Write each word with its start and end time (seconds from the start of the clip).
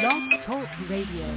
Blog 0.00 0.30
Talk 0.46 0.68
Radio. 0.88 1.28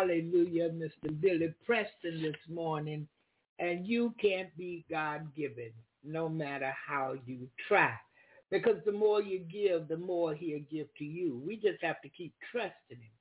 Hallelujah. 0.00 0.70
Mr. 0.70 1.20
Billy 1.20 1.52
Preston 1.66 2.22
this 2.22 2.36
morning. 2.48 3.06
And 3.58 3.86
you 3.86 4.14
can't 4.20 4.56
be 4.56 4.86
God 4.90 5.28
given 5.36 5.72
no 6.02 6.26
matter 6.26 6.72
how 6.86 7.16
you 7.26 7.46
try. 7.68 7.92
Because 8.50 8.76
the 8.86 8.92
more 8.92 9.20
you 9.20 9.40
give, 9.40 9.88
the 9.88 9.98
more 9.98 10.34
he'll 10.34 10.64
give 10.70 10.86
to 10.96 11.04
you. 11.04 11.42
We 11.46 11.56
just 11.56 11.82
have 11.82 12.00
to 12.00 12.08
keep 12.08 12.32
trusting 12.50 12.72
him 12.88 13.12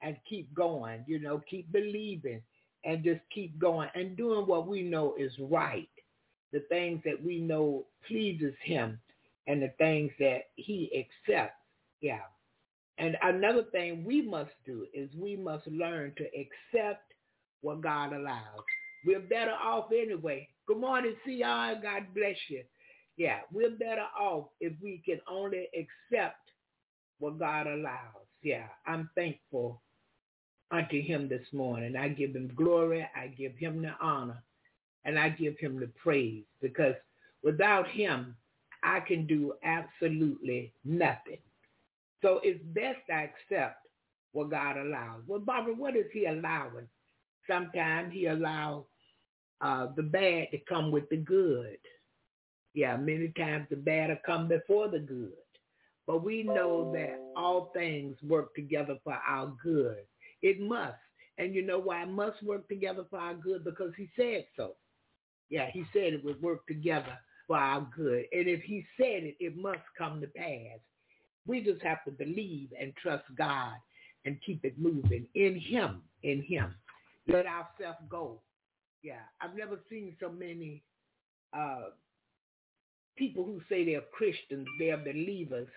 and 0.00 0.16
keep 0.28 0.52
going, 0.54 1.04
you 1.06 1.18
know, 1.20 1.42
keep 1.50 1.70
believing 1.70 2.40
and 2.84 3.04
just 3.04 3.20
keep 3.32 3.58
going 3.58 3.90
and 3.94 4.16
doing 4.16 4.46
what 4.46 4.66
we 4.66 4.82
know 4.82 5.14
is 5.18 5.32
right. 5.38 5.90
The 6.54 6.60
things 6.70 7.02
that 7.04 7.22
we 7.22 7.40
know 7.40 7.84
pleases 8.08 8.54
him 8.64 8.98
and 9.46 9.60
the 9.60 9.72
things 9.76 10.12
that 10.18 10.44
he 10.56 10.90
accepts. 10.96 11.56
Yeah. 12.00 12.20
And 12.98 13.16
another 13.22 13.64
thing 13.72 14.04
we 14.04 14.22
must 14.22 14.52
do 14.66 14.86
is 14.92 15.08
we 15.16 15.36
must 15.36 15.66
learn 15.66 16.12
to 16.16 16.24
accept 16.24 17.12
what 17.62 17.80
God 17.80 18.12
allows. 18.12 18.64
We're 19.04 19.20
better 19.20 19.52
off 19.52 19.86
anyway. 19.92 20.48
Good 20.66 20.78
morning, 20.78 21.14
CR. 21.24 21.80
God 21.82 22.06
bless 22.14 22.36
you. 22.48 22.62
Yeah, 23.16 23.40
we're 23.52 23.70
better 23.70 24.06
off 24.18 24.46
if 24.60 24.72
we 24.82 25.02
can 25.04 25.20
only 25.28 25.68
accept 25.74 26.50
what 27.18 27.38
God 27.38 27.66
allows. 27.66 28.26
Yeah, 28.42 28.66
I'm 28.86 29.08
thankful 29.14 29.80
unto 30.70 31.00
him 31.00 31.28
this 31.28 31.46
morning. 31.52 31.96
I 31.96 32.08
give 32.08 32.34
him 32.34 32.50
glory. 32.54 33.06
I 33.16 33.28
give 33.28 33.56
him 33.56 33.82
the 33.82 33.92
honor. 34.00 34.42
And 35.04 35.18
I 35.18 35.30
give 35.30 35.58
him 35.58 35.80
the 35.80 35.90
praise 36.02 36.44
because 36.60 36.94
without 37.42 37.88
him, 37.88 38.36
I 38.82 39.00
can 39.00 39.26
do 39.26 39.54
absolutely 39.62 40.72
nothing. 40.84 41.38
So 42.22 42.40
it's 42.42 42.62
best 42.66 43.00
I 43.12 43.30
accept 43.30 43.86
what 44.32 44.50
God 44.50 44.76
allows. 44.76 45.22
Well, 45.26 45.40
Barbara, 45.40 45.74
what 45.74 45.96
is 45.96 46.06
he 46.12 46.26
allowing? 46.26 46.88
Sometimes 47.48 48.12
he 48.12 48.26
allows 48.26 48.84
uh, 49.60 49.88
the 49.96 50.02
bad 50.02 50.48
to 50.52 50.58
come 50.68 50.90
with 50.90 51.08
the 51.10 51.16
good. 51.16 51.78
Yeah, 52.74 52.96
many 52.96 53.28
times 53.36 53.66
the 53.68 53.76
bad 53.76 54.08
will 54.08 54.16
come 54.24 54.48
before 54.48 54.88
the 54.88 54.98
good. 55.00 55.32
But 56.06 56.24
we 56.24 56.42
know 56.42 56.92
that 56.94 57.20
all 57.36 57.70
things 57.74 58.16
work 58.22 58.54
together 58.54 58.98
for 59.04 59.18
our 59.26 59.52
good. 59.62 59.98
It 60.40 60.60
must. 60.60 60.94
And 61.38 61.54
you 61.54 61.62
know 61.64 61.78
why 61.78 62.02
it 62.02 62.08
must 62.08 62.42
work 62.42 62.68
together 62.68 63.04
for 63.08 63.18
our 63.18 63.34
good? 63.34 63.64
Because 63.64 63.92
he 63.96 64.08
said 64.16 64.46
so. 64.56 64.74
Yeah, 65.48 65.70
he 65.72 65.84
said 65.92 66.14
it 66.14 66.24
would 66.24 66.40
work 66.42 66.66
together 66.66 67.18
for 67.46 67.56
our 67.56 67.86
good. 67.94 68.24
And 68.32 68.48
if 68.48 68.62
he 68.62 68.84
said 68.96 69.22
it, 69.22 69.36
it 69.38 69.56
must 69.56 69.82
come 69.96 70.20
to 70.20 70.26
pass. 70.26 70.80
We 71.46 71.62
just 71.62 71.82
have 71.82 72.04
to 72.04 72.10
believe 72.10 72.68
and 72.80 72.94
trust 72.96 73.24
God 73.36 73.74
and 74.24 74.38
keep 74.44 74.64
it 74.64 74.78
moving 74.78 75.26
in 75.34 75.58
him, 75.58 76.02
in 76.22 76.42
him. 76.42 76.74
Let 77.26 77.46
ourselves 77.46 77.98
go. 78.08 78.40
Yeah, 79.02 79.22
I've 79.40 79.56
never 79.56 79.80
seen 79.90 80.16
so 80.20 80.30
many 80.30 80.82
uh, 81.52 81.90
people 83.16 83.44
who 83.44 83.60
say 83.68 83.84
they're 83.84 84.02
Christians, 84.12 84.66
they're 84.78 84.96
believers, 84.96 85.68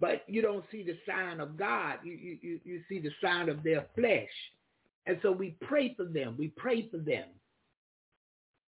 but 0.00 0.24
you 0.26 0.42
don't 0.42 0.64
see 0.70 0.82
the 0.82 0.98
sign 1.06 1.40
of 1.40 1.56
God. 1.56 1.98
You, 2.04 2.38
you, 2.40 2.60
you 2.64 2.82
see 2.88 3.00
the 3.00 3.10
sign 3.22 3.48
of 3.48 3.62
their 3.62 3.86
flesh. 3.94 4.28
And 5.06 5.18
so 5.22 5.32
we 5.32 5.56
pray 5.62 5.94
for 5.96 6.04
them. 6.04 6.36
We 6.38 6.48
pray 6.48 6.88
for 6.90 6.98
them. 6.98 7.28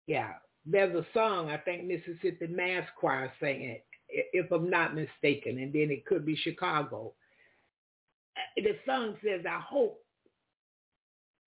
Yeah. 0.06 0.34
There's 0.66 0.94
a 0.94 1.06
song, 1.14 1.50
I 1.50 1.56
think 1.56 1.84
Mississippi 1.84 2.46
Mass 2.46 2.86
Choir 2.98 3.32
sang 3.40 3.62
it, 3.62 3.84
if 4.10 4.50
I'm 4.50 4.70
not 4.70 4.94
mistaken, 4.94 5.58
and 5.58 5.72
then 5.72 5.90
it 5.90 6.06
could 6.06 6.24
be 6.26 6.36
Chicago. 6.36 7.12
Uh, 8.36 8.62
the 8.62 8.76
song 8.86 9.16
says, 9.24 9.44
I 9.48 9.60
hope, 9.60 10.00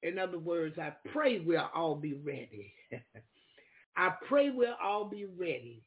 in 0.02 0.20
other 0.20 0.40
words, 0.40 0.78
I 0.78 0.94
pray 1.12 1.40
we'll 1.40 1.70
all 1.74 1.96
be 1.96 2.14
ready. 2.14 2.74
I 3.98 4.12
pray 4.28 4.50
we'll 4.50 4.76
all 4.84 5.06
be 5.06 5.26
ready 5.26 5.84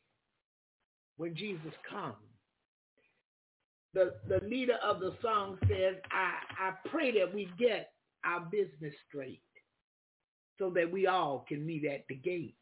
when 1.17 1.35
Jesus 1.35 1.73
comes. 1.89 2.15
The, 3.95 4.15
the 4.29 4.47
leader 4.47 4.77
of 4.85 5.01
the 5.01 5.15
song 5.23 5.59
says, 5.69 5.97
I, 6.11 6.35
I 6.69 6.89
pray 6.91 7.19
that 7.19 7.35
we 7.35 7.49
get 7.59 7.93
our 8.25 8.41
business 8.41 8.95
straight 9.09 9.43
so 10.59 10.71
that 10.71 10.91
we 10.91 11.07
all 11.07 11.45
can 11.49 11.65
meet 11.65 11.85
at 11.85 12.05
the 12.09 12.15
gate. 12.15 12.57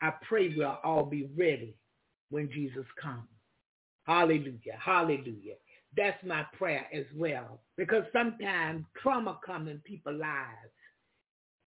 I 0.00 0.12
pray 0.26 0.54
we'll 0.56 0.78
all 0.84 1.04
be 1.04 1.28
ready 1.36 1.77
when 2.30 2.50
Jesus 2.50 2.86
comes. 3.00 3.28
Hallelujah. 4.04 4.78
Hallelujah. 4.78 5.54
That's 5.96 6.22
my 6.24 6.44
prayer 6.56 6.86
as 6.92 7.04
well. 7.14 7.60
Because 7.76 8.04
sometimes 8.12 8.84
trauma 9.02 9.38
comes 9.44 9.70
in 9.70 9.78
people's 9.84 10.20
lives. 10.20 10.72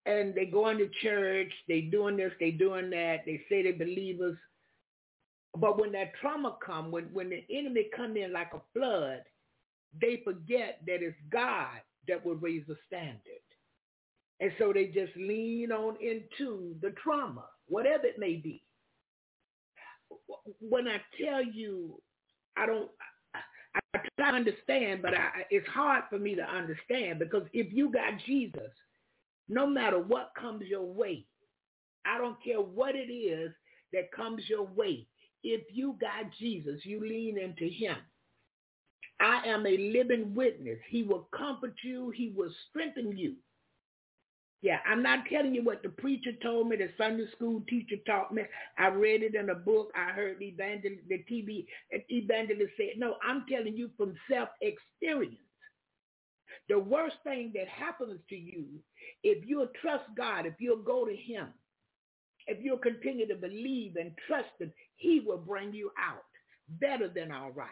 And 0.06 0.36
they 0.36 0.46
go 0.46 0.70
into 0.70 0.88
church, 1.02 1.52
they 1.68 1.82
doing 1.82 2.18
this, 2.18 2.32
they 2.40 2.52
doing 2.52 2.92
that, 2.92 3.22
they 3.26 3.42
say 3.50 3.64
they 3.64 3.72
believers, 3.72 4.38
but 5.58 5.80
when 5.80 5.92
that 5.94 6.14
trauma 6.20 6.58
come, 6.66 6.92
when, 6.92 7.06
when 7.14 7.30
the 7.30 7.44
enemy 7.50 7.88
come 7.96 8.18
in 8.18 8.34
like 8.34 8.52
a 8.54 8.62
flood, 8.74 9.22
they 10.00 10.22
forget 10.24 10.82
that 10.86 11.02
it's 11.02 11.16
God 11.32 11.80
that 12.08 12.26
will 12.26 12.36
raise 12.36 12.64
the 12.68 12.76
standard. 12.88 13.20
And 14.42 14.52
so 14.60 14.74
they 14.74 14.88
just 14.88 15.16
lean 15.16 15.72
on 15.72 15.96
into 16.02 16.76
the 16.82 16.94
trauma, 17.02 17.46
whatever 17.68 18.06
it 18.06 18.20
may 18.20 18.36
be. 18.36 18.65
When 20.60 20.88
I 20.88 21.02
tell 21.22 21.44
you, 21.44 22.02
I 22.58 22.66
don't, 22.66 22.90
I, 23.34 24.00
try 24.18 24.32
to 24.32 24.38
understand, 24.38 25.02
but 25.02 25.14
I, 25.14 25.46
it's 25.50 25.68
hard 25.68 26.04
for 26.10 26.20
me 26.20 26.36
to 26.36 26.44
understand 26.44 27.20
because 27.20 27.44
if 27.54 27.74
you 27.74 27.92
got 27.92 28.20
Jesus, 28.26 28.72
no 29.50 29.68
matter 29.68 30.00
what 30.00 30.32
comes 30.40 30.64
your 30.68 30.86
way, 30.86 31.26
I 32.06 32.18
don't 32.18 32.42
care 32.44 32.62
what 32.62 32.96
it 32.96 33.12
is 33.12 33.52
that 33.94 34.12
comes 34.12 34.44
your 34.48 34.64
way, 34.64 35.08
if 35.44 35.62
you 35.72 35.96
got 36.00 36.32
Jesus, 36.40 36.82
you 36.84 37.00
lean 37.02 37.38
into 37.38 37.66
him. 37.66 37.96
I 39.20 39.42
am 39.46 39.66
a 39.66 39.78
living 39.78 40.34
witness. 40.36 40.80
He 40.90 41.04
will 41.04 41.28
comfort 41.36 41.76
you. 41.84 42.10
He 42.10 42.34
will 42.36 42.52
strengthen 42.70 43.18
you. 43.18 43.36
Yeah, 44.62 44.80
I'm 44.88 45.04
not 45.04 45.26
telling 45.32 45.54
you 45.54 45.64
what 45.64 45.84
the 45.84 45.90
preacher 45.90 46.32
told 46.42 46.70
me, 46.70 46.78
the 46.78 46.90
Sunday 46.98 47.26
school 47.36 47.62
teacher 47.70 47.98
taught 48.08 48.34
me. 48.34 48.44
I 48.80 48.88
read 48.88 49.22
it 49.22 49.36
in 49.36 49.50
a 49.50 49.56
book. 49.56 49.92
I 49.96 50.12
heard 50.12 50.40
the 50.40 50.48
evangelist, 50.48 51.04
the 51.08 51.24
TV 51.32 51.66
evangelist 52.10 52.72
say, 52.78 52.94
no, 52.98 53.16
I'm 53.24 53.46
telling 53.50 53.76
you 53.76 53.92
from 53.98 54.16
self-experience. 54.32 55.36
The 56.68 56.80
worst 56.80 57.18
thing 57.24 57.52
that 57.54 57.68
happens 57.68 58.20
to 58.30 58.36
you, 58.36 58.66
if 59.24 59.46
you'll 59.46 59.70
trust 59.82 60.06
God, 60.18 60.48
if 60.48 60.56
you'll 60.60 60.82
go 60.82 61.06
to 61.06 61.16
him, 61.16 61.50
if 62.48 62.58
you'll 62.64 62.78
continue 62.78 63.28
to 63.28 63.36
believe 63.36 63.98
and 63.98 64.12
trust 64.28 64.50
him, 64.60 64.72
he 64.96 65.20
will 65.20 65.38
bring 65.38 65.74
you 65.74 65.92
out 66.00 66.24
better 66.80 67.08
than 67.08 67.32
all 67.32 67.52
right. 67.52 67.70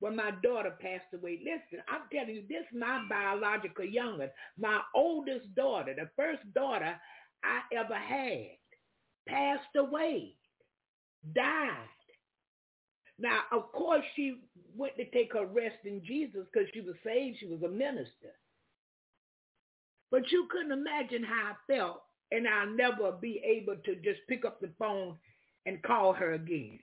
When 0.00 0.16
my 0.16 0.32
daughter 0.42 0.74
passed 0.80 1.12
away, 1.14 1.40
listen, 1.44 1.84
I'm 1.88 2.02
telling 2.12 2.34
you, 2.34 2.42
this 2.48 2.64
my 2.74 3.04
biological 3.08 3.84
youngest, 3.84 4.32
my 4.58 4.80
oldest 4.94 5.54
daughter, 5.54 5.94
the 5.94 6.08
first 6.16 6.42
daughter 6.54 6.96
I 7.44 7.76
ever 7.76 7.94
had, 7.94 8.56
passed 9.28 9.76
away, 9.76 10.34
died. 11.34 11.86
Now, 13.18 13.40
of 13.52 13.70
course, 13.72 14.04
she 14.16 14.40
went 14.74 14.96
to 14.96 15.04
take 15.10 15.34
her 15.34 15.44
rest 15.44 15.76
in 15.84 16.02
Jesus 16.04 16.46
because 16.50 16.68
she 16.72 16.80
was 16.80 16.96
saved. 17.04 17.36
She 17.38 17.46
was 17.46 17.62
a 17.62 17.68
minister. 17.68 18.32
But 20.10 20.30
you 20.32 20.48
couldn't 20.50 20.72
imagine 20.72 21.22
how 21.22 21.52
I 21.52 21.72
felt 21.72 22.02
and 22.32 22.46
I'll 22.46 22.70
never 22.70 23.12
be 23.12 23.42
able 23.44 23.76
to 23.84 23.94
just 23.96 24.20
pick 24.28 24.44
up 24.44 24.60
the 24.60 24.70
phone 24.78 25.16
and 25.66 25.82
call 25.82 26.12
her 26.12 26.32
again. 26.32 26.78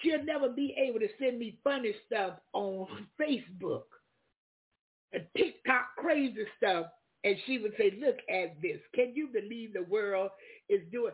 She'll 0.00 0.24
never 0.24 0.48
be 0.48 0.74
able 0.78 1.00
to 1.00 1.08
send 1.18 1.38
me 1.38 1.58
funny 1.62 1.94
stuff 2.06 2.34
on 2.52 2.86
Facebook, 3.20 3.82
a 5.14 5.18
TikTok 5.36 5.96
crazy 5.98 6.44
stuff, 6.56 6.86
and 7.24 7.36
she 7.46 7.58
would 7.58 7.72
say, 7.76 7.98
look 8.00 8.16
at 8.30 8.60
this. 8.62 8.78
Can 8.94 9.12
you 9.14 9.28
believe 9.28 9.74
the 9.74 9.82
world 9.82 10.30
is 10.68 10.80
doing? 10.90 11.12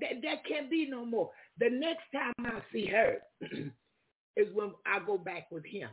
That 0.00 0.44
can't 0.48 0.70
be 0.70 0.86
no 0.88 1.04
more. 1.04 1.30
The 1.58 1.68
next 1.68 2.04
time 2.14 2.32
I 2.40 2.62
see 2.72 2.86
her 2.86 3.18
is 4.36 4.48
when 4.54 4.72
I 4.86 5.00
go 5.04 5.18
back 5.18 5.50
with 5.50 5.66
him. 5.66 5.90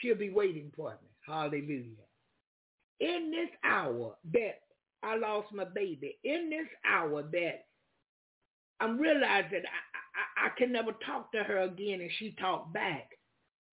She'll 0.00 0.16
be 0.16 0.30
waiting 0.30 0.72
for 0.74 0.90
me. 0.92 1.08
Hallelujah 1.26 2.06
in 3.00 3.30
this 3.30 3.50
hour 3.64 4.14
that 4.32 4.60
I 5.02 5.16
lost 5.16 5.52
my 5.52 5.64
baby, 5.64 6.18
in 6.22 6.50
this 6.50 6.68
hour 6.86 7.22
that 7.22 7.64
I'm 8.80 8.98
realizing 8.98 9.62
I, 9.64 10.44
I, 10.44 10.46
I 10.46 10.48
can 10.58 10.72
never 10.72 10.92
talk 11.06 11.30
to 11.32 11.42
her 11.42 11.58
again 11.60 12.00
and 12.00 12.10
she 12.18 12.34
talked 12.40 12.72
back. 12.72 13.08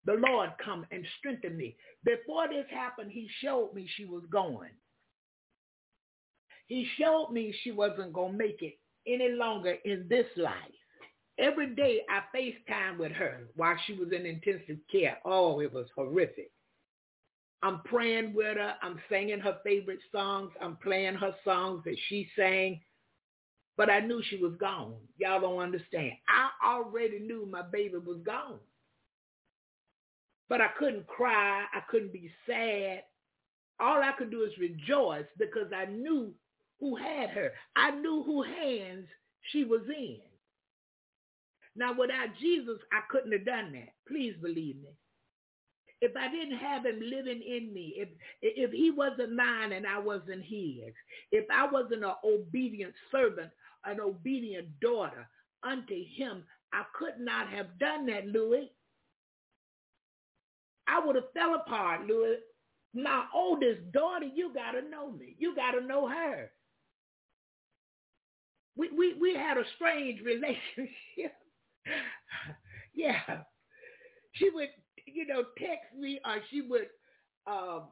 The 0.06 0.14
Lord 0.14 0.52
come 0.64 0.86
and 0.92 1.06
strengthen 1.20 1.58
me. 1.58 1.76
Before 2.04 2.48
this 2.48 2.66
happened, 2.72 3.12
he 3.12 3.30
showed 3.42 3.74
me 3.74 3.90
she 3.96 4.06
was 4.06 4.24
going. 4.32 4.72
He 6.68 6.88
showed 6.98 7.32
me 7.32 7.54
she 7.64 7.72
wasn't 7.72 8.14
going 8.14 8.34
to 8.34 8.38
make 8.38 8.62
it 8.62 8.78
any 9.08 9.30
longer 9.30 9.76
in 9.86 10.06
this 10.10 10.28
life. 10.36 10.54
Every 11.40 11.76
day 11.76 12.02
I 12.10 12.22
FaceTime 12.36 12.98
with 12.98 13.12
her 13.14 13.48
while 13.56 13.76
she 13.86 13.94
was 13.94 14.10
in 14.12 14.26
intensive 14.26 14.78
care. 14.92 15.18
Oh, 15.24 15.62
it 15.62 15.72
was 15.72 15.88
horrific. 15.96 16.52
I'm 17.64 17.82
praying 17.84 18.34
with 18.34 18.58
her. 18.58 18.76
I'm 18.82 19.00
singing 19.10 19.40
her 19.40 19.58
favorite 19.64 20.00
songs. 20.12 20.52
I'm 20.62 20.78
playing 20.78 21.16
her 21.16 21.34
songs 21.44 21.84
that 21.86 21.98
she 22.08 22.28
sang. 22.36 22.82
But 23.77 23.91
I 23.91 24.00
knew 24.00 24.22
she 24.27 24.38
was 24.38 24.53
gone. 24.60 24.96
Y'all 25.17 25.39
don't 25.39 25.60
understand. 25.60 26.13
I 26.27 26.50
already 26.67 27.19
knew 27.19 27.46
my 27.46 27.62
baby 27.62 27.98
was 27.98 28.17
gone. 28.25 28.60
But 30.50 30.62
I 30.62 30.69
couldn't 30.79 31.05
cry. 31.07 31.65
I 31.74 31.81
couldn't 31.89 32.12
be 32.12 32.31
sad. 32.48 33.03
All 33.79 34.01
I 34.01 34.13
could 34.17 34.31
do 34.31 34.41
is 34.43 34.57
rejoice 34.57 35.27
because 35.38 35.72
I 35.75 35.86
knew 35.86 36.34
who 36.79 36.96
had 36.96 37.29
her. 37.29 37.51
I 37.75 37.91
knew 37.91 38.24
who 38.24 38.41
hands 38.41 39.07
she 39.51 39.63
was 39.63 39.81
in. 39.88 40.17
Now, 41.75 41.93
without 41.93 42.29
Jesus, 42.41 42.79
I 42.91 43.01
couldn't 43.12 43.31
have 43.34 43.46
done 43.46 43.72
that. 43.74 43.93
Please 44.07 44.34
believe 44.41 44.77
me 44.77 44.89
if 46.01 46.15
I 46.15 46.29
didn't 46.29 46.57
have 46.57 46.86
him 46.86 47.00
living 47.01 47.41
in 47.41 47.74
me, 47.74 47.96
if 47.98 48.10
if 48.41 48.72
he 48.72 48.91
wasn't 48.91 49.36
mine 49.36 49.72
and 49.72 49.86
I 49.88 49.98
wasn't 50.00 50.43
his, 50.43 50.93
if 51.31 51.46
I 51.51 51.67
wasn't 51.67 52.03
an 52.03 52.13
obedient 52.24 52.93
servant, 53.12 53.50
an 53.88 54.00
obedient 54.00 54.67
daughter 54.79 55.27
unto 55.63 55.96
him, 56.15 56.44
I 56.74 56.84
could 56.94 57.20
not 57.20 57.50
have 57.50 57.79
done 57.79 58.06
that, 58.08 58.27
Louis. 58.27 58.72
I 60.88 61.06
would 61.06 61.15
have 61.15 61.32
fell 61.34 61.56
apart, 61.56 62.08
Louis. 62.08 62.38
My 62.94 63.25
oldest 63.34 63.91
daughter, 63.91 64.25
you 64.25 64.53
got 64.53 64.72
to 64.72 64.89
know 64.89 65.12
me. 65.12 65.36
You 65.38 65.56
got 65.56 65.72
to 65.72 65.82
know 65.82 66.08
her. 66.08 66.51
We, 68.75 68.89
we, 68.96 69.13
we 69.20 69.34
had 69.36 69.58
a 69.58 69.63
strange 69.75 70.22
relationship. 70.25 71.34
yeah. 72.94 73.20
She 74.34 74.50
would, 74.51 74.70
you 75.06 75.25
know, 75.27 75.44
text 75.58 75.96
me 75.98 76.20
or 76.25 76.38
she 76.50 76.62
would 76.62 76.88
um, 77.48 77.84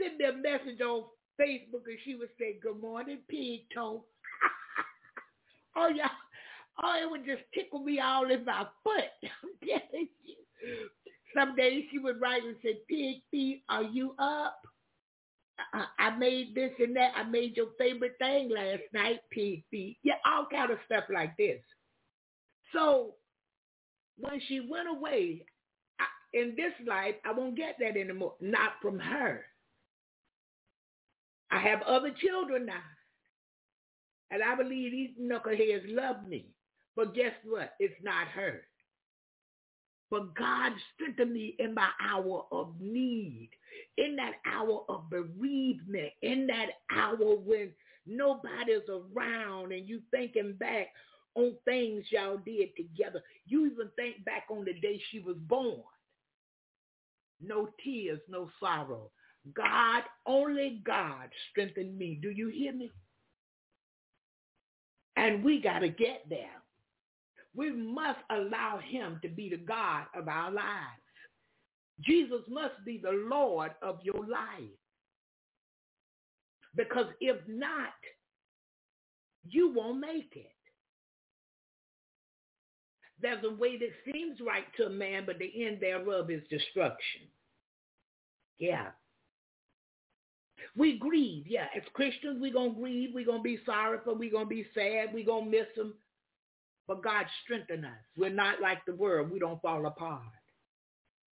send 0.00 0.18
me 0.18 0.24
a 0.24 0.32
message 0.32 0.80
on 0.80 1.04
Facebook 1.40 1.86
and 1.86 1.98
she 2.04 2.14
would 2.14 2.28
say, 2.38 2.58
good 2.62 2.80
morning, 2.80 3.18
pig 3.28 3.62
toe. 3.74 4.04
oh, 5.76 5.88
yeah. 5.88 6.08
Oh, 6.82 6.94
it 7.02 7.10
would 7.10 7.24
just 7.24 7.42
tickle 7.54 7.80
me 7.80 8.00
all 8.00 8.30
in 8.30 8.44
my 8.44 8.66
foot. 8.84 9.30
Some 11.36 11.56
days 11.56 11.84
she 11.90 11.98
would 11.98 12.20
write 12.20 12.44
and 12.44 12.56
say, 12.62 12.78
pig 12.88 13.22
feet, 13.30 13.62
are 13.68 13.82
you 13.82 14.14
up? 14.18 14.60
I, 15.72 15.86
I 15.98 16.16
made 16.16 16.54
this 16.54 16.70
and 16.78 16.94
that. 16.96 17.12
I 17.16 17.24
made 17.24 17.56
your 17.56 17.68
favorite 17.78 18.14
thing 18.18 18.50
last 18.50 18.82
night, 18.92 19.20
pig 19.30 19.64
feet. 19.70 19.98
Yeah, 20.02 20.14
all 20.24 20.46
kind 20.50 20.70
of 20.70 20.78
stuff 20.86 21.04
like 21.12 21.36
this. 21.36 21.60
So 22.72 23.14
when 24.18 24.40
she 24.48 24.60
went 24.60 24.88
away, 24.88 25.44
I, 26.00 26.04
in 26.38 26.54
this 26.56 26.72
life, 26.86 27.14
I 27.24 27.32
won't 27.32 27.56
get 27.56 27.76
that 27.80 27.96
anymore. 27.96 28.34
Not 28.40 28.72
from 28.80 28.98
her. 28.98 29.44
I 31.50 31.60
have 31.60 31.82
other 31.82 32.12
children 32.20 32.66
now. 32.66 32.82
And 34.30 34.42
I 34.42 34.54
believe 34.54 34.92
these 34.92 35.10
knuckleheads 35.20 35.94
love 35.94 36.26
me. 36.28 36.46
But 36.96 37.14
guess 37.14 37.32
what? 37.44 37.74
It's 37.78 37.94
not 38.02 38.28
her. 38.28 38.62
But 40.10 40.34
God 40.34 40.72
strengthened 40.94 41.32
me 41.32 41.54
in 41.58 41.74
my 41.74 41.88
hour 42.00 42.46
of 42.50 42.80
need, 42.80 43.50
in 43.98 44.16
that 44.16 44.34
hour 44.46 44.84
of 44.88 45.10
bereavement, 45.10 46.12
in 46.22 46.46
that 46.46 46.68
hour 46.90 47.36
when 47.36 47.70
nobody's 48.06 48.88
around 48.88 49.72
and 49.72 49.86
you 49.88 50.00
thinking 50.10 50.54
back 50.58 50.88
on 51.34 51.54
things 51.64 52.04
y'all 52.10 52.38
did 52.38 52.74
together. 52.76 53.22
You 53.46 53.66
even 53.66 53.90
think 53.96 54.24
back 54.24 54.44
on 54.50 54.64
the 54.64 54.72
day 54.74 55.00
she 55.10 55.20
was 55.20 55.36
born. 55.46 55.82
No 57.40 57.68
tears, 57.84 58.20
no 58.28 58.50
sorrow. 58.58 59.10
God, 59.54 60.02
only 60.26 60.82
God 60.84 61.28
strengthened 61.50 61.96
me. 61.96 62.18
Do 62.20 62.30
you 62.30 62.48
hear 62.48 62.72
me? 62.72 62.90
And 65.18 65.42
we 65.42 65.60
got 65.60 65.80
to 65.80 65.88
get 65.88 66.22
there. 66.30 66.62
We 67.52 67.72
must 67.72 68.20
allow 68.30 68.78
him 68.78 69.18
to 69.22 69.28
be 69.28 69.50
the 69.50 69.56
God 69.56 70.04
of 70.14 70.28
our 70.28 70.52
lives. 70.52 71.02
Jesus 72.00 72.42
must 72.48 72.74
be 72.86 73.00
the 73.02 73.26
Lord 73.28 73.72
of 73.82 73.98
your 74.04 74.20
life. 74.20 74.70
Because 76.76 77.06
if 77.20 77.36
not, 77.48 77.88
you 79.42 79.72
won't 79.74 79.98
make 79.98 80.32
it. 80.36 80.52
There's 83.20 83.42
a 83.42 83.54
way 83.54 83.76
that 83.76 84.12
seems 84.12 84.38
right 84.40 84.66
to 84.76 84.84
a 84.84 84.90
man, 84.90 85.24
but 85.26 85.40
the 85.40 85.66
end 85.66 85.78
thereof 85.80 86.30
is 86.30 86.42
destruction. 86.48 87.22
Yeah. 88.58 88.90
We 90.76 90.98
grieve. 90.98 91.46
Yeah, 91.46 91.66
as 91.76 91.82
Christians, 91.94 92.38
we're 92.40 92.52
going 92.52 92.74
to 92.74 92.80
grieve. 92.80 93.10
We're 93.14 93.26
going 93.26 93.40
to 93.40 93.42
be 93.42 93.58
sorry 93.64 93.98
for. 94.04 94.14
We're 94.14 94.30
going 94.30 94.46
to 94.46 94.54
be 94.54 94.66
sad. 94.74 95.12
We're 95.12 95.26
going 95.26 95.46
to 95.46 95.50
miss 95.50 95.66
them. 95.76 95.94
But 96.86 97.02
God 97.02 97.26
strengthen 97.44 97.84
us. 97.84 97.98
We're 98.16 98.30
not 98.30 98.60
like 98.60 98.84
the 98.86 98.94
world. 98.94 99.30
We 99.30 99.38
don't 99.38 99.60
fall 99.60 99.86
apart. 99.86 100.22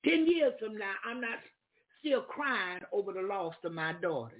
Ten 0.04 0.26
years 0.26 0.52
from 0.60 0.76
now, 0.76 0.92
I'm 1.04 1.20
not 1.20 1.38
still 2.00 2.22
crying 2.22 2.82
over 2.92 3.12
the 3.12 3.22
loss 3.22 3.54
of 3.64 3.72
my 3.72 3.94
daughter. 3.94 4.36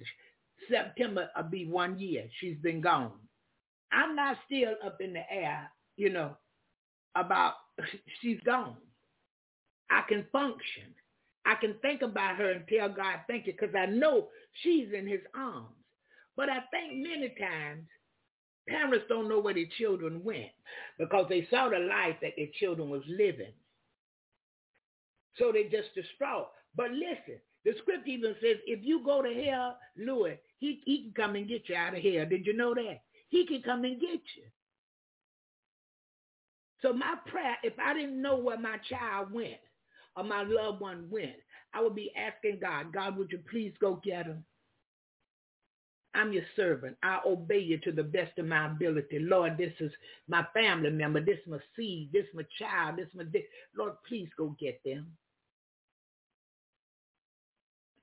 September 0.69 1.29
will 1.35 1.43
be 1.43 1.65
one 1.65 1.99
year. 1.99 2.25
She's 2.39 2.57
been 2.57 2.81
gone. 2.81 3.11
I'm 3.91 4.15
not 4.15 4.37
still 4.45 4.73
up 4.85 5.01
in 5.01 5.13
the 5.13 5.23
air, 5.31 5.69
you 5.95 6.09
know, 6.09 6.37
about 7.15 7.53
she's 8.21 8.39
gone. 8.45 8.77
I 9.89 10.01
can 10.07 10.25
function. 10.31 10.93
I 11.47 11.55
can 11.55 11.75
think 11.81 12.01
about 12.01 12.35
her 12.35 12.51
and 12.51 12.65
tell 12.67 12.89
God 12.89 13.21
thank 13.27 13.47
you 13.47 13.53
because 13.53 13.73
I 13.73 13.85
know 13.85 14.27
she's 14.63 14.89
in 14.93 15.07
his 15.07 15.21
arms. 15.33 15.73
But 16.35 16.49
I 16.49 16.59
think 16.71 17.01
many 17.07 17.33
times 17.39 17.87
parents 18.67 19.05
don't 19.07 19.29
know 19.29 19.39
where 19.39 19.53
their 19.53 19.63
children 19.77 20.23
went 20.25 20.51
because 20.99 21.25
they 21.29 21.47
saw 21.49 21.69
the 21.69 21.79
life 21.79 22.17
that 22.21 22.33
their 22.35 22.49
children 22.59 22.89
was 22.89 23.01
living. 23.07 23.53
So 25.37 25.53
they 25.53 25.63
just 25.63 25.95
distraught. 25.95 26.49
But 26.75 26.91
listen, 26.91 27.39
the 27.63 27.71
script 27.79 28.07
even 28.07 28.35
says 28.41 28.57
if 28.67 28.79
you 28.83 29.01
go 29.05 29.21
to 29.21 29.33
hell, 29.45 29.77
Louis, 29.97 30.37
he, 30.59 30.81
he 30.85 31.03
can 31.03 31.13
come 31.15 31.35
and 31.35 31.47
get 31.47 31.69
you 31.69 31.75
out 31.75 31.95
of 31.95 32.03
hell. 32.03 32.25
Did 32.29 32.45
you 32.45 32.57
know 32.57 32.73
that? 32.73 32.99
He 33.29 33.47
can 33.47 33.61
come 33.61 33.85
and 33.85 34.01
get 34.01 34.09
you. 34.35 34.43
So 36.81 36.91
my 36.91 37.15
prayer, 37.25 37.55
if 37.63 37.73
I 37.79 37.93
didn't 37.93 38.21
know 38.21 38.37
where 38.37 38.59
my 38.59 38.77
child 38.89 39.31
went 39.31 39.57
or 40.17 40.23
my 40.23 40.43
loved 40.43 40.81
one 40.81 41.07
went, 41.09 41.35
I 41.73 41.81
would 41.81 41.95
be 41.95 42.11
asking 42.17 42.59
God, 42.59 42.91
God, 42.91 43.17
would 43.17 43.31
you 43.31 43.39
please 43.49 43.73
go 43.79 44.01
get 44.03 44.25
him? 44.25 44.43
I'm 46.15 46.33
your 46.33 46.43
servant. 46.55 46.97
I 47.03 47.19
obey 47.25 47.59
you 47.59 47.77
to 47.79 47.91
the 47.91 48.03
best 48.03 48.39
of 48.39 48.47
my 48.47 48.65
ability. 48.65 49.19
Lord, 49.19 49.55
this 49.57 49.73
is 49.79 49.91
my 50.27 50.43
family 50.53 50.89
member. 50.89 51.21
This 51.21 51.37
is 51.45 51.47
my 51.47 51.59
seed. 51.75 52.09
This 52.11 52.23
is 52.23 52.33
my 52.33 52.45
child. 52.57 52.97
This 52.97 53.07
is 53.07 53.13
my... 53.13 53.25
Lord, 53.77 53.93
please 54.07 54.29
go 54.35 54.55
get 54.59 54.81
them. 54.83 55.05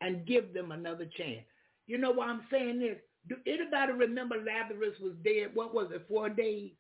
And 0.00 0.26
give 0.26 0.54
them 0.54 0.71
another 0.71 1.09
chance. 1.16 1.44
You 1.88 1.99
know 1.99 2.12
why 2.12 2.26
I'm 2.26 2.42
saying 2.50 2.78
this? 2.78 2.99
Do 3.28 3.37
anybody 3.47 3.92
remember 3.92 4.37
Lazarus 4.37 4.94
was 5.00 5.14
dead? 5.25 5.50
What 5.54 5.75
was 5.75 5.88
it, 5.92 6.06
four 6.09 6.28
days? 6.28 6.73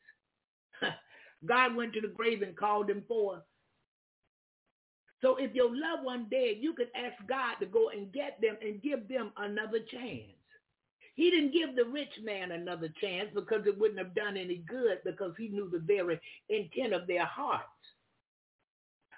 God 1.46 1.74
went 1.74 1.94
to 1.94 2.00
the 2.00 2.08
grave 2.08 2.42
and 2.42 2.56
called 2.56 2.90
him 2.90 3.02
forth. 3.08 3.42
So 5.24 5.36
if 5.36 5.54
your 5.54 5.70
loved 5.74 6.04
one 6.04 6.26
dead, 6.30 6.56
you 6.60 6.74
could 6.74 6.90
ask 6.94 7.14
God 7.26 7.54
to 7.58 7.64
go 7.64 7.88
and 7.88 8.12
get 8.12 8.38
them 8.42 8.58
and 8.60 8.82
give 8.82 9.08
them 9.08 9.32
another 9.38 9.78
chance. 9.90 10.36
He 11.14 11.30
didn't 11.30 11.54
give 11.54 11.74
the 11.74 11.90
rich 11.90 12.12
man 12.22 12.52
another 12.52 12.92
chance 13.00 13.30
because 13.34 13.62
it 13.66 13.78
wouldn't 13.78 13.98
have 13.98 14.14
done 14.14 14.36
any 14.36 14.62
good 14.68 14.98
because 15.02 15.32
he 15.38 15.48
knew 15.48 15.70
the 15.70 15.78
very 15.78 16.20
intent 16.50 16.92
of 16.92 17.06
their 17.06 17.24
hearts. 17.24 17.64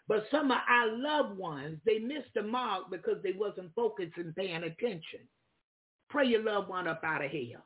But 0.07 0.27
some 0.31 0.53
of 0.53 0.59
our 0.69 0.97
loved 0.97 1.37
ones, 1.37 1.81
they 1.85 1.99
missed 1.99 2.33
the 2.37 2.43
mark 2.43 2.85
because 2.89 3.21
they 3.25 3.33
wasn't 3.33 3.75
focused 3.75 4.17
and 4.17 4.37
paying 4.37 4.63
attention. 4.63 5.27
Pray 6.09 6.29
your 6.29 6.45
loved 6.45 6.69
one 6.69 6.87
up 6.87 7.03
out 7.03 7.25
of 7.25 7.33
hell. 7.33 7.65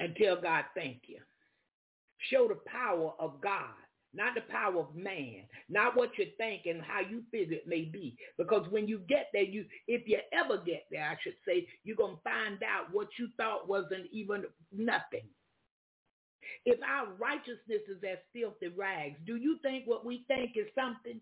And 0.00 0.16
tell 0.16 0.40
God 0.40 0.64
thank 0.74 1.02
you. 1.08 1.18
Show 2.30 2.48
the 2.48 2.58
power 2.70 3.12
of 3.20 3.38
God 3.42 3.74
not 4.14 4.34
the 4.34 4.40
power 4.52 4.80
of 4.80 4.94
man, 4.94 5.44
not 5.68 5.96
what 5.96 6.10
you 6.18 6.26
think 6.36 6.66
and 6.66 6.82
how 6.82 7.00
you 7.00 7.22
figure 7.30 7.56
it 7.56 7.68
may 7.68 7.82
be. 7.82 8.16
Because 8.36 8.66
when 8.70 8.88
you 8.88 9.00
get 9.08 9.28
there, 9.32 9.42
you 9.42 9.64
if 9.86 10.08
you 10.08 10.18
ever 10.32 10.62
get 10.64 10.86
there, 10.90 11.04
I 11.04 11.16
should 11.22 11.36
say, 11.46 11.66
you're 11.84 11.96
gonna 11.96 12.16
find 12.24 12.62
out 12.62 12.92
what 12.92 13.08
you 13.18 13.28
thought 13.36 13.68
wasn't 13.68 14.06
even 14.10 14.44
nothing. 14.72 15.28
If 16.64 16.80
our 16.82 17.12
righteousness 17.14 17.82
is 17.88 18.02
as 18.10 18.18
filthy 18.32 18.68
rags, 18.68 19.18
do 19.26 19.36
you 19.36 19.58
think 19.62 19.86
what 19.86 20.04
we 20.04 20.24
think 20.28 20.52
is 20.56 20.66
something? 20.74 21.20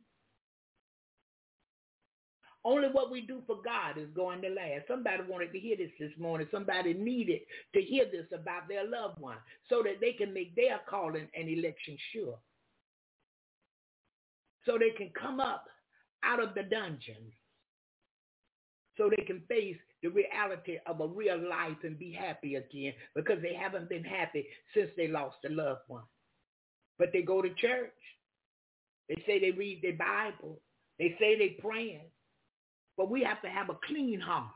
Only 2.64 2.88
what 2.88 3.12
we 3.12 3.20
do 3.20 3.42
for 3.46 3.62
God 3.64 3.96
is 3.96 4.08
going 4.14 4.42
to 4.42 4.48
last. 4.48 4.88
Somebody 4.88 5.22
wanted 5.28 5.52
to 5.52 5.58
hear 5.58 5.76
this 5.76 5.90
this 6.00 6.10
morning. 6.18 6.48
Somebody 6.50 6.94
needed 6.94 7.42
to 7.74 7.80
hear 7.80 8.06
this 8.06 8.26
about 8.32 8.68
their 8.68 8.84
loved 8.88 9.20
one 9.20 9.36
so 9.68 9.84
that 9.84 10.00
they 10.00 10.12
can 10.12 10.34
make 10.34 10.56
their 10.56 10.80
calling 10.88 11.28
and 11.36 11.48
election 11.48 11.96
sure 12.12 12.36
so 14.66 14.76
they 14.78 14.90
can 14.90 15.10
come 15.18 15.40
up 15.40 15.64
out 16.24 16.42
of 16.42 16.54
the 16.54 16.64
dungeon 16.64 17.32
so 18.96 19.10
they 19.10 19.24
can 19.24 19.42
face 19.48 19.76
the 20.02 20.08
reality 20.08 20.78
of 20.86 21.00
a 21.00 21.06
real 21.06 21.38
life 21.48 21.76
and 21.84 21.98
be 21.98 22.12
happy 22.12 22.56
again 22.56 22.92
because 23.14 23.40
they 23.42 23.54
haven't 23.54 23.88
been 23.88 24.04
happy 24.04 24.46
since 24.74 24.90
they 24.96 25.08
lost 25.08 25.36
a 25.44 25.52
loved 25.52 25.82
one. 25.88 26.04
But 26.98 27.10
they 27.12 27.22
go 27.22 27.42
to 27.42 27.48
church. 27.54 27.92
They 29.08 29.22
say 29.26 29.38
they 29.38 29.50
read 29.50 29.82
their 29.82 29.96
Bible. 29.96 30.60
They 30.98 31.14
say 31.20 31.38
they 31.38 31.58
praying. 31.60 32.08
But 32.96 33.10
we 33.10 33.22
have 33.22 33.42
to 33.42 33.48
have 33.48 33.68
a 33.68 33.78
clean 33.86 34.20
heart 34.20 34.50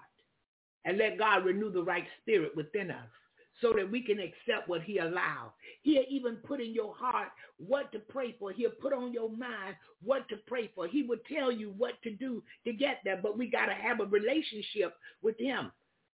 and 0.85 0.97
let 0.97 1.19
God 1.19 1.45
renew 1.45 1.71
the 1.71 1.83
right 1.83 2.07
spirit 2.23 2.57
within 2.57 2.91
us 2.91 3.09
so 3.61 3.73
that 3.75 3.91
we 3.91 4.03
can 4.03 4.19
accept 4.19 4.69
what 4.69 4.83
he 4.83 4.99
allowed. 4.99 5.53
He'll 5.83 6.05
even 6.09 6.37
put 6.37 6.61
in 6.61 6.73
your 6.73 6.95
heart 6.95 7.29
what 7.59 7.93
to 7.93 7.99
pray 7.99 8.35
for. 8.39 8.53
He'll 8.53 8.71
put 8.71 8.93
on 8.93 9.13
your 9.13 9.31
mind 9.31 9.77
what 10.03 10.29
to 10.29 10.37
pray 10.47 10.71
for. 10.75 10.87
He 10.87 11.03
will 11.03 11.19
tell 11.33 11.53
you 11.53 11.75
what 11.77 12.01
to 12.03 12.11
do 12.11 12.43
to 12.65 12.73
get 12.73 13.01
there, 13.05 13.21
but 13.23 13.39
we 13.39 13.51
got 13.51 13.67
to 13.67 13.75
have 13.75 14.01
a 14.01 14.07
relationship 14.07 14.97
with 15.23 15.39
him. 15.39 15.71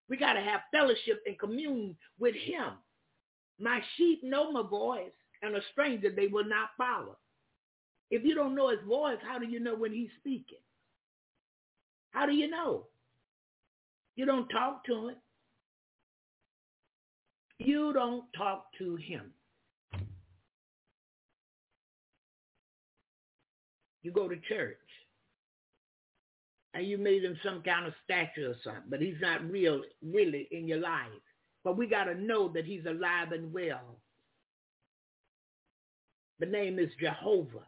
We 0.09 0.17
got 0.17 0.35
to 0.35 0.41
have 0.41 0.61
fellowship 0.73 1.23
and 1.27 1.39
commune 1.39 1.97
with 2.19 2.35
him. 2.35 2.75
My 3.59 3.81
sheep 3.97 4.23
know 4.23 4.53
my 4.53 4.63
voice, 4.63 5.13
and 5.43 5.57
a 5.57 5.61
stranger 5.73 6.11
they 6.11 6.27
will 6.27 6.45
not 6.45 6.71
follow. 6.77 7.17
If 8.11 8.25
you 8.25 8.35
don't 8.35 8.55
know 8.55 8.69
his 8.71 8.81
voice, 8.87 9.19
how 9.27 9.39
do 9.39 9.47
you 9.47 9.61
know 9.61 9.75
when 9.75 9.93
he's 9.93 10.11
speaking? 10.21 10.59
How 12.11 12.27
do 12.27 12.33
you 12.33 12.49
know? 12.49 12.87
You 14.15 14.27
don't 14.27 14.49
talk 14.49 14.85
to 14.87 15.09
him. 15.09 15.17
You 17.59 17.93
don't 17.93 18.25
talk 18.37 18.67
to 18.79 18.97
him. 18.97 19.33
You 24.03 24.13
go 24.13 24.29
to 24.29 24.37
church 24.49 24.77
and 26.75 26.87
you 26.87 26.99
made 26.99 27.25
him 27.25 27.39
some 27.43 27.63
kind 27.63 27.87
of 27.87 27.95
statue 28.05 28.51
or 28.51 28.55
something, 28.63 28.83
but 28.89 29.01
he's 29.01 29.21
not 29.21 29.51
real, 29.51 29.83
really 30.03 30.47
in 30.51 30.69
your 30.69 30.79
life. 30.79 31.09
But 31.65 31.77
we 31.77 31.87
got 31.87 32.05
to 32.05 32.15
know 32.15 32.49
that 32.53 32.67
he's 32.67 32.85
alive 32.87 33.33
and 33.33 33.53
well. 33.53 33.99
The 36.39 36.47
name 36.47 36.79
is 36.79 36.91
Jehovah, 37.01 37.67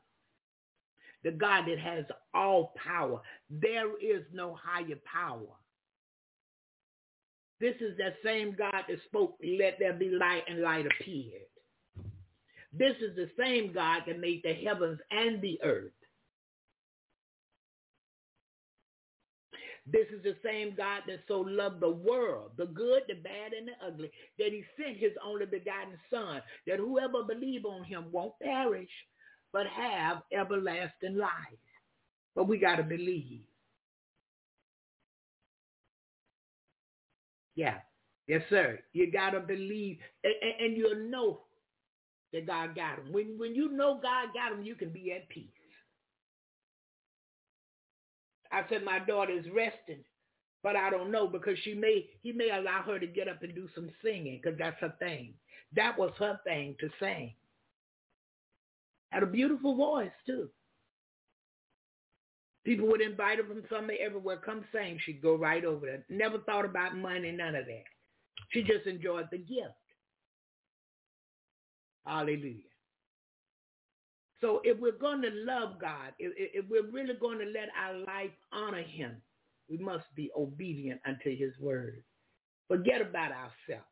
the 1.24 1.32
God 1.32 1.64
that 1.66 1.78
has 1.78 2.04
all 2.34 2.74
power. 2.84 3.20
There 3.50 3.98
is 3.98 4.22
no 4.32 4.56
higher 4.62 4.98
power. 5.10 5.57
This 7.60 7.74
is 7.80 7.96
that 7.98 8.14
same 8.24 8.54
God 8.56 8.84
that 8.88 8.98
spoke, 9.06 9.38
let 9.42 9.78
there 9.78 9.94
be 9.94 10.10
light, 10.10 10.44
and 10.48 10.60
light 10.60 10.86
appeared. 10.86 11.42
This 12.72 12.94
is 13.00 13.16
the 13.16 13.30
same 13.38 13.72
God 13.72 14.02
that 14.06 14.20
made 14.20 14.42
the 14.44 14.54
heavens 14.54 15.00
and 15.10 15.40
the 15.42 15.58
earth. 15.62 15.92
This 19.90 20.06
is 20.14 20.22
the 20.22 20.36
same 20.44 20.74
God 20.76 21.02
that 21.06 21.20
so 21.26 21.40
loved 21.40 21.80
the 21.80 21.90
world, 21.90 22.52
the 22.58 22.66
good, 22.66 23.04
the 23.08 23.14
bad, 23.14 23.54
and 23.54 23.68
the 23.68 23.86
ugly, 23.86 24.10
that 24.38 24.52
he 24.52 24.62
sent 24.76 24.98
his 24.98 25.12
only 25.24 25.46
begotten 25.46 25.98
son, 26.10 26.42
that 26.66 26.78
whoever 26.78 27.24
believe 27.24 27.64
on 27.64 27.84
him 27.84 28.12
won't 28.12 28.38
perish, 28.40 28.90
but 29.52 29.66
have 29.66 30.18
everlasting 30.30 31.16
life. 31.16 31.32
But 32.36 32.48
we 32.48 32.58
got 32.58 32.76
to 32.76 32.82
believe. 32.82 33.47
Yeah. 37.58 37.78
Yes, 38.28 38.42
sir. 38.50 38.78
You 38.92 39.10
got 39.10 39.30
to 39.30 39.40
believe, 39.40 39.98
and, 40.22 40.34
and, 40.60 40.76
you'll 40.76 41.10
know 41.10 41.40
that 42.32 42.46
God 42.46 42.76
got 42.76 43.00
him. 43.00 43.12
When, 43.12 43.36
when 43.36 43.52
you 43.56 43.72
know 43.72 43.98
God 44.00 44.28
got 44.32 44.52
him, 44.52 44.62
you 44.62 44.76
can 44.76 44.90
be 44.90 45.12
at 45.12 45.28
peace. 45.28 45.50
I 48.52 48.62
said 48.70 48.84
my 48.84 49.00
daughter's 49.00 49.44
resting, 49.52 50.04
but 50.62 50.76
I 50.76 50.88
don't 50.88 51.10
know 51.10 51.26
because 51.26 51.58
she 51.64 51.74
may 51.74 52.06
he 52.22 52.32
may 52.32 52.50
allow 52.50 52.82
her 52.82 52.98
to 52.98 53.06
get 53.06 53.28
up 53.28 53.42
and 53.42 53.54
do 53.54 53.68
some 53.74 53.90
singing 54.04 54.40
because 54.42 54.58
that's 54.58 54.80
her 54.80 54.94
thing. 55.00 55.34
That 55.74 55.98
was 55.98 56.12
her 56.18 56.38
thing 56.44 56.76
to 56.80 56.88
sing. 57.00 57.34
Had 59.10 59.24
a 59.24 59.26
beautiful 59.26 59.74
voice 59.76 60.12
too. 60.26 60.48
People 62.68 62.86
would 62.88 63.00
invite 63.00 63.38
her 63.38 63.44
from 63.44 63.62
somewhere 63.70 63.96
everywhere, 63.98 64.36
come 64.36 64.62
sing. 64.74 65.00
She'd 65.06 65.22
go 65.22 65.36
right 65.36 65.64
over 65.64 65.86
there. 65.86 66.04
Never 66.10 66.36
thought 66.40 66.66
about 66.66 66.94
money, 66.94 67.32
none 67.32 67.54
of 67.54 67.64
that. 67.64 67.84
She 68.50 68.60
just 68.60 68.86
enjoyed 68.86 69.26
the 69.32 69.38
gift. 69.38 69.72
Hallelujah. 72.04 72.68
So 74.42 74.60
if 74.64 74.78
we're 74.78 74.92
going 74.92 75.22
to 75.22 75.30
love 75.32 75.80
God, 75.80 76.12
if, 76.18 76.34
if 76.36 76.66
we're 76.68 76.90
really 76.90 77.14
going 77.18 77.38
to 77.38 77.46
let 77.46 77.70
our 77.74 78.00
life 78.00 78.32
honor 78.52 78.82
him, 78.82 79.12
we 79.70 79.78
must 79.78 80.04
be 80.14 80.30
obedient 80.36 81.00
unto 81.06 81.34
his 81.34 81.54
word. 81.58 82.04
Forget 82.68 83.00
about 83.00 83.32
ourselves. 83.32 83.88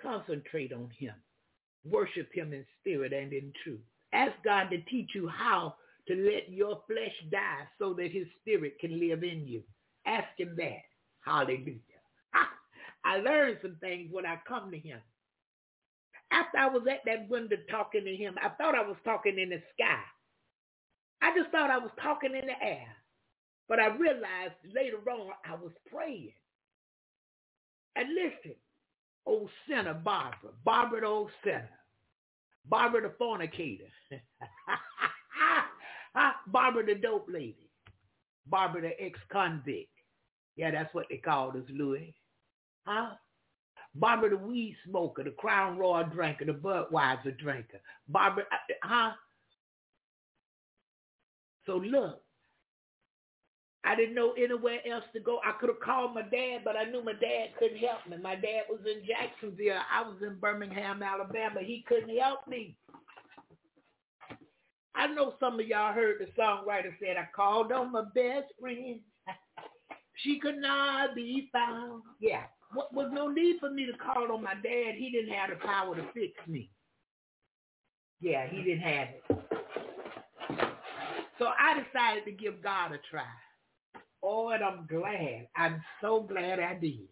Concentrate 0.00 0.72
on 0.72 0.88
him. 0.96 1.14
Worship 1.84 2.32
him 2.32 2.52
in 2.52 2.64
spirit 2.80 3.12
and 3.12 3.32
in 3.32 3.52
truth. 3.64 3.80
Ask 4.12 4.34
God 4.44 4.68
to 4.70 4.80
teach 4.82 5.10
you 5.16 5.26
how 5.26 5.74
to 6.08 6.14
let 6.14 6.50
your 6.50 6.82
flesh 6.86 7.14
die 7.30 7.68
so 7.78 7.94
that 7.94 8.10
his 8.10 8.26
spirit 8.40 8.78
can 8.80 9.00
live 9.00 9.22
in 9.24 9.46
you. 9.46 9.62
Ask 10.06 10.28
him 10.38 10.54
that. 10.56 10.82
Hallelujah. 11.24 11.80
I 13.04 13.18
learned 13.18 13.58
some 13.62 13.76
things 13.80 14.08
when 14.10 14.26
I 14.26 14.38
come 14.48 14.70
to 14.70 14.78
him. 14.78 15.00
After 16.30 16.58
I 16.58 16.66
was 16.68 16.82
at 16.90 17.00
that 17.06 17.28
window 17.28 17.56
talking 17.70 18.04
to 18.04 18.16
him, 18.16 18.36
I 18.42 18.48
thought 18.50 18.74
I 18.74 18.82
was 18.82 18.96
talking 19.04 19.38
in 19.38 19.50
the 19.50 19.62
sky. 19.74 20.00
I 21.22 21.36
just 21.38 21.50
thought 21.50 21.70
I 21.70 21.78
was 21.78 21.90
talking 22.02 22.34
in 22.34 22.46
the 22.46 22.62
air. 22.62 22.88
But 23.68 23.80
I 23.80 23.86
realized 23.88 24.54
later 24.74 24.98
on 25.10 25.32
I 25.44 25.54
was 25.54 25.72
praying. 25.90 26.32
And 27.96 28.08
listen, 28.14 28.56
old 29.26 29.50
sinner 29.68 29.94
Barbara, 29.94 30.50
Barbara 30.64 31.00
the 31.02 31.06
old 31.06 31.30
sinner, 31.44 31.70
Barbara 32.66 33.02
the 33.02 33.14
fornicator, 33.18 33.84
Barbara 36.46 36.86
the 36.86 36.94
dope 36.94 37.26
lady, 37.28 37.70
Barbara 38.46 38.82
the 38.82 39.02
ex-convict. 39.02 39.88
Yeah, 40.56 40.70
that's 40.70 40.94
what 40.94 41.06
they 41.10 41.16
called 41.16 41.56
us, 41.56 41.64
Louis. 41.68 42.14
Huh? 42.86 43.10
Barbara 43.96 44.30
the 44.30 44.36
weed 44.36 44.76
smoker, 44.86 45.24
the 45.24 45.30
Crown 45.30 45.78
Royal 45.78 46.04
drinker, 46.04 46.44
the 46.44 46.52
Budweiser 46.52 47.36
drinker. 47.38 47.80
Barbara, 48.08 48.44
uh, 48.52 48.74
huh? 48.82 49.12
So 51.66 51.76
look, 51.76 52.20
I 53.84 53.94
didn't 53.94 54.14
know 54.14 54.32
anywhere 54.32 54.80
else 54.90 55.04
to 55.12 55.20
go. 55.20 55.40
I 55.44 55.52
could 55.60 55.68
have 55.68 55.80
called 55.80 56.14
my 56.14 56.22
dad, 56.22 56.62
but 56.64 56.76
I 56.76 56.84
knew 56.84 57.04
my 57.04 57.12
dad 57.12 57.50
couldn't 57.58 57.78
help 57.78 58.06
me. 58.08 58.16
My 58.22 58.34
dad 58.34 58.64
was 58.68 58.80
in 58.86 59.06
Jacksonville. 59.06 59.80
I 59.92 60.02
was 60.02 60.16
in 60.22 60.36
Birmingham, 60.36 61.02
Alabama. 61.02 61.60
He 61.60 61.84
couldn't 61.86 62.16
help 62.16 62.46
me. 62.48 62.76
I 64.94 65.08
know 65.08 65.34
some 65.40 65.58
of 65.58 65.66
y'all 65.66 65.92
heard 65.92 66.16
the 66.20 66.40
songwriter 66.40 66.92
said, 67.00 67.16
I 67.16 67.28
called 67.34 67.72
on 67.72 67.92
my 67.92 68.04
best 68.14 68.52
friend. 68.60 69.00
she 70.16 70.38
could 70.38 70.58
not 70.58 71.14
be 71.14 71.48
found. 71.52 72.02
Yeah 72.20 72.44
what 72.74 72.92
was 72.92 73.08
no 73.12 73.28
need 73.28 73.56
for 73.60 73.70
me 73.70 73.86
to 73.86 73.92
call 73.96 74.32
on 74.32 74.42
my 74.42 74.54
dad. 74.54 74.94
He 74.96 75.10
didn't 75.10 75.32
have 75.32 75.50
the 75.50 75.56
power 75.56 75.94
to 75.94 76.02
fix 76.12 76.32
me. 76.46 76.70
Yeah, 78.20 78.46
he 78.48 78.62
didn't 78.62 78.80
have 78.80 79.08
it. 79.08 79.24
So 81.38 81.46
I 81.46 81.80
decided 81.82 82.24
to 82.24 82.32
give 82.32 82.62
God 82.62 82.92
a 82.92 82.98
try. 83.10 83.22
Oh, 84.22 84.50
and 84.50 84.62
I'm 84.64 84.86
glad. 84.86 85.48
I'm 85.56 85.82
so 86.00 86.22
glad 86.22 86.60
I 86.60 86.74
did. 86.74 87.08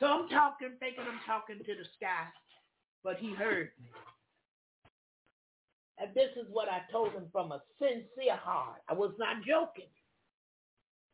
So 0.00 0.06
I'm 0.06 0.28
talking, 0.28 0.70
thinking 0.78 1.04
I'm 1.08 1.20
talking 1.26 1.58
to 1.58 1.74
the 1.74 1.84
sky, 1.96 2.26
but 3.02 3.16
he 3.16 3.34
heard 3.34 3.70
me. 3.80 3.88
And 6.00 6.14
this 6.14 6.30
is 6.36 6.46
what 6.50 6.68
I 6.68 6.82
told 6.92 7.12
him 7.12 7.24
from 7.32 7.52
a 7.52 7.60
sincere 7.80 8.36
heart. 8.36 8.80
I 8.88 8.94
was 8.94 9.12
not 9.18 9.42
joking 9.44 9.90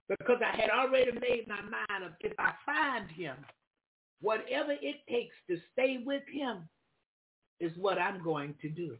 because 0.08 0.40
I 0.44 0.54
had 0.60 0.70
already 0.70 1.12
made 1.12 1.48
my 1.48 1.60
mind 1.62 2.04
up. 2.04 2.16
If 2.20 2.32
I 2.38 2.52
find 2.66 3.10
him, 3.10 3.36
whatever 4.20 4.72
it 4.72 4.96
takes 5.08 5.34
to 5.48 5.56
stay 5.72 6.02
with 6.04 6.22
him 6.30 6.68
is 7.60 7.72
what 7.78 7.98
I'm 7.98 8.22
going 8.22 8.54
to 8.60 8.68
do. 8.68 8.96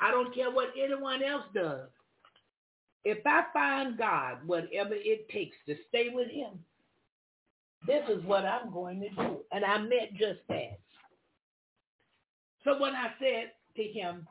I 0.00 0.10
don't 0.10 0.34
care 0.34 0.50
what 0.50 0.70
anyone 0.76 1.22
else 1.22 1.44
does. 1.54 1.88
If 3.04 3.18
I 3.26 3.44
find 3.52 3.96
God, 3.96 4.38
whatever 4.46 4.94
it 4.94 5.28
takes 5.28 5.56
to 5.68 5.76
stay 5.88 6.08
with 6.12 6.28
him, 6.28 6.58
this 7.86 8.02
is 8.08 8.24
what 8.24 8.44
I'm 8.44 8.72
going 8.72 9.00
to 9.00 9.08
do. 9.10 9.38
And 9.52 9.64
I 9.64 9.78
meant 9.78 10.12
just 10.12 10.40
that. 10.48 10.78
So 12.64 12.80
when 12.80 12.94
I 12.94 13.08
said 13.18 13.52
to 13.76 13.82
him, 13.82 14.26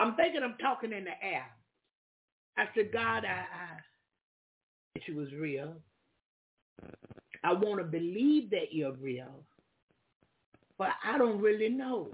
I'm 0.00 0.16
thinking 0.16 0.42
I'm 0.42 0.56
talking 0.60 0.92
in 0.92 1.04
the 1.04 1.10
air. 1.22 1.44
I 2.56 2.64
said, 2.74 2.90
God, 2.90 3.24
I, 3.26 3.44
I 3.44 3.80
that 4.94 5.06
you 5.06 5.14
was 5.14 5.28
real. 5.38 5.74
I 7.44 7.52
want 7.52 7.78
to 7.78 7.84
believe 7.84 8.50
that 8.50 8.72
you're 8.72 8.94
real, 8.94 9.44
but 10.78 10.88
I 11.04 11.18
don't 11.18 11.40
really 11.40 11.68
know. 11.68 12.08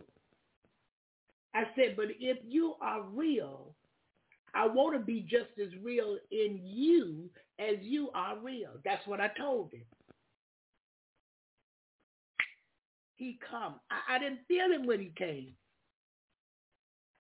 I 1.55 1.65
said, 1.77 1.95
but 1.97 2.07
if 2.21 2.39
you 2.47 2.75
are 2.83 3.03
real, 3.03 3.75
I 4.53 4.67
want 4.67 4.95
to 4.95 5.01
be 5.05 5.21
just 5.21 5.59
as 5.61 5.69
real 5.83 6.19
in 6.33 6.61
you 6.63 7.31
as 7.59 7.77
you 7.83 8.11
are 8.15 8.37
real. 8.39 8.73
That's 8.85 9.07
what 9.07 9.21
I 9.21 9.31
told 9.39 9.73
him. 9.73 9.85
He 13.15 13.39
come. 13.49 13.77
I, 13.91 14.17
I 14.17 14.19
didn't 14.19 14.41
feel 14.49 14.71
him 14.71 14.87
when 14.87 15.01
he 15.01 15.13
came. 15.17 15.53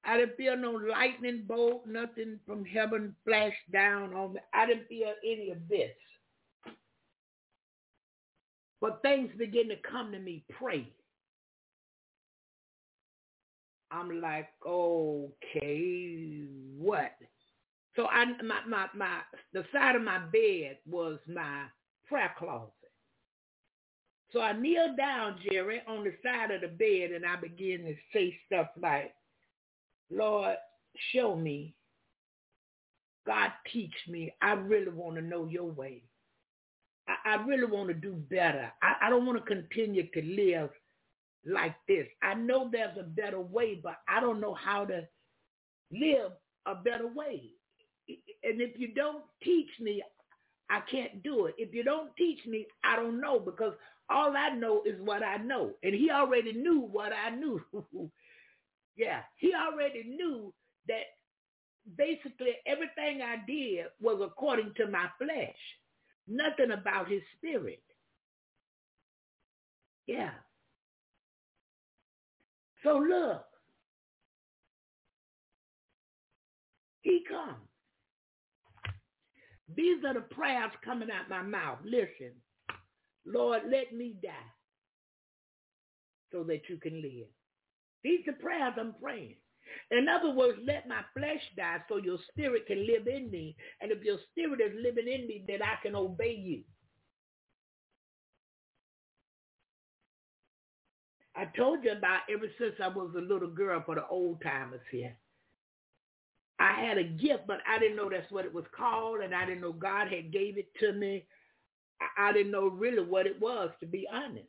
I 0.06 0.16
didn't 0.18 0.36
feel 0.36 0.56
no 0.56 0.72
lightning 0.72 1.44
bolt, 1.46 1.86
nothing 1.86 2.38
from 2.46 2.64
heaven 2.64 3.14
flash 3.24 3.54
down 3.72 4.14
on 4.14 4.34
me. 4.34 4.40
I 4.54 4.66
didn't 4.66 4.88
feel 4.88 5.12
any 5.24 5.50
of 5.50 5.58
this. 5.68 5.90
But 8.80 9.02
things 9.02 9.30
begin 9.36 9.68
to 9.70 9.76
come 9.76 10.12
to 10.12 10.18
me, 10.18 10.44
pray. 10.50 10.92
I'm 13.90 14.20
like, 14.20 14.48
okay, 14.66 16.44
what? 16.76 17.12
So 17.94 18.06
I 18.06 18.26
my 18.42 18.60
my 18.68 18.86
my 18.94 19.20
the 19.52 19.64
side 19.72 19.96
of 19.96 20.02
my 20.02 20.18
bed 20.18 20.78
was 20.86 21.18
my 21.26 21.64
prayer 22.06 22.32
closet. 22.38 22.72
So 24.32 24.40
I 24.40 24.52
kneeled 24.52 24.96
down, 24.96 25.38
Jerry, 25.50 25.80
on 25.86 26.04
the 26.04 26.12
side 26.22 26.50
of 26.50 26.60
the 26.60 26.68
bed 26.68 27.12
and 27.12 27.24
I 27.24 27.36
began 27.36 27.86
to 27.86 27.94
say 28.12 28.36
stuff 28.46 28.68
like, 28.80 29.14
Lord, 30.10 30.56
show 31.12 31.36
me. 31.36 31.74
God, 33.26 33.50
teach 33.72 33.94
me. 34.08 34.32
I 34.40 34.52
really 34.52 34.90
want 34.90 35.16
to 35.16 35.22
know 35.22 35.46
your 35.46 35.64
way. 35.70 36.02
I, 37.08 37.34
I 37.34 37.44
really 37.44 37.66
want 37.66 37.88
to 37.88 37.94
do 37.94 38.14
better. 38.30 38.70
I, 38.82 39.06
I 39.06 39.10
don't 39.10 39.26
want 39.26 39.38
to 39.38 39.54
continue 39.54 40.08
to 40.12 40.22
live 40.22 40.70
like 41.44 41.74
this. 41.88 42.06
I 42.22 42.34
know 42.34 42.68
there's 42.70 42.96
a 42.98 43.02
better 43.02 43.40
way, 43.40 43.80
but 43.82 43.96
I 44.08 44.20
don't 44.20 44.40
know 44.40 44.54
how 44.54 44.84
to 44.84 45.02
live 45.92 46.32
a 46.66 46.74
better 46.74 47.06
way. 47.08 47.42
And 48.08 48.60
if 48.60 48.78
you 48.78 48.94
don't 48.94 49.24
teach 49.42 49.70
me, 49.80 50.02
I 50.70 50.80
can't 50.90 51.22
do 51.22 51.46
it. 51.46 51.54
If 51.58 51.74
you 51.74 51.84
don't 51.84 52.10
teach 52.16 52.44
me, 52.46 52.66
I 52.84 52.96
don't 52.96 53.20
know 53.20 53.38
because 53.38 53.72
all 54.10 54.36
I 54.36 54.50
know 54.50 54.82
is 54.84 55.00
what 55.00 55.22
I 55.22 55.36
know. 55.38 55.72
And 55.82 55.94
he 55.94 56.10
already 56.10 56.52
knew 56.52 56.80
what 56.80 57.12
I 57.12 57.30
knew. 57.30 57.60
yeah, 58.96 59.20
he 59.36 59.52
already 59.54 60.04
knew 60.04 60.52
that 60.88 61.04
basically 61.96 62.56
everything 62.66 63.22
I 63.22 63.36
did 63.46 63.86
was 64.00 64.20
according 64.24 64.72
to 64.76 64.86
my 64.88 65.06
flesh. 65.18 65.56
Nothing 66.28 66.72
about 66.72 67.08
his 67.08 67.22
spirit. 67.36 67.82
Yeah. 70.06 70.30
So 72.82 72.98
look, 72.98 73.44
he 77.02 77.22
comes. 77.28 77.56
These 79.74 80.04
are 80.06 80.14
the 80.14 80.20
prayers 80.20 80.70
coming 80.84 81.08
out 81.10 81.28
my 81.28 81.42
mouth. 81.42 81.78
Listen, 81.84 82.32
Lord, 83.24 83.62
let 83.70 83.92
me 83.94 84.14
die 84.22 84.30
so 86.32 86.44
that 86.44 86.62
you 86.68 86.78
can 86.78 87.02
live. 87.02 87.26
These 88.02 88.20
are 88.28 88.32
the 88.32 88.38
prayers 88.38 88.74
I'm 88.78 88.94
praying. 89.02 89.36
In 89.90 90.08
other 90.08 90.30
words, 90.30 90.58
let 90.64 90.88
my 90.88 91.02
flesh 91.16 91.42
die 91.56 91.78
so 91.88 91.96
your 91.96 92.18
spirit 92.30 92.66
can 92.66 92.86
live 92.86 93.06
in 93.06 93.30
me. 93.30 93.56
And 93.80 93.90
if 93.90 94.02
your 94.02 94.18
spirit 94.30 94.60
is 94.60 94.72
living 94.82 95.08
in 95.12 95.26
me, 95.26 95.44
then 95.46 95.62
I 95.62 95.76
can 95.82 95.94
obey 95.94 96.34
you. 96.34 96.62
I 101.36 101.44
told 101.56 101.84
you 101.84 101.92
about 101.92 102.20
ever 102.32 102.46
since 102.58 102.74
I 102.82 102.88
was 102.88 103.10
a 103.16 103.20
little 103.20 103.50
girl 103.50 103.82
for 103.84 103.94
the 103.94 104.06
old 104.06 104.40
timers 104.42 104.80
here. 104.90 105.16
I 106.58 106.72
had 106.80 106.96
a 106.96 107.04
gift, 107.04 107.46
but 107.46 107.58
I 107.68 107.78
didn't 107.78 107.96
know 107.96 108.08
that's 108.08 108.30
what 108.32 108.46
it 108.46 108.54
was 108.54 108.64
called, 108.74 109.20
and 109.20 109.34
I 109.34 109.44
didn't 109.44 109.60
know 109.60 109.74
God 109.74 110.08
had 110.08 110.32
gave 110.32 110.56
it 110.56 110.68
to 110.80 110.92
me. 110.94 111.26
I, 112.00 112.30
I 112.30 112.32
didn't 112.32 112.52
know 112.52 112.68
really 112.68 113.04
what 113.04 113.26
it 113.26 113.38
was, 113.38 113.70
to 113.80 113.86
be 113.86 114.08
honest. 114.10 114.48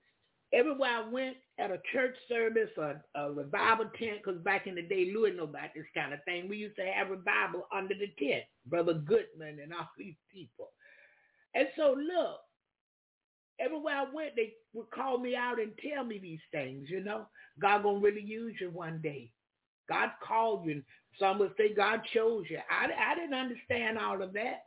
Everywhere 0.53 1.03
I 1.03 1.09
went 1.09 1.35
at 1.59 1.71
a 1.71 1.81
church 1.91 2.15
service 2.29 2.69
or 2.77 3.03
a 3.15 3.31
revival 3.31 3.89
tent, 3.99 4.19
because 4.23 4.41
back 4.41 4.65
in 4.65 4.75
the 4.75 4.81
day, 4.81 5.11
Louis 5.13 5.35
know 5.35 5.43
about 5.43 5.69
this 5.75 5.85
kind 5.93 6.13
of 6.13 6.23
thing. 6.23 6.47
We 6.47 6.57
used 6.57 6.77
to 6.77 6.85
have 6.85 7.09
revival 7.09 7.67
under 7.75 7.93
the 7.93 8.07
tent, 8.17 8.43
Brother 8.65 8.93
Goodman 8.93 9.59
and 9.61 9.73
all 9.73 9.89
these 9.97 10.15
people. 10.31 10.69
And 11.53 11.67
so, 11.75 11.95
look, 11.97 12.39
everywhere 13.59 13.95
I 13.95 14.05
went, 14.13 14.35
they 14.35 14.53
would 14.73 14.89
call 14.91 15.17
me 15.17 15.35
out 15.35 15.59
and 15.59 15.71
tell 15.77 16.03
me 16.03 16.19
these 16.19 16.39
things, 16.51 16.89
you 16.89 17.03
know. 17.03 17.27
God 17.59 17.83
gonna 17.83 17.99
really 17.99 18.21
use 18.21 18.55
you 18.61 18.69
one 18.69 18.99
day. 19.01 19.31
God 19.89 20.09
called 20.25 20.65
you. 20.65 20.83
Some 21.19 21.39
would 21.39 21.53
say 21.57 21.73
God 21.73 22.01
chose 22.13 22.45
you. 22.49 22.59
I, 22.69 23.11
I 23.11 23.15
didn't 23.15 23.33
understand 23.33 23.97
all 23.97 24.21
of 24.21 24.33
that. 24.33 24.63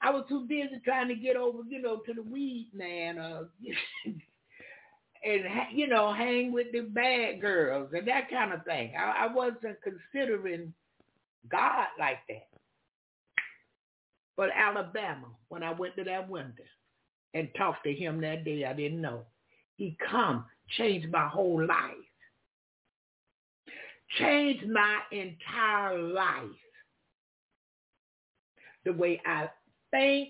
I 0.00 0.10
was 0.10 0.24
too 0.28 0.46
busy 0.46 0.80
trying 0.84 1.08
to 1.08 1.14
get 1.14 1.36
over, 1.36 1.60
you 1.66 1.80
know, 1.80 1.96
to 2.06 2.14
the 2.14 2.22
weed 2.22 2.68
man, 2.74 3.18
uh, 3.18 3.44
and 5.24 5.44
you 5.72 5.86
know, 5.86 6.12
hang 6.12 6.52
with 6.52 6.68
the 6.72 6.80
bad 6.80 7.40
girls 7.40 7.90
and 7.92 8.06
that 8.08 8.30
kind 8.30 8.52
of 8.52 8.64
thing. 8.64 8.92
I, 8.98 9.26
I 9.26 9.32
wasn't 9.32 9.78
considering 9.82 10.72
God 11.50 11.86
like 11.98 12.18
that. 12.28 12.48
But 14.36 14.50
Alabama, 14.54 15.28
when 15.48 15.62
I 15.62 15.72
went 15.72 15.96
to 15.96 16.04
that 16.04 16.28
window, 16.28 16.64
and 17.34 17.48
talked 17.56 17.84
to 17.84 17.92
him 17.92 18.20
that 18.20 18.44
day. 18.44 18.64
I 18.64 18.72
didn't 18.72 19.00
know. 19.00 19.22
He 19.76 19.96
come, 20.08 20.46
changed 20.78 21.10
my 21.10 21.28
whole 21.28 21.64
life. 21.66 21.92
Changed 24.18 24.68
my 24.68 25.00
entire 25.10 25.98
life. 25.98 26.44
The 28.84 28.92
way 28.92 29.20
I 29.26 29.48
think, 29.90 30.28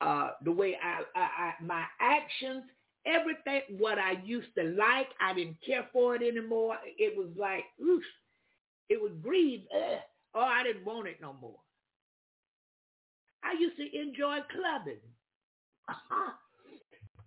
uh, 0.00 0.30
the 0.44 0.50
way 0.50 0.76
I, 0.82 1.02
I, 1.18 1.22
I, 1.22 1.52
my 1.62 1.84
actions, 2.00 2.64
everything, 3.06 3.62
what 3.78 3.98
I 3.98 4.12
used 4.24 4.54
to 4.58 4.64
like, 4.64 5.08
I 5.20 5.34
didn't 5.34 5.58
care 5.64 5.86
for 5.92 6.14
it 6.14 6.22
anymore. 6.22 6.76
It 6.98 7.16
was 7.16 7.28
like, 7.38 7.64
oof, 7.82 8.02
it 8.88 9.00
would 9.00 9.22
breathe. 9.22 9.62
Uh, 9.74 9.96
oh, 10.34 10.40
I 10.40 10.62
didn't 10.62 10.84
want 10.84 11.08
it 11.08 11.16
no 11.20 11.34
more. 11.40 11.58
I 13.42 13.58
used 13.58 13.76
to 13.76 13.98
enjoy 13.98 14.38
clubbing. 14.50 15.00
Uh-huh. 15.88 16.32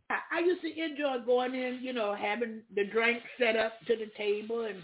I 0.09 0.39
used 0.39 0.61
to 0.61 0.81
enjoy 0.81 1.25
going 1.25 1.53
in, 1.53 1.79
you 1.81 1.91
know, 1.93 2.15
having 2.15 2.61
the 2.73 2.85
drink 2.85 3.21
set 3.37 3.57
up 3.57 3.73
to 3.87 3.95
the 3.95 4.09
table 4.17 4.61
and 4.65 4.81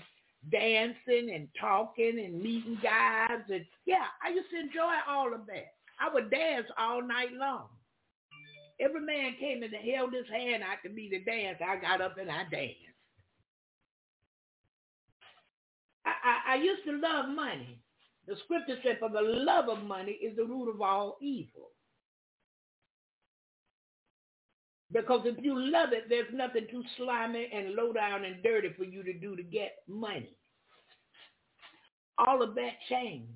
dancing 0.52 1.32
and 1.34 1.48
talking 1.60 2.20
and 2.24 2.42
meeting 2.42 2.78
guys. 2.84 3.42
And 3.50 3.66
yeah, 3.86 4.06
I 4.24 4.30
used 4.30 4.50
to 4.52 4.60
enjoy 4.60 4.94
all 5.08 5.34
of 5.34 5.46
that. 5.48 5.74
I 6.00 6.14
would 6.14 6.30
dance 6.30 6.68
all 6.78 7.02
night 7.02 7.32
long. 7.34 7.68
Every 8.84 9.02
man 9.02 9.36
came 9.40 9.64
and 9.64 9.74
held 9.74 10.14
his 10.14 10.28
hand 10.30 10.64
out 10.64 10.80
to 10.84 10.90
me 10.90 11.10
to 11.10 11.20
dance. 11.24 11.58
I 11.66 11.78
got 11.78 12.02
up 12.02 12.18
and 12.18 12.30
I 12.30 12.44
danced. 12.52 12.76
I, 16.06 16.12
I, 16.24 16.54
I 16.54 16.56
used 16.56 16.84
to 16.86 17.00
love 17.00 17.30
money. 17.30 17.80
The 18.28 18.36
scripture 18.44 18.78
said, 18.84 18.98
for 19.00 19.10
the 19.10 19.22
love 19.22 19.70
of 19.70 19.84
money 19.84 20.12
is 20.12 20.36
the 20.36 20.44
root 20.44 20.70
of 20.70 20.82
all 20.82 21.18
evil. 21.22 21.70
Because 24.92 25.22
if 25.26 25.44
you 25.44 25.60
love 25.60 25.90
it, 25.92 26.10
there's 26.10 26.32
nothing 26.34 26.68
too 26.70 26.84
slimy 26.98 27.50
and 27.54 27.76
low 27.76 27.94
down 27.94 28.26
and 28.26 28.44
dirty 28.44 28.70
for 28.78 28.84
you 28.84 29.04
to 29.04 29.14
do 29.14 29.36
to 29.36 29.44
get 29.44 29.78
money. 29.88 30.36
All 32.18 32.44
of 32.44 32.54
that 32.56 32.74
changed. 32.90 33.32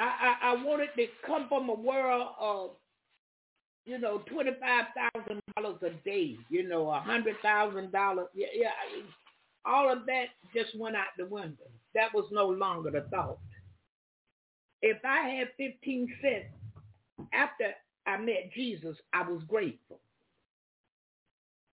I, 0.00 0.36
I, 0.42 0.64
wanted 0.64 0.88
to 0.96 1.06
come 1.26 1.46
from 1.48 1.68
a 1.68 1.74
world 1.74 2.28
of, 2.40 2.70
you 3.84 3.98
know, 3.98 4.22
$25,000 4.32 5.82
a 5.82 5.90
day, 6.04 6.36
you 6.48 6.66
know, 6.66 6.90
a 6.90 7.00
$100,000. 7.06 8.24
Yeah, 8.34 8.46
yeah, 8.54 8.70
all 9.66 9.92
of 9.92 10.06
that 10.06 10.26
just 10.54 10.78
went 10.78 10.96
out 10.96 11.06
the 11.18 11.26
window. 11.26 11.68
That 11.94 12.14
was 12.14 12.26
no 12.32 12.48
longer 12.48 12.90
the 12.90 13.02
thought. 13.10 13.38
If 14.80 14.98
I 15.04 15.28
had 15.28 15.48
15 15.58 16.08
cents 16.22 16.46
after 17.34 17.74
I 18.06 18.16
met 18.16 18.50
Jesus, 18.54 18.96
I 19.12 19.28
was 19.28 19.42
grateful. 19.46 20.00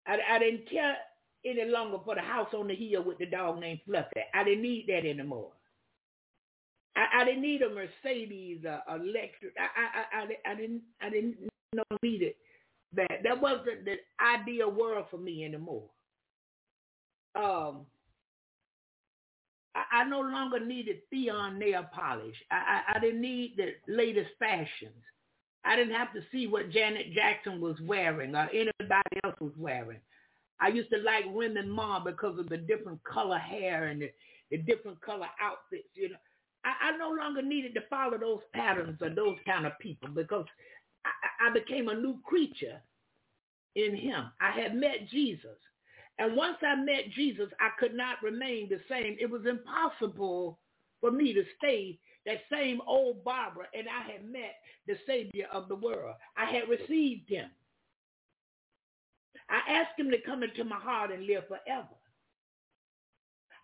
I, 0.06 0.18
I 0.32 0.38
didn't 0.40 0.68
care 0.68 0.96
any 1.44 1.64
longer 1.70 1.98
for 2.04 2.16
the 2.16 2.22
house 2.22 2.52
on 2.54 2.66
the 2.66 2.74
hill 2.74 3.04
with 3.04 3.18
the 3.18 3.26
dog 3.26 3.60
named 3.60 3.80
Fluffy. 3.86 4.20
I 4.34 4.42
didn't 4.42 4.62
need 4.62 4.86
that 4.88 5.06
anymore. 5.06 5.52
I, 6.96 7.20
I 7.20 7.24
didn't 7.24 7.42
need 7.42 7.62
a 7.62 7.68
Mercedes, 7.68 8.64
a, 8.64 8.82
a 8.88 8.98
Lexus. 8.98 9.52
I, 9.58 10.18
I, 10.18 10.22
I, 10.22 10.52
I 10.52 10.54
didn't, 10.54 10.82
I 11.00 11.10
didn't 11.10 11.36
know 11.74 11.84
need 12.02 12.22
it. 12.22 12.36
That 12.94 13.20
that 13.24 13.40
wasn't 13.40 13.84
the 13.84 13.96
ideal 14.20 14.70
world 14.70 15.06
for 15.10 15.18
me 15.18 15.44
anymore. 15.44 15.84
Um, 17.34 17.80
I, 19.74 20.00
I 20.00 20.04
no 20.04 20.20
longer 20.20 20.64
needed 20.64 20.98
Theon 21.10 21.58
nail 21.58 21.84
polish. 21.92 22.36
I, 22.50 22.56
I, 22.88 22.96
I 22.96 23.00
didn't 23.00 23.20
need 23.20 23.56
the 23.56 23.74
latest 23.92 24.30
fashions. 24.38 25.02
I 25.64 25.76
didn't 25.76 25.94
have 25.94 26.12
to 26.14 26.20
see 26.30 26.46
what 26.46 26.70
Janet 26.70 27.12
Jackson 27.12 27.60
was 27.60 27.76
wearing 27.82 28.34
or 28.34 28.48
anybody 28.50 29.20
else 29.24 29.34
was 29.40 29.52
wearing. 29.58 29.98
I 30.60 30.68
used 30.68 30.90
to 30.90 30.98
like 30.98 31.24
women 31.26 31.68
more 31.68 32.00
because 32.02 32.38
of 32.38 32.48
the 32.48 32.56
different 32.56 33.02
color 33.04 33.38
hair 33.38 33.86
and 33.88 34.00
the, 34.00 34.10
the 34.50 34.58
different 34.58 35.00
color 35.02 35.26
outfits. 35.42 35.88
You 35.94 36.10
know, 36.10 36.16
I, 36.66 36.90
I 36.90 36.96
no 36.98 37.10
longer 37.10 37.42
needed 37.42 37.74
to 37.74 37.82
follow 37.88 38.18
those 38.18 38.40
patterns 38.52 38.98
or 39.00 39.10
those 39.10 39.38
kind 39.46 39.66
of 39.66 39.78
people 39.80 40.10
because 40.10 40.46
I, 41.06 41.48
I 41.48 41.52
became 41.54 41.88
a 41.88 41.94
new 41.94 42.18
creature 42.24 42.82
in 43.76 43.96
him. 43.96 44.26
I 44.40 44.50
had 44.50 44.74
met 44.74 45.08
Jesus. 45.10 45.56
And 46.18 46.36
once 46.36 46.56
I 46.62 46.76
met 46.76 47.10
Jesus, 47.14 47.48
I 47.60 47.70
could 47.78 47.94
not 47.94 48.22
remain 48.22 48.68
the 48.68 48.80
same. 48.90 49.16
It 49.20 49.30
was 49.30 49.46
impossible 49.46 50.58
for 51.00 51.10
me 51.10 51.32
to 51.34 51.44
stay 51.58 51.98
that 52.26 52.40
same 52.50 52.80
old 52.86 53.22
Barbara, 53.22 53.66
and 53.74 53.86
I 53.88 54.10
had 54.10 54.24
met 54.28 54.56
the 54.88 54.96
Savior 55.06 55.46
of 55.52 55.68
the 55.68 55.76
world. 55.76 56.16
I 56.36 56.46
had 56.46 56.68
received 56.68 57.28
him. 57.30 57.50
I 59.48 59.60
asked 59.74 59.98
him 59.98 60.10
to 60.10 60.20
come 60.22 60.42
into 60.42 60.64
my 60.64 60.80
heart 60.80 61.12
and 61.12 61.26
live 61.26 61.44
forever. 61.46 61.94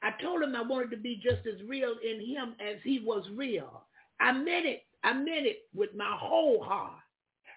I 0.02 0.10
told 0.22 0.42
him 0.42 0.56
I 0.56 0.62
wanted 0.62 0.90
to 0.90 0.96
be 0.96 1.16
just 1.22 1.46
as 1.46 1.66
real 1.68 1.94
in 2.02 2.20
him 2.26 2.54
as 2.60 2.76
he 2.82 3.00
was 3.00 3.24
real. 3.34 3.84
I 4.20 4.32
meant 4.32 4.66
it. 4.66 4.82
I 5.04 5.12
meant 5.12 5.46
it 5.46 5.60
with 5.74 5.94
my 5.94 6.16
whole 6.18 6.62
heart. 6.62 7.00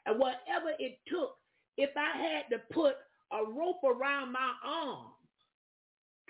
And 0.06 0.20
whatever 0.20 0.72
it 0.80 1.00
took, 1.08 1.38
if 1.78 1.90
I 1.98 2.18
had 2.18 2.44
to 2.52 2.62
put 2.74 2.96
a 3.32 3.44
rope 3.44 3.84
around 3.84 4.32
my 4.32 4.52
arm 4.64 5.08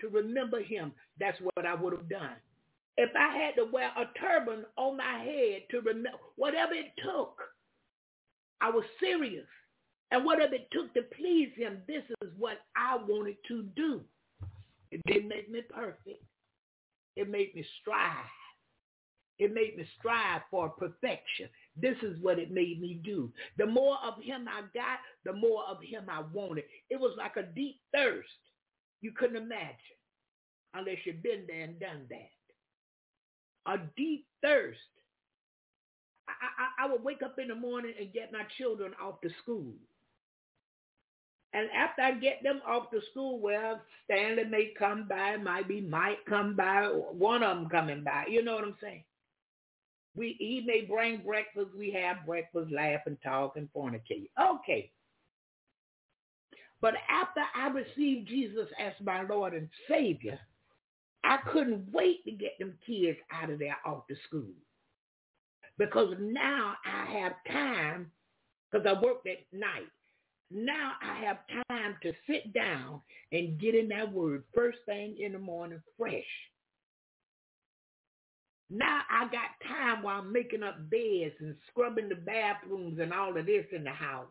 to 0.00 0.08
remember 0.08 0.62
him, 0.62 0.92
that's 1.20 1.38
what 1.40 1.66
I 1.66 1.74
would 1.74 1.92
have 1.92 2.08
done. 2.08 2.36
If 2.96 3.10
I 3.14 3.36
had 3.36 3.54
to 3.56 3.70
wear 3.70 3.90
a 3.96 4.18
turban 4.18 4.64
on 4.76 4.96
my 4.96 5.18
head 5.22 5.62
to 5.70 5.80
remember, 5.80 6.18
whatever 6.36 6.72
it 6.72 6.92
took, 7.04 7.38
I 8.60 8.70
was 8.70 8.84
serious. 9.00 9.46
And 10.12 10.24
whatever 10.24 10.54
it 10.54 10.68
took 10.70 10.94
to 10.94 11.02
please 11.02 11.50
him, 11.56 11.82
this 11.86 12.04
is 12.22 12.30
what 12.38 12.58
I 12.76 12.96
wanted 12.96 13.36
to 13.48 13.64
do. 13.74 14.02
It 14.90 15.02
didn't 15.06 15.28
make 15.28 15.50
me 15.50 15.62
perfect. 15.62 16.22
It 17.16 17.30
made 17.30 17.54
me 17.54 17.64
strive. 17.80 18.30
It 19.38 19.52
made 19.52 19.76
me 19.76 19.86
strive 19.98 20.42
for 20.50 20.70
perfection. 20.70 21.48
This 21.76 21.96
is 22.02 22.18
what 22.22 22.38
it 22.38 22.50
made 22.50 22.80
me 22.80 23.00
do. 23.04 23.30
The 23.58 23.66
more 23.66 23.98
of 24.02 24.22
him 24.22 24.46
I 24.48 24.62
got, 24.72 25.00
the 25.24 25.34
more 25.34 25.64
of 25.68 25.78
him 25.82 26.06
I 26.08 26.22
wanted. 26.32 26.64
It 26.88 26.98
was 26.98 27.14
like 27.18 27.36
a 27.36 27.42
deep 27.42 27.80
thirst 27.94 28.28
you 29.02 29.12
couldn't 29.12 29.36
imagine 29.36 29.76
unless 30.74 30.96
you've 31.04 31.22
been 31.22 31.44
there 31.46 31.62
and 31.62 31.78
done 31.78 32.06
that. 32.08 33.72
A 33.72 33.78
deep 33.96 34.26
thirst. 34.42 34.78
I, 36.28 36.32
I, 36.82 36.86
I 36.86 36.92
would 36.92 37.02
wake 37.02 37.22
up 37.22 37.38
in 37.38 37.48
the 37.48 37.54
morning 37.54 37.92
and 37.98 38.12
get 38.12 38.32
my 38.32 38.42
children 38.56 38.92
off 39.02 39.20
to 39.20 39.30
school. 39.42 39.74
And 41.52 41.68
after 41.70 42.02
I 42.02 42.12
get 42.12 42.42
them 42.42 42.60
off 42.66 42.90
to 42.90 43.00
school, 43.10 43.40
well, 43.40 43.80
Stanley 44.04 44.44
may 44.44 44.72
come 44.78 45.06
by, 45.08 45.36
might 45.36 45.68
be 45.68 45.80
Mike 45.80 46.18
come 46.28 46.54
by, 46.54 46.82
one 46.84 47.42
of 47.42 47.56
them 47.56 47.68
coming 47.68 48.04
by. 48.04 48.24
You 48.28 48.42
know 48.42 48.54
what 48.54 48.64
I'm 48.64 48.76
saying? 48.80 49.04
We 50.14 50.36
he 50.38 50.62
may 50.66 50.82
bring 50.82 51.18
breakfast, 51.18 51.68
we 51.76 51.90
have 51.92 52.26
breakfast, 52.26 52.72
laugh 52.72 53.00
and 53.06 53.18
talk 53.22 53.56
and 53.56 53.68
fornicate. 53.76 54.30
Okay. 54.40 54.90
But 56.80 56.94
after 57.08 57.40
I 57.54 57.68
received 57.68 58.28
Jesus 58.28 58.68
as 58.78 58.92
my 59.02 59.22
Lord 59.22 59.54
and 59.54 59.68
Savior, 59.88 60.38
I 61.24 61.38
couldn't 61.52 61.90
wait 61.92 62.24
to 62.24 62.30
get 62.32 62.58
them 62.58 62.74
kids 62.86 63.18
out 63.32 63.50
of 63.50 63.58
there 63.58 63.76
off 63.84 64.06
to 64.08 64.14
school. 64.26 64.52
Because 65.78 66.14
now 66.18 66.74
I 66.84 67.04
have 67.18 67.32
time, 67.50 68.10
because 68.70 68.86
I 68.86 69.00
worked 69.00 69.26
at 69.26 69.38
night. 69.52 69.88
Now 70.50 70.92
I 71.02 71.24
have 71.24 71.38
time 71.68 71.96
to 72.02 72.12
sit 72.28 72.52
down 72.52 73.00
and 73.32 73.58
get 73.58 73.74
in 73.74 73.88
that 73.88 74.12
word 74.12 74.44
first 74.54 74.78
thing 74.86 75.16
in 75.18 75.32
the 75.32 75.38
morning 75.38 75.82
fresh. 75.98 76.24
Now 78.70 79.02
I 79.10 79.24
got 79.24 79.68
time 79.68 80.02
while 80.02 80.20
I'm 80.20 80.32
making 80.32 80.62
up 80.62 80.90
beds 80.90 81.34
and 81.40 81.54
scrubbing 81.68 82.08
the 82.08 82.16
bathrooms 82.16 82.98
and 83.00 83.12
all 83.12 83.36
of 83.36 83.46
this 83.46 83.66
in 83.72 83.84
the 83.84 83.90
house. 83.90 84.26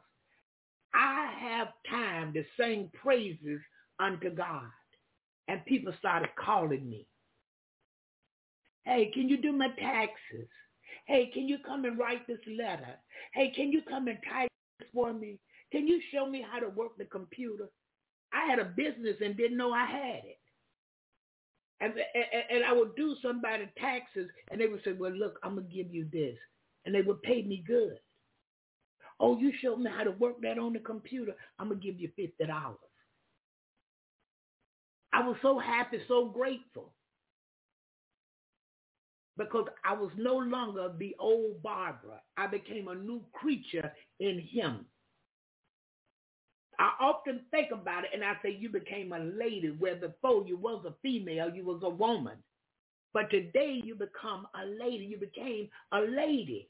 I 0.93 1.33
have 1.39 1.67
time 1.89 2.33
to 2.33 2.43
sing 2.57 2.89
praises 2.93 3.59
unto 3.99 4.29
God. 4.29 4.69
And 5.47 5.63
people 5.65 5.93
started 5.99 6.29
calling 6.43 6.89
me. 6.89 7.05
Hey, 8.83 9.11
can 9.13 9.29
you 9.29 9.37
do 9.37 9.51
my 9.51 9.67
taxes? 9.77 10.47
Hey, 11.05 11.29
can 11.33 11.47
you 11.47 11.57
come 11.65 11.85
and 11.85 11.99
write 11.99 12.25
this 12.25 12.39
letter? 12.57 12.95
Hey, 13.33 13.51
can 13.55 13.71
you 13.71 13.81
come 13.87 14.07
and 14.07 14.17
type 14.31 14.49
this 14.79 14.87
for 14.93 15.13
me? 15.13 15.37
Can 15.71 15.87
you 15.87 16.01
show 16.13 16.27
me 16.29 16.45
how 16.49 16.59
to 16.59 16.69
work 16.69 16.97
the 16.97 17.05
computer? 17.05 17.69
I 18.33 18.49
had 18.49 18.59
a 18.59 18.65
business 18.65 19.17
and 19.23 19.37
didn't 19.37 19.57
know 19.57 19.71
I 19.71 19.85
had 19.85 20.21
it. 20.25 20.39
And, 21.81 21.93
and, 21.93 22.43
and 22.51 22.65
I 22.65 22.73
would 22.73 22.95
do 22.95 23.15
somebody 23.21 23.69
taxes 23.79 24.29
and 24.51 24.59
they 24.59 24.67
would 24.67 24.83
say, 24.83 24.93
well, 24.93 25.11
look, 25.11 25.39
I'm 25.43 25.55
going 25.55 25.67
to 25.69 25.75
give 25.75 25.93
you 25.93 26.07
this. 26.11 26.37
And 26.85 26.95
they 26.95 27.01
would 27.01 27.21
pay 27.23 27.43
me 27.43 27.63
good. 27.65 27.97
Oh, 29.19 29.37
you 29.37 29.51
showed 29.61 29.77
me 29.79 29.89
how 29.95 30.03
to 30.03 30.11
work 30.11 30.41
that 30.41 30.59
on 30.59 30.73
the 30.73 30.79
computer. 30.79 31.33
I'm 31.59 31.69
going 31.69 31.79
to 31.81 31.85
give 31.85 31.99
you 31.99 32.09
$50. 32.19 32.75
I 35.13 35.27
was 35.27 35.37
so 35.41 35.57
happy, 35.59 35.99
so 36.07 36.29
grateful 36.29 36.93
because 39.37 39.67
I 39.85 39.93
was 39.93 40.11
no 40.17 40.35
longer 40.37 40.91
the 40.97 41.15
old 41.19 41.61
Barbara. 41.63 42.21
I 42.37 42.47
became 42.47 42.87
a 42.87 42.95
new 42.95 43.21
creature 43.33 43.91
in 44.19 44.39
him. 44.39 44.85
I 46.79 46.91
often 46.99 47.41
think 47.51 47.71
about 47.71 48.05
it 48.05 48.11
and 48.13 48.23
I 48.23 48.33
say 48.43 48.51
you 48.51 48.69
became 48.69 49.13
a 49.13 49.19
lady 49.19 49.75
where 49.79 49.95
before 49.95 50.45
you 50.45 50.57
was 50.57 50.85
a 50.85 50.93
female, 51.01 51.49
you 51.53 51.63
was 51.63 51.81
a 51.83 51.89
woman. 51.89 52.37
But 53.13 53.29
today 53.31 53.81
you 53.83 53.95
become 53.95 54.47
a 54.55 54.65
lady. 54.65 55.05
You 55.05 55.17
became 55.17 55.69
a 55.93 56.01
lady. 56.01 56.69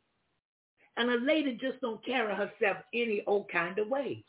And 0.97 1.09
a 1.09 1.15
lady 1.17 1.57
just 1.59 1.81
don't 1.81 2.05
carry 2.05 2.33
herself 2.33 2.77
any 2.93 3.23
old 3.27 3.49
kind 3.51 3.79
of 3.79 3.87
way. 3.87 4.23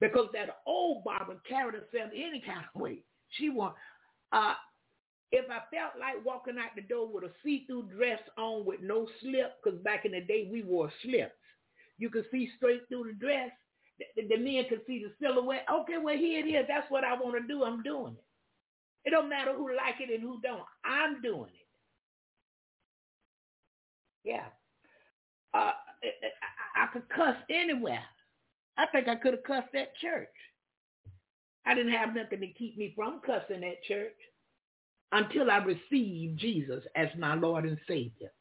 Because 0.00 0.28
that 0.34 0.58
old 0.66 1.04
Barbara 1.04 1.36
carried 1.48 1.74
herself 1.74 2.10
any 2.14 2.42
kind 2.44 2.64
of 2.74 2.80
way. 2.80 2.98
She 3.30 3.48
want, 3.48 3.74
uh, 4.32 4.54
if 5.30 5.48
I 5.50 5.60
felt 5.74 5.92
like 5.98 6.24
walking 6.24 6.58
out 6.58 6.74
the 6.76 6.82
door 6.82 7.08
with 7.08 7.24
a 7.24 7.30
see-through 7.44 7.90
dress 7.96 8.20
on 8.36 8.64
with 8.64 8.80
no 8.82 9.06
slip, 9.20 9.54
because 9.62 9.78
back 9.80 10.04
in 10.04 10.12
the 10.12 10.20
day 10.20 10.48
we 10.50 10.62
wore 10.62 10.92
slips, 11.02 11.32
you 11.96 12.10
could 12.10 12.26
see 12.30 12.50
straight 12.56 12.82
through 12.88 13.04
the 13.04 13.12
dress 13.14 13.50
the, 13.98 14.28
the 14.28 14.36
men 14.36 14.64
could 14.68 14.80
see 14.86 15.04
the 15.04 15.12
silhouette. 15.24 15.66
Okay, 15.72 15.98
well 16.02 16.16
here 16.16 16.44
it 16.44 16.48
is. 16.48 16.66
That's 16.68 16.90
what 16.90 17.04
I 17.04 17.14
want 17.14 17.40
to 17.40 17.46
do. 17.46 17.64
I'm 17.64 17.82
doing 17.82 18.14
it. 18.14 18.24
It 19.08 19.10
don't 19.10 19.28
matter 19.28 19.52
who 19.54 19.68
like 19.76 20.00
it 20.00 20.12
and 20.12 20.22
who 20.22 20.40
don't. 20.40 20.62
I'm 20.84 21.20
doing 21.20 21.50
it. 21.50 21.66
Yeah. 24.24 24.46
Uh, 25.52 25.72
I, 26.76 26.84
I 26.84 26.86
could 26.92 27.08
cuss 27.10 27.36
anywhere. 27.50 28.02
I 28.76 28.86
think 28.86 29.08
I 29.08 29.16
could 29.16 29.34
have 29.34 29.44
cussed 29.44 29.74
at 29.74 29.94
church. 29.96 30.28
I 31.66 31.74
didn't 31.74 31.92
have 31.92 32.14
nothing 32.14 32.40
to 32.40 32.48
keep 32.48 32.76
me 32.76 32.92
from 32.96 33.20
cussing 33.24 33.64
at 33.64 33.82
church 33.84 34.16
until 35.12 35.50
I 35.50 35.58
received 35.58 36.38
Jesus 36.40 36.82
as 36.96 37.08
my 37.18 37.34
Lord 37.34 37.64
and 37.64 37.78
Savior. 37.86 38.32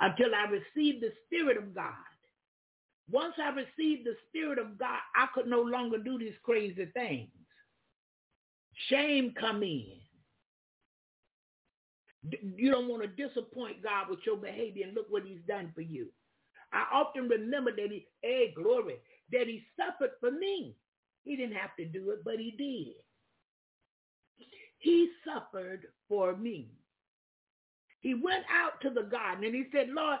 Until 0.00 0.34
I 0.34 0.50
received 0.50 1.02
the 1.02 1.12
Spirit 1.26 1.56
of 1.56 1.74
God 1.74 1.92
once 3.10 3.34
I 3.42 3.48
received 3.50 4.06
the 4.06 4.14
Spirit 4.28 4.58
of 4.58 4.78
God, 4.78 4.98
I 5.16 5.26
could 5.34 5.46
no 5.46 5.62
longer 5.62 5.98
do 5.98 6.18
these 6.18 6.34
crazy 6.42 6.86
things. 6.92 7.28
Shame 8.88 9.34
come 9.38 9.62
in. 9.62 9.92
You 12.42 12.70
don't 12.70 12.88
want 12.88 13.02
to 13.02 13.08
disappoint 13.28 13.82
God 13.82 14.10
with 14.10 14.18
your 14.26 14.36
behavior 14.36 14.86
and 14.86 14.94
look 14.94 15.06
what 15.08 15.24
he's 15.24 15.40
done 15.48 15.72
for 15.74 15.80
you. 15.80 16.08
I 16.72 16.84
often 16.92 17.28
remember 17.28 17.70
that 17.74 17.90
he, 17.90 18.06
hey, 18.22 18.52
glory, 18.54 18.96
that 19.32 19.46
he 19.46 19.64
suffered 19.76 20.10
for 20.20 20.30
me. 20.30 20.74
He 21.24 21.36
didn't 21.36 21.56
have 21.56 21.74
to 21.78 21.86
do 21.86 22.10
it, 22.10 22.18
but 22.24 22.38
he 22.38 22.50
did. 22.50 22.94
He 24.78 25.10
suffered 25.24 25.86
for 26.08 26.36
me. 26.36 26.68
He 28.00 28.14
went 28.14 28.44
out 28.52 28.80
to 28.82 28.90
the 28.90 29.08
garden 29.08 29.44
and 29.44 29.54
he 29.54 29.64
said, 29.72 29.88
Lord, 29.88 30.18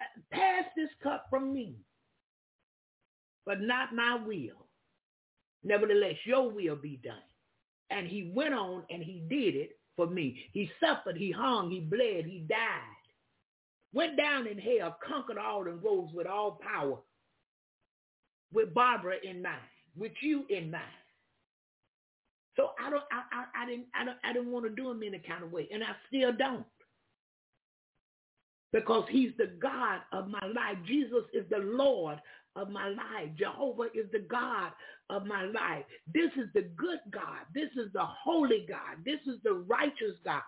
uh, 0.00 0.20
pass 0.30 0.64
this 0.76 0.88
cup 1.02 1.26
from 1.28 1.52
me 1.52 1.76
but 3.48 3.62
not 3.62 3.94
my 3.94 4.14
will. 4.14 4.66
Nevertheless, 5.64 6.16
your 6.26 6.50
will 6.50 6.76
be 6.76 7.00
done. 7.02 7.14
And 7.88 8.06
he 8.06 8.30
went 8.34 8.52
on 8.52 8.82
and 8.90 9.02
he 9.02 9.22
did 9.30 9.56
it 9.56 9.78
for 9.96 10.06
me. 10.06 10.38
He 10.52 10.70
suffered, 10.78 11.16
he 11.16 11.32
hung, 11.32 11.70
he 11.70 11.80
bled, 11.80 12.26
he 12.26 12.44
died. 12.46 12.58
Went 13.94 14.18
down 14.18 14.46
in 14.46 14.58
hell, 14.58 14.98
conquered 15.02 15.38
all 15.38 15.66
and 15.66 15.82
rose 15.82 16.10
with 16.12 16.26
all 16.26 16.60
power. 16.62 16.98
With 18.52 18.74
Barbara 18.74 19.14
in 19.24 19.40
mind, 19.40 19.56
with 19.96 20.12
you 20.20 20.44
in 20.50 20.70
mind. 20.70 20.84
So 22.54 22.72
I 22.78 22.90
don't, 22.90 23.04
I, 23.10 23.22
I, 23.32 23.62
I 23.62 23.66
didn't, 23.66 23.86
I 23.94 24.04
don't, 24.04 24.18
I 24.24 24.32
didn't 24.34 24.52
want 24.52 24.66
to 24.66 24.70
do 24.70 24.90
him 24.90 25.02
any 25.02 25.20
kind 25.26 25.42
of 25.42 25.52
way, 25.52 25.68
and 25.72 25.82
I 25.82 25.92
still 26.08 26.32
don't, 26.34 26.66
because 28.72 29.04
he's 29.08 29.30
the 29.38 29.52
God 29.60 30.00
of 30.12 30.28
my 30.28 30.46
life. 30.54 30.76
Jesus 30.86 31.24
is 31.32 31.44
the 31.50 31.58
Lord 31.58 32.18
of 32.58 32.70
my 32.70 32.88
life. 32.88 33.30
Jehovah 33.38 33.88
is 33.94 34.10
the 34.12 34.26
God 34.28 34.72
of 35.10 35.26
my 35.26 35.44
life. 35.44 35.84
This 36.12 36.30
is 36.36 36.48
the 36.54 36.68
good 36.76 36.98
God. 37.10 37.46
This 37.54 37.70
is 37.76 37.92
the 37.92 38.04
holy 38.04 38.66
God. 38.68 39.04
This 39.04 39.20
is 39.26 39.40
the 39.44 39.54
righteous 39.54 40.16
God. 40.24 40.42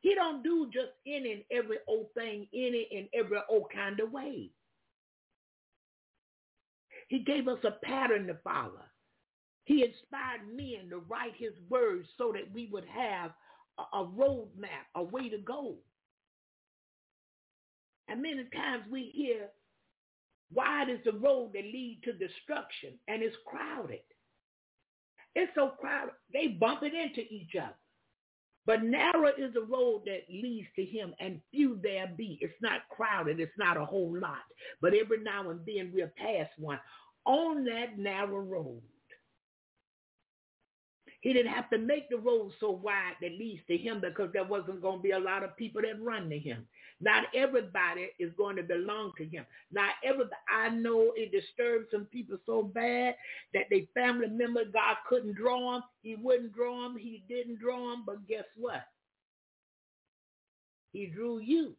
He 0.00 0.14
don't 0.14 0.42
do 0.42 0.70
just 0.72 0.92
any 1.06 1.32
and 1.32 1.44
every 1.52 1.78
old 1.86 2.08
thing, 2.14 2.46
any 2.54 2.88
and 2.90 3.08
every 3.14 3.38
old 3.48 3.66
kind 3.72 4.00
of 4.00 4.10
way. 4.12 4.50
He 7.08 7.20
gave 7.20 7.48
us 7.48 7.58
a 7.64 7.72
pattern 7.84 8.26
to 8.28 8.36
follow. 8.42 8.82
He 9.64 9.84
inspired 9.84 10.48
men 10.54 10.90
to 10.90 10.98
write 10.98 11.34
his 11.36 11.52
words 11.68 12.08
so 12.16 12.32
that 12.32 12.52
we 12.52 12.68
would 12.72 12.86
have 12.86 13.32
a, 13.78 13.98
a 13.98 14.04
roadmap, 14.04 14.88
a 14.94 15.02
way 15.02 15.28
to 15.28 15.38
go. 15.38 15.76
And 18.08 18.22
many 18.22 18.44
times 18.54 18.84
we 18.90 19.12
hear 19.14 19.48
Wide 20.52 20.88
is 20.88 20.98
the 21.04 21.12
road 21.12 21.52
that 21.54 21.64
lead 21.64 22.00
to 22.04 22.12
destruction, 22.12 22.94
and 23.08 23.22
it's 23.22 23.36
crowded. 23.46 24.00
It's 25.34 25.52
so 25.54 25.68
crowded, 25.80 26.14
they 26.32 26.48
bump 26.48 26.82
it 26.82 26.92
into 26.94 27.20
each 27.32 27.54
other. 27.56 27.76
But 28.66 28.82
narrow 28.82 29.28
is 29.28 29.54
the 29.54 29.62
road 29.62 30.02
that 30.06 30.22
leads 30.28 30.68
to 30.76 30.84
him, 30.84 31.14
and 31.18 31.40
few 31.50 31.78
there 31.82 32.12
be. 32.16 32.38
It's 32.40 32.60
not 32.60 32.88
crowded. 32.90 33.40
It's 33.40 33.56
not 33.58 33.76
a 33.76 33.84
whole 33.84 34.16
lot. 34.16 34.44
But 34.82 34.94
every 34.94 35.22
now 35.22 35.50
and 35.50 35.60
then 35.66 35.90
we'll 35.94 36.10
pass 36.16 36.48
one 36.58 36.78
on 37.24 37.64
that 37.64 37.98
narrow 37.98 38.40
road. 38.40 38.82
He 41.20 41.32
didn't 41.32 41.52
have 41.52 41.68
to 41.70 41.78
make 41.78 42.08
the 42.08 42.16
road 42.16 42.52
so 42.60 42.70
wide 42.70 43.14
that 43.20 43.32
leads 43.38 43.62
to 43.66 43.76
him 43.76 44.00
because 44.00 44.30
there 44.32 44.44
wasn't 44.44 44.80
going 44.80 44.98
to 44.98 45.02
be 45.02 45.10
a 45.10 45.18
lot 45.18 45.42
of 45.42 45.56
people 45.56 45.82
that 45.82 46.02
run 46.02 46.30
to 46.30 46.38
him. 46.38 46.66
Not 47.00 47.24
everybody 47.34 48.08
is 48.18 48.30
going 48.36 48.56
to 48.56 48.62
belong 48.62 49.12
to 49.16 49.24
him. 49.24 49.46
Not 49.72 49.92
everybody. 50.04 50.36
I 50.54 50.68
know 50.68 51.12
it 51.16 51.32
disturbed 51.32 51.86
some 51.90 52.04
people 52.06 52.36
so 52.44 52.62
bad 52.62 53.14
that 53.54 53.64
they 53.70 53.88
family 53.94 54.28
member 54.28 54.64
God 54.64 54.96
couldn't 55.08 55.36
draw 55.36 55.72
them. 55.72 55.82
He 56.02 56.16
wouldn't 56.16 56.54
draw 56.54 56.82
them. 56.82 56.98
He 56.98 57.24
didn't 57.28 57.58
draw 57.60 57.90
them. 57.90 58.04
But 58.04 58.26
guess 58.28 58.44
what? 58.56 58.82
He 60.92 61.06
drew 61.06 61.38
you. 61.38 61.74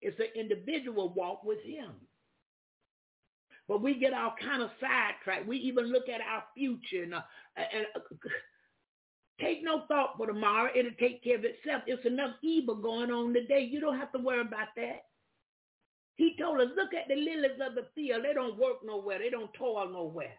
It's 0.00 0.18
an 0.20 0.28
individual 0.40 1.12
walk 1.12 1.44
with 1.44 1.62
him. 1.62 1.92
But 3.68 3.82
we 3.82 3.98
get 3.98 4.14
all 4.14 4.34
kind 4.40 4.62
of 4.62 4.70
sidetracked. 4.80 5.48
We 5.48 5.56
even 5.58 5.86
look 5.92 6.08
at 6.08 6.20
our 6.20 6.44
future 6.54 7.02
and, 7.02 7.14
uh, 7.14 7.20
and 7.56 7.86
uh, 7.96 8.00
take 9.40 9.62
no 9.62 9.82
thought 9.88 10.14
for 10.16 10.26
tomorrow. 10.26 10.70
It'll 10.74 10.92
take 10.98 11.22
care 11.22 11.36
of 11.36 11.44
itself. 11.44 11.82
It's 11.86 12.04
enough 12.06 12.34
evil 12.42 12.76
going 12.76 13.10
on 13.10 13.34
today. 13.34 13.60
You 13.70 13.80
don't 13.80 13.98
have 13.98 14.12
to 14.12 14.18
worry 14.18 14.40
about 14.40 14.68
that. 14.76 15.04
He 16.16 16.34
told 16.40 16.60
us, 16.60 16.68
look 16.76 16.94
at 16.94 17.08
the 17.08 17.14
lilies 17.14 17.60
of 17.60 17.74
the 17.74 17.86
field. 17.94 18.24
They 18.24 18.32
don't 18.32 18.58
work 18.58 18.76
nowhere. 18.84 19.18
They 19.18 19.30
don't 19.30 19.52
toil 19.54 19.88
nowhere. 19.92 20.32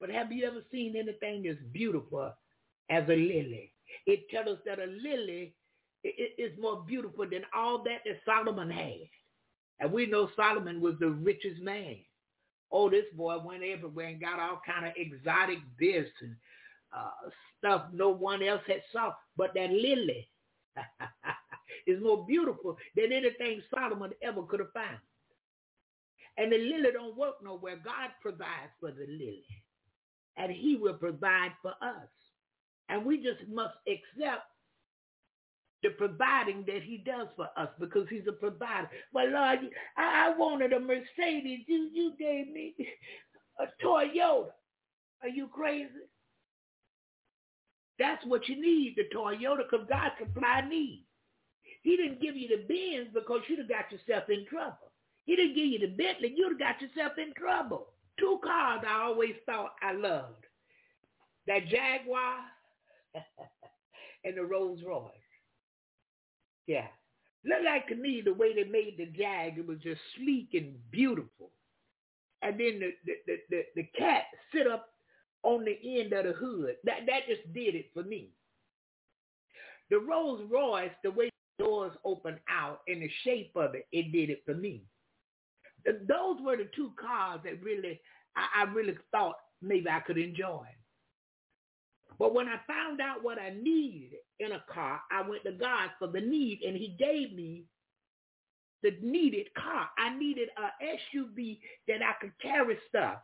But 0.00 0.10
have 0.10 0.32
you 0.32 0.46
ever 0.46 0.62
seen 0.72 0.96
anything 0.96 1.46
as 1.48 1.56
beautiful 1.72 2.32
as 2.90 3.04
a 3.08 3.16
lily? 3.16 3.72
It 4.06 4.28
tells 4.30 4.48
us 4.48 4.58
that 4.66 4.78
a 4.78 4.86
lily 4.86 5.54
is 6.04 6.52
more 6.58 6.84
beautiful 6.86 7.28
than 7.28 7.42
all 7.54 7.82
that 7.84 8.00
that 8.04 8.20
Solomon 8.24 8.70
had. 8.70 9.08
And 9.80 9.92
we 9.92 10.06
know 10.06 10.30
Solomon 10.36 10.80
was 10.80 10.94
the 10.98 11.10
richest 11.10 11.60
man. 11.60 11.96
Oh, 12.72 12.90
this 12.90 13.04
boy 13.14 13.38
went 13.44 13.62
everywhere 13.62 14.08
and 14.08 14.20
got 14.20 14.40
all 14.40 14.60
kind 14.66 14.86
of 14.86 14.92
exotic 14.96 15.58
this 15.78 16.06
and 16.20 16.36
uh, 16.94 17.30
stuff 17.58 17.86
no 17.92 18.10
one 18.10 18.42
else 18.42 18.62
had 18.66 18.82
saw. 18.92 19.12
But 19.36 19.54
that 19.54 19.70
lily 19.70 20.28
is 21.86 22.02
more 22.02 22.26
beautiful 22.26 22.76
than 22.94 23.12
anything 23.12 23.62
Solomon 23.74 24.12
ever 24.22 24.42
could 24.42 24.60
have 24.60 24.72
found. 24.72 24.98
And 26.38 26.52
the 26.52 26.58
lily 26.58 26.90
don't 26.92 27.16
work 27.16 27.36
nowhere. 27.42 27.76
God 27.82 28.10
provides 28.20 28.72
for 28.80 28.90
the 28.90 29.06
lily. 29.06 29.46
And 30.36 30.52
he 30.52 30.76
will 30.76 30.94
provide 30.94 31.52
for 31.62 31.72
us. 31.80 32.08
And 32.88 33.04
we 33.04 33.16
just 33.22 33.48
must 33.48 33.74
accept 33.88 34.44
the 35.82 35.90
providing 35.90 36.64
that 36.66 36.82
he 36.82 36.98
does 36.98 37.28
for 37.36 37.48
us 37.56 37.68
because 37.78 38.06
he's 38.08 38.26
a 38.28 38.32
provider. 38.32 38.88
But 39.12 39.28
Lord, 39.28 39.60
I, 39.96 40.30
I 40.30 40.34
wanted 40.36 40.72
a 40.72 40.80
Mercedes. 40.80 41.60
You 41.66 41.90
you 41.92 42.12
gave 42.18 42.48
me 42.48 42.74
a 43.60 43.66
Toyota. 43.84 44.48
Are 45.22 45.28
you 45.28 45.48
crazy? 45.48 45.90
That's 47.98 48.24
what 48.26 48.48
you 48.48 48.60
need, 48.60 48.96
the 48.96 49.04
Toyota, 49.16 49.62
because 49.70 49.86
God 49.88 50.12
supply 50.18 50.62
needs. 50.68 51.04
He 51.82 51.96
didn't 51.96 52.20
give 52.20 52.36
you 52.36 52.48
the 52.48 52.64
Benz 52.66 53.08
because 53.14 53.40
you'd 53.48 53.60
have 53.60 53.68
got 53.68 53.92
yourself 53.92 54.28
in 54.28 54.44
trouble. 54.46 54.90
He 55.24 55.36
didn't 55.36 55.54
give 55.54 55.66
you 55.66 55.78
the 55.78 55.86
Bentley. 55.86 56.34
You'd 56.36 56.52
have 56.52 56.58
got 56.58 56.82
yourself 56.82 57.12
in 57.18 57.32
trouble. 57.34 57.88
Two 58.18 58.38
cars 58.42 58.82
I 58.88 59.02
always 59.02 59.34
thought 59.46 59.72
I 59.82 59.92
loved. 59.92 60.44
That 61.46 61.66
Jaguar 61.68 62.38
and 64.24 64.36
the 64.36 64.44
Rolls 64.44 64.80
Royce. 64.86 65.12
Yeah. 66.66 66.86
Looked 67.44 67.64
like 67.64 67.86
to 67.88 67.94
me 67.94 68.22
the 68.24 68.34
way 68.34 68.54
they 68.54 68.68
made 68.68 68.96
the 68.98 69.06
Jag, 69.06 69.58
it 69.58 69.66
was 69.66 69.78
just 69.78 70.00
sleek 70.16 70.48
and 70.54 70.74
beautiful. 70.90 71.50
And 72.42 72.58
then 72.58 72.80
the, 72.80 72.90
the, 73.04 73.12
the, 73.26 73.36
the, 73.50 73.62
the 73.76 73.82
cat 73.96 74.24
sit 74.52 74.66
up 74.66 74.88
on 75.46 75.64
the 75.64 76.00
end 76.00 76.12
of 76.12 76.26
the 76.26 76.32
hood. 76.32 76.74
That, 76.82 77.06
that 77.06 77.28
just 77.28 77.52
did 77.54 77.76
it 77.76 77.86
for 77.94 78.02
me. 78.02 78.30
The 79.90 79.98
Rolls 79.98 80.42
Royce, 80.50 80.90
the 81.04 81.12
way 81.12 81.30
the 81.56 81.64
doors 81.64 81.92
open 82.04 82.36
out 82.50 82.80
and 82.88 83.00
the 83.00 83.10
shape 83.22 83.52
of 83.54 83.76
it, 83.76 83.86
it 83.92 84.10
did 84.10 84.28
it 84.28 84.42
for 84.44 84.54
me. 84.54 84.82
Those 85.84 86.38
were 86.44 86.56
the 86.56 86.68
two 86.74 86.90
cars 87.00 87.40
that 87.44 87.62
really, 87.62 88.00
I, 88.36 88.62
I 88.62 88.72
really 88.72 88.96
thought 89.12 89.36
maybe 89.62 89.88
I 89.88 90.00
could 90.00 90.18
enjoy. 90.18 90.66
But 92.18 92.34
when 92.34 92.48
I 92.48 92.56
found 92.66 93.00
out 93.00 93.22
what 93.22 93.38
I 93.38 93.50
needed 93.50 94.18
in 94.40 94.50
a 94.50 94.64
car, 94.68 95.00
I 95.12 95.28
went 95.28 95.44
to 95.44 95.52
God 95.52 95.90
for 96.00 96.08
the 96.08 96.20
need, 96.20 96.62
and 96.66 96.76
he 96.76 96.96
gave 96.98 97.36
me 97.36 97.66
the 98.82 98.96
needed 99.00 99.46
car. 99.54 99.88
I 99.96 100.16
needed 100.18 100.48
a 100.56 100.84
SUV 100.84 101.60
that 101.86 102.02
I 102.02 102.14
could 102.20 102.32
carry 102.42 102.78
stuff. 102.88 103.18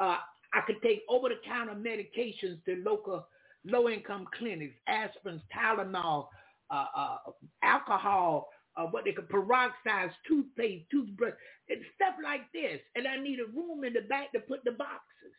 Uh, 0.00 0.16
I 0.56 0.62
could 0.62 0.80
take 0.82 1.02
over-the-counter 1.10 1.74
medications 1.74 2.64
to 2.64 2.82
local 2.84 3.28
low-income 3.66 4.26
clinics, 4.38 4.74
aspirins, 4.88 5.42
Tylenol, 5.54 6.28
uh, 6.70 6.86
uh, 6.96 7.18
alcohol, 7.62 8.48
uh, 8.76 8.84
what 8.86 9.04
they 9.04 9.12
could 9.12 9.28
peroxide, 9.28 10.10
toothpaste, 10.26 10.86
toothbrush, 10.90 11.34
and 11.68 11.80
stuff 11.94 12.14
like 12.24 12.50
this. 12.54 12.80
And 12.94 13.06
I 13.06 13.18
needed 13.22 13.54
room 13.54 13.84
in 13.84 13.92
the 13.92 14.02
back 14.02 14.32
to 14.32 14.40
put 14.40 14.64
the 14.64 14.72
boxes 14.72 15.34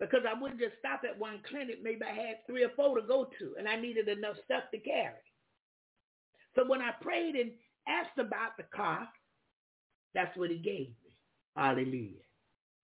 because 0.00 0.22
I 0.28 0.40
wouldn't 0.40 0.60
just 0.60 0.74
stop 0.80 1.02
at 1.08 1.18
one 1.18 1.40
clinic. 1.48 1.78
Maybe 1.82 2.00
I 2.02 2.14
had 2.14 2.36
three 2.48 2.64
or 2.64 2.70
four 2.74 3.00
to 3.00 3.06
go 3.06 3.30
to, 3.38 3.54
and 3.58 3.68
I 3.68 3.76
needed 3.76 4.08
enough 4.08 4.36
stuff 4.44 4.64
to 4.72 4.80
carry. 4.80 5.14
So 6.56 6.64
when 6.66 6.80
I 6.80 6.90
prayed 7.00 7.36
and 7.36 7.52
asked 7.86 8.18
about 8.18 8.56
the 8.56 8.64
car, 8.74 9.08
that's 10.14 10.36
what 10.36 10.50
he 10.50 10.58
gave 10.58 10.88
me. 11.04 11.16
Hallelujah. 11.56 12.24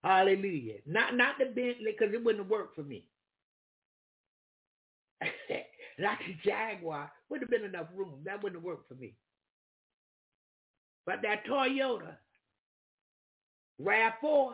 Hallelujah. 0.06 0.76
Not 0.86 1.16
not 1.16 1.34
the 1.36 1.46
Bentley 1.46 1.92
because 1.98 2.14
it 2.14 2.22
wouldn't 2.22 2.48
worked 2.48 2.76
for 2.76 2.84
me. 2.84 3.04
not 5.98 6.18
the 6.24 6.36
Jaguar. 6.48 7.10
Wouldn't 7.28 7.50
have 7.50 7.60
been 7.60 7.68
enough 7.68 7.88
room. 7.92 8.20
That 8.24 8.40
wouldn't 8.40 8.62
have 8.62 8.64
worked 8.64 8.86
for 8.86 8.94
me. 8.94 9.14
But 11.06 11.22
that 11.22 11.44
Toyota 11.44 12.14
RAV4, 13.82 14.52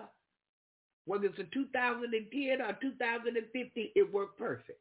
whether 1.05 1.27
it's 1.27 1.39
a 1.39 1.45
2010 1.53 2.63
or 2.63 2.79
2015, 2.81 3.91
it 3.95 4.13
worked 4.13 4.39
perfect. 4.39 4.81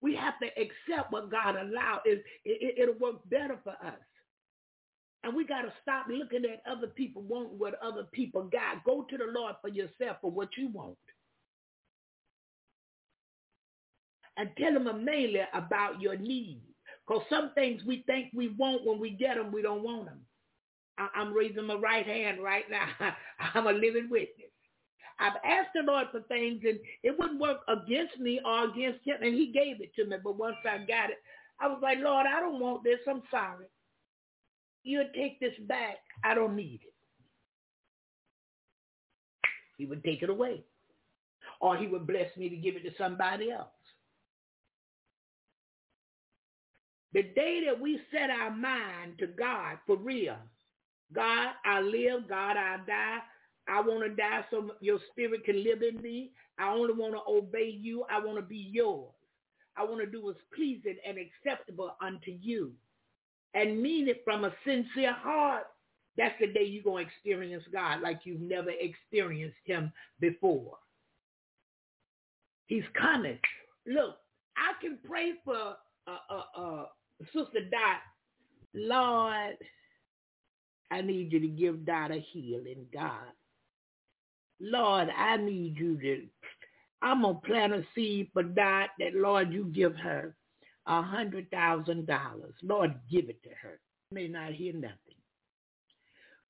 We 0.00 0.16
have 0.16 0.34
to 0.40 0.46
accept 0.60 1.12
what 1.12 1.30
God 1.30 1.54
allowed. 1.54 2.00
It, 2.04 2.24
it, 2.44 2.78
it'll 2.78 2.98
work 2.98 3.16
better 3.30 3.58
for 3.62 3.76
us. 3.86 3.94
And 5.24 5.34
we 5.34 5.46
got 5.46 5.62
to 5.62 5.72
stop 5.82 6.06
looking 6.08 6.44
at 6.44 6.62
other 6.70 6.86
people 6.88 7.22
wanting 7.22 7.58
what 7.58 7.74
other 7.82 8.04
people 8.12 8.44
got. 8.44 8.84
Go 8.84 9.04
to 9.10 9.16
the 9.18 9.26
Lord 9.34 9.56
for 9.60 9.68
yourself 9.68 10.18
for 10.20 10.30
what 10.30 10.50
you 10.56 10.68
want. 10.68 10.96
And 14.36 14.50
tell 14.58 14.72
him 14.76 15.04
mainly 15.04 15.40
about 15.52 16.00
your 16.00 16.16
needs. 16.16 16.62
Because 17.06 17.24
some 17.30 17.52
things 17.54 17.82
we 17.86 18.04
think 18.06 18.28
we 18.34 18.48
want 18.50 18.86
when 18.86 19.00
we 19.00 19.10
get 19.10 19.36
them, 19.36 19.52
we 19.52 19.62
don't 19.62 19.82
want 19.82 20.06
them. 20.06 20.20
I- 20.98 21.08
am 21.16 21.32
raising 21.34 21.66
my 21.66 21.74
right 21.74 22.06
hand 22.06 22.42
right 22.42 22.64
now. 22.70 22.88
I'm 23.54 23.66
a 23.66 23.72
living 23.72 24.08
witness. 24.10 24.50
I've 25.20 25.36
asked 25.44 25.70
the 25.74 25.82
Lord 25.82 26.08
for 26.12 26.20
things 26.22 26.62
and 26.64 26.78
it 27.02 27.18
wouldn't 27.18 27.40
work 27.40 27.60
against 27.68 28.18
me 28.18 28.40
or 28.44 28.64
against 28.66 29.00
him. 29.06 29.16
And 29.22 29.34
he 29.34 29.48
gave 29.52 29.80
it 29.80 29.94
to 29.96 30.06
me. 30.06 30.16
But 30.22 30.38
once 30.38 30.56
I 30.64 30.78
got 30.78 31.10
it, 31.10 31.18
I 31.60 31.68
was 31.68 31.80
like, 31.82 31.98
Lord, 32.00 32.26
I 32.26 32.40
don't 32.40 32.60
want 32.60 32.84
this. 32.84 33.00
I'm 33.08 33.22
sorry. 33.30 33.66
You 34.84 34.98
would 34.98 35.14
take 35.14 35.40
this 35.40 35.54
back. 35.66 35.98
I 36.24 36.34
don't 36.34 36.56
need 36.56 36.80
it. 36.82 36.94
He 39.76 39.86
would 39.86 40.02
take 40.04 40.22
it 40.22 40.30
away. 40.30 40.64
Or 41.60 41.76
he 41.76 41.86
would 41.86 42.06
bless 42.06 42.34
me 42.36 42.48
to 42.48 42.56
give 42.56 42.76
it 42.76 42.84
to 42.84 42.90
somebody 42.96 43.50
else. 43.50 43.68
The 47.12 47.22
day 47.22 47.62
that 47.66 47.80
we 47.80 48.00
set 48.12 48.30
our 48.30 48.50
mind 48.50 49.18
to 49.18 49.26
God 49.26 49.78
for 49.86 49.96
real, 49.96 50.36
God, 51.14 51.48
I 51.64 51.80
live, 51.80 52.28
God, 52.28 52.56
I 52.56 52.76
die, 52.86 53.18
I 53.66 53.80
want 53.80 54.02
to 54.04 54.14
die 54.14 54.44
so 54.50 54.72
your 54.80 54.98
spirit 55.10 55.44
can 55.44 55.62
live 55.62 55.82
in 55.82 56.02
me. 56.02 56.32
I 56.58 56.70
only 56.70 56.94
want 56.94 57.14
to 57.14 57.20
obey 57.30 57.68
you. 57.68 58.04
I 58.10 58.18
want 58.18 58.36
to 58.36 58.42
be 58.42 58.70
yours. 58.72 59.12
I 59.76 59.84
want 59.84 60.00
to 60.00 60.06
do 60.06 60.24
what's 60.24 60.40
pleasing 60.54 60.96
and 61.06 61.18
acceptable 61.18 61.94
unto 62.02 62.30
you. 62.30 62.72
And 63.54 63.82
mean 63.82 64.08
it 64.08 64.22
from 64.24 64.44
a 64.44 64.54
sincere 64.64 65.14
heart. 65.14 65.64
That's 66.16 66.34
the 66.40 66.48
day 66.48 66.64
you're 66.64 66.82
going 66.82 67.06
to 67.06 67.10
experience 67.10 67.64
God 67.72 68.00
like 68.02 68.20
you've 68.24 68.40
never 68.40 68.70
experienced 68.70 69.56
him 69.64 69.92
before. 70.20 70.76
He's 72.66 72.84
coming. 73.00 73.38
Look, 73.86 74.16
I 74.56 74.72
can 74.82 74.98
pray 75.08 75.32
for 75.44 75.76
uh, 76.06 76.18
uh, 76.30 76.60
uh, 76.60 76.84
Sister 77.26 77.60
Dot. 77.70 78.00
Lord, 78.74 79.56
I 80.90 81.00
need 81.00 81.32
you 81.32 81.40
to 81.40 81.48
give 81.48 81.86
Dot 81.86 82.10
a 82.10 82.20
healing, 82.32 82.86
God. 82.92 83.32
Lord, 84.60 85.08
I 85.16 85.36
need 85.36 85.76
you 85.78 85.98
to, 85.98 86.22
I'm 87.00 87.22
going 87.22 87.36
to 87.36 87.40
plant 87.40 87.72
a 87.72 87.84
seed 87.94 88.28
for 88.32 88.42
Dot 88.42 88.90
that, 88.98 89.14
Lord, 89.14 89.52
you 89.52 89.64
give 89.66 89.96
her 89.96 90.34
a 90.88 91.02
hundred 91.02 91.50
thousand 91.50 92.06
dollars. 92.06 92.54
Lord, 92.62 92.94
give 93.10 93.28
it 93.28 93.42
to 93.44 93.50
her. 93.62 93.78
May 94.10 94.26
not 94.26 94.52
hear 94.52 94.72
nothing. 94.72 94.96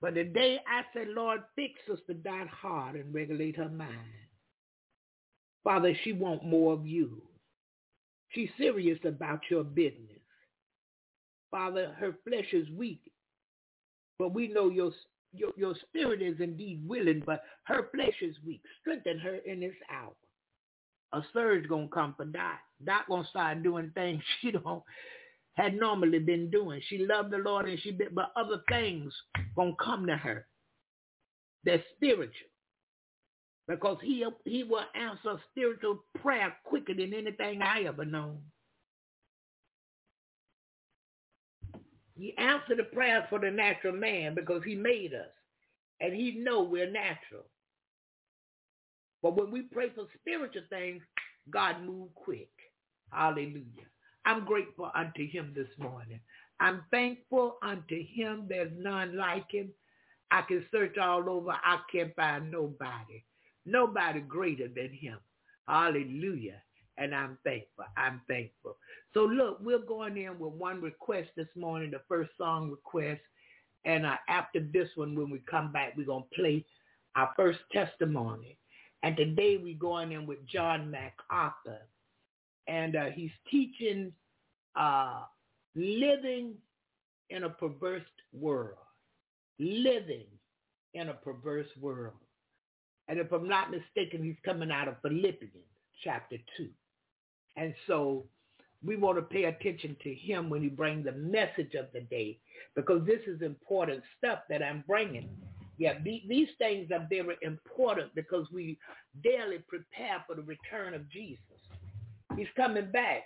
But 0.00 0.14
the 0.14 0.24
day 0.24 0.60
I 0.66 0.82
said, 0.94 1.08
Lord, 1.08 1.40
fix 1.56 1.74
us 1.92 1.98
to 2.06 2.14
Dot 2.14 2.46
heart 2.46 2.94
and 2.94 3.12
regulate 3.12 3.56
her 3.56 3.68
mind. 3.68 3.90
Father, 5.64 5.92
she 6.04 6.12
want 6.12 6.44
more 6.44 6.72
of 6.72 6.86
you. 6.86 7.20
She's 8.30 8.48
serious 8.56 8.98
about 9.04 9.40
your 9.50 9.64
business. 9.64 10.20
Father, 11.50 11.94
her 11.98 12.14
flesh 12.28 12.52
is 12.52 12.68
weak, 12.70 13.00
but 14.18 14.34
we 14.34 14.48
know 14.48 14.68
your, 14.68 14.92
your, 15.32 15.50
your 15.56 15.74
spirit 15.88 16.22
is 16.22 16.36
indeed 16.40 16.86
willing, 16.86 17.22
but 17.24 17.42
her 17.64 17.88
flesh 17.94 18.14
is 18.20 18.36
weak. 18.46 18.60
Strengthen 18.82 19.18
her 19.18 19.36
in 19.46 19.60
this 19.60 19.74
hour. 19.90 20.12
A 21.12 21.22
surge 21.32 21.68
gonna 21.68 21.88
come 21.88 22.14
for 22.16 22.26
Dot. 22.26 22.58
Dot 22.84 23.08
gonna 23.08 23.26
start 23.28 23.62
doing 23.62 23.90
things 23.94 24.22
she 24.40 24.52
don't 24.52 24.82
had 25.54 25.74
normally 25.74 26.20
been 26.20 26.50
doing. 26.50 26.80
She 26.88 26.98
loved 26.98 27.32
the 27.32 27.38
Lord 27.38 27.68
and 27.68 27.80
she 27.80 27.90
been, 27.90 28.08
but 28.12 28.30
other 28.36 28.62
things 28.68 29.12
gonna 29.56 29.72
come 29.82 30.06
to 30.06 30.16
her. 30.16 30.46
They're 31.64 31.82
spiritual 31.96 32.48
because 33.66 33.98
he 34.02 34.24
he 34.44 34.64
will 34.64 34.84
answer 34.94 35.40
spiritual 35.50 36.04
prayer 36.22 36.56
quicker 36.64 36.94
than 36.94 37.12
anything 37.12 37.62
I 37.62 37.82
ever 37.82 38.04
known. 38.04 38.38
He 42.18 42.36
answered 42.36 42.78
the 42.78 42.84
prayers 42.84 43.24
for 43.30 43.38
the 43.38 43.50
natural 43.50 43.94
man 43.94 44.34
because 44.34 44.62
he 44.64 44.74
made 44.74 45.14
us. 45.14 45.28
And 46.00 46.14
he 46.14 46.32
know 46.32 46.62
we're 46.62 46.90
natural. 46.90 47.44
But 49.22 49.36
when 49.36 49.50
we 49.50 49.62
pray 49.62 49.90
for 49.94 50.06
spiritual 50.20 50.62
things, 50.70 51.02
God 51.50 51.82
move 51.82 52.14
quick. 52.14 52.50
Hallelujah. 53.10 53.88
I'm 54.24 54.44
grateful 54.44 54.90
unto 54.94 55.26
him 55.28 55.52
this 55.56 55.68
morning. 55.78 56.20
I'm 56.60 56.82
thankful 56.90 57.56
unto 57.62 58.02
him. 58.14 58.46
There's 58.48 58.72
none 58.76 59.16
like 59.16 59.50
him. 59.50 59.70
I 60.30 60.42
can 60.42 60.64
search 60.70 60.98
all 60.98 61.28
over. 61.28 61.52
I 61.52 61.78
can't 61.90 62.14
find 62.14 62.50
nobody. 62.50 63.24
Nobody 63.64 64.20
greater 64.20 64.68
than 64.68 64.92
him. 64.92 65.18
Hallelujah. 65.66 66.60
And 66.98 67.14
I'm 67.14 67.38
thankful. 67.44 67.84
I'm 67.96 68.20
thankful. 68.28 68.76
So 69.14 69.24
look, 69.24 69.58
we're 69.60 69.78
going 69.78 70.16
in 70.16 70.38
with 70.38 70.52
one 70.52 70.80
request 70.82 71.28
this 71.36 71.48
morning, 71.56 71.90
the 71.90 72.00
first 72.08 72.30
song 72.36 72.70
request. 72.70 73.20
And 73.84 74.04
uh, 74.04 74.16
after 74.28 74.60
this 74.60 74.88
one, 74.96 75.14
when 75.16 75.30
we 75.30 75.40
come 75.48 75.72
back, 75.72 75.94
we're 75.96 76.06
going 76.06 76.24
to 76.24 76.40
play 76.40 76.64
our 77.14 77.30
first 77.36 77.60
testimony. 77.72 78.58
And 79.02 79.16
today 79.16 79.58
we're 79.62 79.78
going 79.78 80.12
in 80.12 80.26
with 80.26 80.46
John 80.46 80.90
MacArthur. 80.90 81.80
And 82.66 82.96
uh, 82.96 83.06
he's 83.14 83.30
teaching 83.50 84.12
uh, 84.76 85.22
living 85.74 86.54
in 87.30 87.44
a 87.44 87.50
perverse 87.50 88.02
world. 88.32 88.76
Living 89.58 90.26
in 90.94 91.08
a 91.08 91.14
perverse 91.14 91.68
world. 91.80 92.14
And 93.08 93.18
if 93.18 93.32
I'm 93.32 93.48
not 93.48 93.70
mistaken, 93.70 94.22
he's 94.22 94.36
coming 94.44 94.70
out 94.70 94.88
of 94.88 94.96
Philippians 95.02 95.52
chapter 96.04 96.36
2. 96.56 96.68
And 97.56 97.74
so 97.86 98.24
we 98.84 98.96
want 98.96 99.16
to 99.18 99.22
pay 99.22 99.44
attention 99.44 99.96
to 100.02 100.14
him 100.14 100.50
when 100.50 100.62
he 100.62 100.68
brings 100.68 101.04
the 101.04 101.12
message 101.12 101.74
of 101.74 101.86
the 101.92 102.00
day 102.00 102.38
because 102.76 103.04
this 103.06 103.20
is 103.26 103.42
important 103.42 104.02
stuff 104.16 104.40
that 104.48 104.62
I'm 104.62 104.84
bringing. 104.86 105.28
Yeah, 105.78 105.94
these 106.04 106.48
things 106.58 106.90
are 106.90 107.06
very 107.08 107.36
important 107.42 108.12
because 108.16 108.46
we 108.52 108.78
daily 109.22 109.58
prepare 109.68 110.24
for 110.26 110.34
the 110.34 110.42
return 110.42 110.92
of 110.92 111.08
Jesus. 111.08 111.38
He's 112.36 112.48
coming 112.56 112.90
back. 112.90 113.22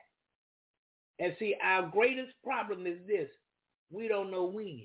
And 1.18 1.34
see, 1.38 1.56
our 1.62 1.88
greatest 1.88 2.32
problem 2.44 2.86
is 2.86 2.98
this. 3.06 3.28
We 3.90 4.06
don't 4.06 4.30
know 4.30 4.44
when. 4.44 4.84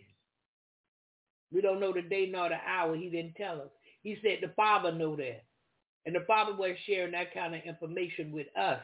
We 1.51 1.61
don't 1.61 1.79
know 1.79 1.93
the 1.93 2.01
day 2.01 2.29
nor 2.31 2.49
the 2.49 2.57
hour. 2.65 2.95
He 2.95 3.09
didn't 3.09 3.35
tell 3.35 3.61
us. 3.61 3.69
He 4.01 4.17
said 4.21 4.39
the 4.41 4.53
Father 4.55 4.91
knew 4.91 5.17
that. 5.17 5.43
And 6.05 6.15
the 6.15 6.23
Father 6.25 6.55
was 6.55 6.77
sharing 6.85 7.11
that 7.11 7.33
kind 7.33 7.53
of 7.53 7.63
information 7.63 8.31
with 8.31 8.47
us. 8.57 8.81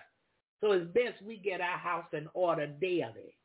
So 0.59 0.71
it's 0.71 0.91
best 0.93 1.21
we 1.25 1.37
get 1.37 1.61
our 1.61 1.77
house 1.77 2.07
in 2.13 2.27
order 2.33 2.67
daily. 2.67 3.35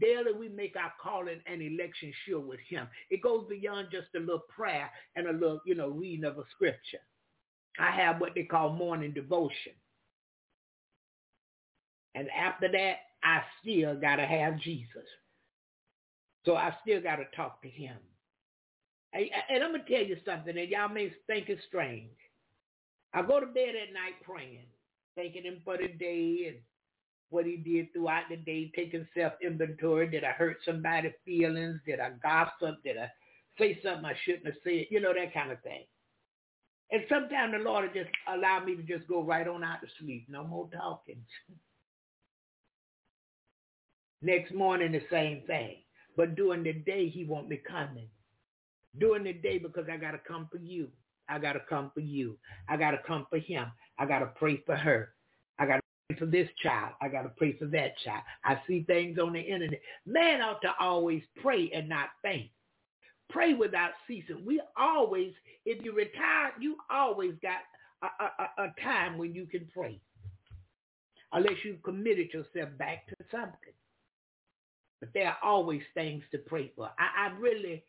Daily 0.00 0.32
we 0.32 0.48
make 0.48 0.74
our 0.76 0.92
calling 1.02 1.40
and 1.46 1.62
election 1.62 2.12
sure 2.26 2.40
with 2.40 2.60
him. 2.68 2.88
It 3.10 3.22
goes 3.22 3.46
beyond 3.48 3.88
just 3.90 4.08
a 4.16 4.20
little 4.20 4.44
prayer 4.54 4.90
and 5.16 5.26
a 5.26 5.32
little, 5.32 5.60
you 5.66 5.74
know, 5.74 5.88
reading 5.88 6.24
of 6.24 6.38
a 6.38 6.44
scripture. 6.54 6.98
I 7.78 7.90
have 7.90 8.20
what 8.20 8.34
they 8.34 8.44
call 8.44 8.72
morning 8.72 9.12
devotion. 9.12 9.72
And 12.14 12.28
after 12.30 12.70
that, 12.70 12.96
I 13.22 13.42
still 13.60 13.98
got 13.98 14.16
to 14.16 14.26
have 14.26 14.60
Jesus. 14.60 15.06
So 16.46 16.56
I 16.56 16.74
still 16.82 17.00
got 17.00 17.16
to 17.16 17.24
talk 17.34 17.62
to 17.62 17.68
him. 17.68 17.96
And 19.12 19.62
I'm 19.62 19.72
going 19.72 19.84
to 19.84 19.90
tell 19.90 20.04
you 20.04 20.16
something, 20.24 20.54
that 20.54 20.68
y'all 20.68 20.88
may 20.88 21.12
think 21.26 21.48
is 21.48 21.58
strange. 21.68 22.10
I 23.12 23.22
go 23.22 23.40
to 23.40 23.46
bed 23.46 23.74
at 23.80 23.92
night 23.92 24.20
praying 24.24 24.66
thanking 25.16 25.44
him 25.44 25.60
for 25.64 25.76
the 25.78 25.88
day 25.88 26.46
and 26.48 26.56
what 27.30 27.46
he 27.46 27.56
did 27.56 27.92
throughout 27.92 28.24
the 28.30 28.36
day, 28.36 28.70
taking 28.74 29.06
self-inventory. 29.16 30.10
Did 30.10 30.24
I 30.24 30.30
hurt 30.30 30.58
somebody's 30.64 31.12
feelings? 31.24 31.80
Did 31.86 32.00
I 32.00 32.10
gossip? 32.22 32.82
Did 32.84 32.98
I 32.98 33.10
say 33.58 33.78
something 33.82 34.04
I 34.04 34.14
shouldn't 34.24 34.46
have 34.46 34.54
said? 34.62 34.86
You 34.90 35.00
know, 35.00 35.12
that 35.14 35.34
kind 35.34 35.50
of 35.50 35.60
thing. 35.62 35.84
And 36.90 37.02
sometimes 37.08 37.52
the 37.52 37.58
Lord 37.58 37.84
will 37.84 38.02
just 38.02 38.14
allow 38.28 38.62
me 38.64 38.76
to 38.76 38.82
just 38.82 39.08
go 39.08 39.22
right 39.22 39.48
on 39.48 39.64
out 39.64 39.80
to 39.80 39.88
sleep. 40.00 40.26
No 40.28 40.44
more 40.44 40.68
talking. 40.76 41.24
Next 44.22 44.54
morning, 44.54 44.92
the 44.92 45.02
same 45.10 45.42
thing. 45.46 45.76
But 46.16 46.36
during 46.36 46.62
the 46.62 46.72
day, 46.72 47.08
he 47.08 47.24
won't 47.24 47.48
be 47.48 47.56
coming. 47.56 48.08
During 48.98 49.24
the 49.24 49.32
day, 49.32 49.58
because 49.58 49.86
I 49.90 49.96
got 49.96 50.12
to 50.12 50.20
come 50.26 50.48
for 50.50 50.58
you. 50.58 50.88
I 51.28 51.38
got 51.38 51.54
to 51.54 51.60
come 51.68 51.90
for 51.94 52.00
you. 52.00 52.38
I 52.68 52.76
got 52.76 52.92
to 52.92 53.00
come 53.06 53.26
for 53.28 53.38
him. 53.38 53.66
I 53.98 54.06
got 54.06 54.20
to 54.20 54.26
pray 54.26 54.62
for 54.64 54.76
her. 54.76 55.14
I 55.58 55.66
got 55.66 55.80
for 56.18 56.26
this 56.26 56.48
child. 56.62 56.92
I 57.00 57.08
got 57.08 57.22
to 57.22 57.30
pray 57.30 57.56
for 57.58 57.64
that 57.66 57.96
child. 58.04 58.22
I 58.44 58.60
see 58.66 58.82
things 58.82 59.18
on 59.18 59.32
the 59.32 59.40
internet. 59.40 59.80
Man 60.06 60.42
ought 60.42 60.60
to 60.62 60.72
always 60.78 61.22
pray 61.40 61.70
and 61.74 61.88
not 61.88 62.10
faint. 62.22 62.50
Pray 63.30 63.54
without 63.54 63.92
ceasing. 64.06 64.44
We 64.44 64.60
always, 64.76 65.32
if 65.64 65.82
you 65.84 65.92
retire, 65.92 66.52
you 66.60 66.76
always 66.90 67.32
got 67.40 67.60
a, 68.02 68.24
a, 68.24 68.64
a 68.66 68.74
time 68.82 69.16
when 69.16 69.34
you 69.34 69.46
can 69.46 69.66
pray. 69.74 69.98
Unless 71.32 71.64
you've 71.64 71.82
committed 71.82 72.32
yourself 72.32 72.68
back 72.78 73.06
to 73.08 73.16
something. 73.30 73.72
But 75.00 75.08
there 75.14 75.28
are 75.28 75.38
always 75.42 75.82
things 75.94 76.22
to 76.32 76.38
pray 76.38 76.70
for. 76.76 76.90
I, 76.98 77.28
I 77.28 77.38
really, 77.38 77.82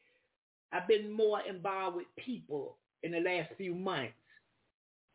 I've 0.71 0.87
been 0.87 1.11
more 1.11 1.41
involved 1.41 1.97
with 1.97 2.07
people 2.17 2.77
in 3.03 3.11
the 3.11 3.19
last 3.19 3.49
few 3.57 3.75
months. 3.75 4.13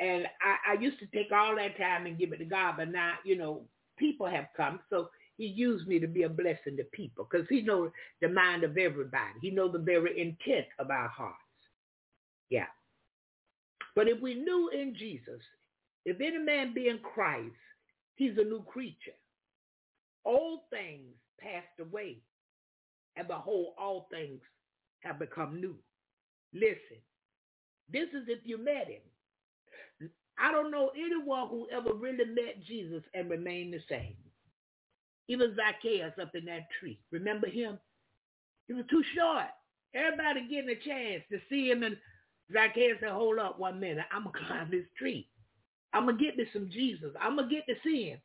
And 0.00 0.26
I, 0.42 0.72
I 0.72 0.80
used 0.80 0.98
to 1.00 1.06
take 1.06 1.30
all 1.32 1.54
that 1.56 1.76
time 1.76 2.06
and 2.06 2.18
give 2.18 2.32
it 2.32 2.38
to 2.38 2.46
God, 2.46 2.76
but 2.78 2.90
now, 2.90 3.14
you 3.24 3.36
know, 3.36 3.62
people 3.98 4.26
have 4.26 4.46
come. 4.56 4.80
So 4.88 5.10
he 5.36 5.46
used 5.46 5.86
me 5.86 5.98
to 6.00 6.06
be 6.06 6.22
a 6.24 6.28
blessing 6.28 6.76
to 6.78 6.84
people 6.92 7.28
because 7.30 7.46
he 7.48 7.62
knows 7.62 7.90
the 8.22 8.28
mind 8.28 8.64
of 8.64 8.78
everybody. 8.78 9.38
He 9.42 9.50
knows 9.50 9.72
the 9.72 9.78
very 9.78 10.20
intent 10.20 10.66
of 10.78 10.90
our 10.90 11.08
hearts. 11.08 11.36
Yeah. 12.48 12.66
But 13.94 14.08
if 14.08 14.20
we 14.20 14.34
knew 14.34 14.70
in 14.70 14.94
Jesus, 14.98 15.42
if 16.04 16.20
any 16.20 16.38
man 16.38 16.72
be 16.74 16.88
in 16.88 16.98
Christ, 17.00 17.54
he's 18.16 18.38
a 18.38 18.44
new 18.44 18.62
creature. 18.62 19.16
Old 20.24 20.60
things 20.70 21.14
passed 21.40 21.80
away, 21.80 22.18
and 23.16 23.28
behold, 23.28 23.74
all 23.78 24.08
things 24.10 24.40
have 25.00 25.18
become 25.18 25.60
new. 25.60 25.76
Listen, 26.54 27.00
this 27.90 28.08
is 28.10 28.28
if 28.28 28.40
you 28.44 28.58
met 28.58 28.88
him. 28.88 29.02
I 30.40 30.50
don't 30.52 30.70
know 30.70 30.90
anyone 30.96 31.48
who 31.48 31.68
ever 31.70 31.92
really 31.92 32.24
met 32.24 32.64
Jesus 32.66 33.02
and 33.14 33.30
remained 33.30 33.74
the 33.74 33.80
same. 33.88 34.16
Even 35.28 35.54
Zacchaeus 35.54 36.14
up 36.20 36.34
in 36.34 36.46
that 36.46 36.68
tree. 36.80 36.98
Remember 37.10 37.46
him? 37.46 37.78
He 38.66 38.74
was 38.74 38.86
too 38.90 39.02
short. 39.14 39.46
Everybody 39.94 40.48
getting 40.48 40.70
a 40.70 40.76
chance 40.76 41.22
to 41.30 41.38
see 41.48 41.70
him 41.70 41.82
and 41.82 41.96
Zacchaeus 42.52 42.98
said, 43.00 43.10
hold 43.10 43.38
up 43.38 43.58
one 43.58 43.78
minute. 43.78 44.06
I'm 44.12 44.24
going 44.24 44.34
to 44.40 44.46
climb 44.46 44.70
this 44.70 44.86
tree. 44.98 45.28
I'm 45.92 46.06
going 46.06 46.18
to 46.18 46.24
get 46.24 46.36
me 46.36 46.46
some 46.52 46.70
Jesus. 46.70 47.10
I'm 47.20 47.36
going 47.36 47.48
to 47.48 47.54
get 47.54 47.66
to 47.66 47.74
see 47.84 48.10
him. 48.10 48.20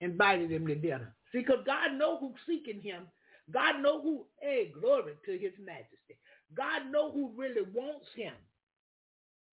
Invited 0.00 0.52
him 0.52 0.66
to 0.66 0.74
dinner. 0.74 1.14
See, 1.32 1.38
because 1.38 1.64
God 1.66 1.94
know 1.96 2.18
who's 2.18 2.38
seeking 2.46 2.82
him. 2.82 3.04
God 3.52 3.80
know 3.80 4.02
who, 4.02 4.26
hey, 4.40 4.72
glory 4.78 5.14
to 5.24 5.32
his 5.32 5.52
majesty. 5.64 6.18
God 6.56 6.90
know 6.90 7.10
who 7.10 7.32
really 7.36 7.62
wants 7.74 8.06
him 8.14 8.32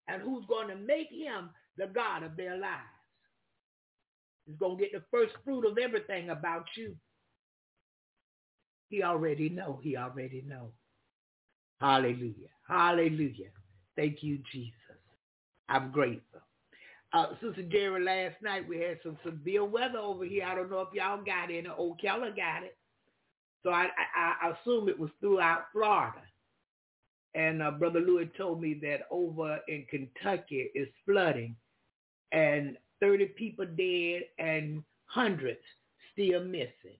and 0.08 0.22
who's 0.22 0.44
going 0.46 0.68
to 0.68 0.76
make 0.76 1.08
him 1.10 1.50
the 1.76 1.86
God 1.86 2.22
of 2.22 2.36
their 2.36 2.56
lives. 2.56 2.82
He's 4.46 4.56
going 4.56 4.76
to 4.76 4.82
get 4.82 4.92
the 4.92 5.04
first 5.10 5.32
fruit 5.44 5.64
of 5.64 5.78
everything 5.78 6.30
about 6.30 6.66
you. 6.76 6.96
He 8.88 9.02
already 9.02 9.48
know. 9.48 9.80
He 9.82 9.96
already 9.96 10.42
know. 10.46 10.72
Hallelujah. 11.80 12.48
Hallelujah. 12.68 13.50
Thank 13.96 14.22
you, 14.22 14.38
Jesus. 14.52 14.74
I'm 15.68 15.90
grateful. 15.90 16.40
Uh, 17.12 17.26
Sister 17.42 17.62
Jerry, 17.62 18.02
last 18.02 18.36
night 18.42 18.66
we 18.66 18.78
had 18.78 18.98
some 19.02 19.18
severe 19.24 19.64
weather 19.64 19.98
over 19.98 20.24
here. 20.24 20.44
I 20.44 20.54
don't 20.54 20.70
know 20.70 20.80
if 20.80 20.92
y'all 20.92 21.22
got 21.22 21.50
it. 21.50 21.66
Ocala 21.66 22.34
got 22.34 22.62
it. 22.62 22.76
So 23.62 23.70
I, 23.70 23.88
I, 24.16 24.48
I 24.48 24.52
assume 24.52 24.88
it 24.88 24.98
was 24.98 25.10
throughout 25.20 25.64
Florida. 25.72 26.20
And 27.34 27.62
uh, 27.62 27.70
Brother 27.72 28.00
Louis 28.00 28.30
told 28.36 28.60
me 28.60 28.74
that 28.82 29.06
over 29.10 29.58
in 29.68 29.86
Kentucky 29.88 30.70
is 30.74 30.88
flooding 31.06 31.56
and 32.32 32.76
30 33.00 33.26
people 33.26 33.66
dead 33.66 34.22
and 34.38 34.82
hundreds 35.06 35.60
still 36.12 36.44
missing. 36.44 36.98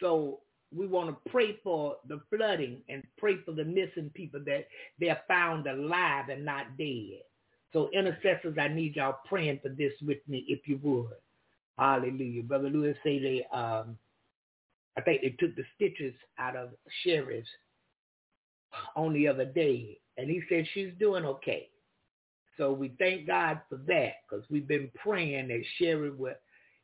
So 0.00 0.40
we 0.74 0.86
want 0.86 1.10
to 1.10 1.30
pray 1.30 1.58
for 1.62 1.96
the 2.08 2.20
flooding 2.34 2.78
and 2.88 3.02
pray 3.16 3.36
for 3.44 3.52
the 3.52 3.64
missing 3.64 4.10
people 4.14 4.40
that 4.46 4.66
they're 4.98 5.20
found 5.28 5.66
alive 5.66 6.28
and 6.28 6.44
not 6.44 6.76
dead. 6.76 7.22
So 7.72 7.90
intercessors, 7.92 8.56
I 8.60 8.68
need 8.68 8.96
y'all 8.96 9.18
praying 9.26 9.60
for 9.62 9.68
this 9.68 9.92
with 10.04 10.18
me 10.28 10.44
if 10.48 10.66
you 10.66 10.78
would. 10.82 11.16
Hallelujah. 11.78 12.42
Brother 12.42 12.70
Lewis 12.70 12.96
say 13.04 13.18
they, 13.18 13.46
um, 13.56 13.96
I 14.96 15.02
think 15.02 15.22
they 15.22 15.30
took 15.30 15.54
the 15.56 15.64
stitches 15.74 16.14
out 16.38 16.56
of 16.56 16.70
Sherry's 17.02 17.46
on 18.94 19.12
the 19.12 19.28
other 19.28 19.44
day. 19.44 19.98
And 20.16 20.30
he 20.30 20.42
said 20.48 20.66
she's 20.72 20.92
doing 20.98 21.24
okay. 21.24 21.68
So 22.56 22.72
we 22.72 22.92
thank 22.98 23.26
God 23.26 23.60
for 23.68 23.76
that 23.86 24.14
because 24.28 24.44
we've 24.50 24.66
been 24.66 24.90
praying 24.94 25.48
that 25.48 25.62
Sherry 25.78 26.10
will 26.10 26.34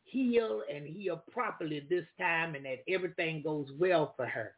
heal 0.04 0.62
and 0.72 0.86
heal 0.86 1.22
properly 1.30 1.84
this 1.88 2.04
time 2.20 2.54
and 2.54 2.64
that 2.66 2.84
everything 2.88 3.42
goes 3.42 3.68
well 3.78 4.12
for 4.16 4.26
her. 4.26 4.52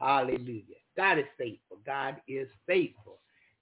Hallelujah. 0.00 0.76
God 0.96 1.18
is 1.18 1.26
faithful. 1.36 1.78
God 1.84 2.16
is 2.26 2.48
faithful. 2.66 3.18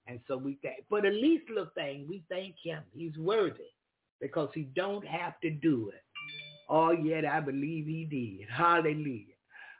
And 0.07 0.19
so 0.27 0.37
we 0.37 0.57
thank, 0.63 0.87
for 0.87 1.01
the 1.01 1.09
least 1.09 1.49
little 1.49 1.69
thing, 1.75 2.05
we 2.07 2.23
thank 2.29 2.55
him. 2.63 2.81
He's 2.95 3.17
worthy 3.17 3.73
because 4.21 4.49
he 4.53 4.63
don't 4.75 5.05
have 5.05 5.39
to 5.41 5.49
do 5.49 5.89
it. 5.93 6.03
Oh, 6.69 6.91
yet 6.91 7.25
I 7.25 7.39
believe 7.41 7.85
he 7.85 8.05
did. 8.05 8.47
Hallelujah. 8.49 9.35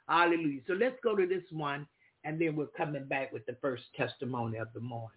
Hallelujah. 0.07 0.61
So 0.67 0.73
let's 0.73 0.97
go 1.03 1.15
to 1.15 1.25
this 1.25 1.43
one, 1.51 1.87
and 2.27 2.39
then 2.41 2.57
we're 2.57 2.67
coming 2.67 3.05
back 3.05 3.31
with 3.31 3.45
the 3.45 3.55
first 3.61 3.85
testimony 3.95 4.57
of 4.57 4.67
the 4.73 4.81
morning. 4.81 5.16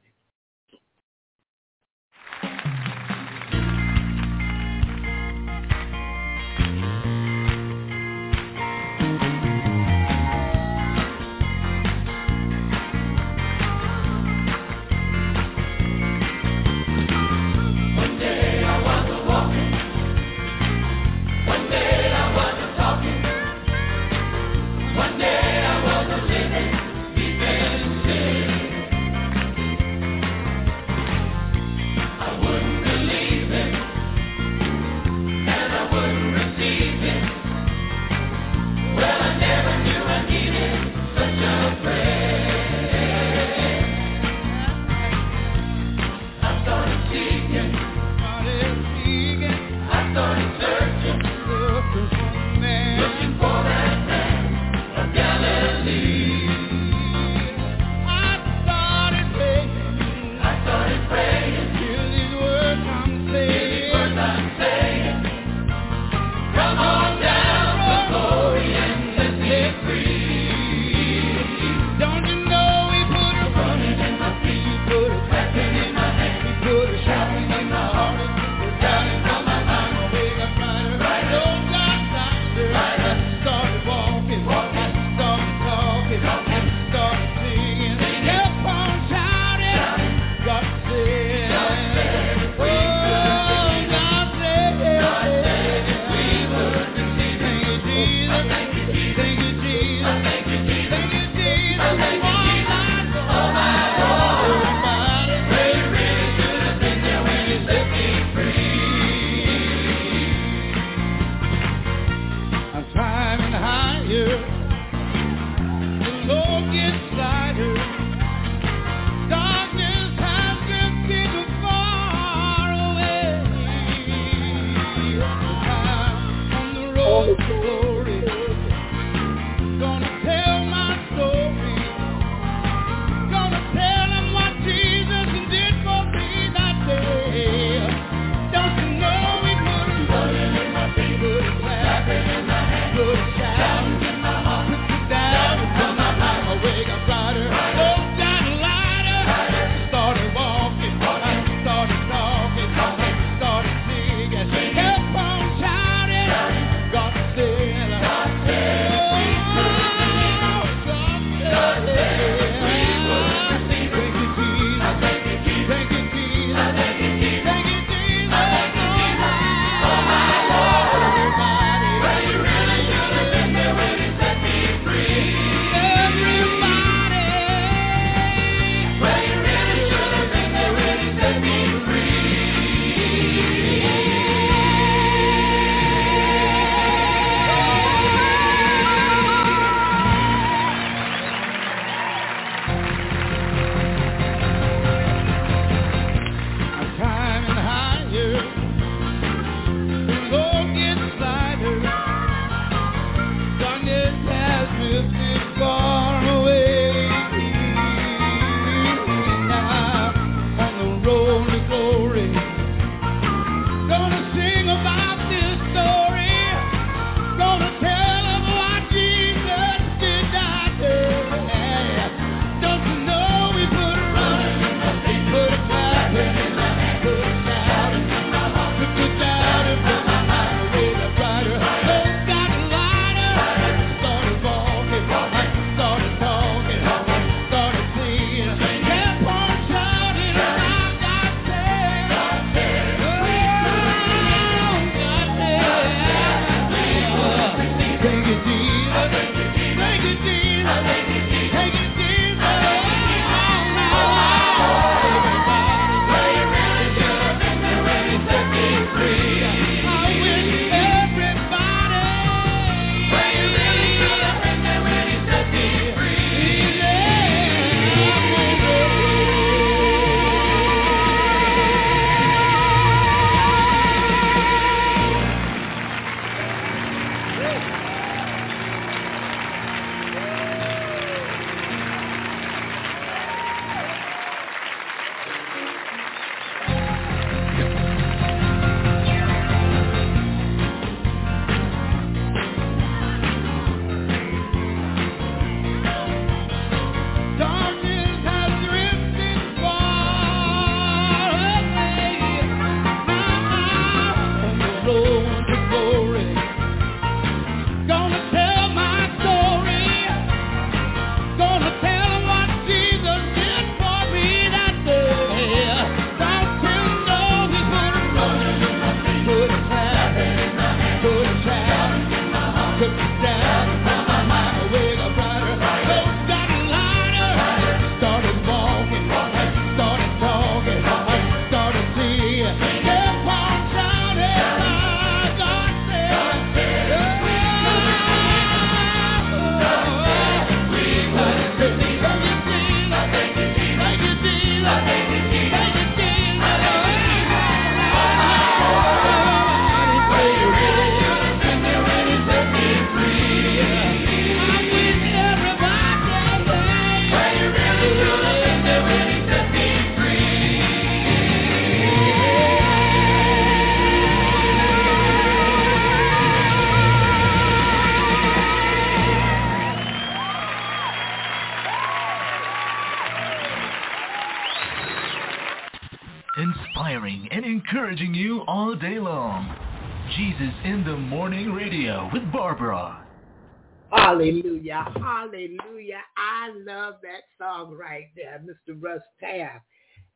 Hallelujah. 384.71 385.01
Hallelujah. 385.01 386.01
I 386.17 386.51
love 386.55 386.95
that 387.03 387.23
song 387.39 387.75
right 387.75 388.09
there, 388.17 388.43
Mr. 388.45 388.77
Russ 388.81 389.03
Taff. 389.19 389.63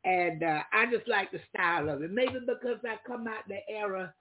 And 0.04 0.42
uh, 0.42 0.60
I 0.72 0.86
just 0.90 1.08
like 1.08 1.32
the 1.32 1.40
style 1.52 1.88
of 1.88 2.02
it. 2.02 2.10
Maybe 2.12 2.38
because 2.40 2.78
I 2.84 2.96
come 3.06 3.26
out 3.26 3.48
the 3.48 3.60
era 3.68 4.12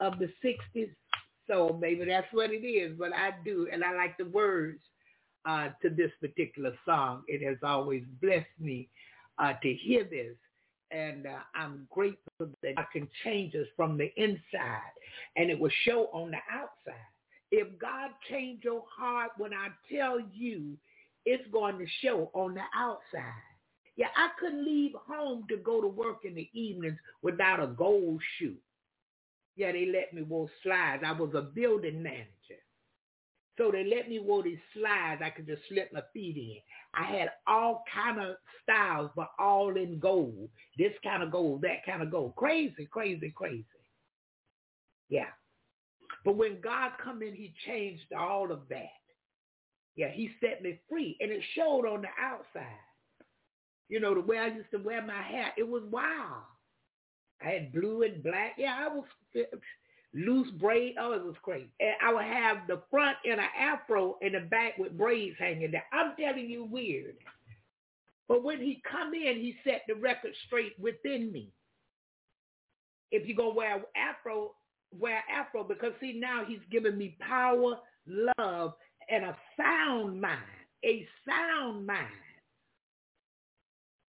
of 0.00 0.14
the 0.18 0.30
60s. 0.44 0.90
So 1.46 1.76
maybe 1.80 2.04
that's 2.04 2.32
what 2.32 2.50
it 2.50 2.64
is. 2.64 2.96
But 2.98 3.12
I 3.12 3.30
do. 3.44 3.68
And 3.72 3.82
I 3.82 3.94
like 3.94 4.16
the 4.18 4.26
words 4.26 4.80
uh, 5.46 5.68
to 5.82 5.90
this 5.90 6.12
particular 6.20 6.72
song. 6.84 7.22
It 7.26 7.44
has 7.46 7.58
always 7.62 8.04
blessed 8.20 8.46
me 8.60 8.88
uh, 9.38 9.54
to 9.62 9.72
hear 9.74 10.04
this. 10.04 10.36
And 10.92 11.26
uh, 11.26 11.38
I'm 11.54 11.86
grateful 11.90 12.50
that 12.62 12.74
I 12.76 12.84
can 12.92 13.08
change 13.24 13.54
us 13.54 13.66
from 13.76 13.96
the 13.96 14.12
inside 14.16 14.92
and 15.36 15.48
it 15.50 15.58
will 15.58 15.70
show 15.84 16.10
on 16.12 16.32
the 16.32 16.38
outside. 16.52 17.09
If 17.50 17.78
God 17.78 18.10
changed 18.28 18.64
your 18.64 18.84
heart 18.96 19.32
when 19.36 19.52
I 19.52 19.68
tell 19.92 20.20
you, 20.32 20.76
it's 21.24 21.46
going 21.52 21.78
to 21.78 21.86
show 22.02 22.30
on 22.34 22.54
the 22.54 22.62
outside. 22.74 23.32
Yeah, 23.96 24.08
I 24.16 24.28
couldn't 24.38 24.64
leave 24.64 24.92
home 25.06 25.44
to 25.48 25.56
go 25.56 25.80
to 25.80 25.88
work 25.88 26.24
in 26.24 26.34
the 26.34 26.48
evenings 26.54 26.98
without 27.22 27.62
a 27.62 27.66
gold 27.66 28.22
shoe. 28.38 28.56
Yeah, 29.56 29.72
they 29.72 29.86
let 29.86 30.14
me 30.14 30.22
wear 30.22 30.46
slides. 30.62 31.02
I 31.04 31.12
was 31.12 31.34
a 31.34 31.42
building 31.42 32.02
manager. 32.02 32.60
So 33.58 33.70
they 33.70 33.84
let 33.84 34.08
me 34.08 34.18
wear 34.18 34.42
these 34.42 34.58
slides 34.74 35.20
I 35.22 35.28
could 35.28 35.46
just 35.46 35.60
slip 35.68 35.92
my 35.92 36.00
feet 36.14 36.36
in. 36.36 36.60
I 36.94 37.04
had 37.04 37.30
all 37.46 37.84
kind 37.94 38.18
of 38.18 38.36
styles, 38.62 39.10
but 39.14 39.28
all 39.38 39.76
in 39.76 39.98
gold. 39.98 40.48
This 40.78 40.92
kind 41.04 41.22
of 41.22 41.30
gold, 41.30 41.60
that 41.62 41.84
kind 41.84 42.02
of 42.02 42.10
gold. 42.10 42.36
Crazy, 42.36 42.88
crazy, 42.90 43.32
crazy. 43.36 43.66
Yeah. 45.10 45.26
But 46.24 46.36
when 46.36 46.60
God 46.60 46.92
come 47.02 47.22
in, 47.22 47.34
he 47.34 47.54
changed 47.66 48.12
all 48.18 48.52
of 48.52 48.60
that. 48.68 48.88
Yeah, 49.96 50.10
he 50.10 50.30
set 50.40 50.62
me 50.62 50.78
free. 50.88 51.16
And 51.20 51.30
it 51.30 51.42
showed 51.54 51.86
on 51.86 52.02
the 52.02 52.08
outside. 52.20 52.66
You 53.88 54.00
know, 54.00 54.14
the 54.14 54.20
way 54.20 54.38
I 54.38 54.46
used 54.46 54.70
to 54.72 54.78
wear 54.78 55.04
my 55.04 55.20
hair, 55.20 55.52
it 55.56 55.68
was 55.68 55.82
wild. 55.90 56.44
I 57.42 57.50
had 57.50 57.72
blue 57.72 58.02
and 58.02 58.22
black. 58.22 58.54
Yeah, 58.58 58.76
I 58.78 58.88
was 58.88 59.04
loose 60.14 60.50
braid. 60.52 60.94
Oh, 61.00 61.12
it 61.12 61.24
was 61.24 61.36
crazy. 61.42 61.70
And 61.80 61.94
I 62.02 62.12
would 62.12 62.24
have 62.24 62.66
the 62.68 62.82
front 62.90 63.16
in 63.24 63.32
an 63.32 63.48
afro 63.58 64.16
and 64.22 64.34
the 64.34 64.40
back 64.40 64.78
with 64.78 64.96
braids 64.96 65.36
hanging 65.38 65.70
down. 65.72 65.82
I'm 65.92 66.14
telling 66.16 66.48
you, 66.48 66.64
weird. 66.64 67.16
But 68.28 68.44
when 68.44 68.60
he 68.60 68.82
come 68.88 69.12
in, 69.12 69.36
he 69.36 69.56
set 69.64 69.82
the 69.88 69.94
record 69.94 70.32
straight 70.46 70.78
within 70.78 71.32
me. 71.32 71.50
If 73.10 73.26
you're 73.26 73.36
going 73.36 73.54
to 73.54 73.56
wear 73.56 73.82
afro, 73.96 74.52
wear 74.98 75.22
afro 75.30 75.64
because 75.64 75.92
see 76.00 76.18
now 76.18 76.44
he's 76.46 76.60
giving 76.70 76.98
me 76.98 77.16
power, 77.20 77.76
love, 78.06 78.74
and 79.08 79.24
a 79.24 79.36
sound 79.56 80.20
mind. 80.20 80.40
A 80.84 81.06
sound 81.26 81.86
mind. 81.86 82.08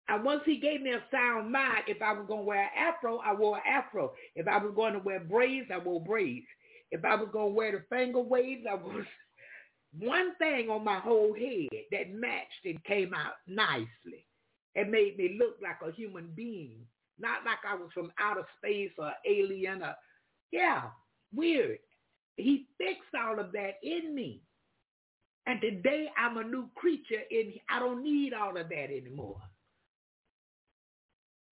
And 0.08 0.24
once 0.24 0.42
he 0.44 0.58
gave 0.58 0.82
me 0.82 0.90
a 0.90 1.02
sound 1.10 1.52
mind, 1.52 1.84
if 1.86 2.02
I 2.02 2.12
was 2.12 2.26
going 2.26 2.40
to 2.40 2.46
wear 2.46 2.68
afro, 2.76 3.18
I 3.18 3.32
wore 3.32 3.60
afro. 3.64 4.12
If 4.34 4.48
I 4.48 4.58
was 4.58 4.72
going 4.74 4.94
to 4.94 4.98
wear 4.98 5.20
braids, 5.20 5.68
I 5.72 5.78
wore 5.78 6.02
braids. 6.02 6.46
If 6.90 7.04
I 7.04 7.14
was 7.14 7.28
going 7.32 7.50
to 7.50 7.54
wear 7.54 7.72
the 7.72 7.84
finger 7.88 8.20
waves, 8.20 8.66
I 8.68 8.74
was 8.74 9.04
one 9.98 10.34
thing 10.36 10.68
on 10.68 10.84
my 10.84 10.98
whole 10.98 11.32
head 11.34 11.68
that 11.92 12.12
matched 12.12 12.64
and 12.64 12.82
came 12.84 13.14
out 13.14 13.34
nicely. 13.46 14.26
It 14.74 14.90
made 14.90 15.16
me 15.16 15.36
look 15.38 15.56
like 15.62 15.76
a 15.86 15.94
human 15.94 16.32
being, 16.34 16.86
not 17.18 17.44
like 17.44 17.58
I 17.68 17.74
was 17.76 17.90
from 17.94 18.12
outer 18.18 18.46
space 18.58 18.90
or 18.98 19.12
alien 19.24 19.82
or, 19.82 19.94
yeah, 20.52 20.82
weird. 21.34 21.78
He 22.36 22.66
fixed 22.78 23.14
all 23.18 23.38
of 23.38 23.52
that 23.52 23.74
in 23.82 24.14
me. 24.14 24.42
And 25.46 25.60
today 25.60 26.08
I'm 26.16 26.36
a 26.36 26.44
new 26.44 26.68
creature 26.74 27.22
and 27.30 27.54
I 27.68 27.78
don't 27.78 28.02
need 28.02 28.34
all 28.34 28.56
of 28.56 28.68
that 28.68 28.90
anymore 28.90 29.40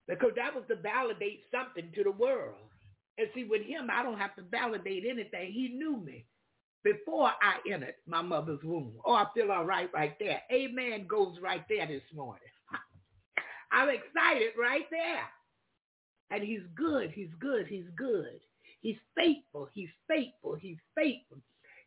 because 0.07 0.31
that 0.35 0.55
was 0.55 0.63
to 0.67 0.75
validate 0.75 1.43
something 1.51 1.91
to 1.95 2.03
the 2.03 2.11
world. 2.11 2.55
And 3.17 3.27
see, 3.35 3.43
with 3.43 3.63
him, 3.63 3.89
I 3.91 4.01
don't 4.01 4.17
have 4.17 4.35
to 4.37 4.41
validate 4.43 5.03
anything. 5.07 5.51
He 5.51 5.69
knew 5.69 5.97
me 5.97 6.25
before 6.83 7.27
I 7.27 7.57
entered 7.71 7.95
my 8.07 8.21
mother's 8.21 8.63
womb. 8.63 8.93
Oh, 9.05 9.13
I 9.13 9.25
feel 9.35 9.51
all 9.51 9.65
right 9.65 9.89
right 9.93 10.17
there. 10.19 10.41
Amen 10.51 11.05
goes 11.07 11.35
right 11.41 11.63
there 11.69 11.85
this 11.85 12.01
morning. 12.15 12.41
I'm 13.71 13.89
excited 13.89 14.53
right 14.57 14.85
there. 14.89 15.23
And 16.31 16.43
he's 16.43 16.61
good. 16.75 17.11
He's 17.11 17.33
good. 17.39 17.67
He's 17.67 17.89
good. 17.97 18.39
He's 18.81 18.97
faithful. 19.15 19.69
He's 19.73 19.89
faithful. 20.07 20.55
He's 20.55 20.77
faithful. 20.95 21.37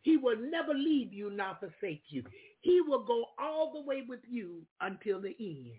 He 0.03 0.17
will 0.17 0.37
never 0.37 0.75
leave 0.75 1.13
you 1.13 1.31
nor 1.31 1.57
forsake 1.61 2.03
you. 2.09 2.25
He 2.61 2.81
will 2.81 3.05
go 3.05 3.27
all 3.39 3.73
the 3.73 3.83
way 3.83 4.03
with 4.07 4.21
you 4.29 4.63
until 4.81 5.21
the 5.21 5.35
end. 5.39 5.77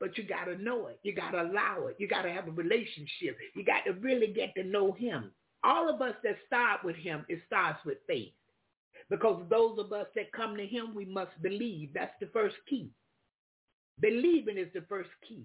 But 0.00 0.16
you 0.16 0.24
got 0.24 0.44
to 0.44 0.56
know 0.62 0.86
it. 0.86 1.00
You 1.02 1.14
got 1.14 1.32
to 1.32 1.42
allow 1.42 1.88
it. 1.88 1.96
You 1.98 2.06
got 2.06 2.22
to 2.22 2.30
have 2.30 2.46
a 2.46 2.52
relationship. 2.52 3.36
You 3.56 3.64
got 3.64 3.84
to 3.84 3.92
really 3.94 4.28
get 4.28 4.54
to 4.54 4.62
know 4.62 4.92
him. 4.92 5.32
All 5.64 5.92
of 5.92 6.00
us 6.00 6.14
that 6.22 6.36
start 6.46 6.84
with 6.84 6.94
him, 6.94 7.24
it 7.28 7.40
starts 7.46 7.84
with 7.84 7.98
faith. 8.06 8.32
Because 9.10 9.42
those 9.50 9.78
of 9.78 9.92
us 9.92 10.06
that 10.14 10.30
come 10.32 10.56
to 10.56 10.66
him, 10.66 10.94
we 10.94 11.04
must 11.04 11.30
believe. 11.42 11.90
That's 11.94 12.14
the 12.20 12.28
first 12.32 12.56
key. 12.68 12.90
Believing 14.00 14.56
is 14.56 14.68
the 14.72 14.84
first 14.88 15.10
key. 15.26 15.44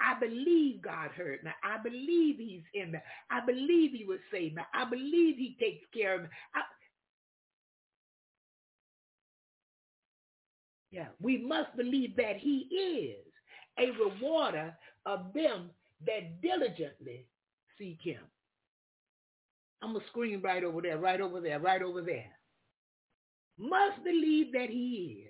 I 0.00 0.18
believe 0.18 0.82
God 0.82 1.10
heard 1.10 1.42
me. 1.44 1.50
I 1.62 1.82
believe 1.82 2.36
he's 2.38 2.62
in 2.74 2.92
me. 2.92 2.98
I 3.30 3.44
believe 3.44 3.92
he 3.92 4.04
would 4.06 4.20
save 4.32 4.54
me. 4.54 4.62
I 4.74 4.88
believe 4.88 5.36
he 5.36 5.56
takes 5.60 5.84
care 5.92 6.16
of 6.16 6.22
me. 6.22 6.28
I, 6.54 6.60
yeah, 10.90 11.08
we 11.20 11.38
must 11.38 11.76
believe 11.76 12.16
that 12.16 12.36
he 12.38 12.68
is 12.70 13.26
a 13.78 13.90
rewarder 14.02 14.74
of 15.06 15.32
them 15.34 15.70
that 16.06 16.40
diligently 16.42 17.26
seek 17.78 17.98
him. 18.02 18.22
I'm 19.82 19.92
going 19.92 20.02
to 20.02 20.08
scream 20.08 20.42
right 20.42 20.64
over 20.64 20.82
there, 20.82 20.98
right 20.98 21.20
over 21.20 21.40
there, 21.40 21.58
right 21.60 21.82
over 21.82 22.02
there. 22.02 22.30
Must 23.58 24.02
believe 24.04 24.52
that 24.52 24.68
he 24.70 25.26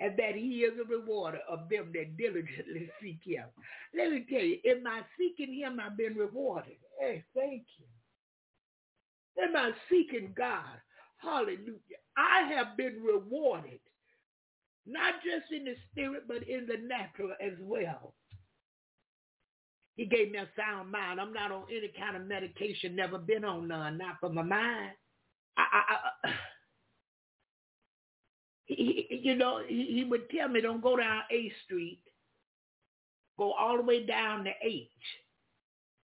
and 0.00 0.16
that 0.16 0.34
he 0.34 0.60
is 0.60 0.74
a 0.78 0.88
rewarder 0.88 1.40
of 1.48 1.68
them 1.68 1.90
that 1.94 2.16
diligently 2.16 2.90
seek 3.02 3.20
him. 3.24 3.44
Let 3.96 4.10
me 4.12 4.26
tell 4.30 4.42
you, 4.42 4.58
in 4.64 4.82
my 4.82 5.02
seeking 5.18 5.54
him, 5.54 5.80
I've 5.80 5.96
been 5.96 6.14
rewarded. 6.14 6.76
Hey, 7.00 7.24
thank 7.34 7.64
you. 7.78 9.44
In 9.44 9.52
my 9.52 9.72
seeking 9.88 10.32
God, 10.36 10.80
hallelujah, 11.18 11.98
I 12.16 12.52
have 12.54 12.76
been 12.76 13.02
rewarded 13.02 13.80
not 14.88 15.14
just 15.22 15.52
in 15.52 15.64
the 15.64 15.74
spirit, 15.90 16.24
but 16.26 16.48
in 16.48 16.66
the 16.66 16.78
natural 16.78 17.32
as 17.40 17.52
well. 17.60 18.14
He 19.96 20.06
gave 20.06 20.30
me 20.30 20.38
a 20.38 20.48
sound 20.56 20.90
mind. 20.90 21.20
I'm 21.20 21.32
not 21.32 21.52
on 21.52 21.64
any 21.70 21.90
kind 21.98 22.16
of 22.16 22.26
medication, 22.26 22.96
never 22.96 23.18
been 23.18 23.44
on 23.44 23.68
none, 23.68 23.98
not 23.98 24.16
for 24.20 24.30
my 24.30 24.42
mind. 24.42 24.92
I, 25.58 25.62
I, 25.72 26.28
I 26.28 26.30
he, 28.78 29.20
you 29.22 29.34
know, 29.34 29.60
he, 29.66 29.86
he 29.92 30.04
would 30.04 30.30
tell 30.30 30.48
me, 30.48 30.60
don't 30.60 30.82
go 30.82 30.96
down 30.96 31.22
A 31.32 31.52
Street, 31.64 32.00
go 33.36 33.52
all 33.52 33.76
the 33.76 33.82
way 33.82 34.06
down 34.06 34.44
to 34.44 34.50
H. 34.62 34.88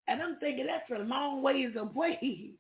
And 0.08 0.22
I'm 0.22 0.38
thinking 0.40 0.66
that's 0.68 0.90
a 1.00 1.04
long 1.04 1.42
ways 1.42 1.76
away. 1.78 2.52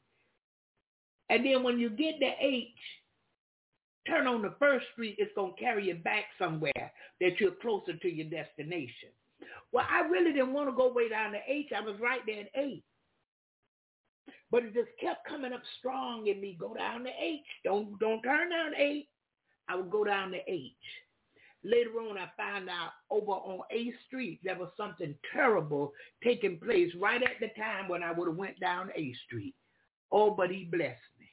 And 1.29 1.45
then 1.45 1.63
when 1.63 1.79
you 1.79 1.89
get 1.89 2.19
to 2.19 2.31
H, 2.39 2.67
turn 4.05 4.27
on 4.27 4.41
the 4.41 4.53
first 4.59 4.85
street, 4.91 5.15
it's 5.17 5.31
going 5.35 5.53
to 5.55 5.59
carry 5.59 5.87
you 5.87 5.95
back 5.95 6.25
somewhere 6.37 6.91
that 7.21 7.39
you're 7.39 7.55
closer 7.59 7.93
to 7.93 8.07
your 8.07 8.29
destination. 8.29 9.09
Well, 9.71 9.85
I 9.89 10.01
really 10.01 10.33
didn't 10.33 10.53
want 10.53 10.69
to 10.69 10.75
go 10.75 10.93
way 10.93 11.09
down 11.09 11.31
to 11.31 11.39
H. 11.47 11.69
I 11.75 11.79
was 11.79 11.95
right 11.99 12.19
there 12.27 12.41
at 12.41 12.61
H. 12.61 12.83
But 14.51 14.65
it 14.65 14.73
just 14.73 14.89
kept 15.01 15.27
coming 15.27 15.53
up 15.53 15.63
strong 15.79 16.27
in 16.27 16.41
me. 16.41 16.57
Go 16.59 16.75
down 16.75 17.05
to 17.05 17.09
H. 17.09 17.39
Don't 17.63 17.97
don't 17.99 18.21
turn 18.21 18.51
down 18.51 18.75
H. 18.77 19.07
I 19.69 19.75
would 19.75 19.91
go 19.91 20.03
down 20.03 20.31
to 20.31 20.39
H. 20.47 20.71
Later 21.63 21.91
on, 22.01 22.17
I 22.17 22.27
found 22.35 22.69
out 22.69 22.91
over 23.09 23.31
on 23.31 23.61
A 23.71 23.93
Street 24.07 24.41
there 24.43 24.57
was 24.57 24.69
something 24.75 25.15
terrible 25.33 25.93
taking 26.23 26.59
place 26.59 26.91
right 26.99 27.23
at 27.23 27.39
the 27.39 27.49
time 27.59 27.87
when 27.87 28.03
I 28.03 28.11
would 28.11 28.27
have 28.27 28.37
went 28.37 28.59
down 28.59 28.89
A 28.95 29.13
Street. 29.25 29.55
Oh, 30.11 30.31
but 30.31 30.51
he 30.51 30.65
blessed 30.65 30.99
me. 31.19 31.27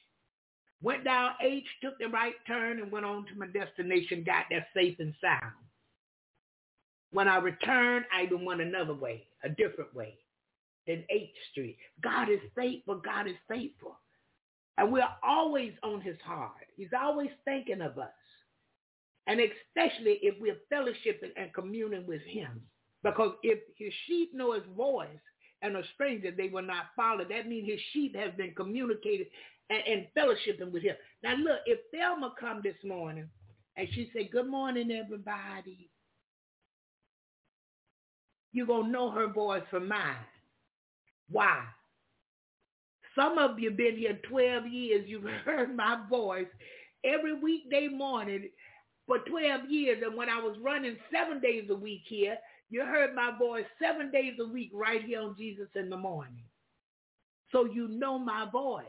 Went 0.81 1.03
down 1.03 1.31
H, 1.41 1.65
took 1.83 1.99
the 1.99 2.07
right 2.07 2.33
turn, 2.47 2.81
and 2.81 2.91
went 2.91 3.05
on 3.05 3.25
to 3.25 3.35
my 3.37 3.47
destination, 3.47 4.23
got 4.23 4.45
there 4.49 4.65
safe 4.73 4.95
and 4.99 5.13
sound. 5.21 5.53
When 7.11 7.27
I 7.27 7.37
returned, 7.37 8.05
I 8.15 8.23
even 8.23 8.45
went 8.45 8.61
another 8.61 8.93
way, 8.93 9.27
a 9.43 9.49
different 9.49 9.93
way 9.93 10.15
than 10.87 11.03
H 11.09 11.29
Street. 11.51 11.77
God 12.01 12.29
is 12.29 12.39
faithful. 12.55 12.95
God 12.95 13.27
is 13.27 13.35
faithful. 13.49 13.97
And 14.77 14.91
we're 14.91 15.03
always 15.21 15.73
on 15.83 16.01
his 16.01 16.19
heart. 16.25 16.65
He's 16.77 16.93
always 16.99 17.29
thinking 17.45 17.81
of 17.81 17.97
us. 17.99 18.09
And 19.27 19.39
especially 19.39 20.19
if 20.21 20.35
we're 20.39 20.57
fellowshipping 20.71 21.31
and 21.37 21.53
communing 21.53 22.07
with 22.07 22.21
him. 22.23 22.61
Because 23.03 23.33
if 23.43 23.59
his 23.77 23.93
sheep 24.07 24.31
know 24.33 24.53
his 24.53 24.63
voice, 24.75 25.07
and 25.61 25.77
a 25.77 25.83
stranger 25.93 26.31
they 26.31 26.47
will 26.47 26.63
not 26.63 26.87
follow. 26.95 27.23
That 27.27 27.47
means 27.47 27.69
his 27.69 27.79
sheep 27.93 28.15
has 28.15 28.31
been 28.35 28.53
communicated 28.55 29.27
and, 29.69 29.81
and 29.87 30.07
fellowshipping 30.17 30.71
with 30.71 30.83
him. 30.83 30.95
Now 31.23 31.35
look, 31.35 31.59
if 31.65 31.79
Thelma 31.93 32.33
come 32.39 32.61
this 32.63 32.75
morning 32.83 33.27
and 33.77 33.87
she 33.93 34.09
say, 34.13 34.27
good 34.27 34.47
morning, 34.47 34.91
everybody, 34.91 35.89
you're 38.51 38.67
going 38.67 38.85
to 38.85 38.91
know 38.91 39.11
her 39.11 39.27
voice 39.27 39.63
from 39.69 39.87
mine. 39.87 40.15
Why? 41.29 41.63
Some 43.15 43.37
of 43.37 43.59
you 43.59 43.71
been 43.71 43.97
here 43.97 44.19
12 44.29 44.67
years. 44.67 45.05
You've 45.07 45.23
heard 45.45 45.75
my 45.75 45.99
voice 46.09 46.47
every 47.03 47.33
weekday 47.33 47.87
morning 47.87 48.49
for 49.11 49.19
12 49.29 49.69
years. 49.69 50.01
And 50.05 50.15
when 50.15 50.29
I 50.29 50.39
was 50.39 50.55
running 50.61 50.95
seven 51.11 51.41
days 51.41 51.65
a 51.69 51.75
week 51.75 52.03
here, 52.07 52.37
you 52.69 52.85
heard 52.85 53.13
my 53.13 53.37
voice 53.37 53.65
seven 53.81 54.09
days 54.09 54.35
a 54.39 54.47
week 54.47 54.71
right 54.73 55.03
here 55.03 55.19
on 55.21 55.35
Jesus 55.37 55.67
in 55.75 55.89
the 55.89 55.97
morning. 55.97 56.43
So 57.51 57.65
you 57.65 57.89
know 57.89 58.17
my 58.17 58.47
voice. 58.49 58.85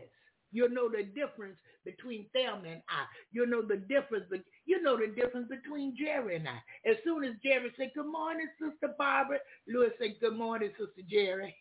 You'll 0.53 0.71
know 0.71 0.89
the 0.89 1.03
difference 1.03 1.57
between 1.85 2.27
Thelma 2.33 2.69
and 2.69 2.83
I. 2.89 3.03
You'll 3.33 3.49
know 3.49 3.63
the 3.63 3.79
difference, 3.79 4.27
but 4.31 4.41
you 4.65 4.81
know 4.81 4.97
the 4.97 5.09
difference 5.09 5.49
between 5.49 5.97
Jerry 5.99 6.37
and 6.37 6.47
I. 6.47 6.89
As 6.89 6.99
soon 7.03 7.25
as 7.25 7.33
Jerry 7.43 7.73
said, 7.77 7.91
good 7.97 8.07
morning, 8.07 8.47
Sister 8.61 8.95
Barbara, 8.97 9.39
Louis 9.67 9.91
said, 9.99 10.15
good 10.21 10.39
morning, 10.39 10.71
Sister 10.79 11.03
Jerry. 11.11 11.53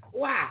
Why? 0.12 0.48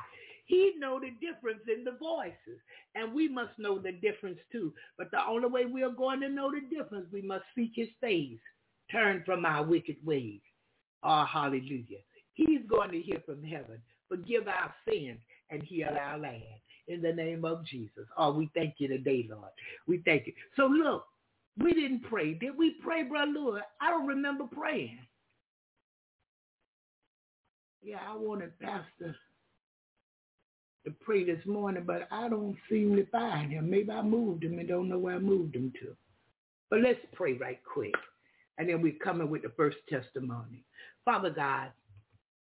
He 0.53 0.73
know 0.77 0.99
the 0.99 1.09
difference 1.09 1.61
in 1.67 1.83
the 1.83 1.97
voices. 1.99 2.61
And 2.93 3.11
we 3.11 3.27
must 3.27 3.57
know 3.57 3.79
the 3.79 3.91
difference 3.91 4.37
too. 4.51 4.71
But 4.99 5.09
the 5.09 5.25
only 5.27 5.49
way 5.49 5.65
we 5.65 5.81
are 5.81 5.89
going 5.89 6.21
to 6.21 6.29
know 6.29 6.51
the 6.51 6.61
difference, 6.61 7.07
we 7.11 7.23
must 7.23 7.45
seek 7.55 7.71
his 7.73 7.87
face. 7.99 8.37
Turn 8.91 9.23
from 9.25 9.45
our 9.45 9.63
wicked 9.63 9.95
ways. 10.05 10.41
Oh, 11.01 11.25
hallelujah. 11.25 12.01
He's 12.35 12.59
going 12.69 12.91
to 12.91 13.01
hear 13.01 13.19
from 13.25 13.41
heaven. 13.41 13.81
Forgive 14.07 14.47
our 14.47 14.71
sins 14.87 15.17
and 15.49 15.63
heal 15.63 15.89
our 15.99 16.19
land. 16.19 16.43
In 16.87 17.01
the 17.01 17.13
name 17.13 17.45
of 17.45 17.65
Jesus. 17.65 18.05
Oh, 18.15 18.31
we 18.31 18.47
thank 18.53 18.75
you 18.77 18.87
today, 18.87 19.27
Lord. 19.27 19.49
We 19.87 20.03
thank 20.05 20.27
you. 20.27 20.33
So 20.55 20.67
look, 20.67 21.07
we 21.57 21.73
didn't 21.73 22.03
pray. 22.03 22.35
Did 22.35 22.55
we 22.55 22.75
pray, 22.83 23.01
Brother 23.01 23.31
Lewis? 23.31 23.63
I 23.81 23.89
don't 23.89 24.05
remember 24.05 24.43
praying. 24.43 24.99
Yeah, 27.81 28.01
I 28.07 28.15
wanted 28.15 28.59
Pastor 28.59 29.15
to 30.85 30.91
pray 31.05 31.23
this 31.23 31.45
morning, 31.45 31.83
but 31.85 32.07
I 32.11 32.29
don't 32.29 32.57
seem 32.69 32.95
to 32.95 33.05
find 33.07 33.51
him. 33.51 33.69
Maybe 33.69 33.91
I 33.91 34.01
moved 34.01 34.43
him 34.43 34.59
and 34.59 34.67
don't 34.67 34.89
know 34.89 34.97
where 34.97 35.15
I 35.15 35.19
moved 35.19 35.55
him 35.55 35.71
to. 35.81 35.95
But 36.69 36.81
let's 36.81 36.99
pray 37.13 37.33
right 37.33 37.59
quick. 37.63 37.93
And 38.57 38.69
then 38.69 38.81
we're 38.81 38.93
coming 39.03 39.29
with 39.29 39.43
the 39.43 39.51
first 39.55 39.77
testimony. 39.89 40.65
Father 41.05 41.29
God, 41.29 41.71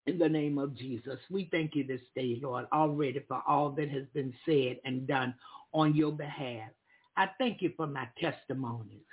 in 0.05 0.17
the 0.19 0.27
name 0.27 0.57
of 0.57 0.75
Jesus, 0.75 1.19
we 1.31 1.47
thank 1.51 1.75
you 1.75 1.85
this 1.85 2.01
day, 2.15 2.39
Lord, 2.41 2.65
already 2.73 3.23
for 3.27 3.41
all 3.47 3.69
that 3.71 3.89
has 3.89 4.03
been 4.13 4.33
said 4.45 4.77
and 4.85 5.07
done 5.07 5.33
on 5.73 5.95
your 5.95 6.11
behalf. 6.11 6.69
I 7.15 7.27
thank 7.37 7.61
you 7.61 7.71
for 7.77 7.87
my 7.87 8.07
testimonies. 8.19 9.05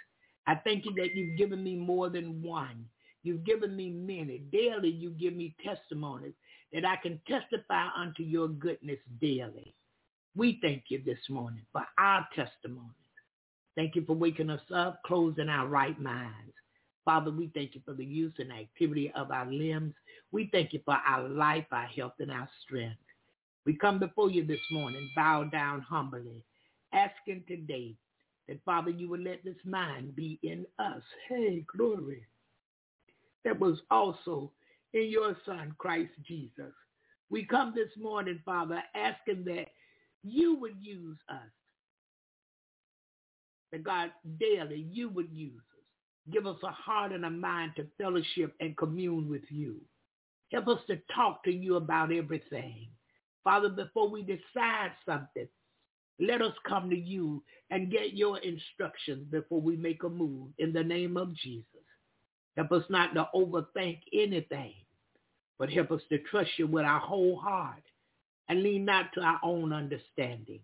I 0.47 0.57
thank 0.57 0.85
you 0.85 0.93
that 0.97 1.15
you've 1.15 1.39
given 1.39 1.63
me 1.63 1.77
more 1.77 2.09
than 2.09 2.43
one. 2.43 2.87
You've 3.23 3.45
given 3.45 3.77
me 3.77 3.91
many. 3.91 4.39
Daily 4.51 4.91
you 4.91 5.11
give 5.11 5.35
me 5.35 5.55
testimonies 5.65 6.33
that 6.73 6.85
I 6.85 6.97
can 6.97 7.21
testify 7.27 7.89
unto 7.97 8.23
your 8.23 8.49
goodness 8.49 8.99
daily. 9.21 9.75
We 10.37 10.59
thank 10.63 10.85
you 10.89 11.03
this 11.05 11.19
morning 11.29 11.65
for 11.73 11.85
our 11.99 12.27
testimony. 12.35 12.89
Thank 13.77 13.97
you 13.97 14.05
for 14.05 14.15
waking 14.15 14.51
us 14.51 14.61
up, 14.75 15.03
closing 15.05 15.49
our 15.49 15.67
right 15.67 16.01
minds. 16.01 16.55
Father, 17.05 17.31
we 17.31 17.51
thank 17.55 17.75
you 17.75 17.81
for 17.85 17.95
the 17.95 18.05
use 18.05 18.35
and 18.39 18.53
activity 18.53 19.11
of 19.17 19.31
our 19.31 19.47
limbs. 19.47 19.95
We 20.33 20.49
thank 20.53 20.73
you 20.73 20.81
for 20.85 20.99
our 21.07 21.29
life, 21.29 21.67
our 21.73 21.87
health, 21.87 22.15
and 22.21 22.31
our 22.31 22.49
strength. 22.63 22.99
We 23.67 23.77
come 23.77 23.99
before 23.99 24.31
you 24.31 24.47
this 24.47 24.61
morning, 24.71 25.09
bow 25.17 25.45
down 25.45 25.81
humbly, 25.81 26.45
asking 26.93 27.45
today 27.49 27.95
that, 28.49 28.63
Father, 28.65 28.91
you 28.91 29.09
will 29.09 29.21
let 29.21 29.45
this 29.45 29.57
mind 29.65 30.15
be 30.15 30.39
in 30.43 30.67
us. 30.79 31.03
Hey, 31.29 31.65
glory. 31.77 32.23
That 33.45 33.59
was 33.59 33.79
also 33.91 34.51
in 34.95 35.09
your 35.11 35.37
Son, 35.47 35.75
Christ 35.79 36.13
Jesus. 36.27 36.73
We 37.31 37.45
come 37.45 37.73
this 37.75 37.91
morning, 37.97 38.41
Father, 38.45 38.83
asking 38.95 39.45
that 39.45 39.67
you 40.25 40.57
would 40.57 40.77
use 40.81 41.19
us. 41.29 41.51
That 43.73 43.85
God, 43.85 44.11
daily 44.41 44.87
you 44.91 45.09
would 45.11 45.31
use 45.31 45.53
us. 45.55 46.33
Give 46.33 46.47
us 46.47 46.59
a 46.65 46.73
heart 46.73 47.13
and 47.13 47.25
a 47.25 47.31
mind 47.31 47.73
to 47.77 47.87
fellowship 47.99 48.55
and 48.61 48.77
commune 48.77 49.29
with 49.29 49.45
you. 49.49 49.77
Help 50.53 50.69
us 50.69 50.81
to 50.89 50.99
talk 51.15 51.45
to 51.45 51.53
you 51.53 51.77
about 51.77 52.13
everything. 52.13 52.89
Father, 53.45 53.69
before 53.69 54.11
we 54.11 54.23
decide 54.23 54.91
something, 55.07 55.49
let 56.19 56.43
us 56.43 56.53
come 56.69 56.91
to 56.91 56.99
you 56.99 57.43
and 57.71 57.91
get 57.91 58.15
your 58.15 58.39
instructions 58.39 59.25
before 59.31 59.61
we 59.61 59.77
make 59.77 60.03
a 60.03 60.09
move 60.09 60.49
in 60.59 60.73
the 60.73 60.83
name 60.83 61.17
of 61.17 61.35
Jesus. 61.35 61.65
Help 62.61 62.73
us 62.73 62.85
not 62.91 63.15
to 63.15 63.27
overthink 63.35 64.01
anything, 64.13 64.75
but 65.59 65.71
help 65.71 65.91
us 65.93 66.03
to 66.11 66.19
trust 66.19 66.51
you 66.59 66.67
with 66.67 66.85
our 66.85 67.01
whole 67.01 67.39
heart 67.39 67.83
and 68.51 68.63
lean 68.63 68.85
not 68.85 69.07
to 69.15 69.23
our 69.23 69.41
own 69.43 69.73
understanding. 69.73 70.61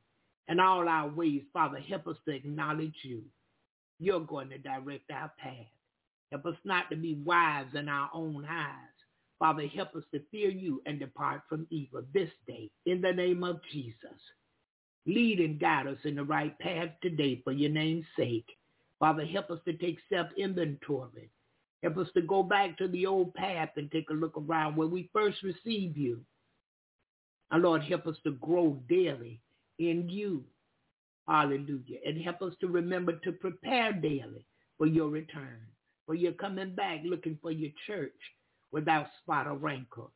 In 0.48 0.60
all 0.60 0.86
our 0.90 1.08
ways, 1.08 1.40
Father, 1.54 1.78
help 1.78 2.06
us 2.06 2.18
to 2.26 2.34
acknowledge 2.34 2.96
you. 3.02 3.22
You're 3.98 4.20
going 4.20 4.50
to 4.50 4.58
direct 4.58 5.10
our 5.10 5.32
path. 5.38 5.72
Help 6.30 6.44
us 6.44 6.56
not 6.64 6.90
to 6.90 6.96
be 6.96 7.14
wise 7.24 7.64
in 7.72 7.88
our 7.88 8.10
own 8.12 8.44
eyes. 8.44 8.74
Father, 9.38 9.66
help 9.66 9.96
us 9.96 10.04
to 10.12 10.20
fear 10.30 10.50
you 10.50 10.82
and 10.84 11.00
depart 11.00 11.44
from 11.48 11.66
evil 11.70 12.02
this 12.12 12.30
day 12.46 12.68
in 12.84 13.00
the 13.00 13.12
name 13.14 13.42
of 13.42 13.60
Jesus. 13.72 14.20
Lead 15.06 15.40
and 15.40 15.58
guide 15.58 15.86
us 15.86 16.00
in 16.04 16.16
the 16.16 16.24
right 16.24 16.58
path 16.58 16.90
today 17.00 17.40
for 17.42 17.52
your 17.52 17.70
name's 17.70 18.04
sake. 18.18 18.50
Father, 19.00 19.24
help 19.24 19.50
us 19.50 19.60
to 19.64 19.72
take 19.72 19.96
self-inventory 20.12 21.30
Help 21.82 21.98
us 21.98 22.08
to 22.14 22.22
go 22.22 22.42
back 22.42 22.76
to 22.78 22.88
the 22.88 23.06
old 23.06 23.34
path 23.34 23.70
and 23.76 23.90
take 23.90 24.10
a 24.10 24.14
look 24.14 24.36
around 24.36 24.76
where 24.76 24.88
we 24.88 25.10
first 25.12 25.42
received 25.42 25.96
you. 25.96 26.20
Our 27.50 27.60
Lord, 27.60 27.82
help 27.84 28.06
us 28.06 28.16
to 28.24 28.32
grow 28.32 28.80
daily 28.88 29.40
in 29.78 30.08
you. 30.08 30.44
Hallelujah. 31.28 31.98
And 32.04 32.20
help 32.22 32.42
us 32.42 32.54
to 32.60 32.68
remember 32.68 33.12
to 33.12 33.32
prepare 33.32 33.92
daily 33.92 34.44
for 34.78 34.86
your 34.86 35.08
return, 35.08 35.60
for 36.06 36.14
your 36.14 36.32
coming 36.32 36.74
back 36.74 37.00
looking 37.04 37.38
for 37.42 37.50
your 37.50 37.70
church 37.86 38.12
without 38.72 39.06
spot 39.22 39.46
or 39.46 39.54
rancor. 39.54 40.06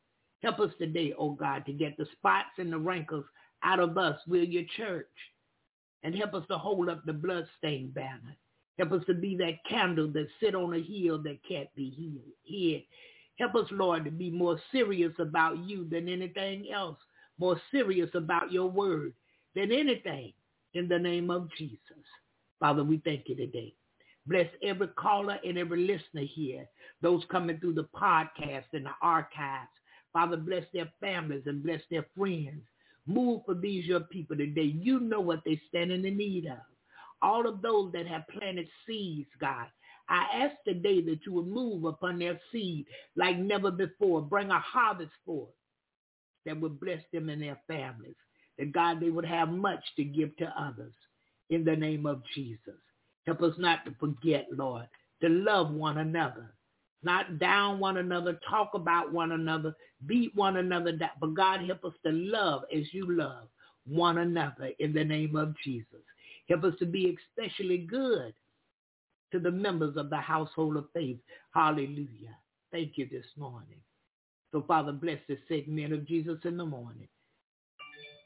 Help 0.41 0.59
us 0.59 0.71
today, 0.79 1.13
oh 1.17 1.31
God, 1.31 1.65
to 1.65 1.73
get 1.73 1.95
the 1.97 2.05
spots 2.13 2.49
and 2.57 2.71
the 2.71 2.77
rankles 2.77 3.25
out 3.63 3.79
of 3.79 3.97
us, 3.97 4.19
we're 4.27 4.43
your 4.43 4.63
church. 4.75 5.07
And 6.03 6.15
help 6.15 6.33
us 6.33 6.43
to 6.49 6.57
hold 6.57 6.89
up 6.89 7.05
the 7.05 7.13
bloodstained 7.13 7.93
banner. 7.93 8.35
Help 8.77 8.93
us 8.93 9.05
to 9.05 9.13
be 9.13 9.35
that 9.37 9.63
candle 9.67 10.07
that 10.13 10.27
sit 10.39 10.55
on 10.55 10.73
a 10.73 10.81
hill 10.81 11.21
that 11.23 11.39
can't 11.47 11.73
be 11.75 12.33
hid. 12.43 12.83
Help 13.37 13.55
us, 13.55 13.71
Lord, 13.71 14.05
to 14.05 14.11
be 14.11 14.29
more 14.29 14.59
serious 14.71 15.13
about 15.19 15.57
you 15.59 15.87
than 15.89 16.07
anything 16.07 16.71
else, 16.71 16.97
more 17.39 17.59
serious 17.71 18.09
about 18.13 18.51
your 18.51 18.69
word 18.69 19.13
than 19.55 19.71
anything 19.71 20.33
in 20.73 20.87
the 20.87 20.99
name 20.99 21.29
of 21.29 21.49
Jesus. 21.57 21.79
Father, 22.59 22.83
we 22.83 23.01
thank 23.03 23.27
you 23.27 23.35
today. 23.35 23.73
Bless 24.27 24.47
every 24.63 24.87
caller 24.89 25.39
and 25.43 25.57
every 25.57 25.81
listener 25.81 26.27
here, 26.27 26.67
those 27.01 27.23
coming 27.31 27.59
through 27.59 27.73
the 27.73 27.89
podcast 27.95 28.65
and 28.73 28.85
the 28.85 28.91
archives. 29.01 29.69
Father, 30.13 30.37
bless 30.37 30.63
their 30.73 30.89
families 30.99 31.43
and 31.47 31.63
bless 31.63 31.81
their 31.89 32.05
friends. 32.15 32.61
Move 33.07 33.41
for 33.45 33.55
these 33.55 33.85
your 33.85 34.01
people 34.01 34.37
today. 34.37 34.61
You 34.61 34.99
know 34.99 35.21
what 35.21 35.41
they 35.43 35.59
stand 35.69 35.91
in 35.91 36.03
the 36.03 36.11
need 36.11 36.45
of 36.45 36.57
all 37.21 37.47
of 37.47 37.61
those 37.61 37.91
that 37.93 38.07
have 38.07 38.27
planted 38.27 38.67
seeds, 38.87 39.29
God. 39.39 39.67
I 40.09 40.25
ask 40.43 40.55
today 40.67 41.01
that 41.03 41.19
you 41.25 41.31
will 41.31 41.45
move 41.45 41.85
upon 41.85 42.19
their 42.19 42.39
seed 42.51 42.85
like 43.15 43.37
never 43.37 43.71
before. 43.71 44.21
Bring 44.21 44.49
a 44.49 44.59
harvest 44.59 45.11
forth 45.25 45.49
that 46.45 46.59
would 46.59 46.79
bless 46.79 47.01
them 47.13 47.29
and 47.29 47.41
their 47.41 47.59
families. 47.67 48.15
That 48.57 48.73
God, 48.73 48.99
they 48.99 49.09
would 49.09 49.25
have 49.25 49.49
much 49.49 49.83
to 49.95 50.03
give 50.03 50.35
to 50.37 50.53
others 50.59 50.93
in 51.49 51.63
the 51.63 51.75
name 51.75 52.05
of 52.05 52.21
Jesus. 52.35 52.75
Help 53.25 53.41
us 53.41 53.53
not 53.57 53.85
to 53.85 53.95
forget, 53.99 54.47
Lord, 54.51 54.87
to 55.21 55.29
love 55.29 55.71
one 55.71 55.99
another. 55.99 56.53
Not 57.03 57.39
down 57.39 57.79
one 57.79 57.97
another, 57.97 58.39
talk 58.49 58.71
about 58.73 59.11
one 59.11 59.31
another, 59.31 59.75
beat 60.05 60.35
one 60.35 60.57
another. 60.57 60.91
But 61.19 61.33
God, 61.33 61.61
help 61.65 61.83
us 61.85 61.93
to 62.05 62.11
love 62.11 62.63
as 62.75 62.93
you 62.93 63.15
love 63.17 63.47
one 63.85 64.19
another 64.19 64.71
in 64.79 64.93
the 64.93 65.03
name 65.03 65.35
of 65.35 65.55
Jesus. 65.63 66.01
Help 66.49 66.63
us 66.63 66.73
to 66.79 66.85
be 66.85 67.17
especially 67.37 67.77
good 67.79 68.33
to 69.31 69.39
the 69.39 69.51
members 69.51 69.95
of 69.97 70.09
the 70.09 70.17
household 70.17 70.77
of 70.77 70.85
faith. 70.93 71.17
Hallelujah. 71.53 72.35
Thank 72.71 72.97
you 72.97 73.07
this 73.09 73.25
morning. 73.37 73.79
So 74.51 74.63
Father, 74.67 74.91
bless 74.91 75.19
the 75.27 75.37
sick 75.47 75.67
men 75.67 75.93
of 75.93 76.07
Jesus 76.07 76.39
in 76.43 76.57
the 76.57 76.65
morning. 76.65 77.07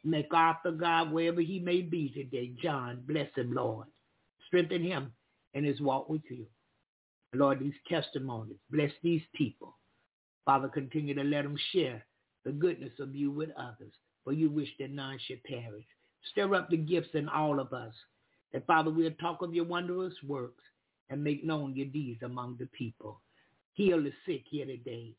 MacArthur 0.03 0.71
God 0.71 1.11
wherever 1.11 1.41
he 1.41 1.59
may 1.59 1.81
be 1.81 2.09
today. 2.09 2.53
John, 2.61 3.03
bless 3.07 3.29
him, 3.35 3.53
Lord. 3.53 3.87
Strengthen 4.47 4.83
him 4.83 5.11
in 5.53 5.63
his 5.63 5.81
walk 5.81 6.09
with 6.09 6.21
you. 6.29 6.45
Lord, 7.33 7.59
these 7.59 7.73
testimonies, 7.89 8.57
bless 8.71 8.91
these 9.03 9.23
people. 9.33 9.77
Father, 10.45 10.69
continue 10.69 11.15
to 11.15 11.23
let 11.23 11.43
them 11.43 11.57
share 11.73 12.05
the 12.45 12.51
goodness 12.51 12.93
of 12.99 13.15
you 13.15 13.31
with 13.31 13.49
others, 13.57 13.91
for 14.23 14.31
you 14.31 14.49
wish 14.49 14.69
that 14.79 14.91
none 14.91 15.17
should 15.25 15.43
perish. 15.43 15.85
Stir 16.31 16.53
up 16.55 16.69
the 16.69 16.77
gifts 16.77 17.09
in 17.13 17.29
all 17.29 17.59
of 17.59 17.73
us, 17.73 17.93
that 18.53 18.65
Father, 18.65 18.91
we'll 18.91 19.11
talk 19.11 19.41
of 19.41 19.53
your 19.53 19.65
wondrous 19.65 20.13
works 20.27 20.63
and 21.09 21.23
make 21.23 21.43
known 21.43 21.75
your 21.75 21.87
deeds 21.87 22.23
among 22.23 22.57
the 22.57 22.67
people. 22.67 23.21
Heal 23.73 24.01
the 24.01 24.13
sick 24.25 24.43
here 24.49 24.65
today. 24.65 25.13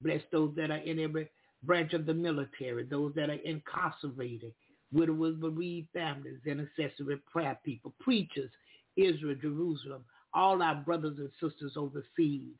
Bless 0.00 0.22
those 0.32 0.54
that 0.56 0.70
are 0.70 0.78
in 0.78 0.98
every 0.98 1.28
branch 1.62 1.92
of 1.92 2.06
the 2.06 2.14
military, 2.14 2.84
those 2.84 3.12
that 3.14 3.30
are 3.30 3.40
incarcerated, 3.44 4.52
widowers, 4.92 5.36
bereaved 5.36 5.88
families, 5.92 6.38
intercessory 6.46 7.18
prayer 7.30 7.58
people, 7.64 7.94
preachers, 8.00 8.50
Israel, 8.96 9.36
Jerusalem, 9.40 10.04
all 10.34 10.62
our 10.62 10.76
brothers 10.76 11.18
and 11.18 11.30
sisters 11.40 11.72
overseas, 11.76 12.54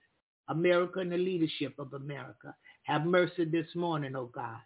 America 0.49 1.01
and 1.01 1.12
the 1.12 1.16
leadership 1.16 1.74
of 1.78 1.92
America. 1.94 2.55
Have 2.84 3.05
mercy 3.05 3.44
this 3.44 3.66
morning, 3.74 4.16
O 4.16 4.20
oh 4.20 4.30
God. 4.34 4.59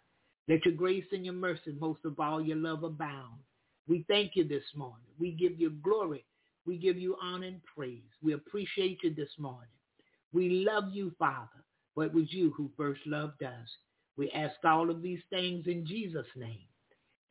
Let 0.47 0.65
your 0.65 0.75
grace 0.75 1.05
and 1.11 1.25
your 1.25 1.33
mercy, 1.35 1.75
most 1.79 1.99
of 2.05 2.19
all 2.19 2.41
your 2.41 2.57
love 2.57 2.83
abound. 2.83 3.39
We 3.87 4.05
thank 4.07 4.35
you 4.35 4.47
this 4.47 4.63
morning. 4.75 5.05
We 5.19 5.31
give 5.31 5.59
you 5.59 5.71
glory. 5.71 6.25
We 6.65 6.77
give 6.77 6.97
you 6.97 7.15
honor 7.21 7.47
and 7.47 7.61
praise. 7.75 8.01
We 8.21 8.33
appreciate 8.33 8.99
you 9.03 9.13
this 9.13 9.31
morning. 9.37 9.69
We 10.33 10.65
love 10.67 10.85
you, 10.91 11.13
Father, 11.19 11.63
but 11.95 12.07
it 12.07 12.13
was 12.13 12.31
you 12.31 12.51
who 12.57 12.69
first 12.75 13.01
loved 13.05 13.43
us. 13.43 13.69
We 14.17 14.31
ask 14.31 14.55
all 14.63 14.89
of 14.89 15.01
these 15.01 15.21
things 15.29 15.67
in 15.67 15.85
Jesus' 15.85 16.25
name. 16.35 16.67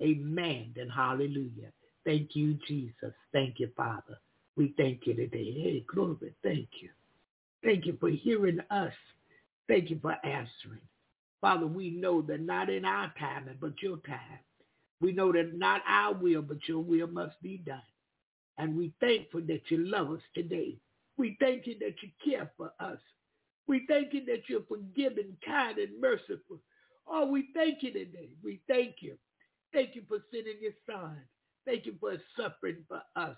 Amen 0.03 0.75
and 0.77 0.91
hallelujah. 0.91 1.73
Thank 2.05 2.35
you, 2.35 2.59
Jesus. 2.67 3.15
Thank 3.33 3.61
you, 3.61 3.71
Father. 3.77 4.19
We 4.57 4.75
thank 4.77 5.07
you 5.07 5.15
today. 5.15 5.53
Hey, 5.53 5.85
glory. 5.93 6.35
Thank 6.43 6.69
you. 6.81 6.91
Thank 7.65 7.87
you 7.87 7.97
for 8.01 8.11
hearing 8.11 8.59
us. 8.71 8.93
Thank 9.69 9.91
you 9.91 9.99
for 10.03 10.17
answering. 10.25 10.81
Father, 11.43 11.67
we 11.67 11.91
know 11.91 12.23
that 12.23 12.41
not 12.41 12.71
in 12.71 12.87
our 12.87 13.13
time, 13.19 13.51
but 13.61 13.83
your 13.83 13.99
time. 13.99 14.39
We 15.01 15.13
know 15.13 15.33
that 15.33 15.59
not 15.59 15.83
our 15.89 16.15
will, 16.15 16.43
but 16.43 16.69
your 16.69 16.79
will 16.79 17.09
must 17.09 17.43
be 17.43 17.59
done. 17.59 17.83
And 18.59 18.77
we 18.77 18.93
thankful 19.01 19.43
that 19.49 19.63
you 19.69 19.79
love 19.85 20.13
us 20.13 20.23
today. 20.35 20.79
We 21.19 21.37
thank 21.41 21.67
you 21.67 21.77
that 21.81 21.97
you 22.03 22.11
care 22.25 22.51
for 22.57 22.73
us. 22.81 22.99
We 23.67 23.85
thank 23.89 24.15
you 24.15 24.25
that 24.27 24.49
you're 24.49 24.63
forgiving, 24.69 25.37
kind, 25.45 25.79
and 25.79 26.01
merciful. 26.01 26.61
Oh, 27.09 27.27
we 27.27 27.49
thank 27.55 27.83
you 27.83 27.93
today. 27.93 28.31
We 28.45 28.61
thank 28.69 28.97
you. 29.01 29.17
Thank 29.73 29.97
you 29.97 30.03
for 30.09 30.19
sending 30.33 30.59
your 30.61 30.73
son. 30.87 31.17
Thank 31.67 31.87
you 31.87 31.95
for 32.01 32.17
suffering 32.37 32.85
for 32.89 33.03
us. 33.17 33.37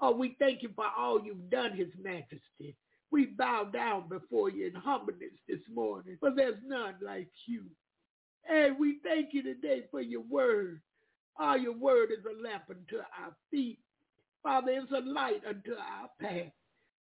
Oh, 0.00 0.16
we 0.16 0.36
thank 0.40 0.62
you 0.62 0.70
for 0.74 0.86
all 0.98 1.22
you've 1.24 1.50
done, 1.50 1.76
His 1.76 1.88
Majesty. 2.02 2.76
We 3.10 3.26
bow 3.26 3.64
down 3.72 4.08
before 4.08 4.50
you 4.50 4.66
in 4.66 4.74
humbleness 4.74 5.32
this 5.48 5.60
morning, 5.72 6.16
for 6.20 6.30
there's 6.34 6.58
none 6.66 6.94
like 7.02 7.30
you. 7.46 7.64
And 8.48 8.78
we 8.78 8.98
thank 9.04 9.32
you 9.32 9.42
today 9.42 9.84
for 9.90 10.00
your 10.00 10.22
word. 10.22 10.80
Oh, 11.38 11.54
your 11.54 11.76
word 11.76 12.10
is 12.10 12.24
a 12.24 12.42
lamp 12.42 12.64
unto 12.70 12.98
our 12.98 13.34
feet. 13.50 13.78
Father, 14.42 14.72
it's 14.72 14.92
a 14.92 15.08
light 15.08 15.42
unto 15.48 15.72
our 15.72 16.08
path. 16.20 16.52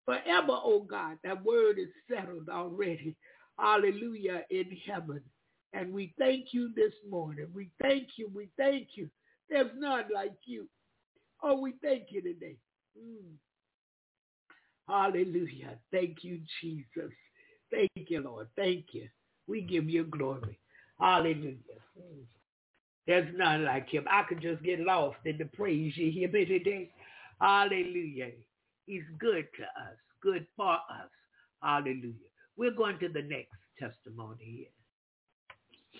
Forever, 0.05 0.59
oh 0.65 0.87
God, 0.89 1.19
that 1.25 1.45
word 1.45 1.79
is 1.79 1.89
settled 2.11 2.49
already. 2.49 3.17
Hallelujah 3.59 4.43
in 4.51 4.77
heaven. 4.87 5.23
And 5.73 5.93
we 5.93 6.15
thank 6.19 6.53
you 6.53 6.71
this 6.75 6.93
morning. 7.09 7.47
We 7.55 7.71
thank 7.81 8.09
you. 8.17 8.31
We 8.35 8.49
thank 8.57 8.89
you. 8.97 9.09
There's 9.49 9.71
none 9.77 10.05
like 10.13 10.35
you. 10.45 10.69
Oh, 11.43 11.61
we 11.61 11.75
thank 11.83 12.05
you 12.11 12.23
today. 12.23 12.57
Mm. 12.99 13.35
Hallelujah. 14.89 15.79
Thank 15.91 16.25
you, 16.25 16.41
Jesus. 16.61 17.13
Thank 17.71 18.11
you, 18.11 18.21
Lord. 18.21 18.49
Thank 18.57 18.87
you. 18.93 19.09
We 19.47 19.63
give 19.63 19.89
you 19.89 20.05
glory. 20.05 20.59
Hallelujah. 21.01 21.57
There's 23.07 23.35
none 23.37 23.65
like 23.65 23.89
him. 23.89 24.05
I 24.11 24.23
could 24.29 24.41
just 24.41 24.63
get 24.63 24.81
lost 24.81 25.17
in 25.25 25.39
the 25.39 25.47
praise 25.47 25.97
you 25.97 26.11
hear 26.11 26.31
me 26.31 26.45
today. 26.45 26.91
Hallelujah. 27.41 28.31
He's 28.87 29.03
good 29.19 29.47
to 29.57 29.63
us, 29.63 29.97
good 30.23 30.47
for 30.57 30.75
us. 30.75 31.11
Hallelujah. 31.63 32.15
We're 32.57 32.75
going 32.75 32.99
to 33.01 33.09
the 33.09 33.23
next 33.23 33.51
testimony 33.79 34.45
here. 34.45 34.67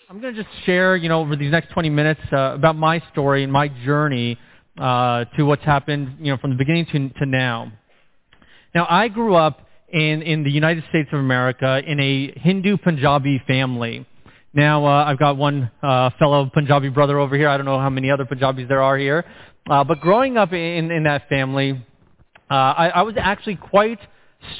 I'm 0.09 0.21
going 0.21 0.35
to 0.35 0.43
just 0.43 0.53
share, 0.65 0.95
you 0.95 1.09
know, 1.09 1.21
over 1.21 1.35
these 1.35 1.51
next 1.51 1.71
20 1.71 1.89
minutes 1.89 2.21
uh, 2.31 2.53
about 2.55 2.75
my 2.75 3.01
story 3.11 3.43
and 3.43 3.51
my 3.51 3.67
journey 3.67 4.37
uh, 4.77 5.25
to 5.37 5.43
what's 5.43 5.63
happened, 5.63 6.17
you 6.19 6.31
know, 6.31 6.37
from 6.37 6.51
the 6.51 6.55
beginning 6.55 6.85
to, 6.91 7.09
to 7.19 7.25
now. 7.25 7.71
Now, 8.75 8.87
I 8.89 9.07
grew 9.07 9.35
up 9.35 9.59
in, 9.89 10.23
in 10.23 10.43
the 10.43 10.51
United 10.51 10.83
States 10.89 11.09
of 11.13 11.19
America 11.19 11.81
in 11.85 11.99
a 11.99 12.31
Hindu 12.39 12.77
Punjabi 12.77 13.41
family. 13.45 14.05
Now, 14.53 14.85
uh, 14.85 15.05
I've 15.05 15.19
got 15.19 15.37
one 15.37 15.69
uh, 15.81 16.09
fellow 16.17 16.49
Punjabi 16.51 16.89
brother 16.89 17.19
over 17.19 17.35
here. 17.35 17.47
I 17.47 17.57
don't 17.57 17.65
know 17.65 17.79
how 17.79 17.89
many 17.89 18.09
other 18.09 18.25
Punjabis 18.25 18.67
there 18.67 18.81
are 18.81 18.97
here. 18.97 19.25
Uh, 19.69 19.83
but 19.83 20.01
growing 20.01 20.37
up 20.37 20.51
in, 20.53 20.91
in 20.91 21.03
that 21.03 21.29
family, 21.29 21.85
uh, 22.49 22.53
I, 22.53 22.87
I 22.89 23.01
was 23.03 23.15
actually 23.17 23.55
quite 23.55 23.99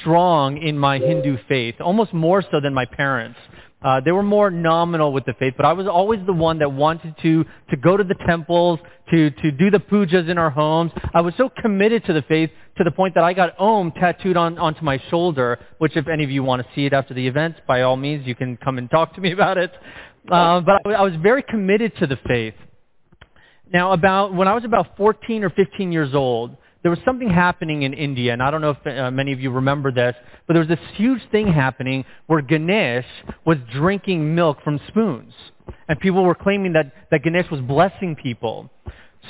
strong 0.00 0.58
in 0.58 0.78
my 0.78 0.98
Hindu 0.98 1.36
faith, 1.48 1.76
almost 1.80 2.12
more 2.12 2.42
so 2.42 2.60
than 2.60 2.72
my 2.72 2.86
parents. 2.86 3.38
Uh, 3.84 4.00
they 4.00 4.12
were 4.12 4.22
more 4.22 4.50
nominal 4.50 5.12
with 5.12 5.26
the 5.26 5.34
faith, 5.34 5.52
but 5.58 5.66
I 5.66 5.74
was 5.74 5.86
always 5.86 6.18
the 6.24 6.32
one 6.32 6.58
that 6.60 6.72
wanted 6.72 7.14
to, 7.20 7.44
to 7.68 7.76
go 7.76 7.98
to 7.98 8.02
the 8.02 8.14
temples, 8.26 8.80
to, 9.10 9.30
to 9.30 9.50
do 9.52 9.70
the 9.70 9.78
pujas 9.78 10.30
in 10.30 10.38
our 10.38 10.48
homes. 10.48 10.90
I 11.12 11.20
was 11.20 11.34
so 11.36 11.50
committed 11.60 12.02
to 12.06 12.14
the 12.14 12.22
faith 12.22 12.50
to 12.78 12.84
the 12.84 12.90
point 12.90 13.14
that 13.14 13.24
I 13.24 13.34
got 13.34 13.58
Om 13.60 13.92
tattooed 13.92 14.38
on, 14.38 14.58
onto 14.58 14.82
my 14.82 15.00
shoulder, 15.10 15.60
which 15.78 15.96
if 15.96 16.08
any 16.08 16.24
of 16.24 16.30
you 16.30 16.42
want 16.42 16.62
to 16.62 16.68
see 16.74 16.86
it 16.86 16.94
after 16.94 17.12
the 17.12 17.26
event, 17.26 17.56
by 17.68 17.82
all 17.82 17.96
means, 17.96 18.26
you 18.26 18.34
can 18.34 18.56
come 18.56 18.78
and 18.78 18.90
talk 18.90 19.14
to 19.16 19.20
me 19.20 19.32
about 19.38 19.58
it. 19.58 19.70
Uh, 20.30 20.60
but 20.60 20.80
I, 20.86 20.92
I 20.94 21.02
was 21.02 21.14
very 21.22 21.42
committed 21.42 21.92
to 21.98 22.06
the 22.06 22.18
faith. 22.26 22.54
Now, 23.70 23.92
about 23.92 24.32
when 24.32 24.48
I 24.48 24.54
was 24.54 24.64
about 24.64 24.96
14 24.96 25.44
or 25.44 25.50
15 25.50 25.92
years 25.92 26.14
old, 26.14 26.56
there 26.84 26.90
was 26.90 27.00
something 27.02 27.30
happening 27.30 27.82
in 27.82 27.94
India, 27.94 28.34
and 28.34 28.42
I 28.42 28.50
don't 28.50 28.60
know 28.60 28.76
if 28.78 28.86
uh, 28.86 29.10
many 29.10 29.32
of 29.32 29.40
you 29.40 29.50
remember 29.50 29.90
this, 29.90 30.14
but 30.46 30.52
there 30.52 30.60
was 30.60 30.68
this 30.68 30.78
huge 30.96 31.22
thing 31.32 31.50
happening 31.50 32.04
where 32.26 32.42
Ganesh 32.42 33.06
was 33.46 33.56
drinking 33.72 34.34
milk 34.34 34.58
from 34.62 34.78
spoons. 34.88 35.32
And 35.88 35.98
people 35.98 36.22
were 36.22 36.34
claiming 36.34 36.74
that, 36.74 36.92
that 37.10 37.22
Ganesh 37.22 37.50
was 37.50 37.62
blessing 37.62 38.14
people. 38.14 38.70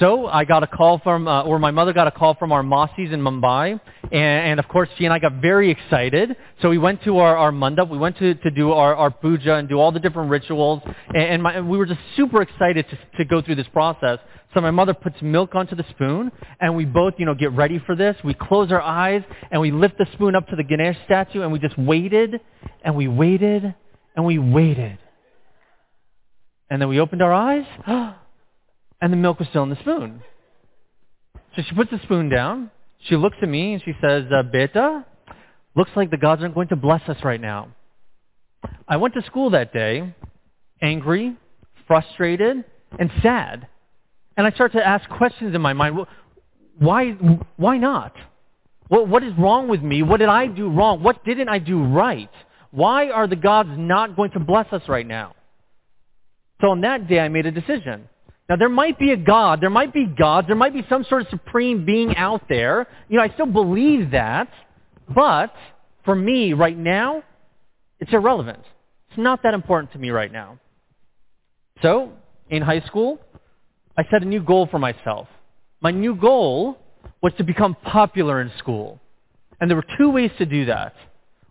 So 0.01 0.27
I 0.27 0.45
got 0.45 0.65
a 0.65 0.67
call 0.67 0.99
from, 0.99 1.29
uh, 1.29 1.45
or 1.45 1.61
my 1.61 1.71
mother 1.71 1.93
got 1.93 2.09
a 2.09 2.11
call 2.11 2.35
from 2.35 2.51
our 2.51 2.63
Masis 2.63 3.13
in 3.13 3.21
Mumbai, 3.21 3.79
and, 4.03 4.13
and, 4.13 4.59
of 4.59 4.67
course 4.67 4.89
she 4.99 5.05
and 5.05 5.15
I 5.15 5.21
got 5.21 5.35
very 5.41 5.71
excited. 5.71 6.35
So 6.61 6.69
we 6.69 6.79
went 6.79 7.05
to 7.05 7.19
our, 7.19 7.37
our 7.37 7.53
mandap, 7.53 7.89
we 7.89 7.99
went 7.99 8.19
to, 8.19 8.35
to 8.35 8.51
do 8.51 8.73
our, 8.73 8.97
our 8.97 9.13
puja 9.13 9.55
and 9.55 9.69
do 9.69 9.77
all 9.77 9.93
the 9.93 10.01
different 10.01 10.31
rituals, 10.31 10.83
and, 11.09 11.17
and 11.17 11.43
my, 11.43 11.61
we 11.61 11.79
were 11.79 11.87
just 11.87 12.01
super 12.17 12.43
excited 12.43 12.87
to, 12.91 12.99
to 13.19 13.25
go 13.25 13.41
through 13.41 13.55
this 13.55 13.69
process. 13.73 14.19
So 14.53 14.61
my 14.61 14.73
mother 14.73 14.95
puts 14.95 15.17
milk 15.23 15.55
onto 15.55 15.77
the 15.77 15.85
spoon, 15.91 16.33
and 16.61 16.75
we 16.77 16.85
both, 16.85 17.15
you 17.19 17.27
know, 17.27 17.35
get 17.35 17.53
ready 17.53 17.81
for 17.87 17.95
this. 17.95 18.17
We 18.25 18.35
close 18.35 18.73
our 18.73 18.83
eyes, 18.83 19.23
and 19.53 19.61
we 19.61 19.71
lift 19.71 19.99
the 19.99 20.07
spoon 20.15 20.35
up 20.35 20.49
to 20.49 20.57
the 20.57 20.65
Ganesh 20.65 20.97
statue, 21.05 21.43
and 21.43 21.53
we 21.53 21.61
just 21.61 21.79
waited, 21.79 22.41
and 22.83 22.97
we 22.97 23.07
waited, 23.07 23.75
and 24.17 24.25
we 24.25 24.39
waited. 24.39 24.99
And 26.71 26.81
then 26.81 26.89
we 26.89 26.99
opened 26.99 27.23
our 27.23 27.33
eyes, 27.33 28.15
and 29.01 29.13
the 29.13 29.17
milk 29.17 29.39
was 29.39 29.49
still 29.49 29.63
in 29.63 29.71
the 29.71 29.81
spoon. 29.81 30.23
So 31.57 31.63
she 31.69 31.75
puts 31.75 31.91
the 31.91 32.01
spoon 32.03 32.29
down. 32.29 32.71
She 33.09 33.17
looks 33.17 33.37
at 33.43 33.49
me 33.49 33.75
and 33.75 33.83
she 33.85 33.93
says, 34.01 34.25
uh, 34.35 34.43
Beta, 34.43 35.05
looks 35.77 35.91
like 35.95 36.11
the 36.11 36.17
gods 36.17 36.43
aren't 36.43 36.55
going 36.55 36.69
to 36.69 36.77
bless 36.77 37.03
us 37.09 37.19
right 37.23 37.41
now. 37.41 37.69
I 38.89 38.97
went 38.97 39.15
to 39.15 39.23
school 39.23 39.51
that 39.51 39.73
day, 39.73 40.15
angry, 40.81 41.37
frustrated, 41.87 42.65
and 42.99 43.11
sad. 43.23 43.69
And 44.37 44.47
I 44.47 44.51
start 44.53 44.73
to 44.73 44.85
ask 44.85 45.09
questions 45.11 45.55
in 45.55 45.61
my 45.61 45.75
mind. 45.75 46.07
Why, 46.79 47.11
why 47.57 47.79
not? 47.79 48.15
What, 48.89 49.09
what 49.09 49.23
is 49.23 49.33
wrong 49.39 49.69
with 49.69 49.83
me? 49.83 50.03
What 50.03 50.19
did 50.19 50.29
I 50.29 50.47
do 50.47 50.69
wrong? 50.69 51.03
What 51.03 51.25
didn't 51.25 51.49
I 51.49 51.59
do 51.59 51.83
right? 51.83 52.31
Why 52.71 53.11
are 53.11 53.27
the 53.27 53.37
gods 53.37 53.71
not 53.77 54.17
going 54.17 54.33
to 54.33 54.41
bless 54.41 54.73
us 54.73 54.83
right 54.89 55.07
now? 55.07 55.35
So 56.61 56.71
on 56.71 56.81
that 56.81 57.09
day, 57.09 57.21
I 57.21 57.29
made 57.29 57.47
a 57.47 57.51
decision. 57.51 58.09
Now 58.49 58.57
there 58.57 58.69
might 58.69 58.99
be 58.99 59.13
a 59.13 59.17
God, 59.17 59.61
there 59.61 59.71
might 59.71 59.93
be 59.93 60.07
gods, 60.07 60.47
there 60.47 60.57
might 60.57 60.75
be 60.75 60.85
some 60.89 61.05
sort 61.05 61.23
of 61.23 61.29
supreme 61.29 61.85
being 61.85 62.17
out 62.17 62.43
there. 62.49 62.87
You 63.09 63.19
know, 63.19 63.25
I 63.25 63.31
still 63.31 63.47
believe 63.47 64.11
that, 64.11 64.49
but 65.15 65.55
for 66.05 66.15
me 66.15 66.53
right 66.53 66.77
now, 66.77 67.23
it's 68.01 68.13
irrelevant. 68.13 68.61
It's 69.09 69.19
not 69.19 69.43
that 69.45 69.55
important 69.55 69.93
to 69.93 69.99
me 69.99 70.11
right 70.11 70.31
now. 70.31 70.59
So, 71.81 72.13
in 72.51 72.63
high 72.63 72.81
school, 72.81 73.19
I 73.97 74.03
set 74.11 74.23
a 74.23 74.27
new 74.27 74.43
goal 74.43 74.69
for 74.71 74.79
myself. 74.79 75.29
My 75.81 75.91
new 75.91 76.15
goal 76.15 76.79
was 77.23 77.33
to 77.39 77.45
become 77.45 77.77
popular 77.85 78.41
in 78.41 78.51
school. 78.59 79.01
And 79.61 79.71
there 79.71 79.77
were 79.77 79.87
two 79.99 80.11
ways 80.11 80.31
to 80.39 80.47
do 80.47 80.67
that. 80.67 80.95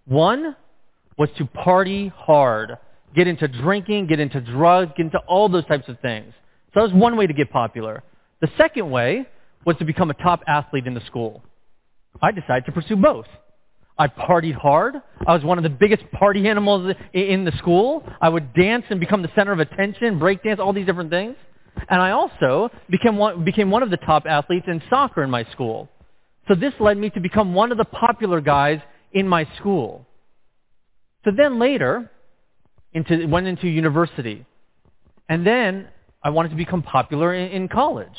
One 0.06 0.56
was 1.18 1.30
to 1.38 1.46
party 1.46 2.12
hard, 2.16 2.78
get 3.16 3.28
into 3.28 3.48
drinking, 3.48 4.08
get 4.08 4.20
into 4.20 4.42
drugs, 4.42 4.92
get 4.98 5.06
into 5.08 5.20
all 5.28 5.50
those 5.50 5.66
types 5.66 5.88
of 5.88 6.00
things. 6.00 6.34
So 6.74 6.80
that 6.80 6.84
was 6.84 6.94
one 6.94 7.18
way 7.18 7.28
to 7.28 7.34
get 7.34 7.52
popular. 7.52 8.04
The 8.42 8.50
second 8.58 8.90
way 8.90 9.28
was 9.66 9.78
to 9.78 9.86
become 9.86 10.10
a 10.10 10.16
top 10.16 10.42
athlete 10.48 10.88
in 10.88 10.94
the 10.94 11.06
school. 11.06 11.44
I 12.22 12.32
decided 12.32 12.66
to 12.66 12.72
pursue 12.72 12.96
both. 12.96 13.26
I 13.98 14.08
partied 14.08 14.56
hard. 14.56 14.96
I 15.28 15.34
was 15.34 15.44
one 15.44 15.58
of 15.60 15.64
the 15.64 15.70
biggest 15.70 16.04
party 16.12 16.48
animals 16.48 16.96
in 17.14 17.46
the 17.46 17.52
school. 17.58 18.04
I 18.22 18.30
would 18.30 18.54
dance 18.54 18.86
and 18.90 19.00
become 19.00 19.22
the 19.22 19.32
center 19.36 19.52
of 19.52 19.60
attention, 19.60 20.18
break 20.18 20.44
dance, 20.44 20.60
all 20.60 20.74
these 20.74 20.86
different 20.86 21.12
things. 21.12 21.36
And 21.90 22.02
I 22.02 22.12
also 22.12 22.72
became 22.90 23.18
one, 23.18 23.44
became 23.44 23.70
one 23.70 23.84
of 23.84 23.92
the 23.92 23.98
top 23.98 24.26
athletes 24.26 24.66
in 24.68 24.82
soccer 24.90 25.24
in 25.24 25.30
my 25.30 25.44
school. 25.52 25.90
So 26.48 26.56
this 26.56 26.74
led 26.80 26.98
me 26.98 27.10
to 27.12 27.20
become 27.20 27.54
one 27.54 27.72
of 27.72 27.78
the 27.78 27.86
popular 27.86 28.42
guys 28.42 28.80
in 29.12 29.28
my 29.28 29.48
school. 29.58 30.06
So 31.24 31.32
then 31.36 31.60
later, 31.60 32.10
into, 32.94 33.28
went 33.28 33.48
into 33.48 33.68
university. 33.68 34.46
And 35.30 35.46
then 35.46 35.88
I 36.24 36.30
wanted 36.30 36.50
to 36.50 36.56
become 36.56 36.84
popular 36.84 37.34
in, 37.34 37.52
in 37.52 37.68
college. 37.68 38.16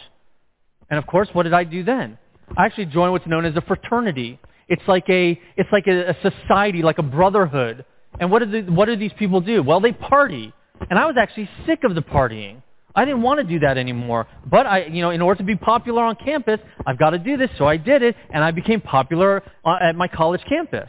And 0.90 0.98
of 0.98 1.07
course, 1.07 1.28
what 1.32 1.44
did 1.44 1.55
I 1.55 1.64
do 1.64 1.82
then? 1.82 2.18
I 2.57 2.66
actually 2.66 2.86
joined 2.86 3.12
what's 3.12 3.26
known 3.26 3.44
as 3.44 3.57
a 3.57 3.62
fraternity. 3.62 4.38
It's 4.68 4.82
like 4.86 5.09
a, 5.09 5.40
it's 5.57 5.70
like 5.72 5.86
a, 5.86 6.11
a 6.11 6.16
society, 6.30 6.82
like 6.82 6.98
a 6.98 7.02
brotherhood. 7.02 7.84
And 8.20 8.30
what 8.30 8.40
do, 8.40 8.46
the, 8.46 8.70
what 8.70 8.86
do 8.86 8.96
these 8.96 9.12
people 9.18 9.40
do? 9.40 9.62
Well, 9.62 9.80
they 9.80 9.92
party. 9.92 10.52
And 10.90 10.98
I 10.98 11.07
was 11.07 11.16
actually 11.18 11.48
sick 11.66 11.80
of 11.84 11.94
the 11.94 12.02
partying. 12.02 12.62
I 12.94 13.05
didn't 13.05 13.22
want 13.22 13.40
to 13.40 13.44
do 13.44 13.59
that 13.61 13.76
anymore. 13.76 14.26
But 14.46 14.66
I, 14.66 14.84
you 14.84 15.02
know, 15.02 15.11
in 15.11 15.20
order 15.20 15.38
to 15.38 15.44
be 15.44 15.57
popular 15.57 16.05
on 16.05 16.16
campus, 16.16 16.61
I've 16.86 16.98
got 16.98 17.11
to 17.11 17.18
do 17.18 17.36
this. 17.36 17.50
So 17.59 17.66
I 17.66 17.76
did 17.76 18.02
it, 18.02 18.14
and 18.32 18.44
I 18.44 18.52
became 18.52 18.80
popular 18.80 19.42
uh, 19.64 19.76
at 19.80 19.96
my 19.96 20.07
college 20.07 20.42
campus. 20.48 20.88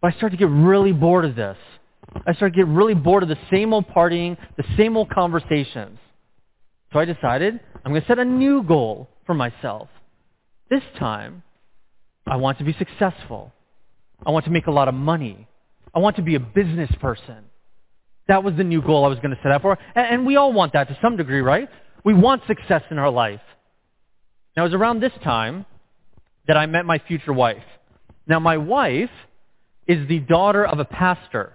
But 0.00 0.14
I 0.14 0.16
started 0.16 0.36
to 0.36 0.44
get 0.44 0.52
really 0.52 0.92
bored 0.92 1.24
of 1.24 1.36
this. 1.36 1.56
I 2.26 2.34
started 2.34 2.56
to 2.56 2.64
get 2.64 2.66
really 2.66 2.94
bored 2.94 3.22
of 3.22 3.28
the 3.28 3.38
same 3.50 3.72
old 3.72 3.86
partying, 3.88 4.36
the 4.56 4.64
same 4.76 4.96
old 4.96 5.10
conversations. 5.10 5.98
So 6.92 6.98
I 6.98 7.04
decided 7.04 7.58
I'm 7.84 7.92
going 7.92 8.02
to 8.02 8.06
set 8.06 8.18
a 8.18 8.24
new 8.24 8.62
goal 8.62 9.08
for 9.26 9.34
myself. 9.34 9.88
This 10.70 10.82
time, 10.98 11.42
I 12.26 12.36
want 12.36 12.58
to 12.58 12.64
be 12.64 12.74
successful. 12.74 13.52
I 14.24 14.30
want 14.30 14.44
to 14.44 14.50
make 14.50 14.66
a 14.66 14.70
lot 14.70 14.88
of 14.88 14.94
money. 14.94 15.48
I 15.94 15.98
want 15.98 16.16
to 16.16 16.22
be 16.22 16.34
a 16.34 16.40
business 16.40 16.90
person. 17.00 17.44
That 18.28 18.44
was 18.44 18.54
the 18.56 18.64
new 18.64 18.80
goal 18.80 19.04
I 19.04 19.08
was 19.08 19.18
going 19.18 19.34
to 19.34 19.42
set 19.42 19.52
out 19.52 19.62
for. 19.62 19.78
And, 19.94 20.24
we 20.24 20.36
all 20.36 20.52
want 20.52 20.74
that 20.74 20.88
to 20.88 20.98
some 21.02 21.16
degree, 21.16 21.40
right? 21.40 21.68
We 22.04 22.14
want 22.14 22.42
success 22.46 22.82
in 22.90 22.98
our 22.98 23.10
life. 23.10 23.40
Now, 24.56 24.64
it 24.64 24.68
was 24.68 24.74
around 24.74 25.00
this 25.00 25.12
time 25.24 25.66
that 26.46 26.56
I 26.56 26.66
met 26.66 26.86
my 26.86 26.98
future 27.06 27.32
wife. 27.32 27.62
Now, 28.26 28.38
my 28.38 28.58
wife 28.58 29.10
is 29.86 30.06
the 30.08 30.20
daughter 30.20 30.64
of 30.64 30.78
a 30.78 30.84
pastor. 30.84 31.52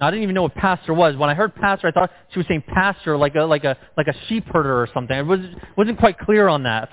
I 0.00 0.10
didn't 0.10 0.22
even 0.22 0.34
know 0.34 0.42
what 0.42 0.54
pastor 0.54 0.94
was. 0.94 1.16
When 1.16 1.28
I 1.28 1.34
heard 1.34 1.54
pastor, 1.54 1.88
I 1.88 1.90
thought 1.90 2.10
she 2.32 2.38
was 2.38 2.46
saying 2.48 2.64
pastor 2.66 3.16
like 3.16 3.34
a, 3.34 3.42
like 3.42 3.64
a, 3.64 3.76
like 3.96 4.06
a 4.06 4.14
sheep 4.28 4.46
herder 4.46 4.80
or 4.80 4.88
something. 4.94 5.14
I 5.14 5.22
was, 5.22 5.40
wasn't 5.76 5.98
quite 5.98 6.18
clear 6.18 6.48
on 6.48 6.62
that. 6.62 6.88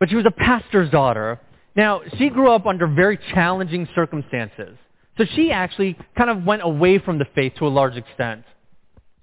But 0.00 0.08
she 0.10 0.16
was 0.16 0.26
a 0.26 0.32
pastor's 0.32 0.90
daughter. 0.90 1.40
Now, 1.76 2.02
she 2.18 2.30
grew 2.30 2.50
up 2.50 2.66
under 2.66 2.88
very 2.88 3.18
challenging 3.32 3.88
circumstances. 3.94 4.76
So 5.16 5.24
she 5.34 5.52
actually 5.52 5.96
kind 6.16 6.30
of 6.30 6.44
went 6.44 6.62
away 6.62 6.98
from 6.98 7.18
the 7.18 7.26
faith 7.34 7.54
to 7.58 7.66
a 7.66 7.68
large 7.68 7.96
extent. 7.96 8.44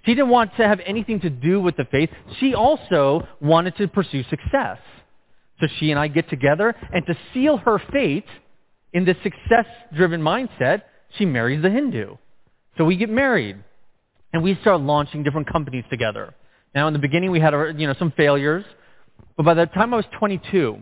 She 0.05 0.13
didn't 0.13 0.29
want 0.29 0.55
to 0.57 0.67
have 0.67 0.79
anything 0.85 1.19
to 1.21 1.29
do 1.29 1.59
with 1.59 1.75
the 1.77 1.85
faith. 1.85 2.09
She 2.39 2.53
also 2.53 3.27
wanted 3.41 3.75
to 3.77 3.87
pursue 3.87 4.23
success. 4.29 4.77
So 5.59 5.67
she 5.79 5.91
and 5.91 5.99
I 5.99 6.07
get 6.09 6.29
together, 6.29 6.75
and 6.93 7.05
to 7.05 7.17
seal 7.33 7.57
her 7.57 7.81
fate 7.91 8.25
in 8.93 9.05
this 9.05 9.15
success-driven 9.23 10.21
mindset, 10.21 10.83
she 11.17 11.25
marries 11.25 11.61
the 11.61 11.69
Hindu. 11.69 12.17
So 12.77 12.85
we 12.85 12.97
get 12.97 13.09
married, 13.09 13.57
and 14.33 14.43
we 14.43 14.57
start 14.61 14.81
launching 14.81 15.23
different 15.23 15.51
companies 15.51 15.85
together. 15.89 16.33
Now, 16.73 16.87
in 16.87 16.93
the 16.93 16.99
beginning, 16.99 17.31
we 17.31 17.39
had 17.39 17.53
you 17.77 17.87
know 17.87 17.95
some 17.97 18.11
failures, 18.17 18.65
but 19.37 19.43
by 19.43 19.53
the 19.53 19.65
time 19.65 19.93
I 19.93 19.97
was 19.97 20.05
22, 20.19 20.77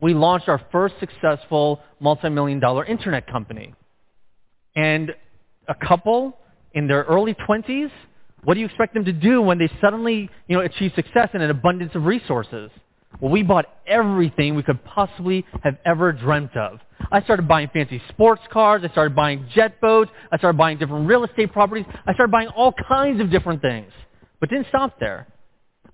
we 0.00 0.14
launched 0.14 0.48
our 0.48 0.60
first 0.70 0.94
successful 1.00 1.80
multi-million 1.98 2.60
dollar 2.60 2.84
internet 2.84 3.26
company. 3.26 3.74
And 4.76 5.10
a 5.68 5.74
couple 5.74 6.38
in 6.74 6.86
their 6.86 7.02
early 7.04 7.34
20s, 7.34 7.90
what 8.44 8.54
do 8.54 8.60
you 8.60 8.66
expect 8.66 8.94
them 8.94 9.04
to 9.04 9.12
do 9.12 9.42
when 9.42 9.58
they 9.58 9.70
suddenly, 9.80 10.30
you 10.46 10.56
know, 10.56 10.62
achieve 10.62 10.92
success 10.94 11.28
and 11.34 11.42
an 11.42 11.50
abundance 11.50 11.92
of 11.94 12.04
resources? 12.04 12.70
Well, 13.18 13.30
we 13.30 13.42
bought 13.42 13.66
everything 13.86 14.54
we 14.54 14.62
could 14.62 14.84
possibly 14.84 15.44
have 15.62 15.76
ever 15.84 16.12
dreamt 16.12 16.56
of. 16.56 16.78
I 17.10 17.22
started 17.22 17.48
buying 17.48 17.68
fancy 17.72 18.00
sports 18.08 18.42
cars. 18.52 18.82
I 18.84 18.90
started 18.92 19.16
buying 19.16 19.48
jet 19.54 19.80
boats. 19.80 20.10
I 20.30 20.38
started 20.38 20.56
buying 20.56 20.78
different 20.78 21.08
real 21.08 21.24
estate 21.24 21.52
properties. 21.52 21.86
I 22.06 22.14
started 22.14 22.30
buying 22.30 22.48
all 22.48 22.72
kinds 22.88 23.20
of 23.20 23.30
different 23.30 23.62
things. 23.62 23.92
But 24.38 24.48
didn't 24.48 24.68
stop 24.68 25.00
there. 25.00 25.26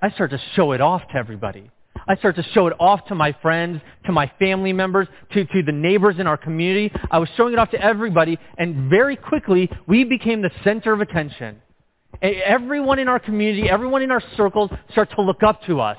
I 0.02 0.10
started 0.10 0.36
to 0.36 0.42
show 0.54 0.72
it 0.72 0.80
off 0.80 1.02
to 1.12 1.16
everybody. 1.16 1.70
I 2.08 2.16
started 2.16 2.42
to 2.42 2.48
show 2.52 2.66
it 2.66 2.74
off 2.78 3.06
to 3.06 3.14
my 3.14 3.34
friends, 3.42 3.80
to 4.04 4.12
my 4.12 4.30
family 4.38 4.72
members, 4.72 5.08
to, 5.32 5.44
to 5.44 5.62
the 5.62 5.72
neighbors 5.72 6.16
in 6.18 6.26
our 6.26 6.36
community. 6.36 6.92
I 7.10 7.18
was 7.18 7.28
showing 7.36 7.52
it 7.52 7.58
off 7.58 7.70
to 7.70 7.80
everybody, 7.80 8.38
and 8.58 8.88
very 8.90 9.16
quickly, 9.16 9.70
we 9.88 10.04
became 10.04 10.42
the 10.42 10.50
center 10.62 10.92
of 10.92 11.00
attention. 11.00 11.60
Everyone 12.22 12.98
in 12.98 13.08
our 13.08 13.18
community, 13.18 13.68
everyone 13.68 14.02
in 14.02 14.10
our 14.10 14.22
circles 14.36 14.70
started 14.92 15.14
to 15.16 15.22
look 15.22 15.42
up 15.42 15.62
to 15.64 15.80
us. 15.80 15.98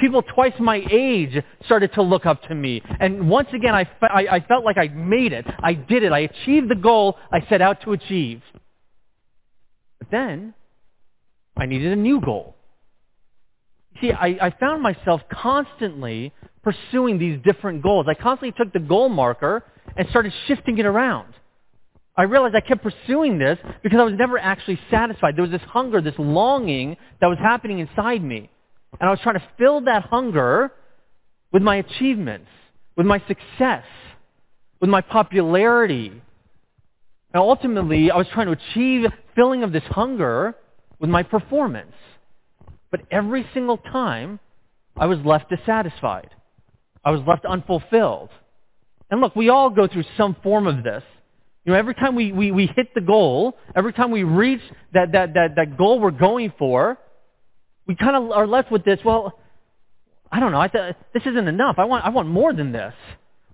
People 0.00 0.22
twice 0.22 0.54
my 0.58 0.82
age 0.90 1.42
started 1.66 1.92
to 1.94 2.02
look 2.02 2.26
up 2.26 2.42
to 2.44 2.54
me. 2.54 2.82
And 3.00 3.28
once 3.28 3.48
again, 3.52 3.74
I, 3.74 3.84
fe- 3.84 4.08
I, 4.08 4.36
I 4.36 4.40
felt 4.40 4.64
like 4.64 4.78
I 4.78 4.88
made 4.88 5.32
it. 5.32 5.46
I 5.62 5.74
did 5.74 6.02
it. 6.02 6.12
I 6.12 6.20
achieved 6.20 6.70
the 6.70 6.74
goal 6.74 7.16
I 7.30 7.46
set 7.48 7.60
out 7.60 7.82
to 7.82 7.92
achieve. 7.92 8.40
But 9.98 10.10
then, 10.10 10.54
I 11.56 11.66
needed 11.66 11.92
a 11.92 11.96
new 11.96 12.20
goal. 12.20 12.56
See, 14.00 14.12
I, 14.12 14.38
I 14.40 14.54
found 14.58 14.82
myself 14.82 15.20
constantly 15.30 16.32
pursuing 16.62 17.18
these 17.18 17.38
different 17.44 17.82
goals. 17.82 18.06
I 18.08 18.14
constantly 18.14 18.52
took 18.52 18.72
the 18.72 18.80
goal 18.80 19.08
marker 19.08 19.64
and 19.96 20.08
started 20.08 20.32
shifting 20.46 20.78
it 20.78 20.86
around. 20.86 21.34
I 22.16 22.22
realized 22.22 22.54
I 22.54 22.60
kept 22.60 22.82
pursuing 22.82 23.38
this 23.38 23.58
because 23.82 23.98
I 23.98 24.04
was 24.04 24.14
never 24.16 24.38
actually 24.38 24.78
satisfied. 24.90 25.36
There 25.36 25.42
was 25.42 25.50
this 25.50 25.62
hunger, 25.68 26.00
this 26.00 26.14
longing 26.18 26.96
that 27.20 27.26
was 27.26 27.38
happening 27.38 27.78
inside 27.78 28.22
me. 28.22 28.50
And 28.98 29.08
I 29.08 29.10
was 29.10 29.20
trying 29.22 29.36
to 29.36 29.48
fill 29.58 29.82
that 29.82 30.04
hunger 30.04 30.72
with 31.52 31.62
my 31.62 31.76
achievements, 31.76 32.48
with 32.96 33.06
my 33.06 33.22
success, 33.28 33.84
with 34.80 34.90
my 34.90 35.00
popularity. 35.00 36.08
And 37.32 37.40
ultimately, 37.40 38.10
I 38.10 38.16
was 38.16 38.26
trying 38.32 38.46
to 38.46 38.52
achieve 38.52 39.06
filling 39.36 39.62
of 39.62 39.72
this 39.72 39.84
hunger 39.84 40.54
with 40.98 41.10
my 41.10 41.22
performance. 41.22 41.92
But 42.90 43.02
every 43.10 43.46
single 43.54 43.78
time, 43.78 44.40
I 44.96 45.06
was 45.06 45.18
left 45.24 45.48
dissatisfied. 45.48 46.30
I 47.04 47.10
was 47.10 47.20
left 47.26 47.44
unfulfilled. 47.44 48.30
And 49.10 49.20
look, 49.20 49.34
we 49.34 49.48
all 49.48 49.70
go 49.70 49.86
through 49.86 50.04
some 50.16 50.36
form 50.42 50.66
of 50.66 50.82
this. 50.84 51.02
You 51.64 51.72
know, 51.72 51.78
every 51.78 51.94
time 51.94 52.14
we, 52.14 52.32
we, 52.32 52.50
we 52.52 52.66
hit 52.66 52.94
the 52.94 53.00
goal, 53.00 53.56
every 53.76 53.92
time 53.92 54.10
we 54.10 54.22
reach 54.22 54.60
that, 54.92 55.12
that, 55.12 55.34
that, 55.34 55.56
that 55.56 55.76
goal 55.76 56.00
we're 56.00 56.10
going 56.10 56.52
for, 56.58 56.98
we 57.86 57.94
kind 57.96 58.16
of 58.16 58.30
are 58.30 58.46
left 58.46 58.70
with 58.70 58.84
this, 58.84 59.00
well, 59.04 59.38
I 60.30 60.40
don't 60.40 60.52
know, 60.52 60.60
I 60.60 60.68
th- 60.68 60.94
this 61.12 61.22
isn't 61.26 61.48
enough. 61.48 61.76
I 61.78 61.84
want, 61.84 62.04
I 62.04 62.10
want 62.10 62.28
more 62.28 62.52
than 62.52 62.72
this. 62.72 62.94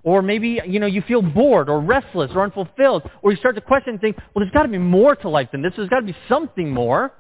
Or 0.03 0.23
maybe, 0.23 0.61
you 0.67 0.79
know, 0.79 0.87
you 0.87 1.03
feel 1.03 1.21
bored 1.23 1.69
or 1.69 1.81
restless 1.81 2.31
or 2.35 2.43
unfulfilled. 2.45 3.11
Or 3.23 3.33
you 3.33 3.37
start 3.39 3.57
to 3.57 3.61
question 3.61 3.95
and 3.95 4.01
think, 4.01 4.17
well, 4.17 4.45
there's 4.45 4.53
got 4.53 4.63
to 4.63 4.69
be 4.69 4.79
more 4.79 5.17
to 5.17 5.29
life 5.29 5.49
than 5.51 5.63
this. 5.63 5.73
There's 5.77 5.89
got 5.89 6.01
to 6.01 6.07
be 6.07 6.17
something 6.29 6.71
more. 6.71 7.13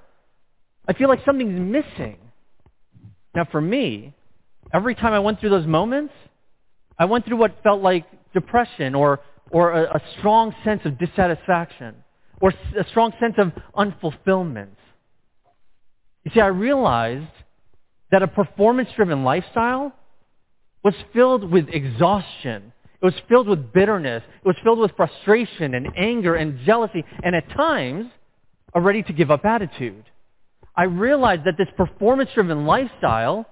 I 0.87 0.93
feel 0.93 1.09
like 1.09 1.25
something's 1.25 1.59
missing. 1.59 2.19
Now 3.35 3.47
for 3.51 3.61
me, 3.61 4.15
every 4.73 4.95
time 4.95 5.13
I 5.13 5.19
went 5.19 5.41
through 5.41 5.51
those 5.51 5.67
moments, 5.67 6.15
I 6.99 7.07
went 7.07 7.27
through 7.27 7.39
what 7.39 7.61
felt 7.63 7.83
like 7.83 8.05
depression 8.33 8.95
or, 8.95 9.21
or 9.51 9.73
a, 9.73 9.97
a 9.97 10.03
strong 10.19 10.55
sense 10.65 10.83
of 10.85 10.99
dissatisfaction 10.99 11.97
or 12.41 12.53
a 12.79 12.87
strong 12.91 13.13
sense 13.19 13.35
of 13.39 13.53
unfulfillment. 13.77 14.77
You 16.27 16.33
see, 16.35 16.41
I 16.41 16.49
realized 16.49 17.31
that 18.11 18.20
a 18.20 18.27
performance-driven 18.27 19.22
lifestyle 19.22 19.93
was 20.83 20.95
filled 21.14 21.49
with 21.49 21.68
exhaustion. 21.68 22.72
It 23.01 23.05
was 23.05 23.14
filled 23.29 23.47
with 23.47 23.72
bitterness. 23.72 24.24
It 24.45 24.45
was 24.45 24.57
filled 24.64 24.81
with 24.81 24.91
frustration 24.97 25.74
and 25.74 25.87
anger 25.97 26.35
and 26.35 26.59
jealousy 26.66 27.05
and 27.22 27.37
at 27.37 27.49
times 27.51 28.07
a 28.74 28.81
ready 28.81 29.05
to 29.05 29.12
give 29.12 29.31
up 29.31 29.45
attitude. 29.45 30.03
I 30.74 30.85
realized 30.85 31.45
that 31.45 31.57
this 31.57 31.68
performance-driven 31.77 32.66
lifestyle 32.66 33.47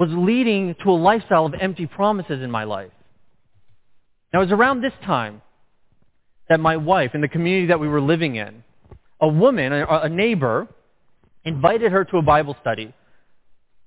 was 0.00 0.08
leading 0.10 0.74
to 0.82 0.90
a 0.90 0.98
lifestyle 0.98 1.46
of 1.46 1.54
empty 1.54 1.86
promises 1.86 2.42
in 2.42 2.50
my 2.50 2.64
life. 2.64 2.90
Now, 4.32 4.40
it 4.40 4.46
was 4.46 4.52
around 4.52 4.80
this 4.80 4.92
time 5.04 5.40
that 6.48 6.58
my 6.58 6.78
wife, 6.78 7.12
in 7.14 7.20
the 7.20 7.28
community 7.28 7.66
that 7.66 7.78
we 7.78 7.86
were 7.86 8.00
living 8.00 8.34
in, 8.34 8.64
a 9.20 9.28
woman, 9.28 9.72
a, 9.72 9.86
a 9.86 10.08
neighbor, 10.08 10.66
invited 11.44 11.92
her 11.92 12.04
to 12.06 12.18
a 12.18 12.22
Bible 12.22 12.56
study. 12.60 12.94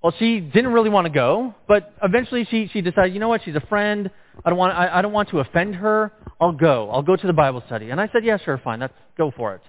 Well, 0.01 0.13
she 0.19 0.39
didn't 0.39 0.71
really 0.71 0.89
want 0.89 1.05
to 1.05 1.11
go, 1.11 1.55
but 1.67 1.93
eventually 2.03 2.47
she, 2.51 2.69
she 2.71 2.81
decided, 2.81 3.13
you 3.13 3.19
know 3.19 3.27
what, 3.27 3.41
she's 3.43 3.55
a 3.55 3.65
friend. 3.67 4.11
I 4.43 4.49
don't, 4.49 4.59
want, 4.59 4.77
I, 4.77 4.99
I 4.99 5.01
don't 5.01 5.13
want 5.13 5.29
to 5.29 5.39
offend 5.39 5.75
her. 5.75 6.11
I'll 6.39 6.51
go. 6.51 6.89
I'll 6.91 7.01
go 7.01 7.15
to 7.15 7.27
the 7.27 7.33
Bible 7.33 7.63
study. 7.65 7.89
And 7.89 7.99
I 7.99 8.09
said, 8.13 8.23
yeah, 8.23 8.37
sure, 8.37 8.59
fine. 8.63 8.81
Let's 8.81 8.93
go 9.17 9.31
for 9.35 9.55
it. 9.55 9.61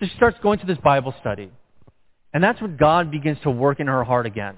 So 0.00 0.06
she 0.06 0.16
starts 0.16 0.38
going 0.42 0.58
to 0.60 0.66
this 0.66 0.78
Bible 0.82 1.14
study. 1.20 1.50
And 2.32 2.42
that's 2.42 2.60
when 2.60 2.76
God 2.76 3.10
begins 3.10 3.38
to 3.42 3.50
work 3.50 3.78
in 3.78 3.86
her 3.86 4.04
heart 4.04 4.26
again. 4.26 4.56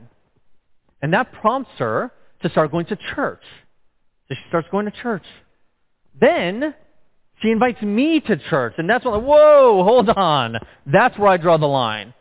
And 1.02 1.12
that 1.12 1.32
prompts 1.32 1.72
her 1.78 2.12
to 2.42 2.50
start 2.50 2.70
going 2.70 2.86
to 2.86 2.98
church. 3.14 3.42
So 4.28 4.34
she 4.34 4.48
starts 4.48 4.68
going 4.70 4.86
to 4.86 4.92
church. 5.02 5.24
Then 6.20 6.74
she 7.42 7.50
invites 7.50 7.82
me 7.82 8.20
to 8.20 8.36
church, 8.48 8.74
and 8.78 8.88
that's 8.88 9.04
when, 9.04 9.14
like, 9.14 9.22
whoa, 9.22 9.82
hold 9.84 10.08
on. 10.08 10.56
That's 10.86 11.18
where 11.18 11.28
I 11.28 11.36
draw 11.36 11.58
the 11.58 11.66
line. 11.66 12.14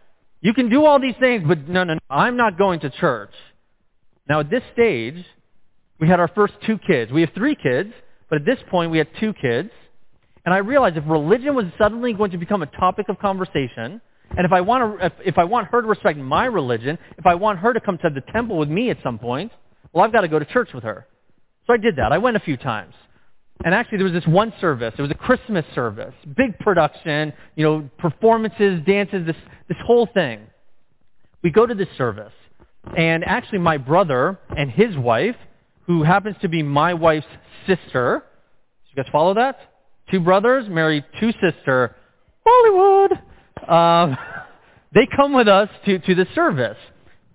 You 0.45 0.53
can 0.53 0.69
do 0.69 0.85
all 0.85 0.99
these 0.99 1.15
things, 1.19 1.43
but 1.47 1.67
no, 1.67 1.83
no, 1.83 1.95
no, 1.95 1.99
I'm 2.07 2.37
not 2.37 2.55
going 2.55 2.79
to 2.81 2.91
church. 2.91 3.31
Now 4.29 4.41
at 4.41 4.51
this 4.51 4.61
stage, 4.73 5.25
we 5.99 6.07
had 6.07 6.19
our 6.19 6.27
first 6.27 6.53
two 6.67 6.77
kids. 6.77 7.11
We 7.11 7.21
have 7.21 7.31
three 7.33 7.55
kids, 7.55 7.91
but 8.29 8.41
at 8.41 8.45
this 8.45 8.59
point 8.69 8.91
we 8.91 8.99
had 8.99 9.07
two 9.19 9.33
kids. 9.33 9.71
And 10.45 10.53
I 10.53 10.59
realized 10.59 10.97
if 10.97 11.03
religion 11.07 11.55
was 11.55 11.65
suddenly 11.79 12.13
going 12.13 12.29
to 12.29 12.37
become 12.37 12.61
a 12.61 12.67
topic 12.67 13.09
of 13.09 13.17
conversation, 13.17 13.99
and 14.37 14.45
if 14.45 14.51
I 14.51 14.61
want 14.61 14.99
to, 14.99 15.05
if, 15.07 15.13
if 15.25 15.37
I 15.39 15.45
want 15.45 15.69
her 15.69 15.81
to 15.81 15.87
respect 15.87 16.19
my 16.19 16.45
religion, 16.45 16.99
if 17.17 17.25
I 17.25 17.33
want 17.33 17.57
her 17.57 17.73
to 17.73 17.79
come 17.79 17.97
to 18.03 18.11
the 18.11 18.21
temple 18.31 18.59
with 18.59 18.69
me 18.69 18.91
at 18.91 18.97
some 19.01 19.17
point, 19.17 19.51
well, 19.93 20.05
I've 20.05 20.11
got 20.11 20.21
to 20.21 20.27
go 20.27 20.37
to 20.37 20.45
church 20.45 20.69
with 20.75 20.83
her. 20.83 21.07
So 21.65 21.73
I 21.73 21.77
did 21.77 21.95
that. 21.95 22.11
I 22.11 22.19
went 22.19 22.37
a 22.37 22.41
few 22.41 22.55
times. 22.55 22.93
And 23.63 23.73
actually, 23.73 23.97
there 23.97 24.05
was 24.05 24.13
this 24.13 24.27
one 24.27 24.53
service. 24.61 24.93
It 24.95 25.01
was 25.01 25.09
a 25.09 25.15
Christmas 25.15 25.65
service, 25.73 26.13
big 26.37 26.59
production, 26.59 27.33
you 27.55 27.63
know, 27.63 27.89
performances, 27.97 28.81
dances, 28.85 29.25
this 29.25 29.35
this 29.67 29.77
whole 29.85 30.07
thing. 30.13 30.41
We 31.43 31.51
go 31.51 31.65
to 31.65 31.75
this 31.75 31.87
service, 31.97 32.33
and 32.97 33.23
actually, 33.23 33.59
my 33.59 33.77
brother 33.77 34.39
and 34.55 34.71
his 34.71 34.95
wife, 34.97 35.35
who 35.87 36.03
happens 36.03 36.35
to 36.41 36.47
be 36.47 36.63
my 36.63 36.93
wife's 36.93 37.27
sister, 37.67 38.23
you 38.95 39.03
guys 39.03 39.11
follow 39.11 39.33
that? 39.33 39.57
Two 40.09 40.19
brothers 40.19 40.69
married 40.69 41.03
two 41.19 41.31
sister, 41.33 41.95
Hollywood. 42.45 43.11
Um, 43.67 44.17
they 44.93 45.07
come 45.15 45.33
with 45.33 45.47
us 45.47 45.69
to 45.85 45.99
to 45.99 46.15
the 46.15 46.27
service. 46.33 46.77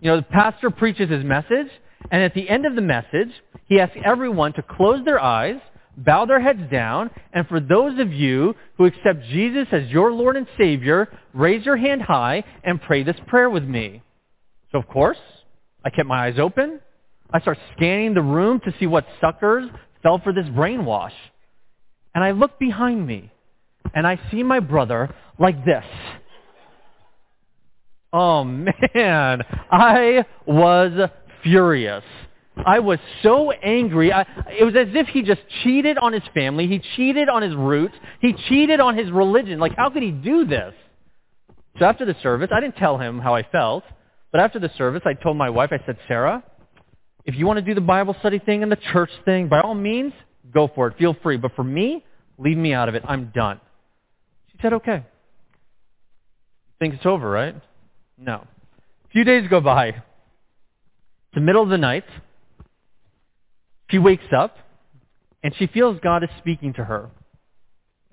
You 0.00 0.10
know, 0.10 0.16
the 0.16 0.22
pastor 0.22 0.70
preaches 0.70 1.10
his 1.10 1.24
message, 1.24 1.68
and 2.10 2.22
at 2.22 2.34
the 2.34 2.48
end 2.48 2.64
of 2.64 2.74
the 2.74 2.80
message, 2.80 3.30
he 3.66 3.78
asks 3.80 3.96
everyone 4.04 4.54
to 4.54 4.62
close 4.62 5.04
their 5.04 5.20
eyes 5.20 5.60
bow 6.04 6.24
their 6.26 6.40
heads 6.40 6.70
down, 6.70 7.10
and 7.32 7.46
for 7.46 7.60
those 7.60 7.98
of 7.98 8.12
you 8.12 8.54
who 8.76 8.86
accept 8.86 9.24
Jesus 9.30 9.66
as 9.72 9.88
your 9.88 10.12
Lord 10.12 10.36
and 10.36 10.46
Savior, 10.58 11.08
raise 11.32 11.64
your 11.64 11.76
hand 11.76 12.02
high 12.02 12.44
and 12.64 12.80
pray 12.80 13.02
this 13.02 13.16
prayer 13.26 13.50
with 13.50 13.64
me. 13.64 14.02
So 14.72 14.78
of 14.78 14.88
course, 14.88 15.18
I 15.84 15.90
kept 15.90 16.08
my 16.08 16.26
eyes 16.26 16.38
open. 16.38 16.80
I 17.32 17.40
start 17.40 17.58
scanning 17.76 18.14
the 18.14 18.22
room 18.22 18.60
to 18.64 18.74
see 18.78 18.86
what 18.86 19.06
suckers 19.20 19.68
fell 20.02 20.18
for 20.18 20.32
this 20.32 20.46
brainwash. 20.46 21.12
And 22.14 22.24
I 22.24 22.32
look 22.32 22.58
behind 22.58 23.06
me, 23.06 23.30
and 23.94 24.06
I 24.06 24.20
see 24.30 24.42
my 24.42 24.60
brother 24.60 25.14
like 25.38 25.64
this. 25.64 25.84
Oh 28.12 28.44
man, 28.44 29.42
I 29.70 30.24
was 30.46 31.10
furious. 31.42 32.04
I 32.66 32.78
was 32.80 32.98
so 33.22 33.50
angry. 33.50 34.12
I, 34.12 34.22
it 34.58 34.64
was 34.64 34.74
as 34.76 34.88
if 34.94 35.08
he 35.08 35.22
just 35.22 35.40
cheated 35.62 35.98
on 35.98 36.12
his 36.12 36.22
family. 36.34 36.66
He 36.66 36.80
cheated 36.96 37.28
on 37.28 37.42
his 37.42 37.54
roots. 37.54 37.94
He 38.20 38.34
cheated 38.48 38.80
on 38.80 38.96
his 38.96 39.10
religion. 39.10 39.58
Like, 39.58 39.76
how 39.76 39.90
could 39.90 40.02
he 40.02 40.10
do 40.10 40.46
this? 40.46 40.74
So 41.78 41.84
after 41.84 42.04
the 42.04 42.16
service, 42.22 42.50
I 42.52 42.60
didn't 42.60 42.76
tell 42.76 42.98
him 42.98 43.18
how 43.18 43.34
I 43.34 43.42
felt, 43.42 43.84
but 44.32 44.40
after 44.40 44.58
the 44.58 44.70
service, 44.76 45.02
I 45.04 45.14
told 45.14 45.36
my 45.36 45.50
wife, 45.50 45.70
I 45.72 45.80
said, 45.86 45.96
Sarah, 46.08 46.42
if 47.24 47.34
you 47.36 47.46
want 47.46 47.58
to 47.58 47.62
do 47.62 47.74
the 47.74 47.80
Bible 47.80 48.16
study 48.20 48.38
thing 48.38 48.62
and 48.62 48.70
the 48.70 48.78
church 48.92 49.10
thing, 49.24 49.48
by 49.48 49.60
all 49.60 49.74
means, 49.74 50.12
go 50.52 50.70
for 50.74 50.88
it. 50.88 50.98
Feel 50.98 51.16
free. 51.22 51.36
But 51.36 51.54
for 51.54 51.64
me, 51.64 52.04
leave 52.38 52.56
me 52.56 52.72
out 52.72 52.88
of 52.88 52.94
it. 52.94 53.02
I'm 53.06 53.30
done. 53.34 53.60
She 54.52 54.58
said, 54.62 54.72
okay. 54.74 55.04
Think 56.78 56.94
it's 56.94 57.06
over, 57.06 57.30
right? 57.30 57.54
No. 58.18 58.34
A 58.34 59.08
few 59.12 59.24
days 59.24 59.48
go 59.48 59.60
by. 59.60 59.88
It's 59.88 60.02
the 61.34 61.40
middle 61.40 61.62
of 61.62 61.68
the 61.68 61.78
night. 61.78 62.04
She 63.90 63.98
wakes 63.98 64.24
up 64.36 64.56
and 65.42 65.54
she 65.58 65.66
feels 65.66 65.98
God 66.02 66.22
is 66.22 66.30
speaking 66.38 66.72
to 66.74 66.84
her. 66.84 67.10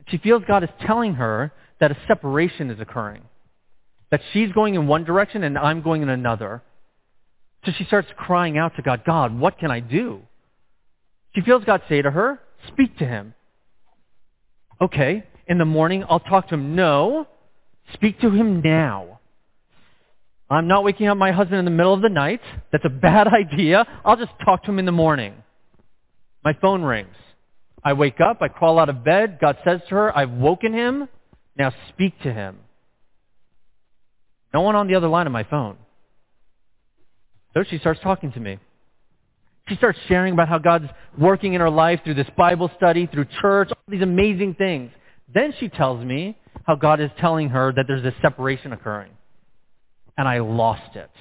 She 0.08 0.18
feels 0.18 0.44
God 0.48 0.64
is 0.64 0.70
telling 0.86 1.16
her 1.16 1.52
that 1.80 1.91
a 1.91 1.98
separation 2.08 2.72
is 2.72 2.80
occurring. 2.80 3.24
That 4.10 4.22
she's 4.32 4.52
going 4.54 4.76
in 4.76 4.88
one 4.88 5.04
direction 5.04 5.44
and 5.44 5.58
I'm 5.58 5.82
going 5.82 6.02
in 6.02 6.10
another. 6.10 6.64
So 7.66 7.72
she 7.78 7.84
starts 7.84 8.08
crying 8.16 8.58
out 8.58 8.76
to 8.78 8.82
God, 8.82 9.04
God, 9.06 9.38
what 9.38 9.60
can 9.60 9.72
I 9.72 9.82
do? 9.82 10.22
She 11.36 11.41
feels 11.41 11.64
God 11.66 11.82
say 11.90 12.02
to 12.02 12.10
her, 12.10 12.40
speak 12.70 12.98
to 12.99 13.06
him. 13.06 13.34
Okay, 14.82 15.24
in 15.48 15.58
the 15.58 15.66
morning 15.66 16.04
I'll 16.10 16.20
talk 16.20 16.48
to 16.49 16.56
him. 16.56 16.76
No, 16.76 17.28
speak 17.94 18.22
to 18.22 18.30
him 18.30 18.62
now. 18.62 19.20
I'm 20.49 20.68
not 20.68 20.86
waking 20.86 21.08
up 21.08 21.18
my 21.18 21.32
husband 21.32 21.60
in 21.60 21.66
the 21.66 21.72
middle 21.72 21.94
of 21.94 22.02
the 22.02 22.10
night. 22.10 22.40
That's 22.72 22.86
a 22.86 22.90
bad 22.90 23.28
idea. 23.34 23.86
I'll 24.06 24.16
just 24.16 24.32
talk 24.45 24.64
to 24.64 24.72
him 24.72 24.80
in 24.80 24.86
the 24.86 24.94
morning. 24.94 25.34
My 26.48 26.53
phone 26.61 26.82
rings. 26.82 27.14
I 27.84 27.91
wake 27.91 28.22
up. 28.22 28.41
I 28.41 28.48
crawl 28.48 28.80
out 28.80 28.88
of 28.88 29.03
bed. 29.03 29.38
God 29.41 29.57
says 29.65 29.82
to 29.90 29.95
her, 29.95 30.18
I've 30.18 30.32
woken 30.32 30.72
him. 30.72 31.10
Now 31.57 31.74
speak 31.90 32.18
to 32.22 32.32
him. 32.32 32.56
No 34.53 34.61
one 34.61 34.74
on 34.74 34.88
the 34.88 34.95
other 34.95 35.10
line 35.10 35.28
of 35.28 35.34
my 35.34 35.44
phone. 35.44 35.76
So 37.53 37.65
she 37.69 37.80
starts 37.80 37.99
talking 37.99 38.32
to 38.32 38.40
me. 38.40 38.60
She 39.68 39.76
starts 39.76 39.99
sharing 40.07 40.36
about 40.36 40.48
how 40.48 40.57
God's 40.57 40.86
working 41.18 41.53
in 41.53 41.60
her 41.60 41.69
life 41.69 41.99
through 42.06 42.14
this 42.14 42.30
Bible 42.38 42.72
study, 42.78 43.07
through 43.07 43.26
church, 43.41 43.68
all 43.69 43.84
these 43.90 44.02
amazing 44.02 44.53
things. 44.53 44.91
Then 45.34 45.53
she 45.60 45.68
tells 45.68 46.02
me 46.02 46.38
how 46.65 46.76
God 46.76 47.02
is 47.02 47.11
telling 47.19 47.49
her 47.49 47.74
that 47.74 47.88
there's 47.90 48.06
a 48.06 48.15
separation 48.22 48.72
occurring. 48.72 49.11
And 50.18 50.30
I 50.30 50.40
lost 50.40 50.95
it. 50.95 51.11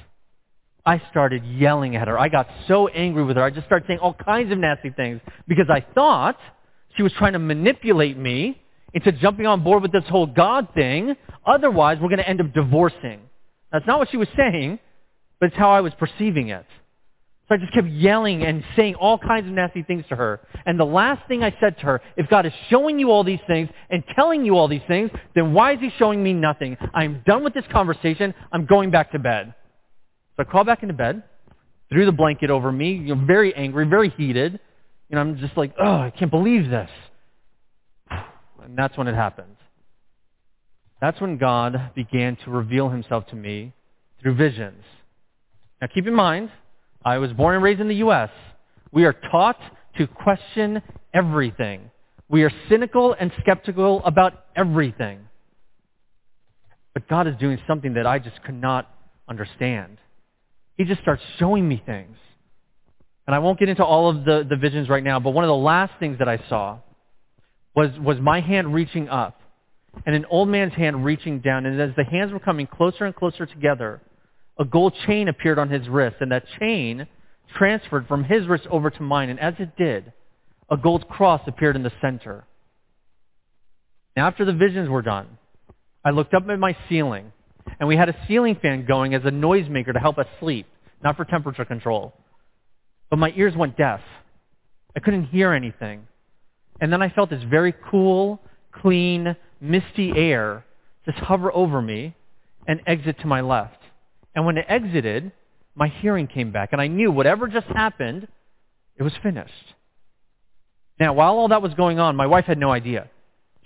I 0.87 1.03
started 1.11 1.45
yelling 1.45 1.97
at 1.97 2.07
her. 2.07 2.19
I 2.19 2.29
got 2.29 2.49
so 2.69 2.87
angry 2.87 3.25
with 3.25 3.37
her. 3.37 3.43
I 3.43 3.51
just 3.51 3.67
started 3.67 3.87
saying 3.89 3.99
all 3.99 4.15
kinds 4.15 4.53
of 4.53 4.59
nasty 4.59 4.91
things 4.91 5.21
because 5.49 5.67
I 5.69 5.85
thought 5.95 6.39
she 6.97 7.03
was 7.03 7.13
trying 7.15 7.33
to 7.33 7.41
manipulate 7.41 8.17
me 8.17 8.63
into 8.95 9.11
jumping 9.11 9.47
on 9.47 9.65
board 9.65 9.83
with 9.83 9.91
this 9.91 10.05
whole 10.09 10.27
God 10.27 10.69
thing. 10.75 11.17
Otherwise, 11.45 11.99
we're 12.01 12.09
going 12.09 12.21
to 12.21 12.29
end 12.29 12.41
up 12.41 12.55
divorcing. 12.55 13.21
That's 13.73 13.87
not 13.87 13.99
what 13.99 14.11
she 14.11 14.17
was 14.17 14.29
saying, 14.37 14.79
but 15.41 15.47
it's 15.47 15.57
how 15.57 15.71
I 15.71 15.81
was 15.81 15.93
perceiving 15.99 16.49
it. 16.49 16.65
So 17.49 17.55
I 17.57 17.59
just 17.59 17.73
kept 17.73 17.89
yelling 17.89 18.45
and 18.45 18.65
saying 18.77 18.95
all 18.95 19.19
kinds 19.19 19.47
of 19.47 19.53
nasty 19.53 19.83
things 19.83 20.05
to 20.09 20.17
her. 20.17 20.41
And 20.67 20.79
the 20.79 20.87
last 20.87 21.27
thing 21.29 21.43
I 21.43 21.55
said 21.61 21.77
to 21.79 21.83
her, 21.85 22.01
if 22.17 22.29
God 22.29 22.47
is 22.47 22.53
showing 22.71 22.99
you 22.99 23.11
all 23.11 23.23
these 23.23 23.41
things 23.47 23.69
and 23.91 24.05
telling 24.15 24.45
you 24.45 24.57
all 24.57 24.67
these 24.67 24.81
things, 24.89 25.11
then 25.35 25.53
why 25.53 25.75
is 25.75 25.81
he 25.81 25.91
showing 25.99 26.23
me 26.23 26.33
nothing? 26.33 26.77
I'm 26.95 27.23
done 27.27 27.45
with 27.45 27.55
this 27.55 27.65
conversation. 27.71 28.35
I'm 28.53 28.67
going 28.67 28.91
back 28.91 29.13
to 29.13 29.19
bed. 29.19 29.55
So 30.37 30.43
I 30.43 30.45
crawled 30.45 30.67
back 30.67 30.83
into 30.83 30.95
bed, 30.95 31.23
threw 31.89 32.05
the 32.05 32.13
blanket 32.13 32.51
over 32.51 32.71
me, 32.71 32.93
you 32.93 33.15
know, 33.15 33.25
very 33.27 33.55
angry, 33.55 33.87
very 33.87 34.11
heated. 34.11 34.61
You 35.09 35.15
know, 35.15 35.21
I'm 35.23 35.39
just 35.39 35.57
like, 35.57 35.75
oh, 35.79 35.99
I 36.01 36.11
can't 36.11 36.31
believe 36.31 36.69
this. 36.69 36.91
And 38.11 38.77
that's 38.77 38.97
when 38.99 39.07
it 39.07 39.15
happened. 39.15 39.57
That's 41.01 41.21
when 41.21 41.39
God 41.39 41.93
began 41.95 42.37
to 42.45 42.51
reveal 42.51 42.89
himself 42.89 43.27
to 43.29 43.37
me 43.37 43.73
through 44.21 44.35
visions. 44.35 44.83
Now 45.81 45.89
keep 45.95 46.07
in 46.07 46.15
mind, 46.15 46.51
I 47.05 47.19
was 47.19 47.33
born 47.33 47.55
and 47.55 47.63
raised 47.63 47.81
in 47.81 47.89
the 47.89 47.97
U.S. 47.97 48.31
We 48.93 49.05
are 49.05 49.13
taught 49.13 49.59
to 49.99 50.07
question 50.07 50.83
everything. 51.15 51.91
We 52.29 52.43
are 52.43 52.51
cynical 52.69 53.15
and 53.19 53.31
skeptical 53.41 54.03
about 54.05 54.47
everything. 54.57 55.21
But 56.93 57.09
God 57.09 57.29
is 57.29 57.37
doing 57.39 57.59
something 57.69 57.95
that 57.95 58.07
I 58.07 58.19
just 58.19 58.43
could 58.43 58.61
not 58.61 58.91
understand 59.29 59.99
he 60.77 60.85
just 60.85 61.01
starts 61.03 61.23
showing 61.39 61.67
me 61.69 61.83
things. 61.85 62.17
And 63.27 63.35
I 63.35 63.39
won't 63.41 63.59
get 63.59 63.69
into 63.69 63.85
all 63.85 64.09
of 64.09 64.25
the, 64.25 64.47
the 64.49 64.57
visions 64.57 64.89
right 64.89 65.03
now, 65.03 65.19
but 65.19 65.31
one 65.31 65.45
of 65.45 65.49
the 65.49 65.55
last 65.55 65.93
things 65.99 66.19
that 66.19 66.29
I 66.29 66.41
saw 66.49 66.79
was, 67.75 67.91
was 67.99 68.19
my 68.21 68.41
hand 68.41 68.73
reaching 68.73 69.09
up 69.09 69.41
and 70.05 70.15
an 70.15 70.27
old 70.27 70.49
man's 70.49 70.75
hand 70.75 71.05
reaching 71.05 71.41
down. 71.41 71.67
And 71.67 71.81
as 71.81 71.91
the 71.97 72.05
hands 72.05 72.33
were 72.33 72.41
coming 72.41 72.67
closer 72.67 73.05
and 73.05 73.15
closer 73.15 73.47
together, 73.47 74.01
a 74.59 74.65
gold 74.65 74.95
chain 75.07 75.29
appeared 75.29 75.59
on 75.59 75.71
his 75.71 75.89
wrist. 75.89 76.17
And 76.21 76.31
that 76.33 76.45
chain 76.61 77.07
transferred 77.57 78.07
from 78.07 78.25
his 78.25 78.47
wrist 78.47 78.67
over 78.71 78.91
to 78.91 79.03
mine. 79.03 79.31
And 79.31 79.41
as 79.41 79.55
it 79.59 79.77
did, 79.77 80.13
a 80.71 80.77
gold 80.77 81.09
cross 81.09 81.41
appeared 81.47 81.77
in 81.77 81.83
the 81.83 81.93
center. 82.01 82.45
Now, 84.17 84.27
after 84.27 84.45
the 84.45 84.53
visions 84.53 84.89
were 84.89 85.03
done, 85.03 85.39
I 86.05 86.11
looked 86.11 86.35
up 86.35 86.49
at 86.49 86.59
my 86.59 86.77
ceiling 86.89 87.33
and 87.79 87.89
we 87.89 87.97
had 87.97 88.09
a 88.09 88.17
ceiling 88.27 88.57
fan 88.61 88.87
going 88.87 89.15
as 89.15 89.23
a 89.25 89.31
noisemaker 89.31 89.93
to 89.93 89.99
help 89.99 90.19
us 90.19 90.27
sleep, 90.41 90.67
not 91.03 91.17
for 91.17 91.25
temperature 91.25 91.65
control. 91.65 92.15
But 93.11 93.19
my 93.19 93.33
ears 93.37 93.55
went 93.57 93.77
deaf. 93.77 94.01
I 94.97 95.01
couldn't 95.01 95.27
hear 95.27 95.53
anything. 95.53 96.07
And 96.81 96.93
then 96.93 97.03
I 97.03 97.09
felt 97.11 97.31
this 97.31 97.43
very 97.43 97.75
cool, 97.91 98.41
clean, 98.73 99.37
misty 99.61 100.13
air 100.17 100.65
just 101.07 101.19
hover 101.19 101.53
over 101.55 101.81
me 101.81 102.15
and 102.67 102.81
exit 102.87 103.21
to 103.21 103.27
my 103.27 103.41
left. 103.41 103.79
And 104.35 104.45
when 104.45 104.59
it 104.59 104.67
exited, 104.69 105.33
my 105.75 105.89
hearing 105.89 106.27
came 106.27 106.53
back, 106.53 106.71
and 106.73 106.81
I 106.81 106.89
knew 106.89 107.13
whatever 107.13 107.47
just 107.47 107.67
happened, 107.69 108.27
it 108.97 109.03
was 109.03 109.13
finished. 109.23 109.53
Now, 110.99 111.15
while 111.15 111.35
all 111.39 111.49
that 111.49 111.63
was 111.63 111.75
going 111.75 111.99
on, 111.99 112.17
my 112.17 112.27
wife 112.27 112.47
had 112.47 112.59
no 112.59 112.71
idea. 112.71 113.09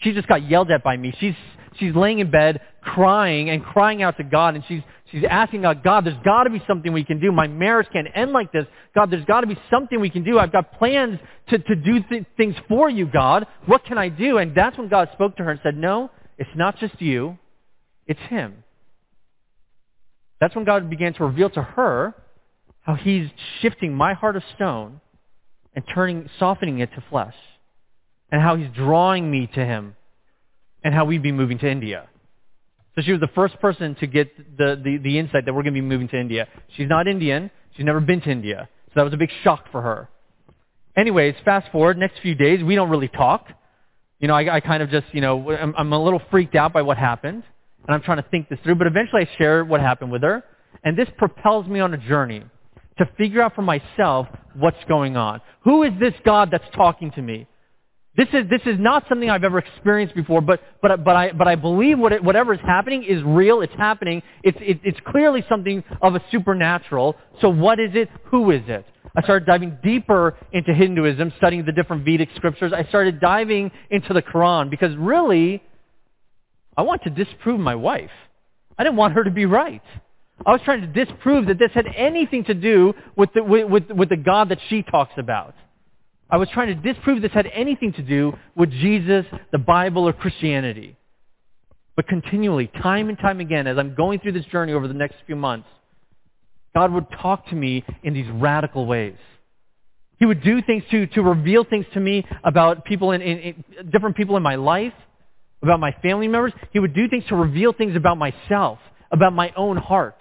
She 0.03 0.13
just 0.13 0.29
got 0.29 0.49
yelled 0.49 0.71
at 0.71 0.83
by 0.83 0.97
me. 0.97 1.15
She's 1.21 1.35
she's 1.79 1.95
laying 1.95 2.19
in 2.19 2.31
bed 2.31 2.61
crying 2.83 3.51
and 3.51 3.63
crying 3.63 4.03
out 4.03 4.17
to 4.17 4.25
God 4.25 4.55
and 4.55 4.65
she's, 4.67 4.83
she's 5.11 5.25
asking 5.29 5.63
God, 5.63 5.83
God, 5.83 6.05
there's 6.05 6.23
got 6.25 6.45
to 6.45 6.51
be 6.51 6.63
something 6.67 6.93
we 6.93 7.05
can 7.05 7.21
do. 7.21 7.31
My 7.33 7.47
marriage 7.47 7.89
can't 7.93 8.09
end 8.15 8.33
like 8.33 8.53
this. 8.53 8.67
God, 8.95 9.11
there's 9.11 9.25
got 9.25 9.43
to 9.43 9.47
be 9.47 9.59
something 9.71 10.01
we 10.01 10.11
can 10.11 10.25
do. 10.25 10.39
I've 10.39 10.53
got 10.53 10.73
plans 10.79 11.19
to, 11.49 11.59
to 11.59 11.77
do 11.77 12.03
th- 12.03 12.25
things 12.37 12.55
for 12.69 12.89
you, 12.89 13.07
God. 13.07 13.47
What 13.67 13.85
can 13.85 13.99
I 13.99 14.09
do? 14.09 14.39
And 14.39 14.55
that's 14.55 14.79
when 14.79 14.89
God 14.89 15.11
spoke 15.13 15.37
to 15.37 15.45
her 15.45 15.51
and 15.51 15.61
said, 15.63 15.77
no, 15.77 16.11
it's 16.39 16.51
not 16.55 16.79
just 16.79 17.01
you. 17.01 17.39
It's 18.07 18.21
him. 18.29 18.65
That's 20.41 20.55
when 20.55 20.65
God 20.65 20.89
began 20.89 21.13
to 21.15 21.25
reveal 21.25 21.51
to 21.51 21.63
her 21.63 22.15
how 22.81 22.95
he's 22.95 23.29
shifting 23.61 23.95
my 23.95 24.15
heart 24.15 24.37
of 24.37 24.43
stone 24.55 25.01
and 25.75 25.85
turning, 25.95 26.31
softening 26.39 26.79
it 26.79 26.91
to 26.95 27.05
flesh. 27.11 27.35
And 28.33 28.41
how 28.41 28.57
he's 28.57 28.71
drawing 28.75 29.31
me 29.31 29.49
to 29.55 29.65
him. 29.65 29.97
And 30.83 30.95
how 30.95 31.05
we'd 31.05 31.23
be 31.23 31.33
moving 31.33 31.59
to 31.59 31.71
India. 31.71 32.09
So 32.97 33.03
she 33.03 33.13
was 33.13 33.21
the 33.21 33.29
first 33.29 33.61
person 33.61 33.95
to 33.97 34.07
get 34.07 34.37
the, 34.57 34.81
the, 34.83 34.99
the 34.99 35.19
insight 35.19 35.45
that 35.47 35.55
we're 35.55 35.63
going 35.63 35.75
to 35.75 35.81
be 35.81 35.87
moving 35.87 36.09
to 36.09 36.19
India. 36.19 36.49
She's 36.77 36.89
not 36.89 37.07
Indian. 37.07 37.51
She's 37.77 37.85
never 37.85 38.01
been 38.01 38.21
to 38.23 38.31
India. 38.31 38.69
So 38.89 38.93
that 38.97 39.05
was 39.05 39.13
a 39.13 39.17
big 39.17 39.31
shock 39.45 39.67
for 39.71 39.83
her. 39.83 40.09
Anyways, 40.97 41.35
fast 41.45 41.71
forward, 41.71 41.99
next 41.99 42.21
few 42.21 42.35
days, 42.35 42.65
we 42.65 42.75
don't 42.75 42.91
really 42.91 43.09
talk. 43.09 43.47
You 44.19 44.29
know, 44.29 44.35
I, 44.35 44.57
I 44.57 44.61
kind 44.61 44.83
of 44.83 44.91
just, 44.91 45.07
you 45.13 45.21
know, 45.21 45.51
I'm, 45.51 45.75
I'm 45.77 45.93
a 45.93 46.03
little 46.03 46.21
freaked 46.31 46.57
out 46.57 46.73
by 46.73 46.83
what 46.83 46.99
happened. 46.99 47.45
And 47.87 47.95
I'm 47.95 48.03
trying 48.03 48.23
to 48.23 48.29
think 48.29 48.49
this 48.49 48.59
through. 48.65 48.75
But 48.75 48.87
eventually 48.87 49.23
I 49.23 49.39
share 49.39 49.65
what 49.65 49.81
happened 49.81 50.11
with 50.11 50.23
her. 50.23 50.43
And 50.85 50.97
this 50.97 51.09
propels 51.17 51.67
me 51.67 51.81
on 51.81 51.95
a 51.95 51.99
journey 51.99 52.43
to 52.99 53.09
figure 53.17 53.41
out 53.41 53.55
for 53.55 53.63
myself 53.63 54.27
what's 54.55 54.83
going 54.89 55.17
on. 55.17 55.41
Who 55.65 55.85
is 55.85 55.93
this 55.99 56.15
God 56.25 56.51
that's 56.51 56.65
talking 56.75 57.11
to 57.13 57.23
me? 57.23 57.47
This 58.17 58.27
is, 58.33 58.51
this 58.51 58.63
is 58.67 58.79
not 58.79 59.05
something 59.09 59.31
I've 59.31 59.45
ever 59.45 59.59
experienced 59.59 60.17
before, 60.17 60.41
but, 60.41 60.61
but, 60.83 61.05
but, 61.05 61.15
I, 61.15 61.33
but 61.33 61.47
I 61.47 61.55
believe 61.55 61.99
what 61.99 62.13
it, 62.13 62.25
whatever 62.25 62.53
is 62.53 62.61
happening 62.61 63.05
is 63.05 63.23
real. 63.23 63.61
It's 63.61 63.73
happening. 63.77 64.23
It's, 64.43 64.59
it, 64.61 64.81
it's 64.83 64.99
clearly 65.07 65.45
something 65.49 65.85
of 66.03 66.17
a 66.17 66.23
supernatural. 66.33 67.17
So 67.41 67.49
what 67.49 67.79
is 67.79 67.91
it? 67.95 68.09
Who 68.25 68.51
is 68.51 68.63
it? 68.67 68.85
I 69.17 69.23
started 69.23 69.47
diving 69.47 69.79
deeper 69.83 70.37
into 70.53 70.75
Hinduism, 70.75 71.33
studying 71.37 71.65
the 71.65 71.73
different 71.73 72.05
Vedic 72.05 72.31
scriptures. 72.35 72.73
I 72.73 72.85
started 72.85 73.21
diving 73.21 73.71
into 73.91 74.13
the 74.13 74.23
Quran 74.23 74.71
because 74.71 74.95
really, 74.97 75.63
I 76.77 76.83
want 76.83 77.05
to 77.05 77.11
disprove 77.11 77.61
my 77.61 77.77
wife. 77.77 78.11
I 78.77 78.83
didn't 78.83 78.97
want 78.97 79.15
her 79.15 79.25
to 79.25 79.31
be 79.31 79.47
right. 79.47 79.83
I 80.45 80.53
was 80.53 80.61
trying 80.65 80.81
to 80.81 81.05
disprove 81.05 81.47
that 81.47 81.59
this 81.59 81.71
had 81.75 81.87
anything 81.95 82.45
to 82.45 82.55
do 82.55 82.95
with 83.17 83.33
the, 83.35 83.45
with, 83.45 83.69
with, 83.69 83.91
with 83.91 84.09
the 84.09 84.17
God 84.17 84.49
that 84.49 84.59
she 84.69 84.83
talks 84.83 85.13
about. 85.17 85.55
I 86.31 86.37
was 86.37 86.49
trying 86.53 86.69
to 86.69 86.93
disprove 86.93 87.23
this 87.23 87.33
had 87.33 87.49
anything 87.53 87.93
to 87.95 88.03
do 88.03 88.33
with 88.55 88.71
Jesus, 88.71 89.27
the 89.51 89.59
Bible, 89.59 90.07
or 90.07 90.13
Christianity. 90.13 90.97
But 91.97 92.07
continually, 92.07 92.69
time 92.83 93.09
and 93.09 93.19
time 93.19 93.41
again, 93.41 93.67
as 93.67 93.77
I'm 93.77 93.95
going 93.95 94.21
through 94.21 94.33
this 94.33 94.45
journey 94.47 94.73
over 94.73 94.87
the 94.87 94.95
next 94.95 95.17
few 95.27 95.37
months, 95.37 95.69
God 96.75 96.93
would 96.93 97.07
talk 97.21 97.49
to 97.49 97.57
me 97.57 97.85
in 98.05 98.15
these 98.15 98.29
radical 98.33 98.87
ways. 98.87 99.17
He 100.19 100.27
would 100.27 100.43
do 100.43 100.63
things 100.63 100.85
to, 100.93 101.07
to 101.09 101.23
reveal 101.23 101.65
things 101.65 101.87
to 101.95 102.01
me 102.01 102.25
about 102.45 102.85
people 102.85 103.11
in, 103.11 103.23
in, 103.23 103.39
in 103.79 103.91
different 103.91 104.17
people 104.17 104.37
in 104.37 104.43
my 104.43 104.55
life, 104.55 104.93
about 105.63 105.81
my 105.81 105.93
family 106.03 106.29
members. 106.29 106.53
He 106.73 106.79
would 106.79 106.95
do 106.95 107.09
things 107.09 107.25
to 107.29 107.37
reveal 107.37 107.73
things 107.73 107.97
about 107.97 108.19
myself, 108.19 108.79
about 109.11 109.33
my 109.33 109.53
own 109.57 109.77
heart. 109.77 110.17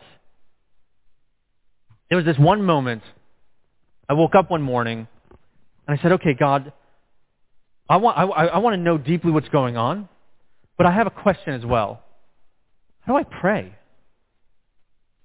There 2.10 2.18
was 2.18 2.26
this 2.26 2.38
one 2.40 2.64
moment. 2.64 3.04
I 4.10 4.14
woke 4.14 4.34
up 4.34 4.50
one 4.50 4.64
morning 4.64 5.08
and 5.90 5.98
I 5.98 6.04
said, 6.04 6.12
okay, 6.12 6.36
God, 6.36 6.72
I 7.90 7.98
want, 7.98 8.16
I, 8.16 8.22
I 8.22 8.58
want 8.60 8.76
to 8.76 8.78
know 8.78 9.00
deeply 9.00 9.32
what's 9.32 9.50
going 9.50 9.76
on, 9.76 10.08
but 10.78 10.86
I 10.86 10.92
have 10.92 11.08
a 11.08 11.10
question 11.10 11.56
as 11.56 11.66
well. 11.66 12.04
How 13.02 13.14
do 13.14 13.18
I 13.18 13.24
pray? 13.24 13.74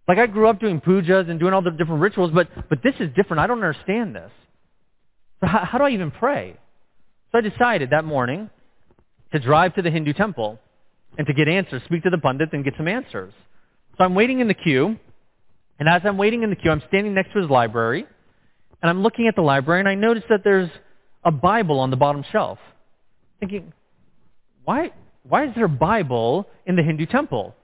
Like 0.09 0.16
I 0.16 0.27
grew 0.27 0.49
up 0.49 0.61
doing 0.61 0.81
pujas 0.81 1.28
and 1.28 1.39
doing 1.39 1.53
all 1.53 1.61
the 1.61 1.70
different 1.70 2.01
rituals, 2.01 2.31
but, 2.32 2.49
but 2.70 2.82
this 2.82 2.95
is 2.99 3.11
different. 3.15 3.41
I 3.41 3.47
don't 3.47 3.62
understand 3.62 4.16
this. 4.16 4.31
So 5.43 5.49
how, 5.49 5.66
how 5.66 5.77
do 5.77 5.85
I 5.85 5.91
even 5.91 6.11
pray? 6.11 6.57
So 7.31 7.36
I 7.36 7.41
decided 7.43 7.91
that 7.91 8.07
morning 8.07 8.49
to 9.32 9.39
drive 9.39 9.74
to 9.74 9.82
the 9.82 9.91
Hindu 9.91 10.15
temple 10.15 10.59
and 11.19 11.27
to 11.27 11.35
get 11.35 11.47
answers, 11.47 11.82
speak 11.85 12.05
to 12.05 12.11
the 12.11 12.16
pundits 12.16 12.53
and 12.55 12.65
get 12.65 12.73
some 12.78 12.89
answers. 12.89 13.35
So 13.99 14.05
I'm 14.05 14.15
waiting 14.15 14.41
in 14.41 14.49
the 14.49 14.55
queue, 14.55 14.99
and 15.78 15.91
as 15.91 16.01
I'm 16.07 16.16
waiting 16.16 16.43
in 16.43 16.49
the 16.49 16.57
queue, 16.57 16.70
I'm 16.70 16.82
standing 16.89 17.12
next 17.12 17.35
to 17.35 17.41
his 17.43 17.51
library, 17.51 18.07
and 18.85 18.90
I'm 18.90 19.02
looking 19.02 19.28
at 19.28 19.35
the 19.35 19.40
library, 19.40 19.81
and 19.81 19.89
I 19.89 19.94
notice 19.94 20.24
that 20.28 20.44
there's 20.44 20.69
a 21.24 21.31
Bible 21.31 21.81
on 21.81 21.89
the 21.89 21.97
bottom 21.97 22.23
shelf. 22.31 22.59
Thinking, 23.40 23.73
why, 24.66 24.93
why 25.27 25.47
is 25.47 25.55
there 25.55 25.65
a 25.65 25.70
Bible 25.70 26.47
in 26.66 26.77
the 26.77 26.82
Hindu 26.82 27.06
temple? 27.06 27.55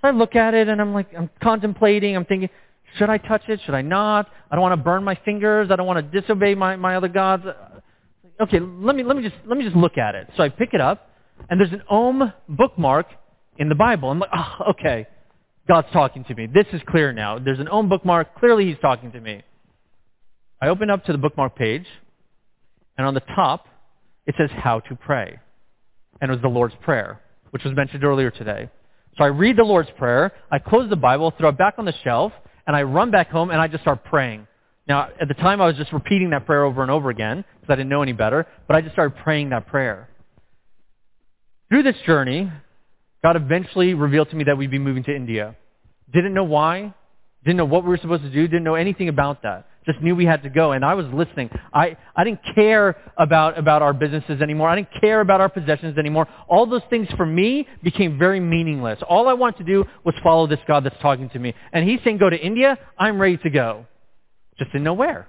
So 0.00 0.06
I 0.06 0.12
look 0.12 0.36
at 0.36 0.54
it, 0.54 0.68
and 0.68 0.80
I'm 0.80 0.94
like, 0.94 1.08
I'm 1.12 1.28
contemplating, 1.42 2.14
I'm 2.14 2.24
thinking, 2.24 2.50
should 2.96 3.10
I 3.10 3.18
touch 3.18 3.42
it? 3.48 3.58
Should 3.66 3.74
I 3.74 3.82
not? 3.82 4.30
I 4.48 4.54
don't 4.54 4.62
want 4.62 4.78
to 4.78 4.84
burn 4.84 5.02
my 5.02 5.16
fingers. 5.24 5.72
I 5.72 5.76
don't 5.76 5.88
want 5.88 6.12
to 6.12 6.20
disobey 6.20 6.54
my, 6.54 6.76
my 6.76 6.94
other 6.94 7.08
gods. 7.08 7.42
Okay, 8.40 8.60
let 8.60 8.94
me, 8.94 9.02
let, 9.02 9.16
me 9.16 9.24
just, 9.24 9.34
let 9.44 9.58
me 9.58 9.64
just 9.64 9.74
look 9.74 9.98
at 9.98 10.14
it. 10.14 10.30
So 10.36 10.44
I 10.44 10.50
pick 10.50 10.72
it 10.72 10.80
up, 10.80 11.10
and 11.50 11.58
there's 11.58 11.72
an 11.72 11.82
Om 11.90 12.32
bookmark 12.48 13.08
in 13.56 13.68
the 13.68 13.74
Bible. 13.74 14.08
I'm 14.08 14.20
like, 14.20 14.30
oh, 14.32 14.70
okay. 14.70 15.08
God's 15.66 15.88
talking 15.92 16.22
to 16.26 16.34
me. 16.36 16.46
This 16.46 16.66
is 16.72 16.80
clear 16.86 17.12
now. 17.12 17.40
There's 17.40 17.58
an 17.58 17.66
Om 17.66 17.88
bookmark. 17.88 18.38
Clearly 18.38 18.66
he's 18.66 18.78
talking 18.80 19.10
to 19.10 19.20
me. 19.20 19.42
I 20.60 20.68
open 20.68 20.90
up 20.90 21.04
to 21.04 21.12
the 21.12 21.18
bookmark 21.18 21.56
page, 21.56 21.86
and 22.96 23.06
on 23.06 23.14
the 23.14 23.20
top, 23.20 23.66
it 24.26 24.34
says 24.36 24.50
how 24.56 24.80
to 24.80 24.96
pray. 24.96 25.38
And 26.20 26.30
it 26.30 26.34
was 26.34 26.42
the 26.42 26.48
Lord's 26.48 26.74
Prayer, 26.82 27.20
which 27.50 27.64
was 27.64 27.74
mentioned 27.76 28.04
earlier 28.04 28.30
today. 28.30 28.68
So 29.16 29.24
I 29.24 29.28
read 29.28 29.56
the 29.56 29.64
Lord's 29.64 29.90
Prayer, 29.98 30.32
I 30.50 30.58
close 30.58 30.90
the 30.90 30.96
Bible, 30.96 31.32
throw 31.38 31.50
it 31.50 31.58
back 31.58 31.74
on 31.78 31.84
the 31.84 31.94
shelf, 32.04 32.32
and 32.66 32.76
I 32.76 32.82
run 32.82 33.10
back 33.10 33.30
home 33.30 33.50
and 33.50 33.60
I 33.60 33.68
just 33.68 33.82
start 33.82 34.04
praying. 34.04 34.46
Now, 34.86 35.08
at 35.20 35.28
the 35.28 35.34
time 35.34 35.60
I 35.60 35.66
was 35.66 35.76
just 35.76 35.92
repeating 35.92 36.30
that 36.30 36.46
prayer 36.46 36.64
over 36.64 36.82
and 36.82 36.90
over 36.90 37.10
again 37.10 37.44
because 37.60 37.72
I 37.72 37.76
didn't 37.76 37.90
know 37.90 38.02
any 38.02 38.12
better, 38.12 38.46
but 38.66 38.76
I 38.76 38.80
just 38.80 38.94
started 38.94 39.16
praying 39.22 39.50
that 39.50 39.66
prayer. 39.66 40.08
Through 41.68 41.82
this 41.84 41.96
journey, 42.06 42.50
God 43.22 43.36
eventually 43.36 43.94
revealed 43.94 44.30
to 44.30 44.36
me 44.36 44.44
that 44.44 44.56
we'd 44.56 44.70
be 44.70 44.78
moving 44.78 45.04
to 45.04 45.14
India. 45.14 45.56
Didn't 46.12 46.34
know 46.34 46.44
why, 46.44 46.94
didn't 47.44 47.58
know 47.58 47.66
what 47.66 47.84
we 47.84 47.90
were 47.90 47.98
supposed 47.98 48.22
to 48.22 48.30
do, 48.30 48.48
didn't 48.48 48.64
know 48.64 48.74
anything 48.74 49.08
about 49.08 49.42
that. 49.42 49.66
Just 49.88 50.02
knew 50.02 50.14
we 50.14 50.26
had 50.26 50.42
to 50.42 50.50
go, 50.50 50.72
and 50.72 50.84
I 50.84 50.92
was 50.92 51.06
listening. 51.14 51.48
I, 51.72 51.96
I 52.14 52.22
didn't 52.22 52.40
care 52.54 52.94
about, 53.16 53.58
about 53.58 53.80
our 53.80 53.94
businesses 53.94 54.42
anymore. 54.42 54.68
I 54.68 54.76
didn't 54.76 54.90
care 55.00 55.22
about 55.22 55.40
our 55.40 55.48
possessions 55.48 55.96
anymore. 55.96 56.28
All 56.46 56.66
those 56.66 56.82
things 56.90 57.08
for 57.16 57.24
me 57.24 57.66
became 57.82 58.18
very 58.18 58.38
meaningless. 58.38 58.98
All 59.08 59.28
I 59.28 59.32
wanted 59.32 59.58
to 59.58 59.64
do 59.64 59.86
was 60.04 60.14
follow 60.22 60.46
this 60.46 60.58
God 60.68 60.84
that's 60.84 61.00
talking 61.00 61.30
to 61.30 61.38
me. 61.38 61.54
And 61.72 61.88
he's 61.88 62.00
saying, 62.04 62.18
go 62.18 62.28
to 62.28 62.36
India, 62.36 62.76
I'm 62.98 63.18
ready 63.18 63.38
to 63.38 63.48
go. 63.48 63.86
Just 64.58 64.72
didn't 64.72 64.84
know 64.84 64.92
where. 64.92 65.26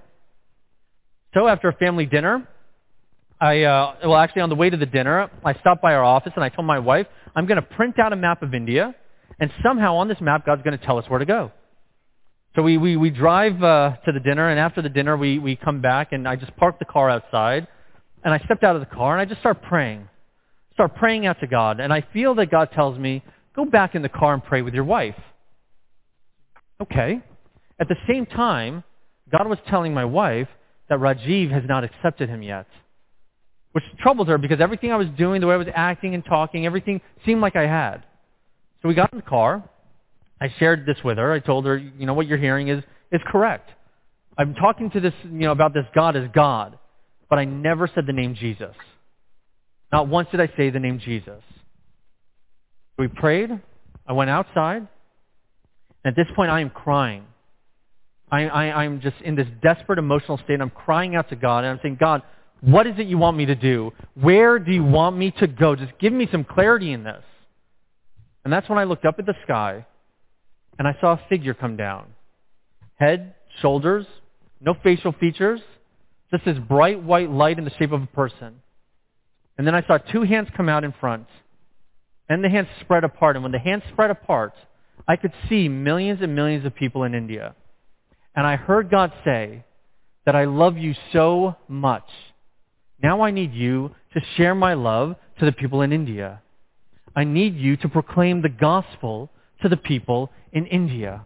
So 1.33 1.47
after 1.47 1.69
a 1.69 1.73
family 1.73 2.05
dinner, 2.05 2.45
I, 3.39 3.63
uh, 3.63 3.95
well, 4.03 4.17
actually 4.17 4.41
on 4.41 4.49
the 4.49 4.55
way 4.55 4.69
to 4.69 4.75
the 4.75 4.85
dinner, 4.85 5.31
I 5.45 5.53
stopped 5.53 5.81
by 5.81 5.93
our 5.93 6.03
office 6.03 6.33
and 6.35 6.43
I 6.43 6.49
told 6.49 6.67
my 6.67 6.79
wife, 6.79 7.07
I'm 7.33 7.45
going 7.45 7.61
to 7.61 7.61
print 7.61 7.97
out 7.97 8.11
a 8.11 8.17
map 8.17 8.43
of 8.43 8.53
India, 8.53 8.93
and 9.39 9.49
somehow 9.63 9.95
on 9.95 10.09
this 10.09 10.19
map, 10.19 10.45
God's 10.45 10.63
going 10.63 10.77
to 10.77 10.85
tell 10.85 10.97
us 10.97 11.05
where 11.07 11.19
to 11.19 11.25
go. 11.25 11.53
So 12.55 12.63
we, 12.63 12.77
we, 12.77 12.97
we 12.97 13.09
drive 13.09 13.61
uh, 13.63 13.95
to 14.05 14.11
the 14.11 14.19
dinner, 14.19 14.49
and 14.49 14.59
after 14.59 14.81
the 14.81 14.89
dinner, 14.89 15.15
we, 15.15 15.39
we 15.39 15.55
come 15.55 15.81
back, 15.81 16.11
and 16.11 16.27
I 16.27 16.35
just 16.35 16.55
park 16.57 16.79
the 16.79 16.85
car 16.85 17.09
outside, 17.09 17.67
and 18.23 18.33
I 18.33 18.39
stepped 18.45 18.63
out 18.63 18.75
of 18.75 18.81
the 18.81 18.95
car, 18.95 19.17
and 19.17 19.21
I 19.21 19.25
just 19.25 19.39
start 19.39 19.61
praying. 19.61 20.09
Start 20.73 20.95
praying 20.95 21.25
out 21.25 21.39
to 21.41 21.47
God, 21.47 21.79
and 21.79 21.93
I 21.93 22.05
feel 22.13 22.35
that 22.35 22.49
God 22.49 22.69
tells 22.73 22.97
me, 22.97 23.23
go 23.55 23.65
back 23.65 23.95
in 23.95 24.01
the 24.01 24.09
car 24.09 24.33
and 24.33 24.43
pray 24.43 24.61
with 24.61 24.73
your 24.73 24.83
wife. 24.83 25.15
Okay. 26.81 27.21
At 27.79 27.87
the 27.87 27.97
same 28.07 28.25
time, 28.25 28.83
God 29.31 29.47
was 29.47 29.59
telling 29.69 29.93
my 29.93 30.05
wife 30.05 30.47
that 30.89 30.99
Rajiv 30.99 31.51
has 31.51 31.63
not 31.67 31.83
accepted 31.83 32.29
him 32.29 32.41
yet 32.41 32.67
which 33.71 33.83
troubled 33.99 34.27
her 34.27 34.37
because 34.37 34.59
everything 34.59 34.91
I 34.91 34.95
was 34.95 35.07
doing, 35.17 35.41
the 35.41 35.47
way 35.47 35.53
I 35.53 35.57
was 35.57 35.67
acting 35.73 36.15
and 36.15 36.25
talking, 36.25 36.65
everything 36.65 37.01
seemed 37.25 37.41
like 37.41 37.55
I 37.55 37.67
had. 37.67 38.03
So 38.81 38.87
we 38.87 38.95
got 38.95 39.11
in 39.13 39.19
the 39.19 39.25
car. 39.25 39.63
I 40.41 40.53
shared 40.59 40.85
this 40.85 40.97
with 41.03 41.17
her. 41.17 41.31
I 41.31 41.39
told 41.39 41.65
her, 41.65 41.77
you 41.77 42.05
know, 42.05 42.13
what 42.13 42.27
you're 42.27 42.37
hearing 42.37 42.69
is, 42.69 42.83
is 43.11 43.21
correct. 43.27 43.69
I'm 44.37 44.53
talking 44.55 44.89
to 44.91 44.99
this, 44.99 45.13
you 45.23 45.39
know, 45.39 45.51
about 45.51 45.73
this 45.73 45.85
God 45.93 46.15
as 46.15 46.29
God, 46.33 46.77
but 47.29 47.39
I 47.39 47.45
never 47.45 47.89
said 47.93 48.05
the 48.07 48.13
name 48.13 48.35
Jesus. 48.35 48.75
Not 49.91 50.07
once 50.07 50.29
did 50.31 50.39
I 50.39 50.49
say 50.55 50.69
the 50.69 50.79
name 50.79 50.99
Jesus. 51.03 51.43
We 52.97 53.07
prayed. 53.07 53.49
I 54.07 54.13
went 54.13 54.29
outside. 54.29 54.87
And 56.03 56.11
at 56.11 56.15
this 56.15 56.27
point, 56.35 56.51
I 56.51 56.61
am 56.61 56.69
crying. 56.69 57.25
I, 58.31 58.47
I, 58.47 58.83
I'm 58.83 59.01
just 59.01 59.17
in 59.21 59.35
this 59.35 59.47
desperate 59.61 59.99
emotional 59.99 60.37
state. 60.45 60.61
I'm 60.61 60.69
crying 60.69 61.15
out 61.15 61.29
to 61.29 61.35
God, 61.35 61.63
and 61.63 61.73
I'm 61.73 61.79
saying, 61.81 61.97
God, 61.99 62.21
what 62.61 62.87
is 62.87 62.93
it 62.97 63.07
you 63.07 63.17
want 63.17 63.35
me 63.35 63.45
to 63.47 63.55
do? 63.55 63.91
Where 64.13 64.59
do 64.59 64.71
you 64.71 64.83
want 64.83 65.17
me 65.17 65.31
to 65.39 65.47
go? 65.47 65.75
Just 65.75 65.93
give 65.99 66.13
me 66.13 66.27
some 66.31 66.43
clarity 66.43 66.91
in 66.91 67.03
this. 67.03 67.23
And 68.43 68.53
that's 68.53 68.69
when 68.69 68.77
I 68.77 68.83
looked 68.85 69.05
up 69.05 69.15
at 69.19 69.25
the 69.25 69.35
sky 69.43 69.85
and 70.79 70.87
I 70.87 70.97
saw 70.99 71.13
a 71.13 71.21
figure 71.29 71.53
come 71.53 71.77
down. 71.77 72.07
Head, 72.95 73.35
shoulders, 73.61 74.07
no 74.59 74.73
facial 74.83 75.11
features, 75.11 75.61
just 76.31 76.45
this 76.45 76.57
bright 76.57 77.03
white 77.03 77.29
light 77.29 77.59
in 77.59 77.65
the 77.65 77.71
shape 77.77 77.91
of 77.91 78.01
a 78.01 78.07
person. 78.07 78.61
And 79.57 79.67
then 79.67 79.75
I 79.75 79.85
saw 79.85 79.97
two 79.99 80.23
hands 80.23 80.47
come 80.57 80.69
out 80.69 80.83
in 80.83 80.93
front. 80.99 81.27
and 82.29 82.43
the 82.43 82.49
hands 82.49 82.67
spread 82.81 83.03
apart. 83.03 83.35
And 83.35 83.43
when 83.43 83.51
the 83.51 83.59
hands 83.59 83.83
spread 83.91 84.11
apart, 84.11 84.53
I 85.07 85.15
could 85.15 85.33
see 85.49 85.67
millions 85.67 86.19
and 86.21 86.35
millions 86.35 86.65
of 86.65 86.75
people 86.75 87.03
in 87.03 87.15
India. 87.15 87.55
And 88.35 88.45
I 88.45 88.55
heard 88.55 88.91
God 88.91 89.11
say 89.25 89.65
that 90.25 90.35
I 90.35 90.45
love 90.45 90.77
you 90.77 90.93
so 91.11 91.55
much. 91.67 92.07
Now 93.01 93.21
I 93.21 93.31
need 93.31 93.53
you 93.53 93.95
to 94.13 94.21
share 94.37 94.53
my 94.53 94.75
love 94.75 95.15
to 95.39 95.45
the 95.45 95.51
people 95.51 95.81
in 95.81 95.91
India. 95.91 96.41
I 97.15 97.23
need 97.23 97.55
you 97.55 97.75
to 97.77 97.89
proclaim 97.89 98.41
the 98.41 98.49
gospel 98.49 99.31
to 99.61 99.69
the 99.69 99.77
people 99.77 100.31
in 100.51 100.65
India. 100.65 101.25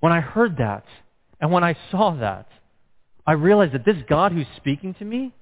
When 0.00 0.12
I 0.12 0.20
heard 0.20 0.56
that, 0.58 0.84
and 1.40 1.50
when 1.50 1.64
I 1.64 1.76
saw 1.90 2.16
that, 2.16 2.48
I 3.26 3.32
realized 3.32 3.74
that 3.74 3.84
this 3.84 3.96
God 4.08 4.32
who's 4.32 4.46
speaking 4.56 4.94
to 4.94 5.04
me, 5.04 5.32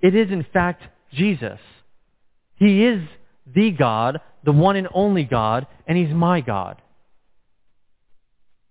it 0.00 0.14
is 0.14 0.30
in 0.30 0.46
fact 0.52 0.82
Jesus. 1.12 1.58
He 2.56 2.84
is 2.84 3.02
the 3.54 3.70
God, 3.70 4.20
the 4.44 4.52
one 4.52 4.76
and 4.76 4.88
only 4.94 5.24
God, 5.24 5.66
and 5.86 5.96
he's 5.96 6.14
my 6.14 6.40
God. 6.40 6.80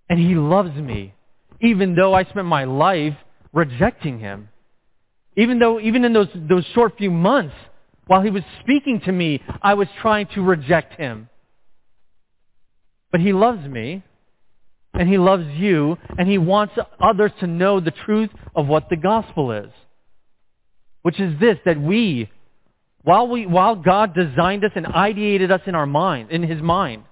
And 0.09 0.19
he 0.19 0.35
loves 0.35 0.75
me, 0.75 1.13
even 1.61 1.95
though 1.95 2.13
I 2.13 2.23
spent 2.25 2.45
my 2.45 2.65
life 2.65 3.15
rejecting 3.53 4.19
him. 4.19 4.49
Even 5.37 5.59
though, 5.59 5.79
even 5.79 6.05
in 6.05 6.13
those, 6.13 6.27
those 6.35 6.65
short 6.73 6.97
few 6.97 7.11
months, 7.11 7.55
while 8.07 8.21
he 8.21 8.29
was 8.29 8.43
speaking 8.61 9.01
to 9.01 9.11
me, 9.11 9.41
I 9.61 9.73
was 9.73 9.87
trying 10.01 10.27
to 10.35 10.41
reject 10.41 10.93
him. 10.93 11.29
But 13.15 13.21
he 13.21 13.31
loves 13.31 13.65
me, 13.65 14.03
and 14.93 15.07
he 15.07 15.17
loves 15.17 15.45
you, 15.55 15.97
and 16.17 16.27
he 16.27 16.37
wants 16.37 16.73
others 16.99 17.31
to 17.39 17.47
know 17.47 17.79
the 17.79 17.91
truth 17.91 18.29
of 18.53 18.67
what 18.67 18.89
the 18.89 18.97
gospel 18.97 19.53
is. 19.53 19.69
Which 21.01 21.17
is 21.21 21.39
this, 21.39 21.57
that 21.63 21.79
we, 21.79 22.29
while, 23.03 23.29
we, 23.29 23.45
while 23.45 23.77
God 23.77 24.13
designed 24.13 24.65
us 24.65 24.71
and 24.75 24.85
ideated 24.85 25.49
us 25.49 25.61
in 25.65 25.75
our 25.75 25.85
mind, 25.85 26.29
in 26.29 26.43
his 26.43 26.61
mind, 26.61 27.05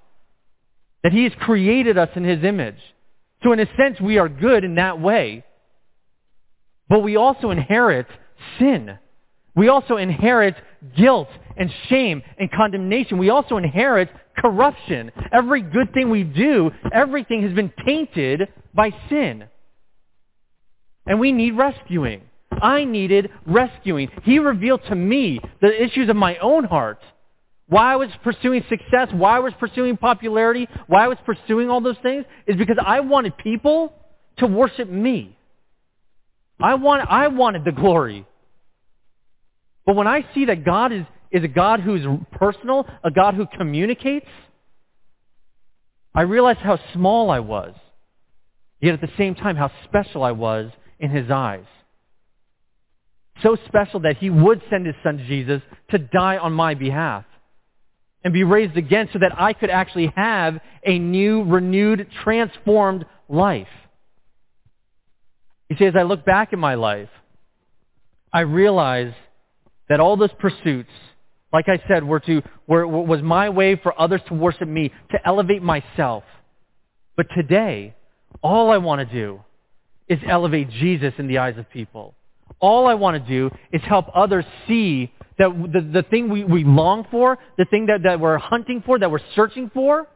that 1.04 1.14
he 1.14 1.24
has 1.24 1.32
created 1.40 1.98
us 1.98 2.10
in 2.18 2.26
his 2.26 2.44
image. 2.44 2.82
So 3.42 3.54
in 3.54 3.62
a 3.62 3.68
sense, 3.78 4.02
we 4.02 4.18
are 4.18 4.28
good 4.28 4.66
in 4.66 4.76
that 4.76 5.00
way. 5.00 5.46
But 6.90 7.00
we 7.00 7.16
also 7.16 7.50
inherit 7.50 8.08
sin. 8.60 9.00
We 9.56 9.70
also 9.70 9.96
inherit 9.96 10.56
guilt 10.98 11.30
and 11.56 11.72
shame 11.88 12.24
and 12.38 12.52
condemnation. 12.52 13.20
We 13.20 13.30
also 13.30 13.56
inherit 13.56 14.10
corruption. 14.38 15.12
Every 15.32 15.62
good 15.62 15.94
thing 15.94 16.10
we 16.10 16.24
do, 16.24 16.72
everything 16.92 17.44
has 17.44 17.54
been 17.54 17.72
tainted 17.86 18.48
by 18.74 18.92
sin. 19.10 19.46
And 21.06 21.20
we 21.20 21.32
need 21.32 21.52
rescuing. 21.52 22.22
I 22.52 22.86
needed 22.86 23.30
rescuing. 23.46 24.10
He 24.24 24.40
revealed 24.40 24.82
to 24.88 24.96
me 24.96 25.40
the 25.62 25.84
issues 25.84 26.10
of 26.10 26.16
my 26.16 26.38
own 26.38 26.64
heart. 26.64 27.00
Why 27.68 27.94
I 27.94 27.96
was 27.96 28.10
pursuing 28.24 28.64
success, 28.70 29.10
why 29.12 29.38
I 29.38 29.40
was 29.40 29.54
pursuing 29.60 29.98
popularity, 29.98 30.68
why 30.88 31.06
I 31.06 31.08
was 31.08 31.18
pursuing 31.26 31.70
all 31.70 31.82
those 31.82 31.98
things 32.04 32.26
is 32.46 32.56
because 32.56 32.78
I 32.86 33.00
wanted 33.00 33.38
people 33.38 33.94
to 34.38 34.48
worship 34.48 34.90
me. 34.90 35.38
I, 36.60 36.76
want, 36.76 37.10
I 37.10 37.28
wanted 37.28 37.66
the 37.66 37.72
glory. 37.72 38.26
But 39.86 39.96
when 39.96 40.08
I 40.08 40.26
see 40.34 40.46
that 40.46 40.64
God 40.64 40.92
is, 40.94 41.06
is 41.34 41.44
a 41.44 41.48
God 41.50 41.82
who's 41.82 42.06
personal, 42.32 42.88
a 43.04 43.12
God 43.12 43.34
who 43.34 43.46
communicates, 43.58 44.28
I 46.16 46.22
realized 46.22 46.60
how 46.60 46.80
small 46.94 47.32
I 47.32 47.40
was. 47.40 47.74
Yet 48.80 48.94
at 48.94 49.02
the 49.02 49.10
same 49.18 49.34
time, 49.34 49.56
how 49.56 49.72
special 49.86 50.24
I 50.24 50.32
was 50.32 50.72
in 51.00 51.10
his 51.10 51.32
eyes. 51.32 51.66
So 53.42 53.58
special 53.68 54.02
that 54.02 54.18
he 54.18 54.30
would 54.30 54.62
send 54.70 54.86
his 54.86 54.96
son 55.04 55.26
Jesus 55.28 55.62
to 55.90 55.98
die 55.98 56.38
on 56.38 56.54
my 56.54 56.76
behalf 56.76 57.26
and 58.24 58.34
be 58.34 58.44
raised 58.44 58.78
again 58.78 59.10
so 59.12 59.20
that 59.20 59.32
I 59.38 59.54
could 59.54 59.70
actually 59.70 60.14
have 60.16 60.60
a 60.86 61.00
new, 61.00 61.44
renewed, 61.44 62.08
transformed 62.24 63.06
life. 63.28 63.68
You 65.70 65.78
see, 65.78 65.86
as 65.86 65.96
I 65.98 66.04
look 66.04 66.24
back 66.24 66.54
at 66.54 66.60
my 66.60 66.76
life, 66.76 67.10
I 68.32 68.42
realize 68.42 69.14
that 69.90 70.00
all 70.00 70.16
those 70.16 70.32
pursuits, 70.40 70.90
like 71.54 71.70
I 71.70 71.80
said, 71.88 72.04
were 72.04 72.20
to, 72.22 72.42
were, 72.68 72.86
was 72.88 73.22
my 73.22 73.50
way 73.50 73.76
for 73.76 74.00
others 74.02 74.22
to 74.28 74.34
worship 74.34 74.68
me, 74.68 74.92
to 75.12 75.20
elevate 75.24 75.62
myself. 75.62 76.24
But 77.16 77.28
today, 77.36 77.96
all 78.42 78.72
I 78.72 78.78
want 78.78 79.08
to 79.08 79.16
do 79.16 79.40
is 80.10 80.20
elevate 80.28 80.70
Jesus 80.72 81.14
in 81.20 81.28
the 81.28 81.38
eyes 81.38 81.58
of 81.60 81.70
people. 81.70 82.16
All 82.60 82.88
I 82.88 82.96
want 82.96 83.24
to 83.24 83.30
do 83.30 83.56
is 83.72 83.82
help 83.84 84.08
others 84.16 84.46
see 84.68 85.14
that 85.38 85.50
the, 85.72 85.82
the 85.82 86.04
thing 86.04 86.30
we, 86.30 86.44
we 86.44 86.64
long 86.64 87.06
for, 87.12 87.38
the 87.58 87.66
thing 87.66 87.86
that, 87.86 88.02
that 88.04 88.20
we're 88.20 88.38
hunting 88.38 88.82
for, 88.86 88.98
that 88.98 89.10
we're 89.12 89.20
searching 89.36 89.70
for, 89.74 90.08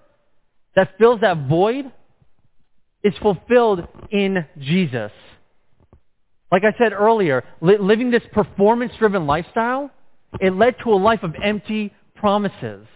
that 0.75 0.93
fills 0.97 1.21
that 1.21 1.47
void, 1.47 1.91
is 3.03 3.13
fulfilled 3.21 3.87
in 4.11 4.45
Jesus. 4.59 5.11
Like 6.51 6.63
I 6.63 6.75
said 6.77 6.93
earlier, 6.93 7.43
li- 7.61 7.77
living 7.79 8.09
this 8.09 8.23
performance-driven 8.31 9.27
lifestyle, 9.27 9.91
it 10.39 10.53
led 10.53 10.75
to 10.83 10.91
a 10.91 10.95
life 10.95 11.23
of 11.23 11.35
empty 11.41 11.93
promises. 12.15 12.87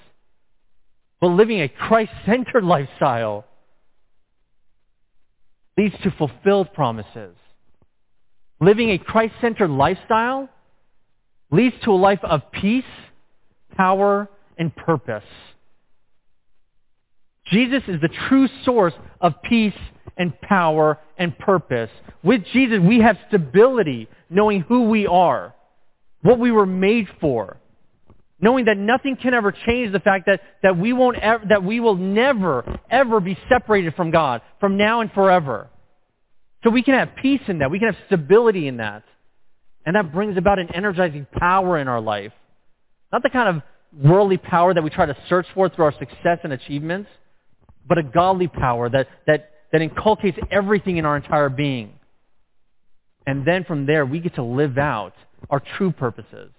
But 1.20 1.28
living 1.28 1.62
a 1.62 1.68
Christ-centered 1.68 2.64
lifestyle 2.64 3.46
leads 5.78 5.96
to 6.04 6.12
fulfilled 6.12 6.74
promises. 6.74 7.36
Living 8.60 8.90
a 8.92 8.98
Christ-centered 8.98 9.70
lifestyle 9.70 10.50
leads 11.52 11.76
to 11.84 11.92
a 11.92 11.94
life 11.94 12.24
of 12.24 12.52
peace, 12.52 12.84
power, 13.76 14.30
and 14.58 14.76
purpose. 14.76 15.24
Jesus 17.48 17.84
is 17.88 18.00
the 18.02 18.10
true 18.30 18.48
source 18.64 18.94
of 19.20 19.34
peace 19.44 19.74
and 20.18 20.40
power 20.42 20.98
and 21.18 21.38
purpose. 21.38 21.90
With 22.24 22.44
Jesus, 22.54 22.80
we 22.80 23.00
have 23.00 23.18
stability, 23.28 24.08
knowing 24.30 24.62
who 24.62 24.84
we 24.84 25.08
are, 25.08 25.54
what 26.22 26.40
we 26.40 26.52
were 26.52 26.66
made 26.66 27.08
for, 27.20 27.58
knowing 28.40 28.66
that 28.66 28.78
nothing 28.78 29.16
can 29.16 29.34
ever 29.34 29.52
change 29.52 29.92
the 29.92 30.00
fact 30.00 30.26
that, 30.28 30.42
that, 30.64 30.78
we, 30.78 30.94
won't 30.94 31.18
ever, 31.18 31.44
that 31.50 31.64
we 31.64 31.80
will 31.80 31.96
never, 31.96 32.80
ever 32.90 33.20
be 33.20 33.38
separated 33.50 33.96
from 33.96 34.12
God, 34.12 34.42
from 34.60 34.78
now 34.78 35.02
and 35.02 35.12
forever. 35.12 35.70
So 36.64 36.70
we 36.70 36.84
can 36.84 36.94
have 36.94 37.16
peace 37.22 37.42
in 37.48 37.60
that. 37.60 37.72
We 37.72 37.80
can 37.80 37.94
have 37.94 38.04
stability 38.08 38.68
in 38.68 38.78
that. 38.78 39.04
And 39.86 39.96
that 39.96 40.12
brings 40.12 40.38
about 40.38 40.60
an 40.60 40.70
energizing 40.74 41.26
power 41.32 41.80
in 41.80 41.88
our 41.88 42.02
life. 42.02 42.34
Not 43.12 43.24
the 43.24 43.30
kind 43.30 43.58
of 43.58 43.64
worldly 44.00 44.38
power 44.38 44.74
that 44.74 44.84
we 44.84 44.90
try 44.90 45.06
to 45.06 45.18
search 45.28 45.48
for 45.54 45.70
through 45.70 45.86
our 45.86 45.94
success 45.98 46.40
and 46.44 46.54
achievements, 46.54 47.10
but 47.88 47.98
a 47.98 48.04
godly 48.04 48.48
power 48.48 48.90
that, 48.90 49.08
that, 49.26 49.52
that 49.72 49.82
inculcates 49.82 50.38
everything 50.52 50.98
in 50.98 51.06
our 51.06 51.18
entire 51.18 51.50
being. 51.50 51.94
And 53.26 53.46
then 53.46 53.64
from 53.66 53.86
there, 53.86 54.06
we 54.06 54.20
get 54.20 54.36
to 54.36 54.44
live 54.44 54.78
out 54.78 55.14
our 55.50 55.62
true 55.78 55.92
purposes. 55.92 56.52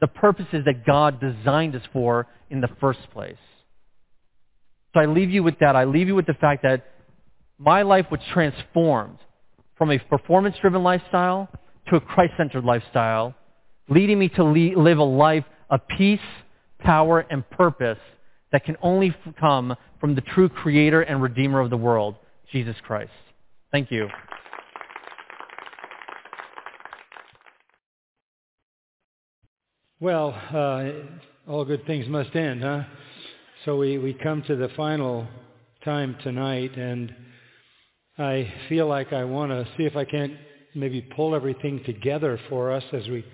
The 0.00 0.06
purposes 0.08 0.64
that 0.66 0.84
God 0.86 1.20
designed 1.20 1.74
us 1.74 1.82
for 1.92 2.26
in 2.50 2.60
the 2.60 2.68
first 2.80 3.00
place. 3.12 3.36
So 4.92 5.00
I 5.00 5.06
leave 5.06 5.30
you 5.30 5.42
with 5.42 5.58
that. 5.60 5.76
I 5.76 5.84
leave 5.84 6.06
you 6.06 6.14
with 6.14 6.26
the 6.26 6.34
fact 6.34 6.62
that 6.62 6.84
my 7.58 7.82
life 7.82 8.06
was 8.10 8.20
transformed 8.32 9.18
from 9.76 9.90
a 9.90 9.98
performance-driven 9.98 10.82
lifestyle 10.82 11.48
to 11.88 11.96
a 11.96 12.00
Christ-centered 12.00 12.64
lifestyle, 12.64 13.34
leading 13.88 14.18
me 14.18 14.28
to 14.30 14.44
live 14.44 14.98
a 14.98 15.04
life 15.04 15.44
of 15.70 15.80
peace, 15.96 16.20
power, 16.80 17.26
and 17.30 17.48
purpose 17.50 17.98
that 18.52 18.64
can 18.64 18.76
only 18.82 19.14
come 19.40 19.74
from 20.00 20.14
the 20.14 20.20
true 20.20 20.48
creator 20.48 21.02
and 21.02 21.22
redeemer 21.22 21.60
of 21.60 21.70
the 21.70 21.76
world, 21.76 22.14
Jesus 22.52 22.76
Christ. 22.86 23.10
Thank 23.72 23.90
you. 23.90 24.08
Well, 30.00 30.34
uh, 30.52 30.90
all 31.48 31.64
good 31.64 31.86
things 31.86 32.08
must 32.08 32.34
end, 32.34 32.64
huh? 32.64 32.82
So 33.64 33.76
we, 33.76 33.96
we 33.96 34.12
come 34.12 34.42
to 34.48 34.56
the 34.56 34.68
final 34.76 35.24
time 35.84 36.16
tonight, 36.24 36.76
and 36.76 37.14
I 38.18 38.52
feel 38.68 38.88
like 38.88 39.12
I 39.12 39.22
want 39.22 39.52
to 39.52 39.64
see 39.76 39.84
if 39.84 39.94
I 39.94 40.04
can't 40.04 40.32
maybe 40.74 41.00
pull 41.00 41.36
everything 41.36 41.80
together 41.86 42.40
for 42.48 42.72
us 42.72 42.82
as 42.92 43.06
we 43.06 43.24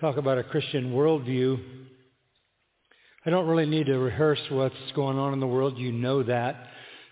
talk 0.00 0.16
about 0.16 0.38
a 0.38 0.44
Christian 0.44 0.94
worldview. 0.94 1.62
I 3.26 3.30
don't 3.30 3.46
really 3.46 3.66
need 3.66 3.84
to 3.86 3.98
rehearse 3.98 4.40
what's 4.48 4.74
going 4.96 5.18
on 5.18 5.34
in 5.34 5.40
the 5.40 5.46
world. 5.46 5.76
You 5.76 5.92
know 5.92 6.22
that. 6.22 6.68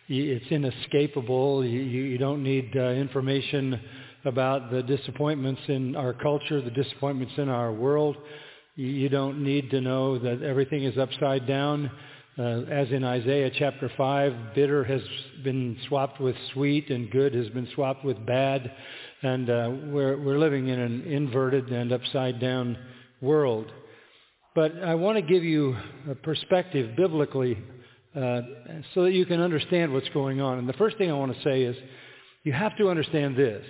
It's 0.09 0.51
inescapable. 0.51 1.66
You, 1.66 1.81
you 1.81 2.16
don't 2.16 2.43
need 2.43 2.74
uh, 2.74 2.81
information 2.81 3.78
about 4.24 4.70
the 4.70 4.82
disappointments 4.82 5.60
in 5.68 5.94
our 5.97 6.14
culture, 6.14 6.62
the 6.62 6.70
disappointments 6.70 7.35
in 7.36 7.51
our 7.51 7.74
world. 7.74 8.16
You 8.78 9.09
don't 9.09 9.43
need 9.43 9.70
to 9.70 9.81
know 9.81 10.19
that 10.19 10.43
everything 10.43 10.85
is 10.85 10.98
upside 10.98 11.47
down. 11.47 11.90
Uh, 12.39 12.61
as 12.70 12.90
in 12.90 13.05
Isaiah 13.05 13.51
chapter 13.59 13.90
5, 13.97 14.55
bitter 14.55 14.85
has 14.85 15.01
been 15.43 15.78
swapped 15.89 16.20
with 16.20 16.36
sweet 16.53 16.90
and 16.90 17.11
good 17.11 17.35
has 17.35 17.48
been 17.48 17.66
swapped 17.74 18.05
with 18.05 18.27
bad. 18.27 18.70
And 19.23 19.48
uh, 19.48 19.70
we're, 19.85 20.23
we're 20.23 20.39
living 20.39 20.69
in 20.69 20.78
an 20.78 21.05
inverted 21.05 21.69
and 21.70 21.90
upside 21.90 22.39
down 22.39 22.77
world. 23.23 23.73
But 24.55 24.73
I 24.85 24.94
want 24.94 25.16
to 25.16 25.23
give 25.23 25.43
you 25.43 25.74
a 26.11 26.15
perspective 26.15 26.94
biblically 26.97 27.57
uh, 28.15 28.43
so 28.93 29.05
that 29.05 29.12
you 29.12 29.24
can 29.24 29.40
understand 29.40 29.94
what's 29.94 30.11
going 30.11 30.43
on. 30.43 30.59
And 30.59 30.69
the 30.69 30.74
first 30.74 30.98
thing 30.98 31.11
I 31.11 31.15
want 31.15 31.35
to 31.35 31.43
say 31.43 31.62
is 31.62 31.74
you 32.43 32.53
have 32.53 32.77
to 32.77 32.90
understand 32.90 33.39
this. 33.39 33.65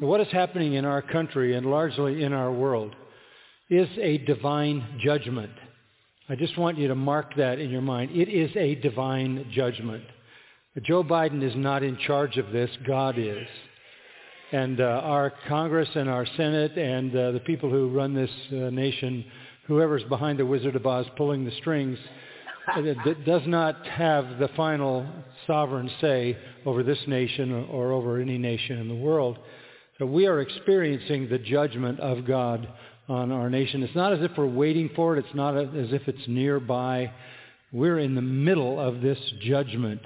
What 0.00 0.22
is 0.22 0.28
happening 0.32 0.72
in 0.72 0.86
our 0.86 1.02
country 1.02 1.54
and 1.54 1.66
largely 1.66 2.22
in 2.22 2.32
our 2.32 2.50
world 2.50 2.96
is 3.72 3.88
a 3.98 4.18
divine 4.18 5.00
judgment. 5.02 5.50
I 6.28 6.34
just 6.34 6.58
want 6.58 6.76
you 6.76 6.88
to 6.88 6.94
mark 6.94 7.34
that 7.36 7.58
in 7.58 7.70
your 7.70 7.80
mind. 7.80 8.10
It 8.10 8.28
is 8.28 8.54
a 8.54 8.74
divine 8.76 9.50
judgment. 9.50 10.04
Joe 10.82 11.02
Biden 11.02 11.42
is 11.42 11.54
not 11.56 11.82
in 11.82 11.96
charge 11.96 12.36
of 12.36 12.52
this. 12.52 12.70
God 12.86 13.18
is. 13.18 13.46
And 14.52 14.80
uh, 14.80 15.00
our 15.04 15.32
Congress 15.48 15.88
and 15.94 16.10
our 16.10 16.26
Senate 16.36 16.76
and 16.76 17.16
uh, 17.16 17.30
the 17.32 17.40
people 17.40 17.70
who 17.70 17.88
run 17.88 18.14
this 18.14 18.30
uh, 18.50 18.68
nation, 18.68 19.24
whoever's 19.66 20.04
behind 20.04 20.38
the 20.38 20.44
Wizard 20.44 20.76
of 20.76 20.86
Oz 20.86 21.06
pulling 21.16 21.46
the 21.46 21.52
strings, 21.52 21.98
does 23.24 23.42
not 23.46 23.86
have 23.86 24.38
the 24.38 24.48
final 24.54 25.06
sovereign 25.46 25.90
say 26.00 26.36
over 26.66 26.82
this 26.82 26.98
nation 27.06 27.66
or 27.70 27.92
over 27.92 28.20
any 28.20 28.36
nation 28.36 28.78
in 28.78 28.88
the 28.88 28.94
world. 28.94 29.38
So 29.98 30.06
we 30.06 30.26
are 30.26 30.40
experiencing 30.40 31.28
the 31.28 31.38
judgment 31.38 32.00
of 32.00 32.26
God 32.26 32.68
on 33.12 33.30
our 33.30 33.50
nation. 33.50 33.82
It's 33.82 33.94
not 33.94 34.12
as 34.12 34.20
if 34.22 34.32
we're 34.36 34.46
waiting 34.46 34.90
for 34.96 35.16
it. 35.16 35.24
It's 35.24 35.34
not 35.34 35.56
as 35.56 35.92
if 35.92 36.08
it's 36.08 36.26
nearby. 36.26 37.12
We're 37.70 37.98
in 37.98 38.14
the 38.14 38.22
middle 38.22 38.80
of 38.80 39.00
this 39.00 39.18
judgment. 39.42 40.00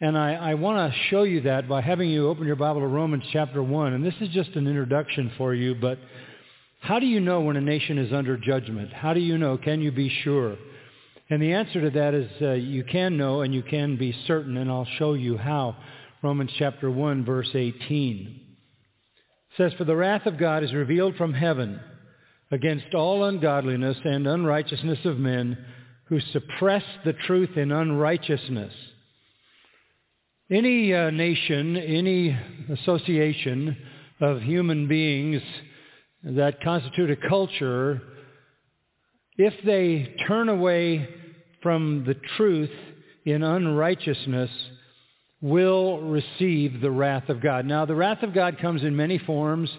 And 0.00 0.18
I, 0.18 0.34
I 0.34 0.54
want 0.54 0.92
to 0.92 0.98
show 1.10 1.22
you 1.22 1.42
that 1.42 1.68
by 1.68 1.80
having 1.80 2.10
you 2.10 2.28
open 2.28 2.46
your 2.46 2.56
Bible 2.56 2.80
to 2.80 2.86
Romans 2.88 3.24
chapter 3.32 3.62
1. 3.62 3.92
And 3.92 4.04
this 4.04 4.14
is 4.20 4.28
just 4.30 4.50
an 4.50 4.66
introduction 4.66 5.30
for 5.38 5.54
you, 5.54 5.76
but 5.76 5.98
how 6.80 6.98
do 6.98 7.06
you 7.06 7.20
know 7.20 7.40
when 7.40 7.56
a 7.56 7.60
nation 7.60 7.98
is 7.98 8.12
under 8.12 8.36
judgment? 8.36 8.92
How 8.92 9.14
do 9.14 9.20
you 9.20 9.38
know? 9.38 9.56
Can 9.56 9.80
you 9.80 9.92
be 9.92 10.10
sure? 10.24 10.56
And 11.30 11.40
the 11.40 11.52
answer 11.52 11.80
to 11.80 11.90
that 11.90 12.14
is 12.14 12.30
uh, 12.42 12.52
you 12.52 12.84
can 12.84 13.16
know 13.16 13.42
and 13.42 13.54
you 13.54 13.62
can 13.62 13.96
be 13.96 14.14
certain, 14.26 14.56
and 14.56 14.70
I'll 14.70 14.88
show 14.98 15.14
you 15.14 15.38
how. 15.38 15.76
Romans 16.22 16.50
chapter 16.58 16.90
1, 16.90 17.24
verse 17.24 17.50
18 17.54 18.40
says, 19.56 19.72
For 19.74 19.84
the 19.84 19.96
wrath 19.96 20.26
of 20.26 20.38
God 20.38 20.64
is 20.64 20.72
revealed 20.72 21.16
from 21.16 21.32
heaven 21.32 21.80
against 22.50 22.94
all 22.94 23.24
ungodliness 23.24 23.96
and 24.04 24.26
unrighteousness 24.26 24.98
of 25.04 25.18
men 25.18 25.58
who 26.04 26.20
suppress 26.32 26.84
the 27.04 27.14
truth 27.26 27.56
in 27.56 27.72
unrighteousness. 27.72 28.72
Any 30.50 30.92
uh, 30.92 31.10
nation, 31.10 31.76
any 31.76 32.38
association 32.70 33.76
of 34.20 34.42
human 34.42 34.86
beings 34.86 35.42
that 36.22 36.62
constitute 36.62 37.10
a 37.10 37.28
culture 37.28 38.02
if 39.36 39.54
they 39.64 40.14
turn 40.28 40.48
away 40.48 41.08
from 41.62 42.04
the 42.06 42.14
truth 42.36 42.70
in 43.24 43.42
unrighteousness, 43.42 44.50
will 45.40 46.00
receive 46.00 46.80
the 46.80 46.90
wrath 46.90 47.28
of 47.28 47.42
God. 47.42 47.66
Now, 47.66 47.84
the 47.84 47.94
wrath 47.94 48.22
of 48.22 48.32
God 48.32 48.58
comes 48.58 48.82
in 48.82 48.96
many 48.96 49.18
forms. 49.18 49.70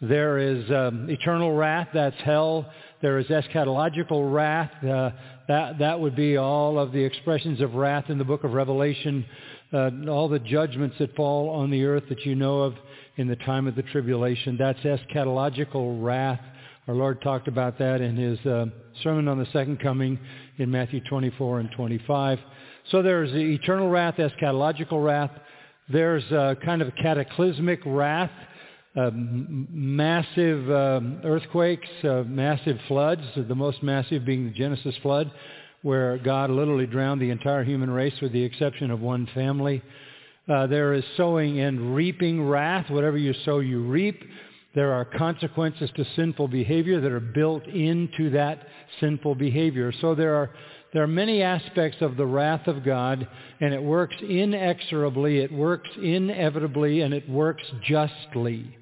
There 0.00 0.38
is 0.38 0.70
um, 0.70 1.08
eternal 1.08 1.52
wrath, 1.52 1.88
that's 1.94 2.20
hell. 2.24 2.70
There 3.00 3.18
is 3.18 3.26
eschatological 3.26 4.32
wrath. 4.32 4.70
Uh, 4.84 5.10
that, 5.48 5.78
that 5.78 6.00
would 6.00 6.16
be 6.16 6.36
all 6.36 6.78
of 6.78 6.92
the 6.92 7.02
expressions 7.02 7.60
of 7.60 7.74
wrath 7.74 8.08
in 8.08 8.18
the 8.18 8.24
book 8.24 8.44
of 8.44 8.52
Revelation, 8.52 9.24
uh, 9.72 9.90
all 10.08 10.28
the 10.28 10.38
judgments 10.38 10.96
that 10.98 11.14
fall 11.14 11.50
on 11.50 11.70
the 11.70 11.84
earth 11.84 12.04
that 12.08 12.24
you 12.24 12.34
know 12.34 12.60
of 12.60 12.74
in 13.16 13.28
the 13.28 13.36
time 13.36 13.66
of 13.66 13.76
the 13.76 13.82
tribulation. 13.82 14.56
That's 14.58 14.80
eschatological 14.80 16.02
wrath. 16.02 16.40
Our 16.86 16.94
Lord 16.94 17.22
talked 17.22 17.48
about 17.48 17.78
that 17.78 18.00
in 18.00 18.16
his 18.16 18.38
uh, 18.44 18.66
Sermon 19.02 19.28
on 19.28 19.38
the 19.38 19.46
Second 19.52 19.80
Coming 19.80 20.18
in 20.58 20.70
Matthew 20.70 21.00
24 21.08 21.60
and 21.60 21.70
25. 21.72 22.38
So 22.90 23.00
there's 23.02 23.32
the 23.32 23.38
eternal 23.38 23.88
wrath, 23.88 24.16
eschatological 24.16 25.02
wrath. 25.02 25.30
There's 25.88 26.24
uh, 26.30 26.56
kind 26.64 26.82
of 26.82 26.94
cataclysmic 26.96 27.80
wrath, 27.86 28.30
uh, 28.96 29.10
massive 29.12 30.70
um, 30.70 31.20
earthquakes, 31.24 31.88
uh, 32.04 32.22
massive 32.26 32.78
floods, 32.86 33.22
the 33.36 33.54
most 33.54 33.82
massive 33.82 34.24
being 34.24 34.46
the 34.46 34.52
Genesis 34.52 34.94
flood, 35.02 35.32
where 35.82 36.16
God 36.18 36.50
literally 36.50 36.86
drowned 36.86 37.20
the 37.20 37.30
entire 37.30 37.64
human 37.64 37.90
race 37.90 38.14
with 38.22 38.32
the 38.32 38.42
exception 38.42 38.90
of 38.90 39.00
one 39.00 39.28
family. 39.34 39.82
Uh, 40.48 40.66
there 40.66 40.92
is 40.92 41.04
sowing 41.16 41.60
and 41.60 41.94
reaping 41.94 42.46
wrath. 42.46 42.88
Whatever 42.90 43.18
you 43.18 43.34
sow, 43.44 43.58
you 43.58 43.82
reap. 43.82 44.22
There 44.74 44.92
are 44.92 45.04
consequences 45.04 45.90
to 45.96 46.04
sinful 46.16 46.48
behavior 46.48 47.00
that 47.00 47.12
are 47.12 47.20
built 47.20 47.66
into 47.66 48.30
that 48.30 48.66
sinful 49.00 49.36
behavior. 49.36 49.92
So 50.00 50.14
there 50.14 50.34
are, 50.34 50.50
there 50.92 51.02
are 51.02 51.08
many 51.08 51.42
aspects 51.42 51.98
of 52.00 52.16
the 52.16 52.26
wrath 52.26 52.66
of 52.66 52.84
God, 52.84 53.26
and 53.60 53.72
it 53.72 53.82
works 53.82 54.16
inexorably, 54.20 55.38
it 55.38 55.52
works 55.52 55.88
inevitably, 56.00 57.00
and 57.00 57.14
it 57.14 57.28
works 57.28 57.62
justly. 57.82 58.76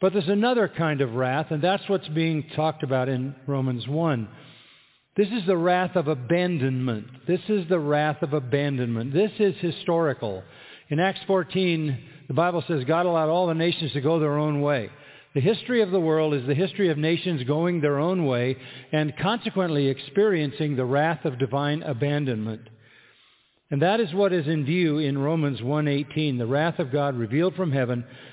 But 0.00 0.12
there's 0.12 0.28
another 0.28 0.68
kind 0.68 1.00
of 1.00 1.14
wrath, 1.14 1.46
and 1.50 1.62
that's 1.62 1.88
what's 1.88 2.08
being 2.08 2.44
talked 2.54 2.82
about 2.82 3.08
in 3.08 3.34
Romans 3.46 3.86
1. 3.88 4.28
This 5.16 5.28
is 5.28 5.44
the 5.46 5.56
wrath 5.56 5.96
of 5.96 6.06
abandonment. 6.06 7.08
This 7.26 7.40
is 7.48 7.68
the 7.68 7.80
wrath 7.80 8.22
of 8.22 8.32
abandonment. 8.32 9.12
This 9.12 9.32
is 9.40 9.56
historical. 9.56 10.44
In 10.90 11.00
Acts 11.00 11.20
14, 11.26 11.98
the 12.28 12.34
Bible 12.34 12.62
says 12.68 12.84
God 12.84 13.06
allowed 13.06 13.28
all 13.28 13.48
the 13.48 13.54
nations 13.54 13.92
to 13.92 14.00
go 14.00 14.20
their 14.20 14.38
own 14.38 14.60
way. 14.60 14.90
The 15.34 15.40
history 15.40 15.82
of 15.82 15.90
the 15.90 16.00
world 16.00 16.34
is 16.34 16.46
the 16.46 16.54
history 16.54 16.88
of 16.90 16.98
nations 16.98 17.42
going 17.44 17.80
their 17.80 17.98
own 17.98 18.26
way 18.26 18.56
and 18.92 19.16
consequently 19.16 19.88
experiencing 19.88 20.76
the 20.76 20.84
wrath 20.84 21.24
of 21.24 21.38
divine 21.38 21.82
abandonment. 21.82 22.62
And 23.70 23.82
that 23.82 24.00
is 24.00 24.14
what 24.14 24.32
is 24.32 24.46
in 24.46 24.64
view 24.64 24.98
in 24.98 25.18
Romans 25.18 25.60
1.18, 25.60 26.38
the 26.38 26.46
wrath 26.46 26.78
of 26.78 26.90
God 26.90 27.16
revealed 27.16 27.54
from 27.54 27.72
heaven 27.72 28.04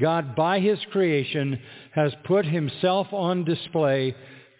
God, 0.00 0.34
by 0.34 0.60
his 0.60 0.78
creation, 0.90 1.60
has 1.92 2.12
put 2.24 2.46
himself 2.46 3.08
on 3.12 3.44
display 3.44 4.14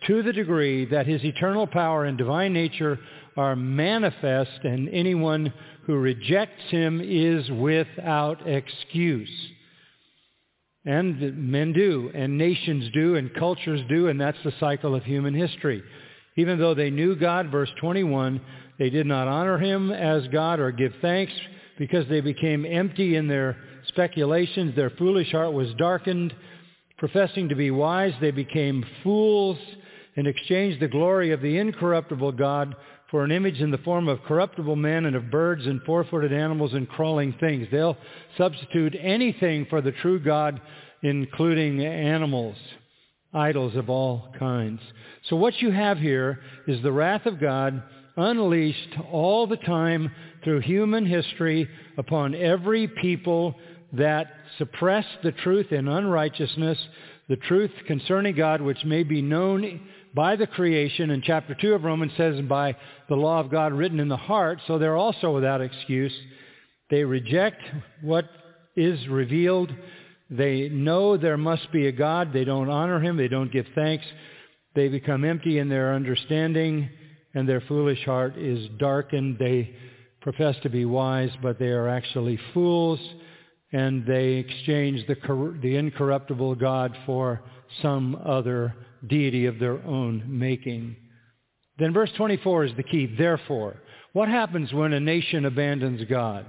to 0.07 0.23
the 0.23 0.33
degree 0.33 0.85
that 0.87 1.07
his 1.07 1.25
eternal 1.25 1.67
power 1.67 2.05
and 2.05 2.19
divine 2.19 2.53
nature 2.53 2.99
are 3.37 3.57
manifest, 3.57 4.65
and 4.65 4.89
anyone 4.91 5.53
who 5.87 5.95
rejects 5.95 6.71
him 6.71 7.01
is 7.03 7.51
without 7.51 8.47
excuse. 8.47 9.31
And 10.85 11.51
men 11.51 11.73
do, 11.73 12.11
and 12.15 12.37
nations 12.37 12.91
do, 12.93 13.15
and 13.15 13.33
cultures 13.35 13.81
do, 13.89 14.09
and 14.09 14.21
that's 14.21 14.43
the 14.45 14.53
cycle 14.59 14.95
of 14.95 15.05
human 15.05 15.35
history. 15.35 15.83
Even 16.37 16.59
though 16.59 16.75
they 16.75 16.91
knew 16.91 17.15
God, 17.15 17.51
verse 17.51 17.71
21, 17.81 18.41
they 18.79 18.91
did 18.91 19.07
not 19.07 19.29
honor 19.29 19.59
him 19.59 19.93
as 19.93 20.27
God 20.29 20.59
or 20.59 20.73
give 20.73 20.93
thanks 21.01 21.33
because 21.79 22.09
they 22.09 22.21
became 22.21 22.67
empty 22.67 23.17
in 23.17 23.29
their 23.29 23.57
speculations. 23.89 24.75
Their 24.77 24.91
foolish 24.91 25.33
heart 25.33 25.53
was 25.53 25.73
darkened. 25.75 26.35
Professing 26.99 27.49
to 27.49 27.55
be 27.55 27.71
wise, 27.71 28.15
they 28.21 28.31
became 28.31 28.85
fools 29.03 29.59
and 30.17 30.27
exchanged 30.27 30.81
the 30.81 30.89
glory 30.89 31.33
of 31.33 31.41
the 31.41 31.59
incorruptible 31.59 32.33
God 32.33 32.77
for 33.11 33.25
an 33.25 33.33
image 33.33 33.61
in 33.61 33.71
the 33.71 33.79
form 33.79 34.09
of 34.09 34.23
corruptible 34.23 34.77
men 34.77 35.05
and 35.05 35.17
of 35.17 35.31
birds 35.31 35.67
and 35.67 35.83
four-footed 35.83 36.33
animals 36.33 36.73
and 36.73 36.89
crawling 36.89 37.35
things. 37.41 37.67
They'll 37.71 37.97
substitute 38.39 38.97
anything 38.99 39.67
for 39.69 39.81
the 39.81 39.93
true 39.93 40.19
God, 40.19 40.61
including 41.03 41.85
animals, 41.85 42.57
idols 43.35 43.77
of 43.77 43.91
all 43.91 44.33
kinds. 44.39 44.81
So 45.29 45.37
what 45.37 45.61
you 45.61 45.71
have 45.71 45.99
here 45.99 46.41
is 46.67 46.83
the 46.83 46.93
wrath 46.93 47.27
of 47.27 47.41
God 47.41 47.83
unleashed 48.17 48.97
all 49.11 49.47
the 49.47 49.57
time 49.57 50.11
through 50.45 50.61
human 50.61 51.07
history 51.07 51.69
upon 51.97 52.35
every 52.35 52.87
people 52.87 53.55
that 53.93 54.29
suppress 54.59 55.05
the 55.23 55.33
truth 55.33 55.73
in 55.73 55.89
unrighteousness, 55.89 56.79
the 57.29 57.37
truth 57.37 57.71
concerning 57.87 58.35
God 58.35 58.61
which 58.61 58.85
may 58.85 59.03
be 59.03 59.23
known 59.23 59.81
by 60.15 60.37
the 60.37 60.47
creation, 60.47 61.11
and 61.11 61.23
chapter 61.23 61.55
2 61.55 61.75
of 61.75 61.85
Romans 61.85 62.13
says 62.17 62.41
by 62.43 62.77
the 63.09 63.17
law 63.17 63.41
of 63.41 63.51
God 63.51 63.73
written 63.73 64.01
in 64.01 64.09
the 64.09 64.17
heart, 64.17 64.59
so 64.67 64.79
they're 64.79 64.97
also 64.97 65.35
without 65.35 65.61
excuse. 65.61 66.13
They 66.91 67.05
reject 67.05 67.63
what 68.03 68.27
is 68.77 69.09
revealed. 69.09 69.73
They 70.31 70.69
know 70.69 71.17
there 71.17 71.39
must 71.39 71.73
be 71.73 71.87
a 71.87 71.93
God. 71.93 72.33
They 72.33 72.45
don't 72.45 72.69
honor 72.69 73.01
him. 73.01 73.17
They 73.17 73.29
don't 73.29 73.53
give 73.53 73.67
thanks. 73.75 74.05
They 74.75 74.89
become 74.89 75.25
empty 75.25 75.59
in 75.59 75.69
their 75.69 75.95
understanding, 75.95 76.89
and 77.35 77.49
their 77.49 77.63
foolish 77.63 78.05
heart 78.05 78.37
is 78.37 78.69
darkened. 78.79 79.39
They 79.39 79.75
profess 80.21 80.57
to 80.63 80.71
be 80.71 80.85
wise, 80.85 81.31
but 81.43 81.59
they 81.59 81.69
are 81.69 81.89
actually 81.89 82.39
fools, 82.53 83.01
and 83.73 84.05
they 84.07 84.35
exchange 84.35 85.07
the, 85.07 85.17
cor- 85.17 85.57
the 85.63 85.77
incorruptible 85.77 86.57
God 86.57 86.97
for 87.07 87.43
some 87.81 88.15
other 88.25 88.75
deity 89.07 89.47
of 89.47 89.59
their 89.59 89.83
own 89.85 90.25
making. 90.27 90.97
Then 91.79 91.93
verse 91.93 92.11
24 92.17 92.65
is 92.67 92.73
the 92.77 92.83
key. 92.83 93.15
Therefore, 93.19 93.77
what 94.13 94.29
happens 94.29 94.73
when 94.73 94.93
a 94.93 95.01
nation 95.01 95.47
abandons 95.47 96.03
God? 96.09 96.47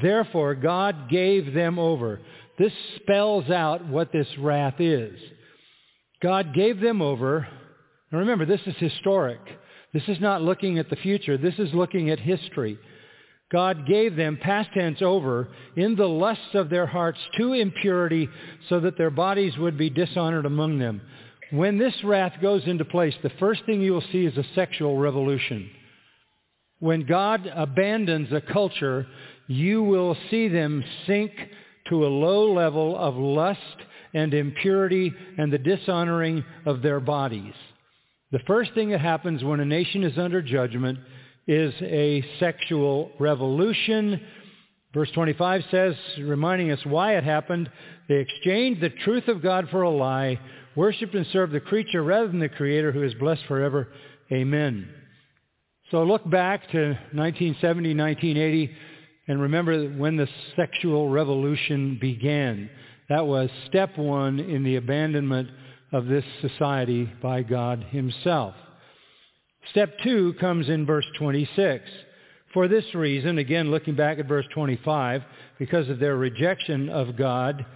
Therefore, 0.00 0.54
God 0.54 1.10
gave 1.10 1.52
them 1.54 1.78
over. 1.78 2.20
This 2.58 2.72
spells 2.96 3.50
out 3.50 3.86
what 3.86 4.12
this 4.12 4.26
wrath 4.38 4.80
is. 4.80 5.18
God 6.22 6.54
gave 6.54 6.80
them 6.80 7.00
over. 7.00 7.46
Now 8.10 8.18
remember, 8.18 8.46
this 8.46 8.60
is 8.66 8.74
historic. 8.78 9.40
This 9.92 10.02
is 10.08 10.20
not 10.20 10.42
looking 10.42 10.78
at 10.78 10.90
the 10.90 10.96
future. 10.96 11.38
This 11.38 11.54
is 11.58 11.72
looking 11.72 12.10
at 12.10 12.18
history. 12.18 12.78
God 13.50 13.86
gave 13.86 14.14
them, 14.14 14.38
past 14.40 14.70
tense, 14.74 15.00
over 15.00 15.48
in 15.74 15.96
the 15.96 16.06
lusts 16.06 16.54
of 16.54 16.68
their 16.68 16.86
hearts 16.86 17.18
to 17.38 17.54
impurity 17.54 18.28
so 18.68 18.80
that 18.80 18.98
their 18.98 19.10
bodies 19.10 19.56
would 19.56 19.78
be 19.78 19.88
dishonored 19.88 20.44
among 20.44 20.78
them. 20.78 21.00
When 21.50 21.78
this 21.78 21.94
wrath 22.04 22.34
goes 22.42 22.62
into 22.66 22.84
place, 22.84 23.14
the 23.22 23.32
first 23.40 23.64
thing 23.64 23.80
you 23.80 23.94
will 23.94 24.04
see 24.12 24.26
is 24.26 24.36
a 24.36 24.44
sexual 24.54 24.98
revolution. 24.98 25.70
When 26.78 27.06
God 27.06 27.50
abandons 27.52 28.30
a 28.32 28.42
culture, 28.42 29.06
you 29.46 29.82
will 29.82 30.16
see 30.30 30.48
them 30.48 30.84
sink 31.06 31.32
to 31.88 32.06
a 32.06 32.08
low 32.08 32.52
level 32.52 32.98
of 32.98 33.16
lust 33.16 33.60
and 34.12 34.34
impurity 34.34 35.12
and 35.38 35.50
the 35.50 35.58
dishonoring 35.58 36.44
of 36.66 36.82
their 36.82 37.00
bodies. 37.00 37.54
The 38.30 38.40
first 38.46 38.74
thing 38.74 38.90
that 38.90 39.00
happens 39.00 39.42
when 39.42 39.60
a 39.60 39.64
nation 39.64 40.04
is 40.04 40.18
under 40.18 40.42
judgment 40.42 40.98
is 41.48 41.72
a 41.80 42.22
sexual 42.38 43.10
revolution. 43.18 44.20
Verse 44.94 45.10
25 45.12 45.62
says, 45.70 45.94
reminding 46.20 46.70
us 46.70 46.78
why 46.84 47.16
it 47.16 47.24
happened, 47.24 47.70
they 48.08 48.16
exchanged 48.16 48.82
the 48.82 48.90
truth 48.90 49.26
of 49.28 49.42
God 49.42 49.68
for 49.70 49.82
a 49.82 49.90
lie, 49.90 50.38
worshipped 50.76 51.14
and 51.14 51.26
served 51.32 51.52
the 51.52 51.60
creature 51.60 52.02
rather 52.02 52.28
than 52.28 52.38
the 52.38 52.48
Creator 52.48 52.92
who 52.92 53.02
is 53.02 53.14
blessed 53.14 53.42
forever. 53.48 53.88
Amen. 54.30 54.88
So 55.90 56.04
look 56.04 56.28
back 56.30 56.70
to 56.72 56.88
1970, 57.12 57.94
1980, 57.94 58.70
and 59.26 59.40
remember 59.40 59.88
when 59.88 60.16
the 60.16 60.28
sexual 60.54 61.08
revolution 61.08 61.96
began. 61.98 62.68
That 63.08 63.26
was 63.26 63.48
step 63.66 63.96
one 63.96 64.38
in 64.38 64.64
the 64.64 64.76
abandonment 64.76 65.48
of 65.92 66.06
this 66.06 66.24
society 66.42 67.10
by 67.22 67.42
God 67.42 67.84
himself. 67.88 68.54
Step 69.70 69.98
two 70.02 70.34
comes 70.40 70.68
in 70.68 70.86
verse 70.86 71.06
26. 71.18 71.84
For 72.54 72.68
this 72.68 72.94
reason, 72.94 73.38
again 73.38 73.70
looking 73.70 73.94
back 73.94 74.18
at 74.18 74.26
verse 74.26 74.46
25, 74.54 75.22
because 75.58 75.88
of 75.88 75.98
their 75.98 76.16
rejection 76.16 76.88
of 76.88 77.16
God, 77.16 77.66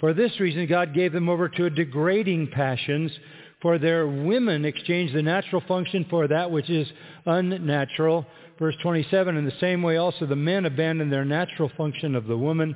for 0.00 0.14
this 0.14 0.38
reason 0.40 0.66
God 0.66 0.94
gave 0.94 1.12
them 1.12 1.28
over 1.28 1.48
to 1.48 1.70
degrading 1.70 2.48
passions, 2.48 3.12
for 3.60 3.78
their 3.78 4.06
women 4.06 4.64
exchanged 4.64 5.14
the 5.14 5.22
natural 5.22 5.62
function 5.66 6.06
for 6.08 6.28
that 6.28 6.50
which 6.50 6.70
is 6.70 6.88
unnatural. 7.26 8.26
Verse 8.58 8.76
27, 8.82 9.36
in 9.36 9.44
the 9.44 9.52
same 9.60 9.82
way 9.82 9.96
also 9.96 10.24
the 10.24 10.36
men 10.36 10.64
abandoned 10.64 11.12
their 11.12 11.24
natural 11.24 11.70
function 11.76 12.14
of 12.14 12.26
the 12.26 12.36
woman, 12.36 12.74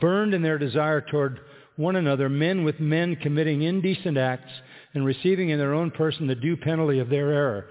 burned 0.00 0.34
in 0.34 0.42
their 0.42 0.58
desire 0.58 1.00
toward 1.00 1.40
one 1.76 1.96
another, 1.96 2.28
men 2.28 2.64
with 2.64 2.78
men 2.80 3.16
committing 3.16 3.62
indecent 3.62 4.18
acts 4.18 4.52
and 4.94 5.04
receiving 5.04 5.50
in 5.50 5.58
their 5.58 5.74
own 5.74 5.90
person 5.90 6.26
the 6.26 6.34
due 6.34 6.56
penalty 6.56 6.98
of 6.98 7.08
their 7.08 7.32
error. 7.32 7.66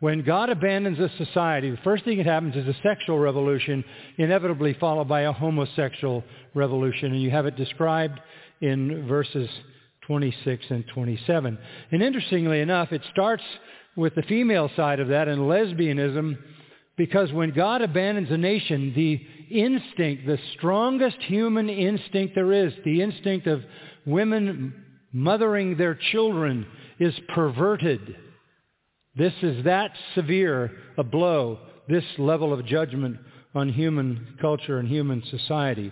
When 0.00 0.22
God 0.22 0.50
abandons 0.50 0.98
a 0.98 1.10
society, 1.16 1.70
the 1.70 1.78
first 1.78 2.04
thing 2.04 2.18
that 2.18 2.26
happens 2.26 2.54
is 2.54 2.66
a 2.66 2.76
sexual 2.82 3.18
revolution, 3.18 3.82
inevitably 4.18 4.74
followed 4.74 5.08
by 5.08 5.22
a 5.22 5.32
homosexual 5.32 6.22
revolution. 6.54 7.12
And 7.12 7.22
you 7.22 7.30
have 7.30 7.46
it 7.46 7.56
described 7.56 8.20
in 8.60 9.06
verses 9.08 9.48
26 10.06 10.64
and 10.68 10.84
27. 10.92 11.58
And 11.92 12.02
interestingly 12.02 12.60
enough, 12.60 12.92
it 12.92 13.02
starts 13.12 13.42
with 13.96 14.14
the 14.14 14.22
female 14.22 14.70
side 14.76 15.00
of 15.00 15.08
that 15.08 15.28
and 15.28 15.42
lesbianism 15.42 16.36
because 16.96 17.32
when 17.32 17.50
God 17.52 17.82
abandons 17.82 18.30
a 18.30 18.36
nation, 18.36 18.92
the 18.94 19.20
instinct, 19.50 20.26
the 20.26 20.38
strongest 20.56 21.18
human 21.20 21.68
instinct 21.68 22.34
there 22.34 22.52
is, 22.52 22.72
the 22.84 23.02
instinct 23.02 23.46
of 23.46 23.62
women 24.06 24.85
mothering 25.16 25.78
their 25.78 25.94
children 25.94 26.66
is 27.00 27.14
perverted. 27.34 28.16
This 29.16 29.32
is 29.40 29.64
that 29.64 29.92
severe 30.14 30.70
a 30.98 31.02
blow, 31.02 31.58
this 31.88 32.04
level 32.18 32.52
of 32.52 32.66
judgment 32.66 33.16
on 33.54 33.70
human 33.70 34.36
culture 34.42 34.78
and 34.78 34.86
human 34.86 35.22
society. 35.30 35.90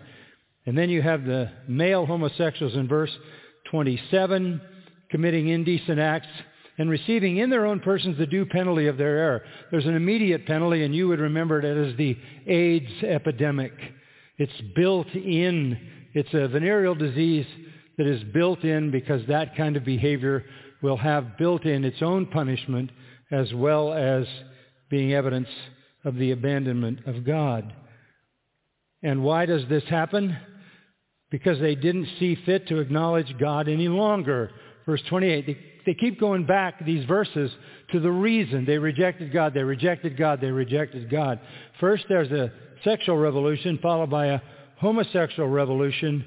And 0.66 0.76
then 0.76 0.90
you 0.90 1.01
have 1.01 1.24
the 1.24 1.51
male 1.66 2.05
homosexuals 2.05 2.74
in 2.74 2.86
verse 2.86 3.10
27 3.70 4.60
committing 5.10 5.48
indecent 5.48 5.98
acts 5.98 6.28
and 6.76 6.90
receiving 6.90 7.38
in 7.38 7.48
their 7.48 7.64
own 7.64 7.80
persons 7.80 8.18
the 8.18 8.26
due 8.26 8.44
penalty 8.44 8.88
of 8.88 8.98
their 8.98 9.16
error. 9.16 9.42
There's 9.70 9.86
an 9.86 9.96
immediate 9.96 10.44
penalty, 10.44 10.84
and 10.84 10.94
you 10.94 11.09
would 11.09 11.20
remember 11.20 11.60
it 11.60 11.88
as 11.88 11.96
the 11.96 12.14
AIDS 12.46 13.02
epidemic. 13.02 13.72
It's 14.36 14.60
built 14.76 15.09
in. 15.14 15.78
It's 16.12 16.34
a 16.34 16.48
venereal 16.48 16.94
disease 16.94 17.46
that 17.98 18.06
is 18.06 18.22
built 18.32 18.64
in 18.64 18.90
because 18.90 19.26
that 19.28 19.56
kind 19.56 19.76
of 19.76 19.84
behavior 19.84 20.44
will 20.82 20.96
have 20.96 21.38
built 21.38 21.64
in 21.64 21.84
its 21.84 22.02
own 22.02 22.26
punishment 22.26 22.90
as 23.30 23.52
well 23.54 23.92
as 23.92 24.26
being 24.90 25.12
evidence 25.12 25.48
of 26.04 26.16
the 26.16 26.30
abandonment 26.32 27.00
of 27.06 27.24
God. 27.24 27.72
And 29.02 29.22
why 29.22 29.46
does 29.46 29.62
this 29.68 29.84
happen? 29.84 30.36
Because 31.30 31.58
they 31.58 31.74
didn't 31.74 32.08
see 32.18 32.36
fit 32.46 32.68
to 32.68 32.78
acknowledge 32.78 33.34
God 33.38 33.68
any 33.68 33.88
longer. 33.88 34.50
Verse 34.86 35.02
28, 35.08 35.46
they, 35.46 35.58
they 35.86 35.94
keep 35.94 36.20
going 36.20 36.46
back, 36.46 36.84
these 36.84 37.04
verses, 37.06 37.50
to 37.92 38.00
the 38.00 38.10
reason. 38.10 38.64
They 38.64 38.78
rejected 38.78 39.32
God, 39.32 39.54
they 39.54 39.62
rejected 39.62 40.16
God, 40.16 40.40
they 40.40 40.50
rejected 40.50 41.10
God. 41.10 41.40
First 41.80 42.04
there's 42.08 42.30
a 42.30 42.52
sexual 42.82 43.16
revolution 43.16 43.78
followed 43.82 44.10
by 44.10 44.26
a 44.26 44.40
homosexual 44.78 45.48
revolution. 45.48 46.24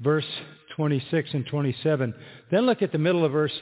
Verse 0.00 0.26
26 0.76 1.30
and 1.32 1.46
27. 1.46 2.14
Then 2.50 2.66
look 2.66 2.82
at 2.82 2.92
the 2.92 2.98
middle 2.98 3.24
of 3.24 3.32
verse 3.32 3.52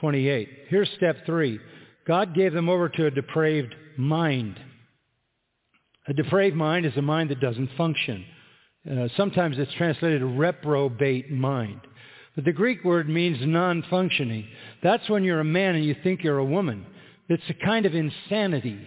28. 0.00 0.48
Here's 0.68 0.90
step 0.96 1.24
three. 1.26 1.60
God 2.06 2.34
gave 2.34 2.52
them 2.52 2.68
over 2.68 2.88
to 2.88 3.06
a 3.06 3.10
depraved 3.10 3.74
mind. 3.96 4.60
A 6.06 6.12
depraved 6.12 6.56
mind 6.56 6.86
is 6.86 6.96
a 6.96 7.02
mind 7.02 7.30
that 7.30 7.40
doesn't 7.40 7.70
function. 7.76 8.24
Uh, 8.90 9.08
sometimes 9.16 9.58
it's 9.58 9.72
translated 9.74 10.22
reprobate 10.22 11.30
mind. 11.30 11.80
But 12.34 12.44
the 12.44 12.52
Greek 12.52 12.84
word 12.84 13.08
means 13.08 13.38
non-functioning. 13.40 14.46
That's 14.82 15.08
when 15.08 15.24
you're 15.24 15.40
a 15.40 15.44
man 15.44 15.76
and 15.76 15.84
you 15.84 15.96
think 16.02 16.22
you're 16.22 16.38
a 16.38 16.44
woman. 16.44 16.84
It's 17.28 17.42
a 17.48 17.64
kind 17.64 17.86
of 17.86 17.94
insanity. 17.94 18.86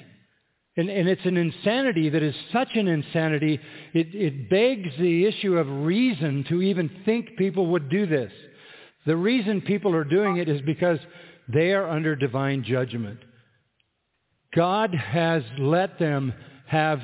And, 0.77 0.89
and 0.89 1.09
it's 1.09 1.25
an 1.25 1.37
insanity 1.37 2.09
that 2.09 2.21
is 2.21 2.35
such 2.53 2.75
an 2.75 2.87
insanity, 2.87 3.59
it, 3.93 4.13
it 4.13 4.49
begs 4.49 4.89
the 4.99 5.25
issue 5.25 5.57
of 5.57 5.67
reason 5.67 6.45
to 6.49 6.61
even 6.61 6.89
think 7.03 7.35
people 7.35 7.67
would 7.67 7.89
do 7.89 8.05
this. 8.05 8.31
The 9.07 9.17
reason 9.17 9.61
people 9.61 9.95
are 9.95 10.03
doing 10.03 10.37
it 10.37 10.47
is 10.47 10.61
because 10.61 10.99
they 11.51 11.71
are 11.73 11.89
under 11.89 12.15
divine 12.15 12.63
judgment. 12.63 13.19
God 14.55 14.93
has 14.93 15.43
let 15.57 15.97
them 15.97 16.33
have 16.67 17.01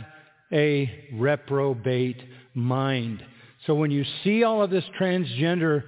a 0.51 1.09
reprobate 1.13 2.21
mind. 2.53 3.23
So 3.65 3.73
when 3.73 3.89
you 3.89 4.03
see 4.23 4.43
all 4.43 4.61
of 4.61 4.69
this 4.69 4.83
transgender 4.99 5.83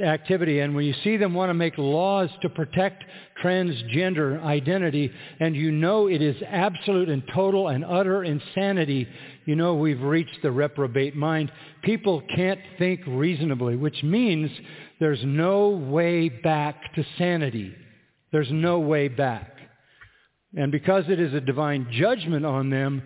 activity. 0.00 0.60
And 0.60 0.74
when 0.74 0.84
you 0.84 0.94
see 1.04 1.16
them 1.16 1.34
want 1.34 1.50
to 1.50 1.54
make 1.54 1.76
laws 1.76 2.30
to 2.42 2.48
protect 2.48 3.04
transgender 3.42 4.42
identity, 4.42 5.10
and 5.40 5.54
you 5.54 5.70
know 5.70 6.08
it 6.08 6.22
is 6.22 6.36
absolute 6.46 7.08
and 7.08 7.22
total 7.34 7.68
and 7.68 7.84
utter 7.84 8.24
insanity, 8.24 9.06
you 9.44 9.56
know 9.56 9.74
we've 9.74 10.00
reached 10.00 10.38
the 10.42 10.50
reprobate 10.50 11.14
mind. 11.14 11.52
People 11.82 12.22
can't 12.34 12.60
think 12.78 13.00
reasonably, 13.06 13.76
which 13.76 14.02
means 14.02 14.50
there's 14.98 15.22
no 15.24 15.68
way 15.68 16.28
back 16.28 16.94
to 16.94 17.04
sanity. 17.18 17.74
There's 18.32 18.50
no 18.50 18.80
way 18.80 19.08
back. 19.08 19.52
And 20.56 20.72
because 20.72 21.04
it 21.08 21.20
is 21.20 21.34
a 21.34 21.40
divine 21.40 21.88
judgment 21.92 22.46
on 22.46 22.70
them, 22.70 23.02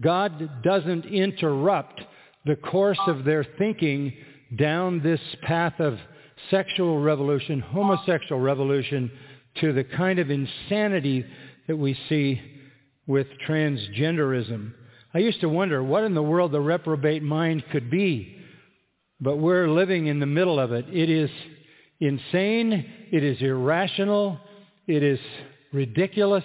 God 0.00 0.62
doesn't 0.62 1.04
interrupt 1.06 2.00
the 2.46 2.56
course 2.56 2.98
of 3.06 3.24
their 3.24 3.44
thinking 3.58 4.12
down 4.54 5.02
this 5.02 5.20
path 5.42 5.80
of 5.80 5.98
sexual 6.50 7.00
revolution, 7.00 7.60
homosexual 7.60 8.40
revolution, 8.40 9.10
to 9.60 9.72
the 9.72 9.84
kind 9.84 10.18
of 10.18 10.30
insanity 10.30 11.24
that 11.66 11.76
we 11.76 11.98
see 12.08 12.40
with 13.06 13.26
transgenderism. 13.48 14.72
I 15.14 15.18
used 15.18 15.40
to 15.40 15.48
wonder 15.48 15.82
what 15.82 16.04
in 16.04 16.14
the 16.14 16.22
world 16.22 16.52
the 16.52 16.60
reprobate 16.60 17.22
mind 17.22 17.64
could 17.72 17.90
be, 17.90 18.36
but 19.20 19.36
we're 19.36 19.68
living 19.68 20.06
in 20.06 20.20
the 20.20 20.26
middle 20.26 20.60
of 20.60 20.72
it. 20.72 20.86
It 20.92 21.08
is 21.08 21.30
insane, 22.00 22.84
it 23.10 23.24
is 23.24 23.40
irrational, 23.40 24.38
it 24.86 25.02
is 25.02 25.18
ridiculous, 25.72 26.44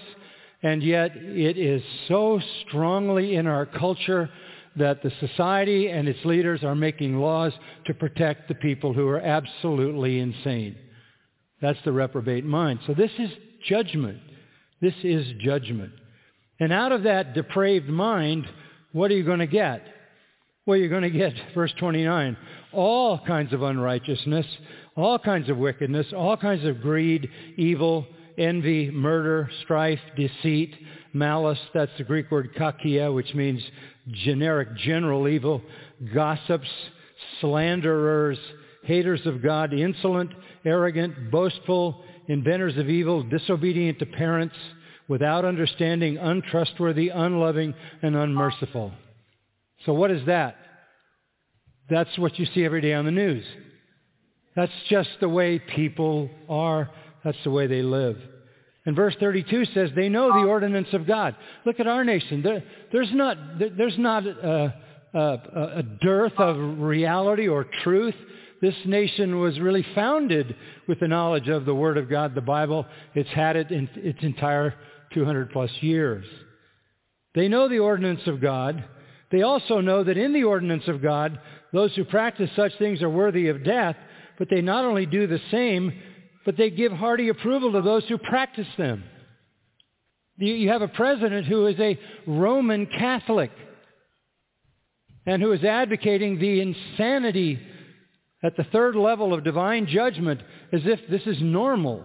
and 0.64 0.82
yet 0.82 1.12
it 1.16 1.58
is 1.58 1.84
so 2.08 2.40
strongly 2.66 3.36
in 3.36 3.48
our 3.48 3.66
culture 3.66 4.30
that 4.78 5.04
the 5.04 5.12
society 5.20 5.90
and 5.90 6.08
its 6.08 6.24
leaders 6.24 6.64
are 6.64 6.76
making 6.76 7.18
laws 7.18 7.54
to 7.86 7.94
protect 7.94 8.48
the 8.48 8.56
people 8.56 8.94
who 8.94 9.08
are 9.08 9.20
absolutely 9.20 10.20
insane. 10.20 10.76
That's 11.62 11.80
the 11.86 11.92
reprobate 11.92 12.46
mind. 12.46 12.80
So 12.88 12.94
this 12.94 13.12
is 13.20 13.30
judgment. 13.68 14.20
This 14.82 14.96
is 15.04 15.26
judgment. 15.40 15.92
And 16.60 16.72
out 16.72 16.92
of 16.92 17.04
that 17.04 17.34
depraved 17.34 17.90
mind, 17.90 18.48
what 18.92 19.12
are 19.12 19.16
you 19.16 19.24
going 19.24 19.40
to 19.40 19.48
get? 19.48 19.86
Well, 20.66 20.78
you're 20.78 20.90
going 20.90 21.02
to 21.04 21.10
get, 21.10 21.34
verse 21.56 21.74
29, 21.78 22.38
all 22.72 23.20
kinds 23.20 23.54
of 23.54 23.64
unrighteousness, 23.64 24.46
all 24.96 25.20
kinds 25.20 25.50
of 25.50 25.58
wickedness, 25.58 26.08
all 26.16 26.38
kinds 26.38 26.66
of 26.66 26.82
greed, 26.82 27.30
evil, 27.58 28.08
envy, 28.38 28.90
murder, 28.92 29.50
strife, 29.64 30.00
deceit, 30.16 30.76
malice. 31.14 31.60
That's 31.74 31.92
the 31.98 32.04
Greek 32.04 32.32
word 32.32 32.54
kakia, 32.56 33.14
which 33.14 33.34
means 33.34 33.62
generic, 34.12 34.76
general 34.78 35.28
evil. 35.28 35.62
Gossips, 36.14 36.70
slanderers, 37.40 38.40
haters 38.84 39.26
of 39.26 39.42
God, 39.42 39.74
insolent, 39.74 40.32
arrogant, 40.66 41.32
boastful, 41.32 42.04
inventors 42.28 42.78
of 42.78 42.90
evil, 42.90 43.24
disobedient 43.24 44.00
to 44.00 44.06
parents, 44.06 44.56
without 45.08 45.44
understanding, 45.44 46.18
untrustworthy, 46.18 47.10
unloving, 47.10 47.74
and 48.02 48.16
unmerciful. 48.16 48.94
So 49.86 49.94
what 49.94 50.10
is 50.12 50.26
that? 50.28 50.56
That's 51.90 52.18
what 52.18 52.40
you 52.40 52.46
see 52.54 52.64
every 52.64 52.80
day 52.80 52.94
on 52.94 53.04
the 53.04 53.12
news. 53.12 53.44
That's 54.56 54.72
just 54.90 55.10
the 55.20 55.30
way 55.30 55.60
people 55.60 56.30
are. 56.48 56.90
That's 57.24 57.38
the 57.44 57.52
way 57.52 57.68
they 57.68 57.82
live. 57.82 58.18
And 58.86 58.96
verse 58.96 59.16
32 59.20 59.66
says 59.74 59.92
they 59.96 60.10
know 60.10 60.30
the 60.30 60.48
ordinance 60.48 60.88
of 60.94 61.06
God. 61.06 61.36
Look 61.66 61.80
at 61.80 61.88
our 61.88 62.04
nation. 62.04 62.42
There, 62.42 62.64
there's 62.92 63.12
not, 63.14 63.38
there's 63.60 63.98
not 63.98 64.26
a, 64.26 64.74
a, 65.14 65.20
a 65.20 65.84
dearth 66.02 66.34
of 66.38 66.80
reality 66.80 67.48
or 67.48 67.66
truth. 67.84 68.16
This 68.62 68.76
nation 68.86 69.40
was 69.40 69.60
really 69.60 69.86
founded 69.94 70.56
with 70.88 71.00
the 71.00 71.08
knowledge 71.08 71.48
of 71.48 71.66
the 71.66 71.76
Word 71.76 71.98
of 71.98 72.10
God, 72.10 72.34
the 72.34 72.42
Bible. 72.42 72.86
It's 73.14 73.30
had 73.30 73.56
it 73.56 73.72
in 73.72 73.88
its 73.96 74.20
entire 74.24 74.74
200 75.14 75.52
plus 75.52 75.72
years. 75.82 76.26
They 77.36 77.48
know 77.48 77.70
the 77.70 77.80
ordinance 77.80 78.22
of 78.26 78.42
God. 78.42 78.84
They 79.32 79.44
also 79.44 79.80
know 79.80 80.04
that 80.04 80.18
in 80.18 80.34
the 80.34 80.44
ordinance 80.44 80.88
of 80.88 81.02
God, 81.02 81.40
those 81.72 81.96
who 81.96 82.04
practice 82.04 82.50
such 82.56 82.78
things 82.78 83.02
are 83.02 83.10
worthy 83.10 83.48
of 83.48 83.64
death, 83.64 83.96
but 84.38 84.50
they 84.50 84.62
not 84.62 84.86
only 84.86 85.06
do 85.06 85.28
the 85.28 85.40
same, 85.50 85.94
but 86.46 86.58
they 86.58 86.70
give 86.70 86.92
hearty 86.92 87.30
approval 87.30 87.72
to 87.74 87.82
those 87.82 88.08
who 88.08 88.18
practice 88.18 88.68
them. 88.78 89.04
You 90.38 90.70
have 90.70 90.82
a 90.82 90.88
president 90.88 91.46
who 91.46 91.68
is 91.68 91.80
a 91.80 92.00
Roman 92.26 92.88
Catholic 92.88 93.52
and 95.26 95.42
who 95.42 95.52
is 95.52 95.64
advocating 95.64 96.40
the 96.40 96.62
insanity 96.62 97.60
at 98.44 98.58
the 98.58 98.64
third 98.66 98.96
level 98.96 99.34
of 99.34 99.44
divine 99.44 99.86
judgment 99.86 100.42
as 100.74 100.82
if 100.86 101.00
this 101.10 101.22
is 101.28 101.38
normal. 101.42 102.04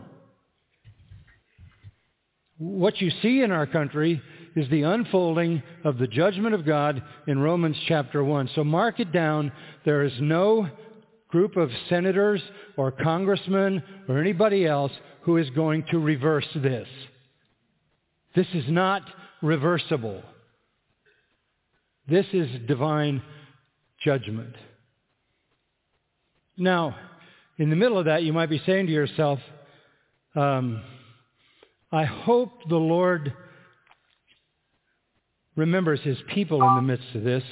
What 2.58 3.00
you 3.00 3.10
see 3.22 3.40
in 3.42 3.52
our 3.52 3.66
country 3.66 4.20
is 4.54 4.68
the 4.70 4.82
unfolding 4.82 5.62
of 5.84 5.98
the 5.98 6.06
judgment 6.06 6.54
of 6.54 6.64
God 6.66 7.02
in 7.26 7.38
Romans 7.38 7.76
chapter 7.86 8.24
1. 8.24 8.50
So 8.54 8.64
mark 8.64 9.00
it 9.00 9.12
down. 9.12 9.52
There 9.84 10.02
is 10.02 10.12
no 10.20 10.68
group 11.28 11.56
of 11.56 11.70
senators 11.88 12.40
or 12.76 12.90
congressmen 12.90 13.82
or 14.08 14.18
anybody 14.18 14.66
else 14.66 14.92
who 15.22 15.36
is 15.36 15.50
going 15.50 15.84
to 15.90 15.98
reverse 15.98 16.46
this. 16.54 16.88
This 18.34 18.46
is 18.54 18.64
not 18.68 19.02
reversible. 19.42 20.22
This 22.08 22.26
is 22.32 22.48
divine 22.68 23.22
judgment. 24.04 24.54
Now, 26.56 26.96
in 27.58 27.70
the 27.70 27.76
middle 27.76 27.98
of 27.98 28.04
that, 28.04 28.22
you 28.22 28.32
might 28.32 28.50
be 28.50 28.62
saying 28.64 28.86
to 28.86 28.92
yourself, 28.92 29.40
um, 30.34 30.82
I 31.90 32.04
hope 32.04 32.52
the 32.68 32.76
Lord 32.76 33.32
remembers 35.56 36.00
his 36.02 36.18
people 36.34 36.62
in 36.62 36.74
the 36.76 36.82
midst 36.82 37.14
of 37.14 37.24
this. 37.24 37.42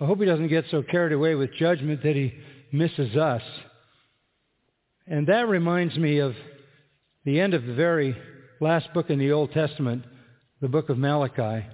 I 0.00 0.06
hope 0.06 0.20
he 0.20 0.24
doesn't 0.24 0.48
get 0.48 0.64
so 0.70 0.82
carried 0.82 1.12
away 1.12 1.34
with 1.34 1.52
judgment 1.54 2.02
that 2.04 2.16
he 2.16 2.32
misses 2.72 3.16
us. 3.16 3.42
And 5.06 5.26
that 5.26 5.48
reminds 5.48 5.96
me 5.96 6.18
of 6.18 6.34
the 7.24 7.40
end 7.40 7.54
of 7.54 7.64
the 7.64 7.74
very 7.74 8.16
last 8.60 8.92
book 8.94 9.10
in 9.10 9.18
the 9.18 9.32
Old 9.32 9.52
Testament, 9.52 10.04
the 10.60 10.68
book 10.68 10.88
of 10.88 10.98
Malachi. 10.98 11.66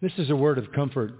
This 0.00 0.12
is 0.18 0.30
a 0.30 0.36
word 0.36 0.58
of 0.58 0.72
comfort. 0.72 1.12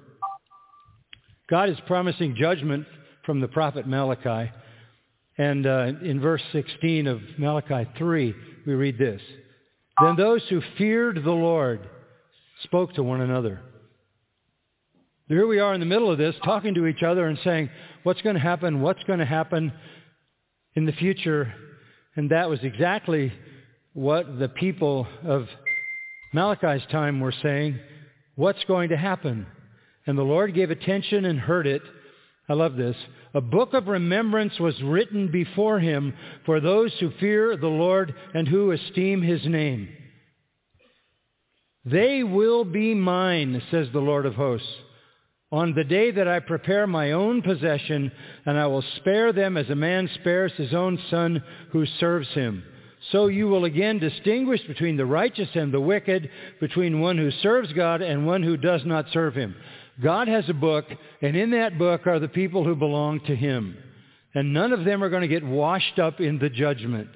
God 1.51 1.69
is 1.69 1.79
promising 1.87 2.37
judgment 2.37 2.87
from 3.25 3.41
the 3.41 3.49
prophet 3.49 3.87
Malachi. 3.87 4.51
And 5.37 5.67
uh, 5.67 5.93
in 6.03 6.21
verse 6.21 6.43
16 6.53 7.07
of 7.07 7.21
Malachi 7.39 7.89
3, 7.97 8.35
we 8.67 8.75
read 8.75 8.99
this. 8.99 9.21
Then 10.01 10.17
those 10.17 10.43
who 10.49 10.61
feared 10.77 11.17
the 11.23 11.31
Lord 11.31 11.81
spoke 12.65 12.95
to 12.95 13.03
one 13.03 13.21
another. 13.21 13.61
Here 15.29 15.47
we 15.47 15.61
are 15.61 15.75
in 15.75 15.81
the 15.81 15.87
middle 15.87 16.11
of 16.11 16.17
this, 16.17 16.35
talking 16.43 16.73
to 16.75 16.87
each 16.87 17.03
other 17.03 17.27
and 17.27 17.39
saying, 17.45 17.69
what's 18.03 18.23
going 18.23 18.37
to 18.37 18.41
happen, 18.41 18.81
what's 18.81 19.05
going 19.05 19.19
to 19.19 19.27
happen 19.27 19.71
in 20.75 20.87
the 20.87 20.93
future. 20.93 21.53
And 22.17 22.31
that 22.31 22.49
was 22.49 22.61
exactly 22.63 23.31
what 23.93 24.39
the 24.39 24.49
people 24.49 25.07
of 25.25 25.47
Malachi's 26.33 26.81
time 26.91 27.21
were 27.21 27.35
saying, 27.43 27.79
what's 28.37 28.65
going 28.65 28.89
to 28.89 28.97
happen? 28.97 29.47
And 30.07 30.17
the 30.17 30.23
Lord 30.23 30.55
gave 30.55 30.71
attention 30.71 31.27
and 31.27 31.39
heard 31.39 31.67
it. 31.67 31.83
I 32.49 32.55
love 32.55 32.77
this. 32.77 32.97
A 33.35 33.43
book 33.43 33.75
of 33.75 33.87
remembrance 33.87 34.59
was 34.59 34.83
written 34.83 35.31
before 35.31 35.79
him 35.79 36.15
for 36.47 36.59
those 36.59 36.95
who 37.01 37.11
fear 37.21 37.55
the 37.55 37.69
Lord 37.69 38.15
and 38.33 38.49
who 38.49 38.73
esteem 38.73 39.21
his 39.21 39.45
name. 39.45 39.91
They 41.85 42.25
will 42.25 42.65
be 42.65 42.95
mine, 42.95 43.61
says 43.71 43.89
the 43.93 43.99
Lord 43.99 44.25
of 44.25 44.35
hosts, 44.35 44.67
on 45.51 45.75
the 45.75 45.85
day 45.85 46.11
that 46.11 46.29
I 46.29 46.41
prepare 46.41 46.87
my 46.87 47.13
own 47.13 47.41
possession, 47.41 48.13
and 48.45 48.59
I 48.59 48.67
will 48.67 48.85
spare 48.97 49.33
them 49.33 49.57
as 49.57 49.71
a 49.71 49.75
man 49.75 50.11
spares 50.17 50.53
his 50.57 50.75
own 50.75 50.99
son 51.11 51.43
who 51.71 51.87
serves 51.87 52.29
him. 52.29 52.63
So 53.13 53.29
you 53.29 53.49
will 53.49 53.65
again 53.65 53.99
distinguish 53.99 54.61
between 54.67 54.97
the 54.97 55.07
righteous 55.07 55.49
and 55.55 55.73
the 55.73 55.81
wicked, 55.81 56.29
between 56.61 57.01
one 57.01 57.17
who 57.17 57.31
serves 57.31 57.73
God 57.73 58.03
and 58.03 58.27
one 58.27 58.43
who 58.43 58.57
does 58.57 58.83
not 58.85 59.07
serve 59.13 59.35
him. 59.35 59.55
God 60.03 60.29
has 60.29 60.49
a 60.49 60.55
book, 60.55 60.85
and 61.23 61.37
in 61.37 61.51
that 61.53 61.79
book 61.79 62.07
are 62.07 62.19
the 62.19 62.29
people 62.29 62.65
who 62.65 62.77
belong 62.77 63.21
to 63.21 63.35
him. 63.35 63.77
And 64.35 64.53
none 64.53 64.73
of 64.73 64.85
them 64.85 65.03
are 65.03 65.09
going 65.09 65.23
to 65.23 65.29
get 65.29 65.45
washed 65.45 65.99
up 65.99 66.21
in 66.21 66.39
the 66.39 66.51
judgment. 66.51 67.09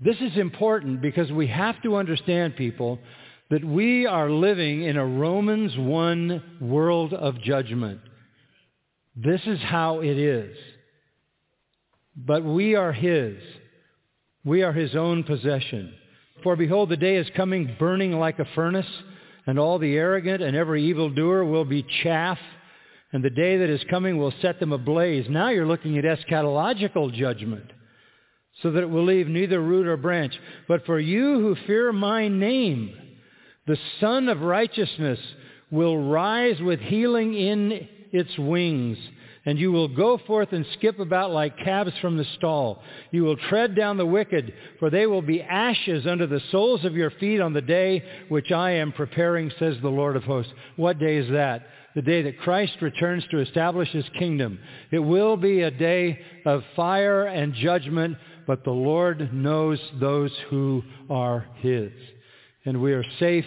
This 0.00 0.16
is 0.20 0.36
important 0.36 1.02
because 1.02 1.32
we 1.32 1.48
have 1.48 1.82
to 1.82 1.96
understand, 1.96 2.56
people, 2.56 2.98
that 3.50 3.64
we 3.64 4.06
are 4.06 4.30
living 4.30 4.82
in 4.82 4.96
a 4.96 5.06
Romans 5.06 5.76
1 5.76 6.58
world 6.60 7.14
of 7.14 7.40
judgment. 7.40 8.00
This 9.14 9.40
is 9.46 9.60
how 9.60 10.00
it 10.00 10.18
is. 10.18 10.56
But 12.16 12.44
we 12.44 12.74
are 12.74 12.92
his. 12.92 13.36
We 14.44 14.62
are 14.62 14.72
his 14.72 14.96
own 14.96 15.22
possession. 15.22 15.94
For 16.42 16.56
behold, 16.56 16.88
the 16.88 16.96
day 16.96 17.16
is 17.16 17.26
coming 17.36 17.76
burning 17.78 18.12
like 18.12 18.38
a 18.38 18.48
furnace, 18.54 18.86
and 19.46 19.58
all 19.58 19.78
the 19.78 19.94
arrogant 19.94 20.42
and 20.42 20.56
every 20.56 20.84
evildoer 20.84 21.44
will 21.44 21.64
be 21.64 21.86
chaff, 22.02 22.38
and 23.12 23.24
the 23.24 23.30
day 23.30 23.58
that 23.58 23.70
is 23.70 23.82
coming 23.88 24.18
will 24.18 24.34
set 24.42 24.58
them 24.58 24.72
ablaze. 24.72 25.26
Now 25.30 25.50
you're 25.50 25.66
looking 25.66 25.98
at 25.98 26.04
eschatological 26.04 27.14
judgment 27.14 27.70
so 28.62 28.72
that 28.72 28.82
it 28.82 28.90
will 28.90 29.04
leave 29.04 29.28
neither 29.28 29.60
root 29.60 29.86
or 29.86 29.96
branch. 29.96 30.34
But 30.66 30.84
for 30.84 30.98
you 30.98 31.40
who 31.40 31.56
fear 31.66 31.92
my 31.92 32.28
name, 32.28 33.05
the 33.66 33.78
Sun 34.00 34.28
of 34.28 34.40
Righteousness 34.40 35.18
will 35.70 35.98
rise 35.98 36.60
with 36.60 36.80
healing 36.80 37.34
in 37.34 37.88
its 38.12 38.36
wings, 38.38 38.98
and 39.44 39.58
you 39.58 39.72
will 39.72 39.88
go 39.88 40.18
forth 40.26 40.52
and 40.52 40.66
skip 40.74 40.98
about 40.98 41.32
like 41.32 41.58
calves 41.58 41.92
from 42.00 42.16
the 42.16 42.26
stall. 42.36 42.82
You 43.10 43.24
will 43.24 43.36
tread 43.36 43.74
down 43.74 43.96
the 43.96 44.06
wicked, 44.06 44.52
for 44.78 44.90
they 44.90 45.06
will 45.06 45.22
be 45.22 45.42
ashes 45.42 46.06
under 46.06 46.26
the 46.26 46.40
soles 46.50 46.84
of 46.84 46.94
your 46.94 47.10
feet 47.10 47.40
on 47.40 47.52
the 47.52 47.60
day 47.60 48.02
which 48.28 48.52
I 48.52 48.72
am 48.72 48.92
preparing, 48.92 49.50
says 49.58 49.76
the 49.82 49.88
Lord 49.88 50.16
of 50.16 50.24
hosts. 50.24 50.52
What 50.76 50.98
day 50.98 51.16
is 51.16 51.30
that? 51.30 51.66
The 51.94 52.02
day 52.02 52.22
that 52.22 52.38
Christ 52.40 52.76
returns 52.80 53.24
to 53.30 53.40
establish 53.40 53.88
his 53.90 54.04
kingdom. 54.18 54.58
It 54.90 54.98
will 54.98 55.36
be 55.36 55.62
a 55.62 55.70
day 55.70 56.20
of 56.44 56.62
fire 56.76 57.24
and 57.24 57.54
judgment 57.54 58.16
but 58.46 58.64
the 58.64 58.70
Lord 58.70 59.32
knows 59.34 59.80
those 60.00 60.32
who 60.48 60.82
are 61.10 61.46
his. 61.56 61.90
And 62.66 62.82
we 62.82 62.92
are 62.92 63.04
safe 63.18 63.46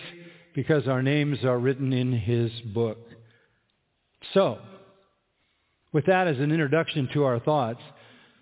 because 0.56 0.88
our 0.88 1.04
names 1.04 1.44
are 1.44 1.60
written 1.60 1.94
in 1.94 2.12
his 2.12 2.52
book. 2.74 2.98
So, 4.34 4.58
with 5.92 6.06
that 6.08 6.28
as 6.28 6.40
an 6.40 6.52
introduction 6.52 7.10
to 7.14 7.26
our 7.26 7.40
thoughts, 7.40 7.82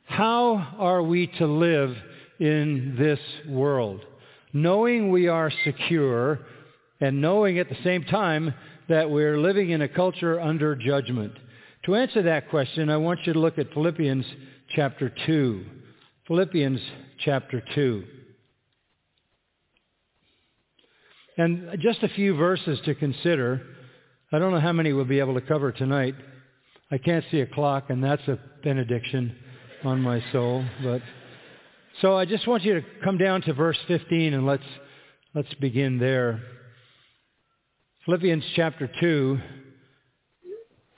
how 0.06 0.76
are 0.78 1.04
we 1.04 1.28
to 1.40 1.46
live 1.46 1.96
in 2.40 2.96
this 2.98 3.20
world, 3.48 4.02
knowing 4.54 5.12
we 5.12 5.28
are 5.28 5.52
secure 5.64 6.40
and 7.00 7.22
knowing 7.22 7.60
at 7.60 7.70
the 7.70 7.78
same 7.84 8.04
time 8.04 8.54
that 8.90 9.10
we're 9.10 9.40
living 9.40 9.72
in 9.72 9.82
a 9.82 9.88
culture 9.88 10.40
under 10.40 10.76
judgment. 10.76 11.34
To 11.86 11.96
answer 11.96 12.22
that 12.24 12.50
question, 12.50 12.90
I 12.90 12.98
want 12.98 13.26
you 13.26 13.34
to 13.34 13.40
look 13.40 13.58
at 13.58 13.74
Philippians 13.74 14.26
chapter 14.76 15.12
2. 15.26 15.66
Philippians 16.28 16.80
chapter 17.24 17.62
2. 17.76 18.04
And 21.38 21.80
just 21.80 22.02
a 22.02 22.10
few 22.10 22.36
verses 22.36 22.80
to 22.86 22.96
consider. 22.96 23.62
I 24.32 24.40
don't 24.40 24.52
know 24.52 24.60
how 24.60 24.74
many 24.74 24.92
we'll 24.92 25.06
be 25.06 25.20
able 25.20 25.36
to 25.36 25.42
cover 25.42 25.72
tonight. 25.72 26.16
I 26.90 26.98
can't 26.98 27.24
see 27.30 27.42
a 27.42 27.46
clock, 27.46 27.90
and 27.90 28.04
that's 28.04 28.28
a 28.28 28.40
benediction 28.64 29.36
on 29.84 30.02
my 30.02 30.24
soul. 30.32 30.66
But 30.84 31.02
so 32.02 32.18
I 32.18 32.26
just 32.26 32.48
want 32.48 32.64
you 32.64 32.76
to 32.76 32.82
come 33.04 33.18
down 33.18 33.42
to 33.44 33.54
verse 33.54 33.78
15 33.88 34.34
and 34.34 34.46
let's 34.46 34.64
let's 35.36 35.54
begin 35.56 36.00
there. 36.00 36.42
Philippians 38.06 38.44
chapter 38.56 38.90
2 39.00 39.40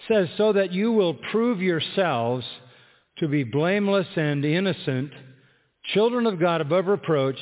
says, 0.07 0.29
So 0.37 0.53
that 0.53 0.71
you 0.71 0.91
will 0.91 1.15
prove 1.15 1.61
yourselves 1.61 2.45
to 3.17 3.27
be 3.27 3.43
blameless 3.43 4.07
and 4.15 4.45
innocent, 4.45 5.11
children 5.93 6.25
of 6.25 6.39
God 6.39 6.61
above 6.61 6.85
reproach, 6.85 7.39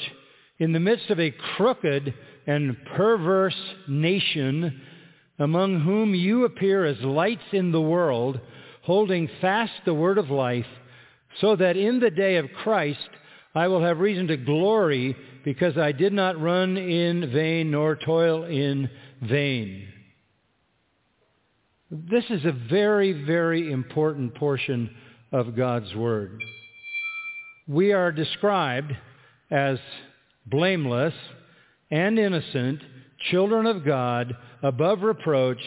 in 0.57 0.71
the 0.71 0.79
midst 0.79 1.09
of 1.09 1.19
a 1.19 1.35
crooked 1.55 2.13
and 2.47 2.77
perverse 2.95 3.59
nation, 3.87 4.81
among 5.37 5.81
whom 5.81 6.15
you 6.15 6.45
appear 6.45 6.85
as 6.85 6.99
lights 7.01 7.43
in 7.51 7.71
the 7.71 7.81
world, 7.81 8.39
holding 8.83 9.29
fast 9.41 9.73
the 9.85 9.93
word 9.93 10.17
of 10.17 10.29
life, 10.29 10.65
so 11.41 11.55
that 11.57 11.77
in 11.77 11.99
the 11.99 12.09
day 12.09 12.37
of 12.37 12.45
Christ 12.63 13.09
I 13.53 13.67
will 13.67 13.83
have 13.83 13.99
reason 13.99 14.27
to 14.27 14.37
glory 14.37 15.15
because 15.43 15.77
I 15.77 15.91
did 15.91 16.13
not 16.13 16.41
run 16.41 16.77
in 16.77 17.31
vain 17.31 17.71
nor 17.71 17.95
toil 17.95 18.45
in 18.45 18.89
vain. 19.21 19.87
This 21.89 22.25
is 22.29 22.43
a 22.45 22.51
very, 22.69 23.25
very 23.25 23.71
important 23.71 24.35
portion 24.35 24.95
of 25.31 25.55
God's 25.55 25.93
Word. 25.95 26.41
We 27.67 27.93
are 27.93 28.11
described 28.11 28.93
as 29.49 29.79
blameless 30.45 31.13
and 31.91 32.19
innocent, 32.19 32.81
children 33.31 33.65
of 33.65 33.85
God, 33.85 34.35
above 34.61 35.01
reproach, 35.01 35.61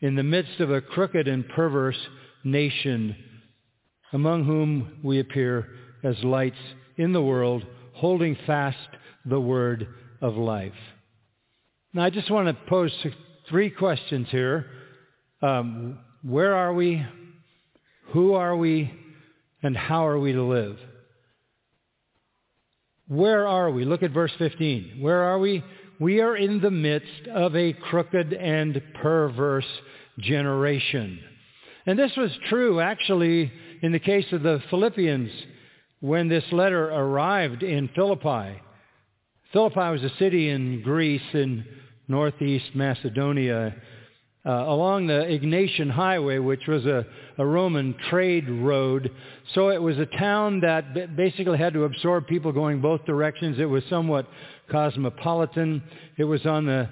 in 0.00 0.16
the 0.16 0.22
midst 0.22 0.60
of 0.60 0.70
a 0.70 0.80
crooked 0.80 1.26
and 1.28 1.48
perverse 1.48 1.98
nation, 2.44 3.16
among 4.12 4.44
whom 4.44 4.98
we 5.02 5.18
appear 5.18 5.68
as 6.02 6.22
lights 6.22 6.58
in 6.96 7.12
the 7.12 7.22
world, 7.22 7.64
holding 7.94 8.36
fast 8.46 8.76
the 9.24 9.40
word 9.40 9.88
of 10.20 10.36
life. 10.36 10.72
Now, 11.92 12.04
I 12.04 12.10
just 12.10 12.30
want 12.30 12.48
to 12.48 12.68
pose 12.68 12.92
three 13.48 13.70
questions 13.70 14.28
here. 14.30 14.66
Um, 15.40 15.98
where 16.22 16.54
are 16.54 16.74
we? 16.74 17.04
Who 18.12 18.34
are 18.34 18.56
we? 18.56 18.92
And 19.62 19.76
how 19.76 20.06
are 20.06 20.18
we 20.18 20.32
to 20.32 20.42
live? 20.42 20.76
Where 23.08 23.46
are 23.46 23.70
we? 23.70 23.84
Look 23.84 24.02
at 24.02 24.12
verse 24.12 24.32
15. 24.38 24.98
Where 25.00 25.22
are 25.22 25.38
we? 25.38 25.62
We 26.00 26.20
are 26.20 26.36
in 26.36 26.60
the 26.60 26.70
midst 26.70 27.28
of 27.32 27.54
a 27.54 27.72
crooked 27.72 28.32
and 28.32 28.80
perverse 29.00 29.66
generation. 30.18 31.20
And 31.86 31.98
this 31.98 32.12
was 32.16 32.30
true 32.48 32.80
actually 32.80 33.52
in 33.82 33.92
the 33.92 33.98
case 33.98 34.26
of 34.32 34.42
the 34.42 34.62
Philippians 34.70 35.30
when 36.00 36.28
this 36.28 36.44
letter 36.50 36.90
arrived 36.90 37.62
in 37.62 37.88
Philippi. 37.94 38.60
Philippi 39.52 39.90
was 39.90 40.02
a 40.02 40.16
city 40.18 40.48
in 40.48 40.82
Greece 40.82 41.22
in 41.34 41.64
northeast 42.08 42.74
Macedonia, 42.74 43.74
uh, 44.46 44.50
along 44.50 45.06
the 45.06 45.24
Egnatian 45.24 45.90
Highway, 45.90 46.38
which 46.38 46.66
was 46.66 46.84
a, 46.84 47.06
a 47.38 47.46
Roman 47.46 47.94
trade 48.10 48.48
road. 48.48 49.10
So 49.54 49.70
it 49.70 49.80
was 49.80 49.98
a 49.98 50.06
town 50.06 50.60
that 50.60 51.16
basically 51.16 51.58
had 51.58 51.72
to 51.74 51.84
absorb 51.84 52.26
people 52.26 52.52
going 52.52 52.80
both 52.80 53.04
directions. 53.06 53.58
It 53.58 53.64
was 53.64 53.82
somewhat 53.88 54.26
cosmopolitan. 54.70 55.82
It 56.18 56.24
was 56.24 56.44
on 56.46 56.66
the 56.66 56.88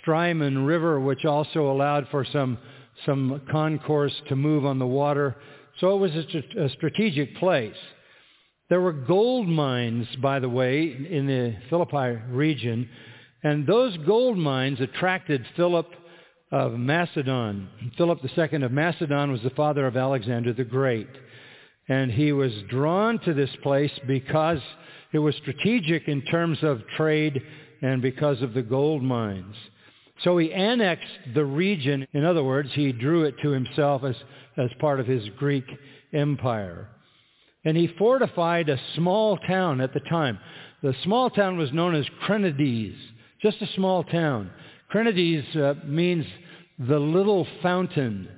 Strymon 0.00 0.64
River, 0.64 1.00
which 1.00 1.24
also 1.24 1.70
allowed 1.70 2.06
for 2.10 2.24
some, 2.24 2.58
some 3.04 3.42
concourse 3.50 4.14
to 4.28 4.36
move 4.36 4.64
on 4.64 4.78
the 4.78 4.86
water. 4.86 5.36
So 5.80 5.96
it 5.96 5.98
was 5.98 6.12
a, 6.12 6.64
a 6.64 6.68
strategic 6.70 7.36
place. 7.36 7.74
There 8.68 8.80
were 8.80 8.92
gold 8.92 9.48
mines, 9.48 10.06
by 10.22 10.38
the 10.38 10.48
way, 10.48 10.82
in 11.10 11.26
the 11.26 11.56
Philippi 11.68 12.18
region 12.30 12.88
and 13.42 13.66
those 13.66 13.96
gold 14.06 14.38
mines 14.38 14.80
attracted 14.80 15.44
Philip 15.56 15.86
of 16.52 16.74
Macedon. 16.74 17.68
Philip 17.96 18.20
II 18.22 18.62
of 18.62 18.72
Macedon 18.72 19.32
was 19.32 19.42
the 19.42 19.50
father 19.50 19.86
of 19.86 19.96
Alexander 19.96 20.52
the 20.52 20.64
Great. 20.64 21.08
And 21.88 22.12
he 22.12 22.32
was 22.32 22.52
drawn 22.68 23.18
to 23.20 23.34
this 23.34 23.50
place 23.62 23.90
because 24.06 24.60
it 25.12 25.18
was 25.18 25.34
strategic 25.36 26.06
in 26.06 26.22
terms 26.22 26.58
of 26.62 26.82
trade 26.96 27.42
and 27.80 28.00
because 28.00 28.42
of 28.42 28.54
the 28.54 28.62
gold 28.62 29.02
mines. 29.02 29.56
So 30.22 30.38
he 30.38 30.52
annexed 30.52 31.34
the 31.34 31.44
region. 31.44 32.06
In 32.12 32.24
other 32.24 32.44
words, 32.44 32.68
he 32.74 32.92
drew 32.92 33.24
it 33.24 33.34
to 33.42 33.50
himself 33.50 34.04
as, 34.04 34.14
as 34.56 34.70
part 34.78 35.00
of 35.00 35.06
his 35.06 35.28
Greek 35.38 35.64
empire. 36.12 36.86
And 37.64 37.76
he 37.76 37.88
fortified 37.98 38.68
a 38.68 38.80
small 38.94 39.36
town 39.38 39.80
at 39.80 39.94
the 39.94 40.00
time. 40.00 40.38
The 40.82 40.94
small 41.02 41.30
town 41.30 41.56
was 41.56 41.72
known 41.72 41.94
as 41.94 42.06
Krenides. 42.26 42.96
Just 43.40 43.62
a 43.62 43.74
small 43.74 44.04
town. 44.04 44.50
Krenides 44.92 45.56
uh, 45.56 45.74
means 45.86 46.26
the 46.88 46.98
little 46.98 47.46
fountain. 47.62 48.28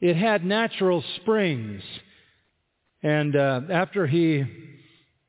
It 0.00 0.16
had 0.16 0.44
natural 0.44 1.04
springs. 1.16 1.82
And 3.02 3.36
uh, 3.36 3.62
after 3.70 4.06
he 4.06 4.44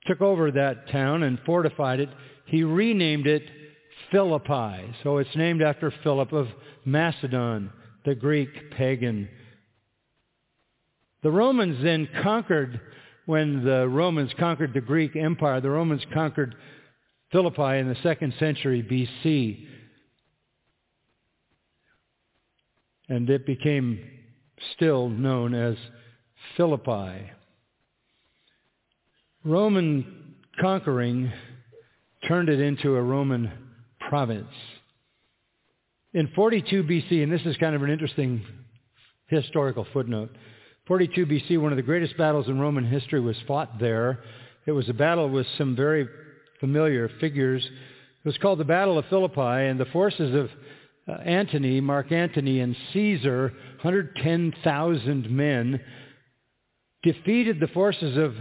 took 0.06 0.22
over 0.22 0.52
that 0.52 0.90
town 0.90 1.24
and 1.24 1.40
fortified 1.46 2.00
it, 2.00 2.10
he 2.46 2.64
renamed 2.64 3.28
it 3.28 3.44
Philippi. 4.12 4.94
So 5.04 5.18
it's 5.18 5.36
named 5.36 5.62
after 5.62 5.94
Philip 6.04 6.34
of 6.34 6.48
Macedon, 6.86 7.72
the 8.06 8.16
Greek 8.16 8.72
pagan. 8.72 9.30
The 11.24 11.32
Romans 11.32 11.82
then 11.82 12.08
conquered, 12.22 12.80
when 13.26 13.64
the 13.64 13.88
Romans 13.88 14.32
conquered 14.38 14.74
the 14.74 14.82
Greek 14.82 15.16
Empire, 15.16 15.62
the 15.62 15.70
Romans 15.70 16.06
conquered 16.14 16.56
Philippi 17.32 17.80
in 17.80 17.88
the 17.88 17.98
second 18.04 18.34
century 18.38 18.84
BC. 18.84 19.68
And 23.10 23.30
it 23.30 23.46
became 23.46 24.00
still 24.76 25.10
known 25.10 25.54
as 25.54 25.76
Philippi. 26.56 27.32
Roman 29.44 30.36
conquering 30.60 31.32
turned 32.28 32.50
it 32.50 32.60
into 32.60 32.96
a 32.96 33.02
Roman 33.02 33.52
province. 34.10 34.48
In 36.14 36.30
42 36.36 36.84
BC, 36.84 37.24
and 37.24 37.32
this 37.32 37.42
is 37.46 37.58
kind 37.58 37.76
of 37.76 37.84
an 37.84 37.90
interesting 37.90 38.46
historical 39.28 39.86
footnote, 39.92 40.30
42 40.88 41.26
BC, 41.26 41.62
one 41.62 41.72
of 41.72 41.78
the 41.78 41.82
greatest 41.82 42.18
battles 42.18 42.48
in 42.48 42.60
Roman 42.60 42.86
history 42.86 43.20
was 43.20 43.38
fought 43.48 43.80
there. 43.80 44.20
It 44.66 44.72
was 44.72 44.88
a 44.90 44.94
battle 44.94 45.30
with 45.30 45.48
some 45.58 45.76
very 45.76 46.08
familiar 46.60 47.10
figures. 47.20 47.66
It 47.66 48.28
was 48.28 48.38
called 48.38 48.60
the 48.60 48.66
Battle 48.66 48.98
of 48.98 49.06
Philippi, 49.10 49.42
and 49.42 49.80
the 49.80 49.86
forces 49.86 50.36
of 50.36 50.50
uh, 51.08 51.12
Antony, 51.12 51.82
Mark 51.82 52.12
Antony, 52.12 52.60
and 52.60 52.76
Caesar, 52.94 53.54
110,000 53.82 55.30
men, 55.30 55.82
defeated 57.04 57.60
the 57.60 57.68
forces 57.68 58.18
of, 58.18 58.36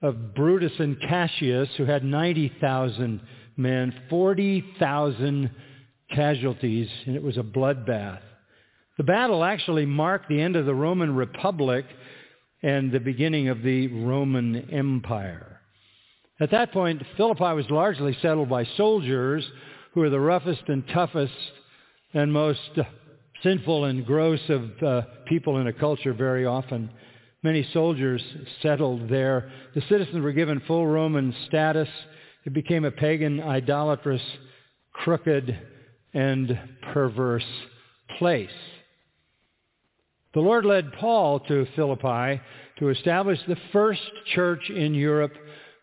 of 0.00 0.34
Brutus 0.34 0.72
and 0.78 1.00
Cassius, 1.00 1.68
who 1.76 1.84
had 1.84 2.04
90,000 2.04 3.20
men, 3.56 3.94
40,000 4.08 5.50
casualties, 6.14 6.88
and 7.06 7.16
it 7.16 7.22
was 7.22 7.36
a 7.36 7.42
bloodbath. 7.42 8.20
The 8.96 9.04
battle 9.04 9.42
actually 9.42 9.86
marked 9.86 10.28
the 10.28 10.40
end 10.40 10.54
of 10.54 10.66
the 10.66 10.74
Roman 10.74 11.16
Republic 11.16 11.84
and 12.62 12.92
the 12.92 13.00
beginning 13.00 13.48
of 13.48 13.62
the 13.62 13.88
Roman 13.88 14.70
Empire. 14.70 15.60
At 16.40 16.52
that 16.52 16.72
point, 16.72 17.02
Philippi 17.16 17.52
was 17.54 17.68
largely 17.70 18.16
settled 18.22 18.48
by 18.48 18.64
soldiers 18.76 19.44
who 19.92 20.00
were 20.00 20.10
the 20.10 20.20
roughest 20.20 20.62
and 20.68 20.86
toughest 20.88 21.32
and 22.14 22.32
most 22.32 22.60
sinful 23.42 23.84
and 23.84 24.06
gross 24.06 24.40
of 24.48 24.82
uh, 24.82 25.02
people 25.26 25.58
in 25.58 25.66
a 25.66 25.72
culture 25.72 26.14
very 26.14 26.46
often. 26.46 26.88
Many 27.42 27.68
soldiers 27.74 28.22
settled 28.62 29.10
there. 29.10 29.50
The 29.74 29.82
citizens 29.82 30.22
were 30.22 30.32
given 30.32 30.62
full 30.66 30.86
Roman 30.86 31.34
status. 31.46 31.88
It 32.44 32.54
became 32.54 32.84
a 32.84 32.90
pagan, 32.90 33.40
idolatrous, 33.40 34.22
crooked, 34.92 35.58
and 36.14 36.58
perverse 36.92 37.44
place. 38.18 38.48
The 40.32 40.40
Lord 40.40 40.64
led 40.64 40.92
Paul 40.94 41.40
to 41.40 41.66
Philippi 41.76 42.40
to 42.78 42.88
establish 42.88 43.38
the 43.46 43.58
first 43.72 44.00
church 44.34 44.70
in 44.70 44.94
Europe 44.94 45.32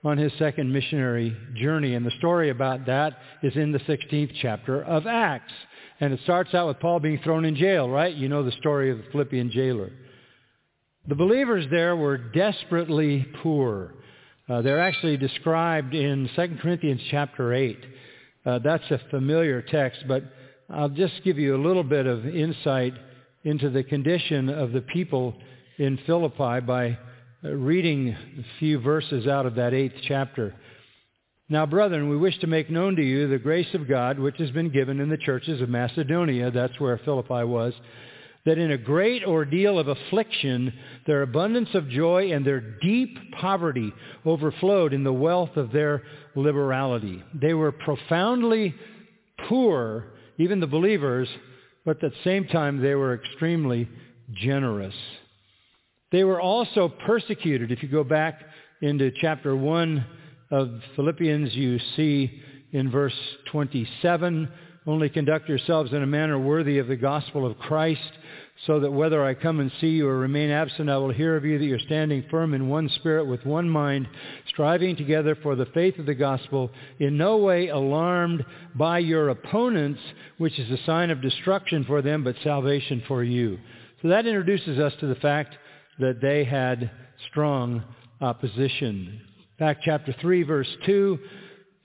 on 0.04 0.18
his 0.18 0.32
second 0.40 0.74
missionary 0.74 1.36
journey. 1.56 1.94
And 1.94 2.06
the 2.06 2.12
story 2.18 2.50
about 2.50 2.86
that 2.88 3.18
is 3.44 3.56
in 3.56 3.72
the 3.72 3.80
16th 3.80 4.32
chapter 4.42 4.84
of 4.84 5.06
Acts. 5.06 5.54
And 6.02 6.14
it 6.14 6.20
starts 6.24 6.56
out 6.56 6.68
with 6.68 6.80
Paul 6.80 7.00
being 7.00 7.20
thrown 7.20 7.46
in 7.46 7.56
jail, 7.56 7.88
right? 7.88 8.14
You 8.14 8.28
know 8.28 8.44
the 8.44 8.52
story 8.54 8.90
of 8.90 8.98
the 8.98 9.04
Philippian 9.12 9.52
jailer. 9.52 9.92
The 11.08 11.14
believers 11.14 11.66
there 11.70 11.96
were 11.96 12.18
desperately 12.18 13.28
poor. 13.44 13.94
Uh, 14.50 14.64
they're 14.64 14.82
actually 14.82 15.18
described 15.18 15.94
in 15.94 16.28
2 16.36 16.58
Corinthians 16.60 17.02
chapter 17.12 17.54
8. 17.54 17.78
Uh, 18.44 18.60
that's 18.60 18.90
a 18.90 19.00
familiar 19.12 19.62
text, 19.62 20.04
but 20.08 20.24
I'll 20.72 20.90
just 20.90 21.24
give 21.24 21.38
you 21.38 21.56
a 21.56 21.62
little 21.62 21.84
bit 21.84 22.08
of 22.08 22.26
insight 22.26 22.94
into 23.44 23.70
the 23.70 23.84
condition 23.84 24.50
of 24.50 24.72
the 24.72 24.82
people 24.82 25.36
in 25.78 26.00
Philippi 26.08 26.62
by 26.66 26.98
uh, 27.44 27.50
reading 27.50 28.10
a 28.10 28.46
few 28.58 28.80
verses 28.80 29.28
out 29.28 29.46
of 29.46 29.54
that 29.56 29.76
eighth 29.76 29.96
chapter. 30.08 30.56
Now, 31.52 31.66
brethren, 31.66 32.08
we 32.08 32.16
wish 32.16 32.40
to 32.40 32.48
make 32.48 32.70
known 32.70 32.96
to 32.96 33.04
you 33.04 33.28
the 33.28 33.38
grace 33.38 33.68
of 33.74 33.86
God 33.86 34.18
which 34.18 34.38
has 34.38 34.52
been 34.52 34.70
given 34.70 35.02
in 35.02 35.10
the 35.10 35.18
churches 35.18 35.60
of 35.60 35.68
Macedonia, 35.68 36.50
that's 36.50 36.80
where 36.80 36.98
Philippi 37.00 37.44
was, 37.44 37.74
that 38.46 38.58
in 38.58 38.72
a 38.72 38.78
great 38.78 39.26
ordeal 39.26 39.78
of 39.78 39.90
affliction, 39.90 40.72
their 41.06 41.24
abundance 41.24 41.68
of 41.74 41.90
joy 41.90 42.32
and 42.32 42.48
their 42.48 42.62
deep 42.62 43.18
poverty 43.34 43.92
overflowed 44.26 44.94
in 44.94 45.04
the 45.04 45.12
wealth 45.12 45.58
of 45.58 45.74
their 45.74 46.04
liberality. 46.36 47.22
They 47.34 47.54
were 47.54 47.74
profoundly 47.74 48.74
poor, 49.50 50.14
even 50.38 50.62
the 50.62 50.68
believers, 50.68 51.28
but 51.84 52.02
at 52.02 52.12
the 52.12 52.18
same 52.24 52.48
time 52.48 52.82
they 52.82 52.96
were 52.96 53.14
extremely 53.14 53.90
generous. 54.34 54.96
They 56.14 56.24
were 56.24 56.40
also 56.40 56.88
persecuted. 56.88 57.74
If 57.74 57.84
you 57.84 57.90
go 57.90 58.06
back 58.06 58.40
into 58.82 59.12
chapter 59.20 59.54
1 59.54 60.06
of 60.52 60.70
Philippians, 60.96 61.56
you 61.56 61.80
see 61.96 62.42
in 62.74 62.92
verse 62.92 63.18
27, 63.52 64.50
only 64.86 65.10
conduct 65.10 65.48
yourselves 65.48 65.94
in 65.94 66.04
a 66.04 66.08
manner 66.08 66.40
worthy 66.40 66.78
of 66.78 66.88
the 66.88 66.96
gospel 66.96 67.46
of 67.46 67.58
Christ, 67.58 68.12
so 68.68 68.80
that 68.80 68.92
whether 68.92 69.24
I 69.24 69.34
come 69.34 69.60
and 69.60 69.72
see 69.80 69.90
you 69.90 70.08
or 70.08 70.18
remain 70.18 70.52
absent, 70.52 70.90
I 70.90 70.98
will 70.98 71.12
hear 71.12 71.36
of 71.36 71.46
you 71.46 71.58
that 71.58 71.66
you're 71.66 71.80
standing 71.80 72.26
firm 72.30 72.54
in 72.54 72.70
one 72.70 72.90
spirit 72.90 73.26
with 73.26 73.46
one 73.46 73.70
mind, 73.70 74.08
striving 74.50 74.96
together 74.96 75.36
for 75.42 75.56
the 75.56 75.66
faith 75.68 75.98
of 75.98 76.06
the 76.06 76.14
gospel, 76.14 76.70
in 77.00 77.18
no 77.18 77.38
way 77.38 77.70
alarmed 77.70 78.46
by 78.76 79.00
your 79.00 79.30
opponents, 79.30 80.00
which 80.38 80.60
is 80.60 80.70
a 80.70 80.84
sign 80.86 81.10
of 81.10 81.22
destruction 81.22 81.86
for 81.86 82.02
them, 82.02 82.24
but 82.24 82.36
salvation 82.44 83.02
for 83.08 83.24
you. 83.24 83.58
So 84.02 84.10
that 84.10 84.26
introduces 84.26 84.80
us 84.80 84.94
to 85.00 85.08
the 85.08 85.16
fact 85.16 85.56
that 86.00 86.22
they 86.22 86.44
had 86.44 86.92
strong 87.30 87.84
opposition. 88.20 89.22
Back 89.62 89.84
chapter 89.84 90.12
3, 90.20 90.42
verse 90.42 90.76
2 90.88 91.20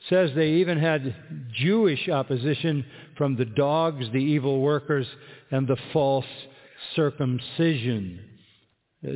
says 0.09 0.31
they 0.35 0.49
even 0.53 0.79
had 0.79 1.15
Jewish 1.53 2.09
opposition 2.09 2.87
from 3.19 3.37
the 3.37 3.45
dogs, 3.45 4.07
the 4.15 4.19
evil 4.19 4.63
workers, 4.63 5.07
and 5.51 5.69
the 5.69 5.77
false 5.93 6.25
circumcision. 6.95 8.19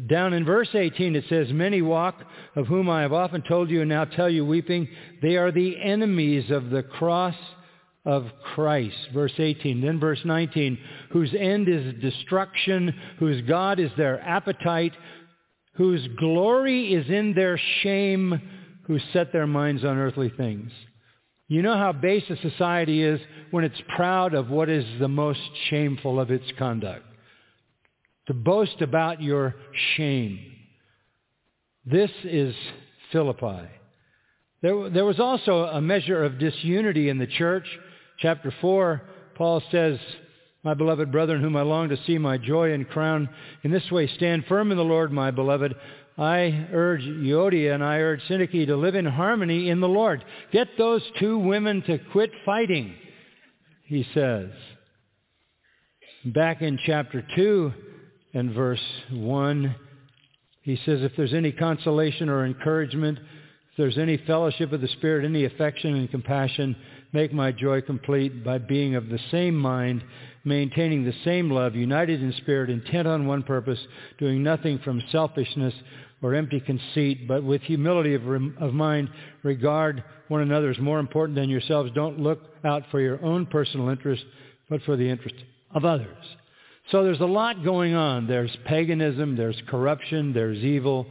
Down 0.08 0.34
in 0.34 0.44
verse 0.44 0.68
18 0.74 1.16
it 1.16 1.24
says, 1.30 1.46
Many 1.50 1.80
walk, 1.80 2.22
of 2.54 2.66
whom 2.66 2.90
I 2.90 3.00
have 3.00 3.14
often 3.14 3.40
told 3.40 3.70
you 3.70 3.80
and 3.80 3.88
now 3.88 4.04
tell 4.04 4.28
you 4.28 4.44
weeping, 4.44 4.88
they 5.22 5.36
are 5.36 5.50
the 5.50 5.80
enemies 5.80 6.50
of 6.50 6.68
the 6.68 6.82
cross 6.82 7.36
of 8.04 8.26
Christ. 8.54 8.96
Verse 9.14 9.32
18. 9.38 9.80
Then 9.80 9.98
verse 9.98 10.20
19, 10.22 10.78
whose 11.12 11.34
end 11.38 11.66
is 11.66 11.94
destruction, 12.02 12.94
whose 13.18 13.40
God 13.48 13.80
is 13.80 13.90
their 13.96 14.20
appetite, 14.20 14.92
whose 15.80 16.06
glory 16.18 16.92
is 16.92 17.08
in 17.08 17.32
their 17.32 17.58
shame, 17.82 18.38
who 18.82 18.98
set 19.14 19.32
their 19.32 19.46
minds 19.46 19.82
on 19.82 19.96
earthly 19.96 20.30
things. 20.36 20.70
You 21.48 21.62
know 21.62 21.74
how 21.74 21.92
base 21.92 22.22
a 22.28 22.36
society 22.36 23.02
is 23.02 23.18
when 23.50 23.64
it's 23.64 23.80
proud 23.96 24.34
of 24.34 24.50
what 24.50 24.68
is 24.68 24.84
the 24.98 25.08
most 25.08 25.40
shameful 25.70 26.20
of 26.20 26.30
its 26.30 26.44
conduct. 26.58 27.06
To 28.26 28.34
boast 28.34 28.82
about 28.82 29.22
your 29.22 29.54
shame. 29.96 30.52
This 31.86 32.10
is 32.24 32.54
Philippi. 33.10 33.66
There, 34.60 34.90
there 34.90 35.06
was 35.06 35.18
also 35.18 35.64
a 35.64 35.80
measure 35.80 36.22
of 36.22 36.38
disunity 36.38 37.08
in 37.08 37.16
the 37.16 37.26
church. 37.26 37.64
Chapter 38.18 38.52
4, 38.60 39.00
Paul 39.34 39.62
says, 39.70 39.98
My 40.62 40.74
beloved 40.74 41.10
brethren, 41.10 41.40
whom 41.40 41.56
I 41.56 41.62
long 41.62 41.88
to 41.88 41.96
see 42.06 42.18
my 42.18 42.36
joy 42.36 42.72
and 42.72 42.88
crown, 42.88 43.30
in 43.62 43.70
this 43.70 43.90
way 43.90 44.06
stand 44.08 44.44
firm 44.46 44.70
in 44.70 44.76
the 44.76 44.84
Lord, 44.84 45.10
my 45.10 45.30
beloved. 45.30 45.74
I 46.18 46.68
urge 46.72 47.00
Euodia 47.02 47.74
and 47.74 47.82
I 47.82 47.96
urge 47.98 48.20
Syntyche 48.28 48.66
to 48.66 48.76
live 48.76 48.94
in 48.94 49.06
harmony 49.06 49.70
in 49.70 49.80
the 49.80 49.88
Lord. 49.88 50.22
Get 50.52 50.68
those 50.76 51.02
two 51.18 51.38
women 51.38 51.82
to 51.82 51.98
quit 52.12 52.30
fighting, 52.44 52.94
he 53.86 54.06
says. 54.12 54.50
Back 56.26 56.60
in 56.60 56.78
chapter 56.84 57.24
2 57.34 57.72
and 58.34 58.52
verse 58.52 58.82
1, 59.10 59.74
he 60.60 60.76
says, 60.84 61.00
if 61.00 61.12
there's 61.16 61.32
any 61.32 61.52
consolation 61.52 62.28
or 62.28 62.44
encouragement, 62.44 63.18
if 63.18 63.76
there's 63.78 63.96
any 63.96 64.18
fellowship 64.18 64.72
of 64.72 64.82
the 64.82 64.88
Spirit, 64.88 65.24
any 65.24 65.46
affection 65.46 65.94
and 65.94 66.10
compassion, 66.10 66.76
make 67.14 67.32
my 67.32 67.50
joy 67.50 67.80
complete 67.80 68.44
by 68.44 68.58
being 68.58 68.94
of 68.94 69.08
the 69.08 69.18
same 69.30 69.56
mind, 69.56 70.04
maintaining 70.44 71.04
the 71.04 71.14
same 71.24 71.50
love, 71.50 71.74
united 71.74 72.22
in 72.22 72.32
spirit, 72.34 72.70
intent 72.70 73.06
on 73.06 73.26
one 73.26 73.42
purpose, 73.42 73.78
doing 74.18 74.42
nothing 74.42 74.78
from 74.78 75.02
selfishness 75.12 75.74
or 76.22 76.34
empty 76.34 76.60
conceit, 76.60 77.26
but 77.26 77.42
with 77.42 77.62
humility 77.62 78.14
of, 78.14 78.22
of 78.58 78.74
mind, 78.74 79.08
regard 79.42 80.04
one 80.28 80.42
another 80.42 80.70
as 80.70 80.78
more 80.78 80.98
important 80.98 81.36
than 81.36 81.48
yourselves. 81.48 81.90
Don't 81.94 82.18
look 82.18 82.40
out 82.64 82.82
for 82.90 83.00
your 83.00 83.22
own 83.24 83.46
personal 83.46 83.88
interest, 83.88 84.24
but 84.68 84.82
for 84.82 84.96
the 84.96 85.08
interest 85.08 85.36
of 85.74 85.84
others. 85.84 86.16
So 86.90 87.04
there's 87.04 87.20
a 87.20 87.24
lot 87.26 87.64
going 87.64 87.94
on. 87.94 88.26
There's 88.26 88.54
paganism, 88.66 89.36
there's 89.36 89.60
corruption, 89.68 90.32
there's 90.32 90.58
evil, 90.58 91.06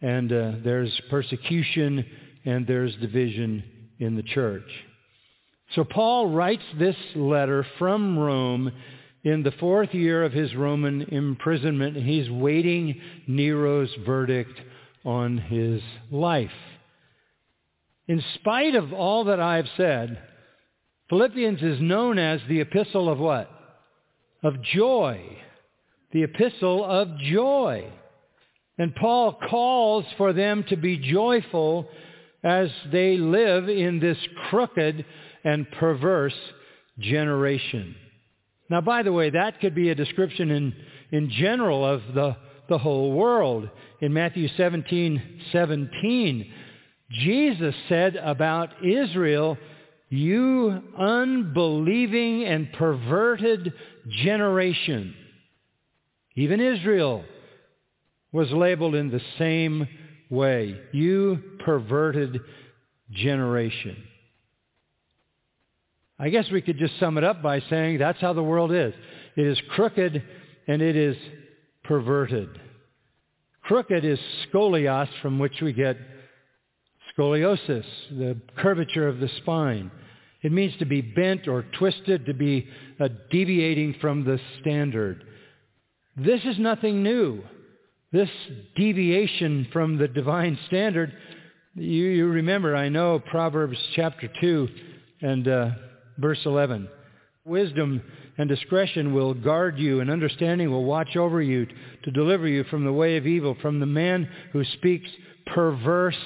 and 0.00 0.32
uh, 0.32 0.52
there's 0.64 1.00
persecution, 1.08 2.04
and 2.44 2.66
there's 2.66 2.94
division 2.96 3.62
in 4.00 4.16
the 4.16 4.22
church. 4.22 4.68
So 5.74 5.84
Paul 5.84 6.26
writes 6.28 6.62
this 6.78 6.96
letter 7.14 7.66
from 7.78 8.18
Rome 8.18 8.72
in 9.24 9.42
the 9.42 9.52
fourth 9.52 9.94
year 9.94 10.22
of 10.22 10.32
his 10.32 10.54
Roman 10.54 11.02
imprisonment. 11.02 11.96
He's 11.96 12.28
waiting 12.30 13.00
Nero's 13.26 13.90
verdict 14.04 14.60
on 15.04 15.38
his 15.38 15.80
life. 16.10 16.50
In 18.06 18.22
spite 18.34 18.74
of 18.74 18.92
all 18.92 19.24
that 19.24 19.40
I've 19.40 19.68
said, 19.76 20.22
Philippians 21.08 21.62
is 21.62 21.80
known 21.80 22.18
as 22.18 22.40
the 22.48 22.60
epistle 22.60 23.08
of 23.08 23.18
what? 23.18 23.50
Of 24.42 24.60
joy. 24.62 25.38
The 26.12 26.24
epistle 26.24 26.84
of 26.84 27.16
joy. 27.18 27.90
And 28.76 28.94
Paul 28.94 29.38
calls 29.48 30.04
for 30.18 30.32
them 30.32 30.64
to 30.68 30.76
be 30.76 30.98
joyful 30.98 31.88
as 32.42 32.68
they 32.90 33.16
live 33.16 33.68
in 33.68 34.00
this 34.00 34.18
crooked 34.50 35.04
and 35.44 35.70
perverse 35.72 36.34
generation. 36.98 37.94
Now, 38.70 38.80
by 38.80 39.02
the 39.02 39.12
way, 39.12 39.30
that 39.30 39.60
could 39.60 39.74
be 39.74 39.90
a 39.90 39.94
description 39.94 40.50
in, 40.50 40.74
in 41.10 41.30
general 41.30 41.84
of 41.84 42.02
the, 42.14 42.36
the 42.68 42.78
whole 42.78 43.12
world. 43.12 43.68
In 44.00 44.12
Matthew 44.12 44.48
17, 44.56 45.40
17, 45.52 46.52
Jesus 47.10 47.74
said 47.88 48.16
about 48.16 48.70
Israel, 48.84 49.58
you 50.08 50.82
unbelieving 50.98 52.44
and 52.44 52.72
perverted 52.72 53.72
generation. 54.22 55.14
Even 56.34 56.60
Israel 56.60 57.24
was 58.32 58.50
labeled 58.50 58.94
in 58.94 59.10
the 59.10 59.20
same 59.38 59.86
way. 60.30 60.78
You 60.92 61.42
perverted 61.64 62.40
generation. 63.10 63.96
I 66.22 66.28
guess 66.28 66.48
we 66.52 66.62
could 66.62 66.78
just 66.78 67.00
sum 67.00 67.18
it 67.18 67.24
up 67.24 67.42
by 67.42 67.60
saying 67.68 67.98
that's 67.98 68.20
how 68.20 68.32
the 68.32 68.44
world 68.44 68.72
is. 68.72 68.94
It 69.34 69.44
is 69.44 69.60
crooked 69.70 70.22
and 70.68 70.80
it 70.80 70.94
is 70.94 71.16
perverted. 71.82 72.48
Crooked 73.64 74.04
is 74.04 74.20
scolios, 74.46 75.08
from 75.20 75.40
which 75.40 75.60
we 75.60 75.72
get 75.72 75.96
scoliosis, 77.18 77.84
the 78.10 78.40
curvature 78.56 79.08
of 79.08 79.18
the 79.18 79.28
spine. 79.38 79.90
It 80.42 80.52
means 80.52 80.76
to 80.78 80.84
be 80.84 81.00
bent 81.00 81.48
or 81.48 81.64
twisted, 81.76 82.26
to 82.26 82.34
be 82.34 82.68
uh, 83.00 83.08
deviating 83.32 83.96
from 84.00 84.24
the 84.24 84.38
standard. 84.60 85.24
This 86.16 86.44
is 86.44 86.56
nothing 86.56 87.02
new. 87.02 87.42
This 88.12 88.30
deviation 88.76 89.66
from 89.72 89.98
the 89.98 90.06
divine 90.06 90.56
standard, 90.68 91.12
you, 91.74 92.04
you 92.04 92.26
remember, 92.26 92.76
I 92.76 92.90
know 92.90 93.18
Proverbs 93.18 93.78
chapter 93.96 94.30
2 94.40 94.68
and 95.22 95.48
uh, 95.48 95.70
Verse 96.22 96.40
11. 96.46 96.88
Wisdom 97.44 98.00
and 98.38 98.48
discretion 98.48 99.12
will 99.12 99.34
guard 99.34 99.78
you, 99.78 100.00
and 100.00 100.08
understanding 100.08 100.70
will 100.70 100.84
watch 100.84 101.16
over 101.16 101.42
you 101.42 101.66
to 102.04 102.10
deliver 102.12 102.48
you 102.48 102.64
from 102.64 102.84
the 102.84 102.92
way 102.92 103.18
of 103.18 103.26
evil, 103.26 103.56
from 103.60 103.80
the 103.80 103.86
man 103.86 104.28
who 104.52 104.64
speaks 104.64 105.10
perverse 105.46 106.16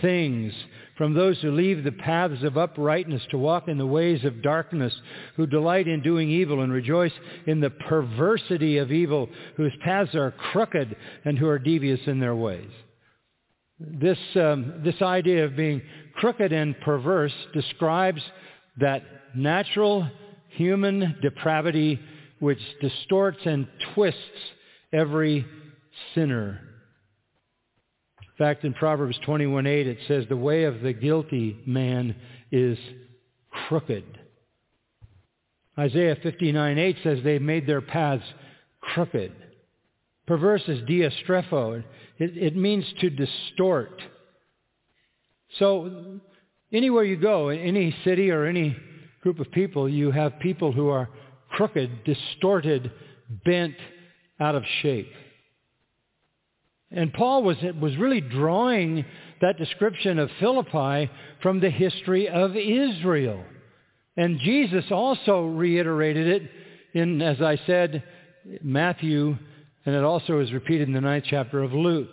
things 0.00 0.54
from 1.00 1.14
those 1.14 1.40
who 1.40 1.50
leave 1.50 1.82
the 1.82 1.92
paths 1.92 2.42
of 2.42 2.58
uprightness 2.58 3.22
to 3.30 3.38
walk 3.38 3.68
in 3.68 3.78
the 3.78 3.86
ways 3.86 4.22
of 4.22 4.42
darkness, 4.42 4.92
who 5.34 5.46
delight 5.46 5.88
in 5.88 6.02
doing 6.02 6.28
evil 6.28 6.60
and 6.60 6.70
rejoice 6.70 7.12
in 7.46 7.58
the 7.58 7.70
perversity 7.70 8.76
of 8.76 8.92
evil, 8.92 9.26
whose 9.56 9.72
paths 9.82 10.14
are 10.14 10.34
crooked 10.52 10.94
and 11.24 11.38
who 11.38 11.48
are 11.48 11.58
devious 11.58 12.00
in 12.06 12.20
their 12.20 12.36
ways. 12.36 12.68
This, 13.78 14.18
um, 14.36 14.82
this 14.84 15.00
idea 15.00 15.46
of 15.46 15.56
being 15.56 15.80
crooked 16.16 16.52
and 16.52 16.78
perverse 16.82 17.32
describes 17.54 18.20
that 18.76 19.02
natural 19.34 20.08
human 20.48 21.16
depravity 21.22 21.98
which 22.38 22.58
distorts 22.80 23.38
and 23.44 23.66
twists 23.94 24.20
every 24.92 25.46
sinner 26.14 26.60
In 28.20 28.46
fact, 28.46 28.64
in 28.64 28.72
Proverbs 28.72 29.18
21:8 29.26 29.86
it 29.86 29.98
says, 30.08 30.24
the 30.28 30.36
way 30.36 30.64
of 30.64 30.80
the 30.80 30.94
guilty 30.94 31.58
man 31.66 32.16
is 32.50 32.78
crooked. 33.50 34.04
Isaiah 35.78 36.16
59:8 36.16 37.02
says 37.02 37.18
they've 37.22 37.40
made 37.40 37.66
their 37.66 37.82
paths 37.82 38.24
crooked. 38.80 39.32
Perverse 40.26 40.62
is 40.68 40.80
diastrepho. 40.82 41.82
It, 42.18 42.36
it 42.36 42.56
means 42.56 42.84
to 43.00 43.10
distort. 43.10 44.00
So 45.58 46.20
anywhere 46.72 47.04
you 47.04 47.16
go, 47.16 47.48
in 47.48 47.58
any 47.58 47.94
city 48.04 48.30
or 48.30 48.44
any 48.44 48.76
group 49.22 49.38
of 49.38 49.50
people, 49.50 49.88
you 49.88 50.10
have 50.10 50.38
people 50.40 50.72
who 50.72 50.88
are 50.88 51.08
crooked, 51.50 52.04
distorted, 52.04 52.90
bent, 53.44 53.74
out 54.38 54.54
of 54.54 54.64
shape. 54.80 55.12
And 56.90 57.12
Paul 57.12 57.42
was, 57.42 57.56
was 57.80 57.96
really 57.96 58.20
drawing 58.20 59.04
that 59.40 59.58
description 59.58 60.18
of 60.18 60.30
Philippi 60.40 61.10
from 61.42 61.60
the 61.60 61.70
history 61.70 62.28
of 62.28 62.56
Israel. 62.56 63.44
And 64.16 64.40
Jesus 64.40 64.84
also 64.90 65.44
reiterated 65.44 66.26
it 66.26 66.50
in, 66.94 67.22
as 67.22 67.40
I 67.40 67.60
said, 67.66 68.02
Matthew, 68.62 69.36
and 69.86 69.94
it 69.94 70.02
also 70.02 70.40
is 70.40 70.52
repeated 70.52 70.88
in 70.88 70.94
the 70.94 71.00
ninth 71.00 71.24
chapter 71.28 71.62
of 71.62 71.72
Luke. 71.72 72.08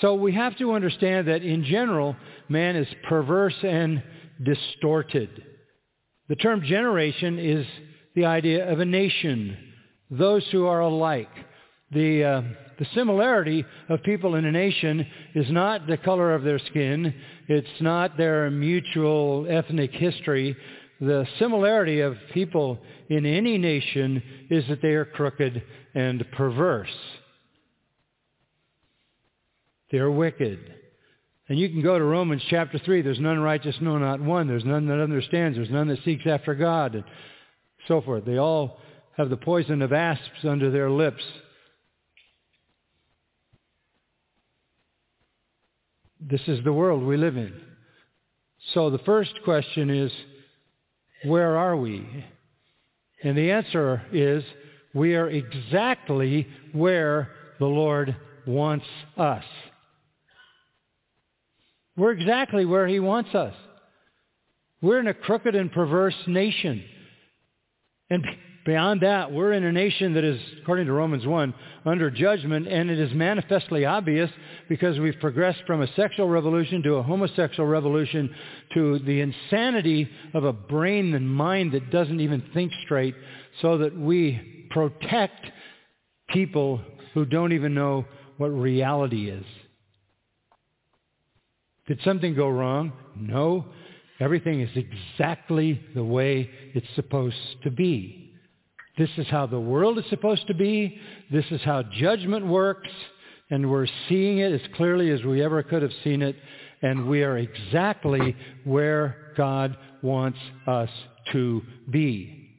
So 0.00 0.14
we 0.14 0.32
have 0.32 0.56
to 0.58 0.72
understand 0.72 1.28
that 1.28 1.42
in 1.42 1.64
general, 1.64 2.16
man 2.48 2.76
is 2.76 2.88
perverse 3.08 3.56
and 3.62 4.02
distorted. 4.42 5.44
The 6.28 6.36
term 6.36 6.62
generation 6.62 7.38
is 7.38 7.66
the 8.14 8.24
idea 8.24 8.70
of 8.70 8.80
a 8.80 8.84
nation, 8.84 9.56
those 10.10 10.46
who 10.50 10.66
are 10.66 10.80
alike. 10.80 11.30
The, 11.92 12.24
uh, 12.24 12.42
the 12.78 12.86
similarity 12.94 13.64
of 13.88 14.02
people 14.02 14.36
in 14.36 14.44
a 14.44 14.52
nation 14.52 15.06
is 15.34 15.50
not 15.50 15.86
the 15.86 15.96
color 15.96 16.34
of 16.34 16.44
their 16.44 16.58
skin. 16.58 17.12
It's 17.48 17.80
not 17.80 18.16
their 18.16 18.50
mutual 18.50 19.46
ethnic 19.48 19.90
history. 19.92 20.56
The 21.00 21.26
similarity 21.38 22.00
of 22.00 22.16
people 22.32 22.78
in 23.08 23.26
any 23.26 23.58
nation 23.58 24.22
is 24.50 24.64
that 24.68 24.82
they 24.82 24.94
are 24.94 25.04
crooked 25.04 25.62
and 25.94 26.24
perverse. 26.32 26.88
They're 29.90 30.10
wicked. 30.10 30.79
And 31.50 31.58
you 31.58 31.68
can 31.68 31.82
go 31.82 31.98
to 31.98 32.04
Romans 32.04 32.42
chapter 32.48 32.78
3. 32.78 33.02
There's 33.02 33.18
none 33.18 33.40
righteous, 33.40 33.74
no, 33.80 33.98
not 33.98 34.20
one. 34.20 34.46
There's 34.46 34.64
none 34.64 34.86
that 34.86 35.02
understands. 35.02 35.56
There's 35.58 35.68
none 35.68 35.88
that 35.88 35.98
seeks 36.04 36.24
after 36.24 36.54
God, 36.54 36.94
and 36.94 37.02
so 37.88 38.00
forth. 38.00 38.24
They 38.24 38.36
all 38.36 38.78
have 39.16 39.30
the 39.30 39.36
poison 39.36 39.82
of 39.82 39.92
asps 39.92 40.44
under 40.44 40.70
their 40.70 40.88
lips. 40.88 41.24
This 46.20 46.42
is 46.46 46.62
the 46.62 46.72
world 46.72 47.02
we 47.02 47.16
live 47.16 47.36
in. 47.36 47.52
So 48.72 48.90
the 48.90 48.98
first 48.98 49.32
question 49.42 49.90
is, 49.90 50.12
where 51.24 51.56
are 51.56 51.76
we? 51.76 52.06
And 53.24 53.36
the 53.36 53.50
answer 53.50 54.02
is, 54.12 54.44
we 54.94 55.16
are 55.16 55.28
exactly 55.28 56.46
where 56.72 57.32
the 57.58 57.66
Lord 57.66 58.14
wants 58.46 58.86
us. 59.16 59.44
We're 62.00 62.12
exactly 62.12 62.64
where 62.64 62.88
he 62.88 62.98
wants 62.98 63.34
us. 63.34 63.54
We're 64.82 65.00
in 65.00 65.06
a 65.06 65.14
crooked 65.14 65.54
and 65.54 65.70
perverse 65.70 66.16
nation. 66.26 66.82
And 68.08 68.24
Beyond 68.66 69.00
that, 69.00 69.32
we're 69.32 69.52
in 69.52 69.64
a 69.64 69.72
nation 69.72 70.12
that 70.14 70.24
is, 70.24 70.38
according 70.60 70.86
to 70.86 70.92
Romans 70.92 71.26
1, 71.26 71.54
under 71.86 72.10
judgment, 72.10 72.68
and 72.68 72.90
it 72.90 73.00
is 73.00 73.12
manifestly 73.14 73.86
obvious 73.86 74.30
because 74.68 74.98
we've 74.98 75.18
progressed 75.18 75.62
from 75.66 75.80
a 75.80 75.92
sexual 75.94 76.28
revolution 76.28 76.82
to 76.82 76.96
a 76.96 77.02
homosexual 77.02 77.66
revolution 77.66 78.28
to 78.74 78.98
the 79.00 79.22
insanity 79.22 80.08
of 80.34 80.44
a 80.44 80.52
brain 80.52 81.14
and 81.14 81.28
mind 81.28 81.72
that 81.72 81.90
doesn't 81.90 82.20
even 82.20 82.42
think 82.52 82.70
straight 82.84 83.14
so 83.62 83.78
that 83.78 83.98
we 83.98 84.68
protect 84.70 85.46
people 86.28 86.82
who 87.14 87.24
don't 87.24 87.52
even 87.52 87.74
know 87.74 88.04
what 88.36 88.48
reality 88.48 89.30
is. 89.30 89.44
Did 91.90 91.98
something 92.04 92.36
go 92.36 92.48
wrong? 92.48 92.92
No. 93.16 93.64
Everything 94.20 94.60
is 94.60 94.70
exactly 94.76 95.84
the 95.92 96.04
way 96.04 96.48
it's 96.72 96.86
supposed 96.94 97.34
to 97.64 97.70
be. 97.72 98.32
This 98.96 99.10
is 99.16 99.26
how 99.26 99.46
the 99.46 99.58
world 99.58 99.98
is 99.98 100.04
supposed 100.08 100.46
to 100.46 100.54
be. 100.54 101.00
This 101.32 101.46
is 101.50 101.60
how 101.62 101.82
judgment 101.82 102.46
works. 102.46 102.90
And 103.50 103.68
we're 103.68 103.88
seeing 104.08 104.38
it 104.38 104.52
as 104.52 104.60
clearly 104.76 105.10
as 105.10 105.24
we 105.24 105.42
ever 105.42 105.64
could 105.64 105.82
have 105.82 105.90
seen 106.04 106.22
it. 106.22 106.36
And 106.80 107.08
we 107.08 107.24
are 107.24 107.36
exactly 107.36 108.36
where 108.62 109.32
God 109.36 109.76
wants 110.00 110.38
us 110.68 110.90
to 111.32 111.60
be. 111.90 112.54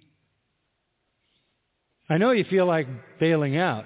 I 2.09 2.17
know 2.17 2.31
you 2.31 2.43
feel 2.49 2.65
like 2.65 2.87
bailing 3.17 3.55
out. 3.55 3.85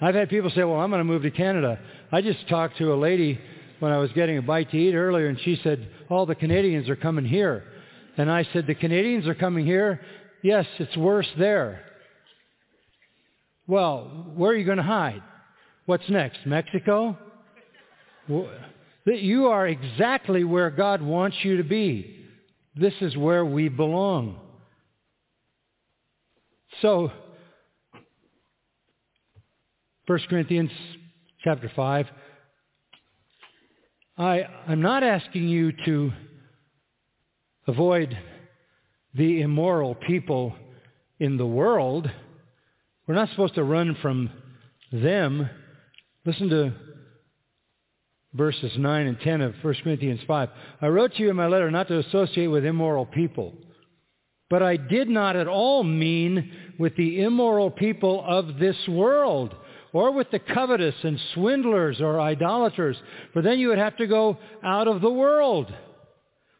I've 0.00 0.14
had 0.14 0.30
people 0.30 0.48
say, 0.48 0.64
well, 0.64 0.80
I'm 0.80 0.88
going 0.88 1.00
to 1.00 1.04
move 1.04 1.24
to 1.24 1.30
Canada. 1.30 1.78
I 2.10 2.22
just 2.22 2.48
talked 2.48 2.78
to 2.78 2.94
a 2.94 2.96
lady 2.96 3.38
when 3.82 3.90
I 3.90 3.98
was 3.98 4.12
getting 4.12 4.38
a 4.38 4.42
bite 4.42 4.70
to 4.70 4.76
eat 4.76 4.94
earlier, 4.94 5.26
and 5.26 5.40
she 5.40 5.58
said, 5.64 5.90
all 6.08 6.24
the 6.24 6.36
Canadians 6.36 6.88
are 6.88 6.94
coming 6.94 7.24
here. 7.24 7.64
And 8.16 8.30
I 8.30 8.46
said, 8.52 8.68
the 8.68 8.76
Canadians 8.76 9.26
are 9.26 9.34
coming 9.34 9.66
here? 9.66 10.00
Yes, 10.40 10.66
it's 10.78 10.96
worse 10.96 11.26
there. 11.36 11.82
Well, 13.66 14.30
where 14.36 14.52
are 14.52 14.54
you 14.54 14.64
going 14.64 14.76
to 14.76 14.84
hide? 14.84 15.20
What's 15.86 16.08
next? 16.08 16.46
Mexico? 16.46 17.18
You 18.28 19.46
are 19.48 19.66
exactly 19.66 20.44
where 20.44 20.70
God 20.70 21.02
wants 21.02 21.38
you 21.42 21.56
to 21.56 21.64
be. 21.64 22.24
This 22.76 22.94
is 23.00 23.16
where 23.16 23.44
we 23.44 23.68
belong. 23.68 24.38
So, 26.82 27.10
1 30.06 30.20
Corinthians 30.30 30.70
chapter 31.42 31.68
5, 31.74 32.06
I, 34.16 34.42
I'm 34.68 34.82
not 34.82 35.02
asking 35.02 35.48
you 35.48 35.72
to 35.86 36.12
avoid 37.66 38.16
the 39.14 39.40
immoral 39.40 39.94
people 39.94 40.54
in 41.18 41.38
the 41.38 41.46
world. 41.46 42.10
We're 43.06 43.14
not 43.14 43.30
supposed 43.30 43.54
to 43.54 43.64
run 43.64 43.96
from 44.02 44.30
them. 44.92 45.48
Listen 46.26 46.50
to 46.50 46.72
verses 48.34 48.72
9 48.76 49.06
and 49.06 49.18
10 49.20 49.40
of 49.40 49.54
1 49.62 49.74
Corinthians 49.82 50.20
5. 50.26 50.48
I 50.82 50.86
wrote 50.88 51.14
to 51.14 51.22
you 51.22 51.30
in 51.30 51.36
my 51.36 51.46
letter 51.46 51.70
not 51.70 51.88
to 51.88 51.98
associate 51.98 52.48
with 52.48 52.66
immoral 52.66 53.06
people. 53.06 53.54
But 54.50 54.62
I 54.62 54.76
did 54.76 55.08
not 55.08 55.36
at 55.36 55.48
all 55.48 55.82
mean 55.82 56.52
with 56.78 56.94
the 56.96 57.22
immoral 57.22 57.70
people 57.70 58.22
of 58.26 58.58
this 58.58 58.76
world, 58.86 59.54
or 59.92 60.10
with 60.12 60.30
the 60.30 60.38
covetous 60.38 60.94
and 61.02 61.20
swindlers 61.34 62.00
or 62.00 62.20
idolaters, 62.20 62.96
for 63.32 63.42
then 63.42 63.58
you 63.58 63.68
would 63.68 63.78
have 63.78 63.96
to 63.96 64.06
go 64.06 64.38
out 64.62 64.88
of 64.88 65.00
the 65.00 65.10
world. 65.10 65.72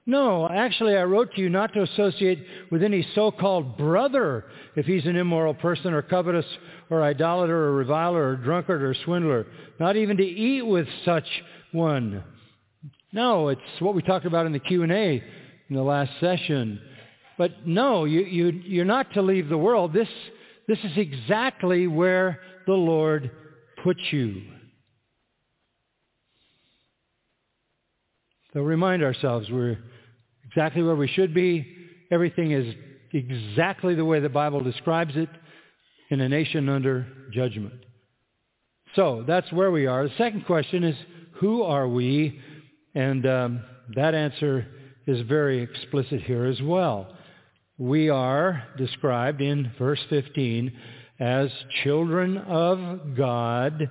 No, 0.05 0.49
actually 0.49 0.97
I 0.97 1.05
wrote 1.05 1.33
to 1.35 1.41
you 1.41 1.49
not 1.49 1.73
to 1.75 1.83
associate 1.83 2.45
with 2.71 2.83
any 2.83 3.07
so-called 3.15 3.79
brother 3.79 4.47
if 4.75 4.85
he's 4.85 5.07
an 5.07 5.17
immoral 5.17 5.55
person 5.55 5.95
or 5.95 6.03
covetous 6.03 6.47
or 6.91 7.03
idolater 7.03 7.57
or 7.69 7.73
reviler 7.73 8.31
or 8.31 8.37
drunkard 8.37 8.83
or 8.83 8.95
swindler. 9.05 9.47
Not 9.79 9.97
even 9.97 10.17
to 10.17 10.25
eat 10.25 10.63
with 10.63 10.89
such 11.05 11.27
one. 11.71 12.25
No, 13.13 13.49
it's 13.49 13.61
what 13.79 13.95
we 13.95 14.03
talked 14.03 14.27
about 14.27 14.47
in 14.47 14.53
the 14.53 14.59
Q&A 14.59 15.23
in 15.69 15.77
the 15.77 15.83
last 15.83 16.11
session. 16.19 16.81
But 17.39 17.67
no, 17.67 18.05
you, 18.05 18.23
you, 18.23 18.49
you're 18.65 18.85
not 18.85 19.13
to 19.15 19.23
leave 19.23 19.49
the 19.49 19.59
world. 19.59 19.93
This, 19.93 20.09
this 20.67 20.79
is 20.79 20.97
exactly 20.97 21.87
where 21.87 22.41
the 22.67 22.73
Lord 22.73 23.31
put 23.83 23.97
you. 24.11 24.43
So 28.53 28.61
remind 28.61 29.03
ourselves 29.03 29.49
we're 29.51 29.79
exactly 30.47 30.83
where 30.83 30.97
we 30.97 31.09
should 31.09 31.33
be. 31.33 31.67
Everything 32.11 32.53
is 32.53 32.75
exactly 33.13 33.95
the 33.95 34.05
way 34.05 34.21
the 34.21 34.29
Bible 34.29 34.63
describes 34.63 35.13
it 35.17 35.29
in 36.11 36.21
a 36.21 36.29
nation 36.29 36.69
under 36.69 37.07
judgment. 37.33 37.85
So 38.95 39.25
that's 39.27 39.51
where 39.53 39.71
we 39.71 39.87
are. 39.87 40.07
The 40.07 40.15
second 40.19 40.45
question 40.45 40.85
is, 40.85 40.95
who 41.41 41.63
are 41.63 41.89
we? 41.89 42.39
And 42.95 43.27
um, 43.27 43.65
that 43.97 44.15
answer 44.15 44.67
is 45.07 45.27
very 45.27 45.63
explicit 45.63 46.21
here 46.23 46.45
as 46.45 46.61
well. 46.61 47.17
We 47.79 48.11
are 48.11 48.65
described 48.77 49.41
in 49.41 49.73
verse 49.79 50.01
15 50.11 50.73
as 51.21 51.51
children 51.83 52.39
of 52.39 53.17
God 53.17 53.89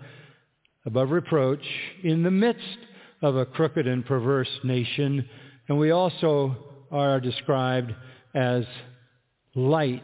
above 0.86 1.12
reproach 1.12 1.64
in 2.04 2.24
the 2.24 2.32
midst 2.32 2.78
of 3.22 3.36
a 3.36 3.46
crooked 3.46 3.88
and 3.88 4.06
perverse 4.06 4.50
nation. 4.64 5.28
And 5.68 5.78
we 5.78 5.92
also 5.92 6.56
are 6.92 7.20
described 7.20 7.94
as 8.34 8.66
lights 9.56 10.04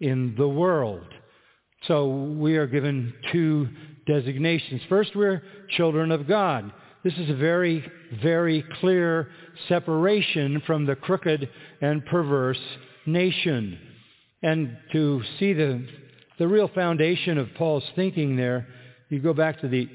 in 0.00 0.34
the 0.36 0.48
world. 0.48 1.06
So 1.86 2.08
we 2.08 2.56
are 2.56 2.66
given 2.66 3.14
two 3.32 3.68
designations. 4.06 4.82
First, 4.88 5.14
we're 5.14 5.42
children 5.70 6.10
of 6.10 6.26
God. 6.26 6.72
This 7.04 7.14
is 7.14 7.30
a 7.30 7.34
very, 7.34 7.84
very 8.20 8.64
clear 8.80 9.30
separation 9.68 10.62
from 10.66 10.84
the 10.84 10.96
crooked 10.96 11.48
and 11.80 12.04
perverse 12.06 12.60
nation. 13.06 13.78
And 14.42 14.76
to 14.92 15.22
see 15.38 15.52
the, 15.52 15.86
the 16.38 16.48
real 16.48 16.68
foundation 16.68 17.38
of 17.38 17.48
Paul's 17.56 17.84
thinking 17.96 18.36
there, 18.36 18.66
you 19.08 19.20
go 19.20 19.34
back 19.34 19.60
to 19.60 19.68
the 19.68 19.88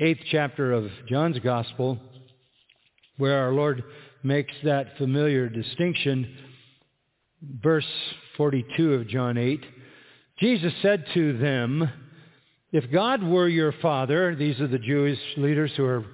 eighth 0.00 0.20
chapter 0.30 0.72
of 0.72 0.88
John's 1.08 1.38
Gospel, 1.40 1.98
where 3.16 3.38
our 3.38 3.52
Lord 3.52 3.84
makes 4.22 4.52
that 4.64 4.96
familiar 4.98 5.48
distinction. 5.48 6.36
Verse 7.62 7.86
42 8.36 8.94
of 8.94 9.08
John 9.08 9.36
8, 9.36 9.64
Jesus 10.38 10.72
said 10.82 11.04
to 11.14 11.38
them, 11.38 11.88
if 12.72 12.90
God 12.90 13.22
were 13.22 13.48
your 13.48 13.72
father, 13.80 14.34
these 14.34 14.58
are 14.60 14.66
the 14.66 14.78
Jewish 14.78 15.18
leaders 15.36 15.70
who 15.76 15.84
are 15.84 16.04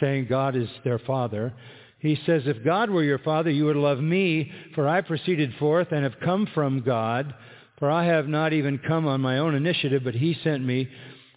saying 0.00 0.26
God 0.28 0.56
is 0.56 0.68
their 0.82 0.98
father. 0.98 1.52
He 2.00 2.18
says, 2.26 2.42
if 2.46 2.64
God 2.64 2.90
were 2.90 3.04
your 3.04 3.18
father, 3.18 3.50
you 3.50 3.66
would 3.66 3.76
love 3.76 4.00
me, 4.00 4.50
for 4.74 4.88
I 4.88 5.02
proceeded 5.02 5.54
forth 5.58 5.92
and 5.92 6.02
have 6.02 6.18
come 6.24 6.48
from 6.52 6.80
God, 6.80 7.32
for 7.80 7.90
I 7.90 8.04
have 8.04 8.28
not 8.28 8.52
even 8.52 8.78
come 8.78 9.08
on 9.08 9.22
my 9.22 9.38
own 9.38 9.54
initiative, 9.54 10.04
but 10.04 10.14
he 10.14 10.38
sent 10.44 10.62
me. 10.62 10.88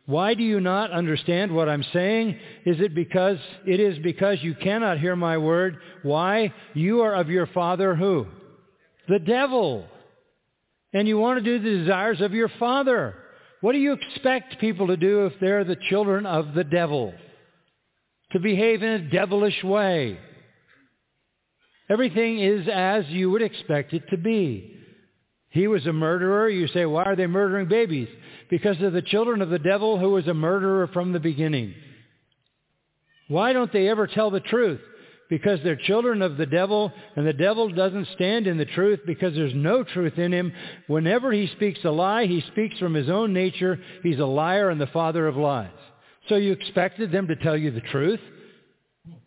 Why 0.05 0.33
do 0.33 0.43
you 0.43 0.59
not 0.59 0.91
understand 0.91 1.55
what 1.55 1.69
I'm 1.69 1.85
saying? 1.93 2.37
Is 2.65 2.81
it 2.81 2.93
because 2.93 3.37
it 3.65 3.79
is 3.79 3.97
because 3.99 4.37
you 4.41 4.53
cannot 4.53 4.99
hear 4.99 5.15
my 5.15 5.37
word? 5.37 5.77
Why? 6.03 6.53
You 6.73 7.01
are 7.01 7.15
of 7.15 7.29
your 7.29 7.47
father 7.47 7.95
who? 7.95 8.27
The 9.07 9.19
devil. 9.19 9.87
And 10.91 11.07
you 11.07 11.17
want 11.17 11.43
to 11.43 11.43
do 11.43 11.63
the 11.63 11.79
desires 11.79 12.19
of 12.19 12.33
your 12.33 12.49
father. 12.59 13.15
What 13.61 13.71
do 13.71 13.79
you 13.79 13.93
expect 13.93 14.59
people 14.59 14.87
to 14.87 14.97
do 14.97 15.25
if 15.25 15.33
they're 15.39 15.63
the 15.63 15.77
children 15.89 16.25
of 16.25 16.53
the 16.53 16.65
devil? 16.65 17.13
To 18.33 18.39
behave 18.39 18.83
in 18.83 18.89
a 18.89 19.09
devilish 19.09 19.63
way. 19.63 20.19
Everything 21.89 22.39
is 22.39 22.67
as 22.67 23.05
you 23.07 23.31
would 23.31 23.41
expect 23.41 23.93
it 23.93 24.03
to 24.09 24.17
be. 24.17 24.82
He 25.53 25.67
was 25.67 25.85
a 25.85 25.93
murderer. 25.93 26.49
You 26.49 26.67
say, 26.67 26.85
why 26.85 27.03
are 27.03 27.15
they 27.15 27.27
murdering 27.27 27.67
babies? 27.67 28.07
Because 28.49 28.75
they're 28.79 28.89
the 28.89 29.03
children 29.03 29.39
of 29.39 29.49
the 29.49 29.59
devil 29.59 29.99
who 29.99 30.09
was 30.09 30.27
a 30.27 30.33
murderer 30.33 30.87
from 30.87 31.13
the 31.13 31.19
beginning. 31.19 31.75
Why 33.27 33.53
don't 33.53 33.71
they 33.71 33.87
ever 33.87 34.07
tell 34.07 34.31
the 34.31 34.39
truth? 34.39 34.81
Because 35.29 35.59
they're 35.63 35.75
children 35.75 36.23
of 36.23 36.37
the 36.37 36.47
devil, 36.47 36.91
and 37.15 37.25
the 37.25 37.33
devil 37.33 37.69
doesn't 37.69 38.07
stand 38.15 38.47
in 38.47 38.57
the 38.57 38.65
truth 38.65 39.01
because 39.05 39.35
there's 39.35 39.53
no 39.53 39.83
truth 39.83 40.17
in 40.17 40.33
him. 40.33 40.51
Whenever 40.87 41.31
he 41.31 41.45
speaks 41.55 41.79
a 41.83 41.91
lie, 41.91 42.25
he 42.25 42.43
speaks 42.51 42.79
from 42.79 42.95
his 42.95 43.09
own 43.09 43.31
nature. 43.31 43.79
He's 44.01 44.19
a 44.19 44.25
liar 44.25 44.71
and 44.71 44.81
the 44.81 44.87
father 44.87 45.27
of 45.27 45.37
lies. 45.37 45.69
So 46.29 46.35
you 46.35 46.51
expected 46.51 47.11
them 47.11 47.27
to 47.27 47.35
tell 47.35 47.55
you 47.55 47.69
the 47.69 47.81
truth? 47.81 48.19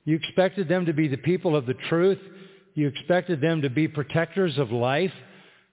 You 0.04 0.16
expected 0.16 0.68
them 0.68 0.86
to 0.86 0.92
be 0.92 1.06
the 1.06 1.18
people 1.18 1.54
of 1.54 1.66
the 1.66 1.74
truth? 1.88 2.18
You 2.74 2.88
expected 2.88 3.40
them 3.40 3.62
to 3.62 3.70
be 3.70 3.86
protectors 3.86 4.58
of 4.58 4.72
life? 4.72 5.12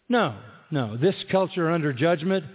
No, 0.09 0.35
no. 0.71 0.97
This 0.97 1.15
culture 1.31 1.71
under 1.71 1.93
judgment 1.93 2.45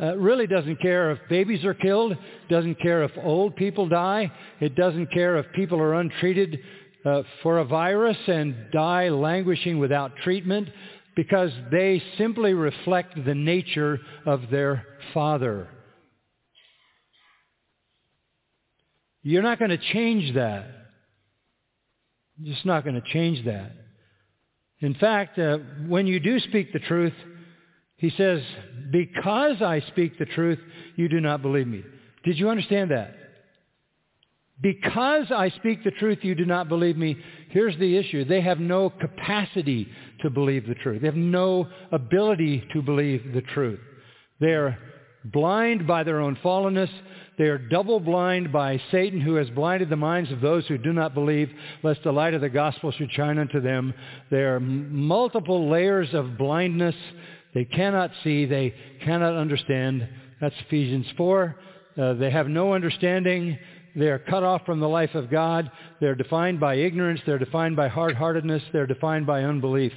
uh, 0.00 0.16
really 0.16 0.46
doesn't 0.46 0.80
care 0.80 1.10
if 1.10 1.18
babies 1.28 1.64
are 1.64 1.74
killed, 1.74 2.16
doesn't 2.48 2.80
care 2.80 3.02
if 3.04 3.10
old 3.22 3.56
people 3.56 3.88
die, 3.88 4.32
it 4.60 4.74
doesn't 4.74 5.12
care 5.12 5.36
if 5.36 5.46
people 5.52 5.78
are 5.80 5.94
untreated 5.94 6.58
uh, 7.04 7.22
for 7.42 7.58
a 7.58 7.64
virus 7.64 8.16
and 8.26 8.54
die 8.72 9.10
languishing 9.10 9.78
without 9.78 10.16
treatment 10.24 10.68
because 11.14 11.50
they 11.70 12.02
simply 12.16 12.54
reflect 12.54 13.22
the 13.24 13.34
nature 13.34 14.00
of 14.24 14.42
their 14.50 14.86
father. 15.12 15.68
You're 19.22 19.42
not 19.42 19.58
going 19.58 19.70
to 19.70 19.78
change 19.92 20.34
that. 20.34 20.66
You're 22.38 22.54
just 22.54 22.66
not 22.66 22.82
going 22.82 23.00
to 23.00 23.12
change 23.12 23.44
that. 23.44 23.72
In 24.82 24.94
fact, 24.94 25.38
uh, 25.38 25.58
when 25.86 26.06
you 26.06 26.20
do 26.20 26.38
speak 26.40 26.72
the 26.72 26.80
truth, 26.80 27.14
he 27.96 28.10
says, 28.10 28.42
because 28.90 29.62
I 29.62 29.80
speak 29.88 30.18
the 30.18 30.26
truth, 30.26 30.58
you 30.96 31.08
do 31.08 31.20
not 31.20 31.40
believe 31.40 31.68
me. 31.68 31.84
Did 32.24 32.36
you 32.36 32.50
understand 32.50 32.90
that? 32.90 33.14
Because 34.60 35.30
I 35.30 35.50
speak 35.50 35.82
the 35.82 35.92
truth, 35.92 36.18
you 36.22 36.34
do 36.34 36.44
not 36.44 36.68
believe 36.68 36.96
me. 36.96 37.16
Here's 37.50 37.76
the 37.78 37.96
issue. 37.96 38.24
They 38.24 38.40
have 38.40 38.58
no 38.58 38.90
capacity 38.90 39.88
to 40.20 40.30
believe 40.30 40.66
the 40.66 40.74
truth. 40.74 41.00
They 41.00 41.08
have 41.08 41.16
no 41.16 41.68
ability 41.90 42.68
to 42.72 42.82
believe 42.82 43.32
the 43.32 43.40
truth. 43.40 43.80
They 44.40 44.52
are 44.52 44.78
blind 45.24 45.86
by 45.86 46.02
their 46.02 46.20
own 46.20 46.36
fallenness. 46.44 46.90
They 47.42 47.48
are 47.48 47.58
double 47.58 47.98
blind 47.98 48.52
by 48.52 48.80
Satan 48.92 49.20
who 49.20 49.34
has 49.34 49.50
blinded 49.50 49.90
the 49.90 49.96
minds 49.96 50.30
of 50.30 50.40
those 50.40 50.64
who 50.68 50.78
do 50.78 50.92
not 50.92 51.12
believe, 51.12 51.50
lest 51.82 52.04
the 52.04 52.12
light 52.12 52.34
of 52.34 52.40
the 52.40 52.48
gospel 52.48 52.92
should 52.92 53.10
shine 53.10 53.36
unto 53.36 53.60
them. 53.60 53.92
There 54.30 54.54
are 54.54 54.60
multiple 54.60 55.68
layers 55.68 56.14
of 56.14 56.38
blindness. 56.38 56.94
They 57.52 57.64
cannot 57.64 58.12
see. 58.22 58.46
They 58.46 58.72
cannot 59.04 59.34
understand. 59.34 60.08
That's 60.40 60.54
Ephesians 60.68 61.06
4. 61.16 61.56
Uh, 62.00 62.12
they 62.14 62.30
have 62.30 62.46
no 62.46 62.74
understanding. 62.74 63.58
They 63.96 64.06
are 64.06 64.20
cut 64.20 64.44
off 64.44 64.64
from 64.64 64.78
the 64.78 64.88
life 64.88 65.16
of 65.16 65.28
God. 65.28 65.68
They're 66.00 66.14
defined 66.14 66.60
by 66.60 66.76
ignorance. 66.76 67.22
They're 67.26 67.40
defined 67.40 67.74
by 67.74 67.88
hard-heartedness. 67.88 68.62
They're 68.72 68.86
defined 68.86 69.26
by 69.26 69.42
unbelief. 69.42 69.92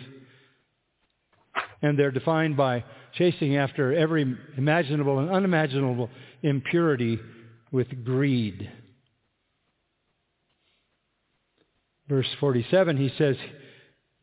And 1.84 2.00
they're 2.00 2.10
defined 2.10 2.58
by 2.58 2.84
chasing 3.14 3.56
after 3.56 3.94
every 3.94 4.36
imaginable 4.58 5.20
and 5.20 5.30
unimaginable 5.30 6.10
impurity 6.42 7.20
with 7.76 8.06
greed. 8.06 8.72
Verse 12.08 12.30
47, 12.40 12.96
he 12.96 13.12
says, 13.18 13.36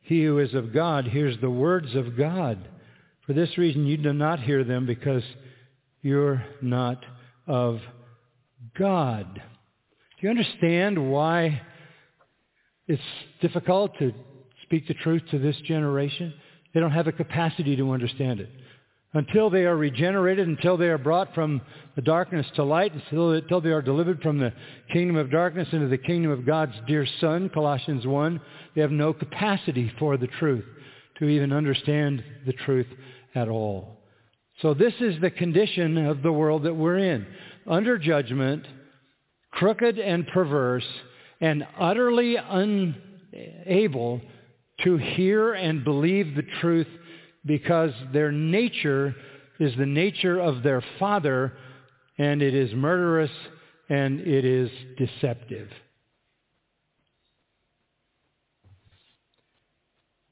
He 0.00 0.24
who 0.24 0.38
is 0.38 0.54
of 0.54 0.72
God 0.72 1.04
hears 1.06 1.36
the 1.40 1.50
words 1.50 1.94
of 1.94 2.16
God. 2.16 2.66
For 3.26 3.34
this 3.34 3.58
reason 3.58 3.84
you 3.84 3.98
do 3.98 4.14
not 4.14 4.40
hear 4.40 4.64
them 4.64 4.86
because 4.86 5.22
you're 6.00 6.42
not 6.62 7.04
of 7.46 7.80
God. 8.78 9.34
Do 9.34 9.42
you 10.20 10.30
understand 10.30 11.10
why 11.10 11.60
it's 12.88 13.02
difficult 13.42 13.98
to 13.98 14.14
speak 14.62 14.88
the 14.88 14.94
truth 14.94 15.24
to 15.30 15.38
this 15.38 15.56
generation? 15.66 16.32
They 16.72 16.80
don't 16.80 16.90
have 16.92 17.06
a 17.06 17.12
capacity 17.12 17.76
to 17.76 17.90
understand 17.90 18.40
it. 18.40 18.48
Until 19.14 19.50
they 19.50 19.64
are 19.66 19.76
regenerated, 19.76 20.48
until 20.48 20.78
they 20.78 20.88
are 20.88 20.96
brought 20.96 21.34
from 21.34 21.60
the 21.96 22.02
darkness 22.02 22.46
to 22.54 22.64
light, 22.64 22.94
until, 22.94 23.60
they 23.60 23.70
are 23.70 23.82
delivered 23.82 24.22
from 24.22 24.38
the 24.38 24.52
kingdom 24.90 25.16
of 25.16 25.30
darkness 25.30 25.68
into 25.72 25.88
the 25.88 25.98
kingdom 25.98 26.30
of 26.30 26.46
God's 26.46 26.72
dear 26.86 27.06
Son, 27.20 27.50
Colossians 27.50 28.06
1, 28.06 28.40
they 28.74 28.80
have 28.80 28.90
no 28.90 29.12
capacity 29.12 29.92
for 29.98 30.16
the 30.16 30.28
truth, 30.28 30.64
to 31.18 31.26
even 31.26 31.52
understand 31.52 32.24
the 32.46 32.54
truth 32.54 32.86
at 33.34 33.48
all. 33.48 33.98
So 34.62 34.72
this 34.72 34.94
is 35.00 35.20
the 35.20 35.30
condition 35.30 35.98
of 35.98 36.22
the 36.22 36.32
world 36.32 36.62
that 36.62 36.74
we're 36.74 36.98
in. 36.98 37.26
Under 37.66 37.98
judgment, 37.98 38.66
crooked 39.50 39.98
and 39.98 40.26
perverse, 40.28 40.86
and 41.40 41.66
utterly 41.78 42.36
unable 42.36 44.22
to 44.84 44.96
hear 44.96 45.52
and 45.52 45.84
believe 45.84 46.34
the 46.34 46.46
truth 46.60 46.88
because 47.44 47.92
their 48.12 48.32
nature 48.32 49.14
is 49.58 49.76
the 49.76 49.86
nature 49.86 50.38
of 50.40 50.62
their 50.62 50.82
father, 50.98 51.52
and 52.18 52.42
it 52.42 52.54
is 52.54 52.72
murderous 52.74 53.30
and 53.88 54.20
it 54.20 54.44
is 54.44 54.70
deceptive. 54.96 55.68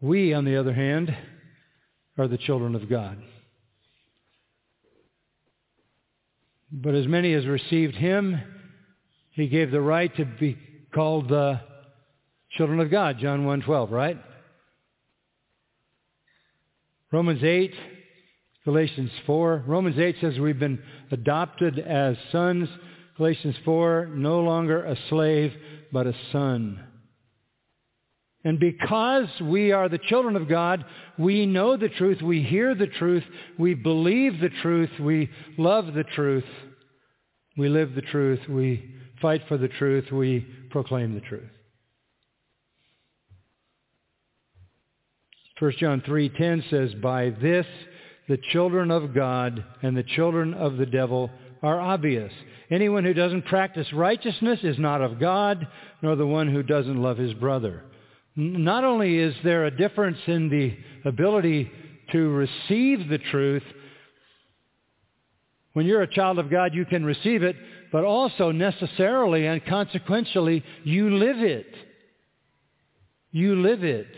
We, 0.01 0.33
on 0.33 0.45
the 0.45 0.57
other 0.57 0.73
hand, 0.73 1.15
are 2.17 2.27
the 2.27 2.39
children 2.39 2.75
of 2.75 2.89
God. 2.89 3.23
But 6.73 6.95
as 6.95 7.07
many 7.07 7.35
as 7.35 7.47
received 7.47 7.97
him, 7.97 8.41
he 9.33 9.49
gave 9.49 9.71
the 9.71 9.81
right 9.81 10.15
to 10.17 10.25
be 10.25 10.57
called 10.95 11.29
the 11.29 11.61
children 12.53 12.81
of 12.81 12.91
God, 12.91 13.19
John 13.19 13.45
1.12, 13.45 13.91
right? 13.91 14.19
Romans 17.13 17.43
8, 17.43 17.75
Galatians 18.65 19.11
4. 19.27 19.65
Romans 19.67 19.99
8 19.99 20.17
says 20.21 20.39
we've 20.39 20.61
been 20.61 20.81
adopted 21.11 21.79
as 21.79 22.17
sons. 22.31 22.69
Galatians 23.17 23.57
4, 23.65 24.11
no 24.15 24.41
longer 24.41 24.85
a 24.85 24.97
slave, 25.09 25.53
but 25.93 26.07
a 26.07 26.15
son. 26.31 26.81
And 28.45 28.59
because 28.59 29.29
we 29.43 29.73
are 29.73 29.89
the 29.89 29.99
children 29.99 30.37
of 30.37 30.49
God, 30.49 30.85
we 31.19 31.47
know 31.47 31.77
the 31.77 31.89
truth, 31.89 32.23
we 32.23 32.43
hear 32.43 32.75
the 32.75 32.87
truth, 32.87 33.25
we 33.59 33.75
believe 33.75 34.41
the 34.41 34.49
truth, 34.63 34.91
we 34.99 35.29
love 35.59 35.93
the 35.93 36.05
truth, 36.05 36.45
we 37.59 37.69
live 37.69 37.95
the 37.95 38.03
truth, 38.03 38.41
we 38.49 38.95
fight 39.21 39.43
for 39.49 39.59
the 39.59 39.69
truth, 39.69 40.11
we 40.11 40.47
proclaim 40.71 41.15
the 41.15 41.21
truth. 41.21 41.51
1 45.61 45.73
John 45.73 46.01
3:10 46.01 46.63
says, 46.71 46.95
"By 46.95 47.29
this 47.29 47.67
the 48.29 48.39
children 48.39 48.91
of 48.91 49.13
God 49.13 49.63
and 49.83 49.95
the 49.95 50.03
children 50.03 50.55
of 50.55 50.79
the 50.79 50.87
devil 50.87 51.31
are 51.63 51.79
obvious. 51.79 52.33
Anyone 52.71 53.05
who 53.05 53.13
doesn't 53.13 53.43
practice 53.43 53.93
righteousness 53.93 54.65
is 54.65 54.79
not 54.79 55.03
of 55.03 55.19
God, 55.19 55.67
nor 56.01 56.17
the 56.17 56.27
one 56.27 56.49
who 56.49 56.63
doesn't 56.63 57.03
love 57.03 57.19
his 57.19 57.35
brother." 57.35 57.83
Not 58.37 58.85
only 58.85 59.19
is 59.19 59.35
there 59.43 59.67
a 59.67 59.71
difference 59.71 60.17
in 60.27 60.49
the 60.49 60.73
ability 61.05 61.71
to 62.13 62.31
receive 62.31 63.09
the 63.09 63.19
truth, 63.19 63.65
when 65.75 65.85
you're 65.85 66.01
a 66.01 66.07
child 66.07 66.39
of 66.39 66.49
God, 66.49 66.75
you 66.75 66.87
can 66.87 67.05
receive 67.05 67.43
it, 67.43 67.57
but 67.93 68.05
also 68.05 68.51
necessarily 68.51 69.47
and 69.47 69.63
consequentially, 69.67 70.63
you 70.85 71.11
live 71.11 71.43
it. 71.43 71.75
You 73.31 73.57
live 73.57 73.85
it. 73.85 74.09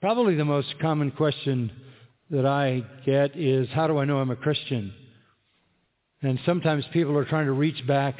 Probably 0.00 0.34
the 0.34 0.46
most 0.46 0.74
common 0.80 1.10
question 1.10 1.70
that 2.30 2.46
I 2.46 2.82
get 3.04 3.36
is, 3.36 3.68
how 3.68 3.86
do 3.86 3.98
I 3.98 4.06
know 4.06 4.16
I'm 4.18 4.30
a 4.30 4.36
Christian? 4.36 4.94
And 6.22 6.40
sometimes 6.46 6.86
people 6.94 7.18
are 7.18 7.26
trying 7.26 7.44
to 7.46 7.52
reach 7.52 7.86
back 7.86 8.18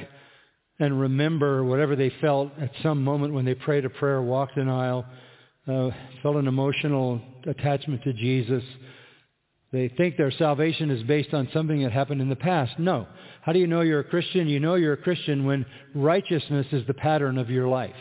and 0.78 1.01
remember 1.01 1.65
whatever 1.65 1.97
they 1.97 2.12
felt 2.20 2.52
at 2.61 2.70
some 2.82 3.02
moment 3.02 3.32
when 3.32 3.47
they 3.47 3.55
prayed 3.55 3.86
a 3.86 3.90
prayer, 3.90 4.20
walked 4.20 4.59
an 4.59 4.69
aisle, 4.69 5.07
uh, 5.66 5.89
felt 6.23 6.36
an 6.36 6.47
emotional 6.47 7.19
attachment 7.47 8.02
to 8.05 8.12
Jesus. 8.12 8.62
They 9.73 9.89
think 9.89 10.19
their 10.19 10.32
salvation 10.32 10.90
is 10.90 11.02
based 11.05 11.32
on 11.32 11.48
something 11.51 11.82
that 11.82 11.93
happened 11.93 12.20
in 12.20 12.28
the 12.28 12.36
past. 12.36 12.78
No. 12.78 13.07
How 13.40 13.52
do 13.52 13.59
you 13.59 13.66
know 13.66 13.81
you're 13.81 14.01
a 14.01 14.05
Christian? 14.05 14.48
You 14.48 14.61
know 14.61 14.74
you're 14.74 14.94
a 14.94 14.98
Christian 14.98 15.47
when 15.47 15.65
righteousness 15.94 16.66
is 16.73 16.86
the 16.86 16.94
pattern 16.94 17.39
of 17.39 17.48
your 17.48 17.69
life. 17.69 17.94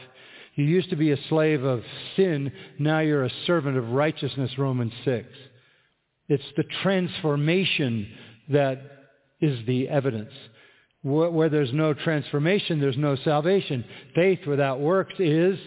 You 0.59 0.65
used 0.65 0.89
to 0.89 0.97
be 0.97 1.13
a 1.13 1.27
slave 1.29 1.63
of 1.63 1.83
sin. 2.17 2.51
Now 2.79 2.99
you're 2.99 3.23
a 3.23 3.31
servant 3.47 3.77
of 3.77 3.91
righteousness, 3.91 4.51
Romans 4.57 4.91
6. 5.05 5.25
It's 6.27 6.43
the 6.57 6.65
transformation 6.83 8.11
that 8.49 8.81
is 9.39 9.65
the 9.65 9.87
evidence. 9.87 10.33
Where 11.01 11.47
there's 11.47 11.71
no 11.71 11.93
transformation, 11.93 12.81
there's 12.81 12.97
no 12.97 13.15
salvation. 13.15 13.85
Faith 14.13 14.45
without 14.45 14.81
works 14.81 15.13
is 15.17 15.57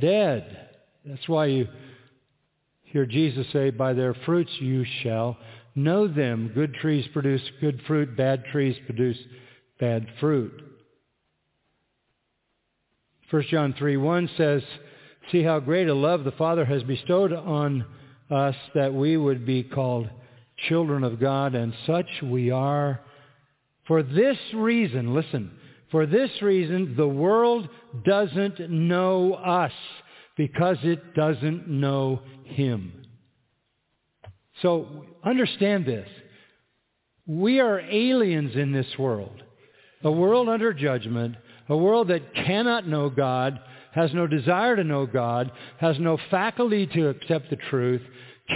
dead. 0.00 0.68
That's 1.06 1.28
why 1.28 1.46
you 1.46 1.68
hear 2.86 3.06
Jesus 3.06 3.46
say, 3.52 3.70
by 3.70 3.92
their 3.92 4.14
fruits 4.26 4.50
you 4.58 4.84
shall 5.04 5.36
know 5.76 6.08
them. 6.08 6.50
Good 6.52 6.74
trees 6.74 7.06
produce 7.12 7.42
good 7.60 7.80
fruit. 7.86 8.16
Bad 8.16 8.42
trees 8.50 8.74
produce 8.86 9.18
bad 9.78 10.08
fruit. 10.18 10.69
1 13.30 13.44
John 13.50 13.74
3, 13.78 13.96
1 13.96 14.30
says, 14.36 14.62
See 15.30 15.42
how 15.42 15.60
great 15.60 15.88
a 15.88 15.94
love 15.94 16.24
the 16.24 16.32
Father 16.32 16.64
has 16.64 16.82
bestowed 16.82 17.32
on 17.32 17.84
us 18.30 18.56
that 18.74 18.92
we 18.92 19.16
would 19.16 19.46
be 19.46 19.62
called 19.62 20.08
children 20.68 21.04
of 21.04 21.20
God, 21.20 21.54
and 21.54 21.72
such 21.86 22.06
we 22.22 22.50
are. 22.50 23.00
For 23.86 24.02
this 24.02 24.36
reason, 24.54 25.14
listen, 25.14 25.52
for 25.90 26.06
this 26.06 26.30
reason 26.42 26.94
the 26.96 27.08
world 27.08 27.68
doesn't 28.04 28.68
know 28.68 29.34
us 29.34 29.72
because 30.36 30.78
it 30.82 31.14
doesn't 31.14 31.68
know 31.68 32.22
him. 32.44 32.92
So 34.62 35.06
understand 35.24 35.86
this. 35.86 36.08
We 37.26 37.60
are 37.60 37.80
aliens 37.80 38.56
in 38.56 38.72
this 38.72 38.86
world, 38.98 39.42
a 40.02 40.10
world 40.10 40.48
under 40.48 40.72
judgment, 40.72 41.36
a 41.70 41.76
world 41.76 42.08
that 42.08 42.34
cannot 42.34 42.86
know 42.86 43.08
God, 43.08 43.58
has 43.92 44.12
no 44.12 44.26
desire 44.26 44.76
to 44.76 44.84
know 44.84 45.06
God, 45.06 45.50
has 45.78 45.98
no 45.98 46.18
faculty 46.30 46.86
to 46.88 47.08
accept 47.08 47.48
the 47.48 47.56
truth, 47.56 48.02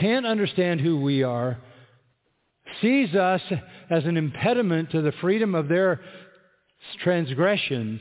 can't 0.00 0.26
understand 0.26 0.80
who 0.80 1.00
we 1.00 1.22
are, 1.22 1.58
sees 2.82 3.14
us 3.14 3.40
as 3.88 4.04
an 4.04 4.16
impediment 4.16 4.90
to 4.90 5.00
the 5.00 5.12
freedom 5.20 5.54
of 5.54 5.68
their 5.68 6.00
transgressions 7.02 8.00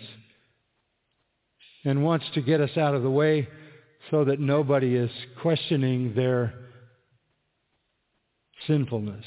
and 1.86 2.04
wants 2.04 2.26
to 2.34 2.42
get 2.42 2.60
us 2.60 2.76
out 2.76 2.96
of 2.96 3.04
the 3.04 3.10
way 3.10 3.48
so 4.10 4.26
that 4.26 4.40
nobody 4.40 4.96
is 4.96 5.12
questioning 5.42 6.16
their 6.16 6.54
sinfulness. 8.66 9.26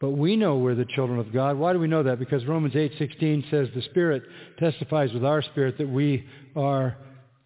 But 0.00 0.10
we 0.10 0.36
know 0.36 0.58
we're 0.58 0.74
the 0.74 0.84
children 0.84 1.18
of 1.18 1.32
God. 1.32 1.58
Why 1.58 1.72
do 1.72 1.80
we 1.80 1.88
know 1.88 2.04
that? 2.04 2.18
Because 2.18 2.44
Romans 2.46 2.74
8:16 2.74 3.50
says 3.50 3.68
the 3.74 3.82
Spirit 3.82 4.22
testifies 4.58 5.12
with 5.12 5.24
our 5.24 5.42
spirit 5.42 5.76
that 5.78 5.88
we 5.88 6.24
are 6.54 6.96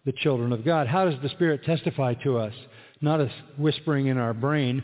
the 0.05 0.11
children 0.11 0.51
of 0.51 0.63
God. 0.63 0.87
How 0.87 1.05
does 1.05 1.19
the 1.21 1.29
Spirit 1.29 1.63
testify 1.63 2.13
to 2.23 2.37
us? 2.37 2.53
not 3.03 3.19
a 3.19 3.29
whispering 3.57 4.07
in 4.07 4.17
our 4.17 4.33
brain. 4.33 4.81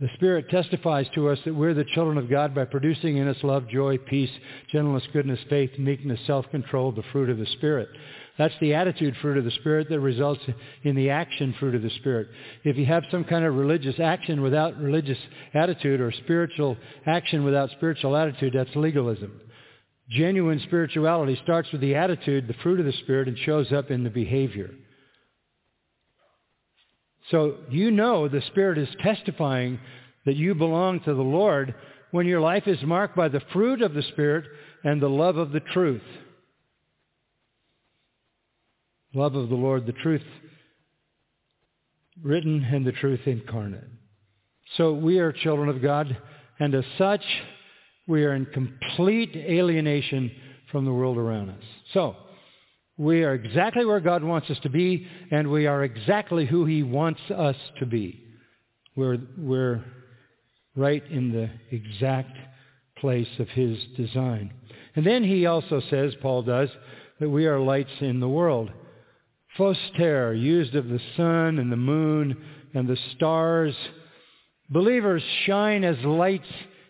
The 0.00 0.10
Spirit 0.14 0.50
testifies 0.50 1.06
to 1.14 1.30
us 1.30 1.38
that 1.44 1.54
we're 1.54 1.72
the 1.72 1.86
children 1.94 2.18
of 2.18 2.28
God 2.28 2.54
by 2.54 2.66
producing 2.66 3.16
in 3.16 3.26
us 3.26 3.38
love, 3.42 3.68
joy, 3.68 3.96
peace, 3.96 4.30
gentleness, 4.70 5.04
goodness, 5.12 5.40
faith, 5.48 5.70
meekness, 5.78 6.20
self-control, 6.26 6.92
the 6.92 7.02
fruit 7.10 7.30
of 7.30 7.38
the 7.38 7.46
Spirit. 7.46 7.88
That's 8.36 8.54
the 8.60 8.74
attitude 8.74 9.14
fruit 9.22 9.38
of 9.38 9.44
the 9.44 9.52
Spirit 9.52 9.88
that 9.90 10.00
results 10.00 10.40
in 10.82 10.96
the 10.96 11.10
action 11.10 11.54
fruit 11.60 11.76
of 11.76 11.82
the 11.82 11.90
Spirit. 11.90 12.28
If 12.64 12.76
you 12.76 12.84
have 12.86 13.04
some 13.10 13.24
kind 13.24 13.44
of 13.44 13.54
religious 13.54 14.00
action 14.00 14.42
without 14.42 14.76
religious 14.76 15.18
attitude 15.54 16.00
or 16.00 16.10
spiritual 16.10 16.76
action 17.06 17.44
without 17.44 17.70
spiritual 17.70 18.16
attitude, 18.16 18.54
that's 18.56 18.74
legalism. 18.74 19.40
Genuine 20.10 20.60
spirituality 20.64 21.38
starts 21.44 21.70
with 21.70 21.80
the 21.80 21.94
attitude, 21.94 22.48
the 22.48 22.54
fruit 22.54 22.80
of 22.80 22.86
the 22.86 22.92
Spirit, 23.04 23.28
and 23.28 23.38
shows 23.38 23.72
up 23.72 23.90
in 23.90 24.02
the 24.02 24.10
behavior. 24.10 24.70
So 27.30 27.56
you 27.70 27.90
know 27.90 28.28
the 28.28 28.42
Spirit 28.48 28.78
is 28.78 28.88
testifying 29.00 29.78
that 30.26 30.36
you 30.36 30.54
belong 30.54 31.00
to 31.00 31.14
the 31.14 31.22
Lord 31.22 31.74
when 32.10 32.26
your 32.26 32.40
life 32.40 32.66
is 32.66 32.82
marked 32.82 33.16
by 33.16 33.28
the 33.28 33.42
fruit 33.52 33.80
of 33.80 33.94
the 33.94 34.02
Spirit 34.02 34.44
and 34.82 35.00
the 35.00 35.08
love 35.08 35.36
of 35.36 35.52
the 35.52 35.60
truth. 35.60 36.02
Love 39.14 39.36
of 39.36 39.48
the 39.48 39.54
Lord, 39.54 39.86
the 39.86 39.92
truth 39.92 40.22
written 42.22 42.64
and 42.64 42.86
the 42.86 42.92
truth 42.92 43.20
incarnate. 43.26 43.84
So 44.76 44.92
we 44.92 45.18
are 45.18 45.32
children 45.32 45.68
of 45.68 45.80
God, 45.80 46.16
and 46.58 46.74
as 46.74 46.84
such, 46.98 47.24
we 48.06 48.24
are 48.24 48.34
in 48.34 48.46
complete 48.46 49.34
alienation 49.36 50.30
from 50.70 50.84
the 50.84 50.92
world 50.92 51.16
around 51.16 51.50
us. 51.50 51.62
So, 51.92 52.16
we 52.96 53.24
are 53.24 53.34
exactly 53.34 53.84
where 53.84 54.00
God 54.00 54.22
wants 54.22 54.50
us 54.50 54.58
to 54.62 54.68
be, 54.68 55.06
and 55.30 55.50
we 55.50 55.66
are 55.66 55.82
exactly 55.82 56.46
who 56.46 56.64
he 56.64 56.82
wants 56.82 57.20
us 57.30 57.56
to 57.80 57.86
be. 57.86 58.24
We're, 58.94 59.18
we're 59.36 59.84
right 60.76 61.02
in 61.10 61.32
the 61.32 61.50
exact 61.74 62.36
place 62.98 63.28
of 63.38 63.48
his 63.48 63.78
design. 63.96 64.52
And 64.94 65.04
then 65.04 65.24
he 65.24 65.46
also 65.46 65.82
says, 65.90 66.14
Paul 66.22 66.42
does, 66.42 66.68
that 67.18 67.28
we 67.28 67.46
are 67.46 67.58
lights 67.58 67.90
in 68.00 68.20
the 68.20 68.28
world. 68.28 68.70
Phoster, 69.58 70.40
used 70.40 70.74
of 70.74 70.88
the 70.88 71.00
sun 71.16 71.58
and 71.58 71.70
the 71.70 71.76
moon 71.76 72.36
and 72.74 72.88
the 72.88 72.98
stars. 73.14 73.74
Believers 74.70 75.22
shine 75.46 75.84
as 75.84 75.98
lights 76.04 76.48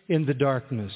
in 0.09 0.25
the 0.27 0.35
darkness. 0.35 0.93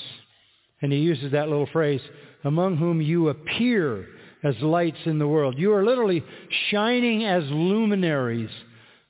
And 0.81 0.93
he 0.93 0.99
uses 0.99 1.33
that 1.33 1.49
little 1.49 1.67
phrase, 1.67 2.01
among 2.45 2.77
whom 2.77 3.01
you 3.01 3.29
appear 3.29 4.07
as 4.43 4.55
lights 4.61 4.99
in 5.05 5.19
the 5.19 5.27
world. 5.27 5.59
You 5.59 5.73
are 5.75 5.85
literally 5.85 6.23
shining 6.71 7.25
as 7.25 7.43
luminaries, 7.51 8.51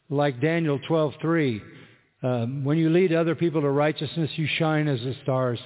like 0.09 0.41
Daniel 0.41 0.79
12:3. 0.81 1.63
Um, 2.23 2.65
when 2.65 2.79
you 2.79 2.91
lead 2.91 3.13
other 3.13 3.35
people 3.35 3.61
to 3.61 3.71
righteousness, 3.71 4.31
you 4.37 4.47
shine 4.47 4.89
as 4.89 5.01
the 5.03 5.15
stars 5.23 5.61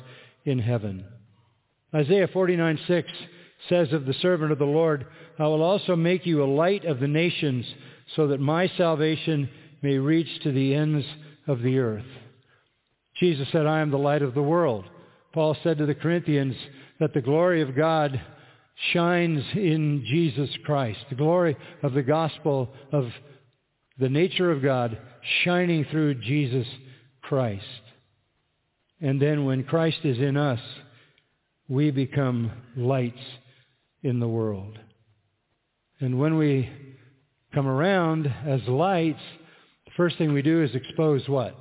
in 0.44 0.58
heaven. 0.58 1.04
Isaiah 1.94 2.28
49:6 2.28 3.04
says 3.68 3.92
of 3.92 4.06
the 4.06 4.14
servant 4.14 4.52
of 4.52 4.58
the 4.58 4.64
Lord, 4.64 5.06
I 5.38 5.44
will 5.44 5.62
also 5.62 5.96
make 5.96 6.26
you 6.26 6.42
a 6.42 6.44
light 6.44 6.84
of 6.84 7.00
the 7.00 7.08
nations 7.08 7.64
so 8.16 8.28
that 8.28 8.40
my 8.40 8.68
salvation 8.76 9.48
may 9.82 9.98
reach 9.98 10.28
to 10.42 10.52
the 10.52 10.74
ends 10.74 11.04
of 11.46 11.62
the 11.62 11.78
earth. 11.78 12.04
Jesus 13.18 13.48
said, 13.52 13.66
I 13.66 13.80
am 13.80 13.90
the 13.90 13.98
light 13.98 14.22
of 14.22 14.34
the 14.34 14.42
world. 14.42 14.84
Paul 15.32 15.56
said 15.62 15.78
to 15.78 15.86
the 15.86 15.94
Corinthians 15.94 16.56
that 17.00 17.14
the 17.14 17.20
glory 17.20 17.62
of 17.62 17.76
God 17.76 18.20
shines 18.92 19.42
in 19.54 20.04
Jesus 20.06 20.50
Christ. 20.64 20.98
The 21.08 21.16
glory 21.16 21.56
of 21.82 21.92
the 21.92 22.02
gospel 22.02 22.70
of 22.90 23.06
the 23.98 24.08
nature 24.08 24.50
of 24.50 24.62
God 24.62 24.98
shining 25.44 25.84
through 25.90 26.14
Jesus 26.16 26.66
Christ. 27.22 27.64
And 29.00 29.20
then 29.20 29.44
when 29.44 29.64
Christ 29.64 29.98
is 30.04 30.18
in 30.18 30.36
us, 30.36 30.60
we 31.68 31.90
become 31.90 32.50
lights 32.76 33.18
in 34.02 34.20
the 34.20 34.28
world. 34.28 34.78
And 36.00 36.18
when 36.18 36.36
we 36.36 36.68
come 37.54 37.66
around 37.66 38.32
as 38.46 38.60
lights, 38.66 39.20
the 39.84 39.92
first 39.96 40.18
thing 40.18 40.32
we 40.32 40.42
do 40.42 40.62
is 40.62 40.74
expose 40.74 41.28
what? 41.28 41.56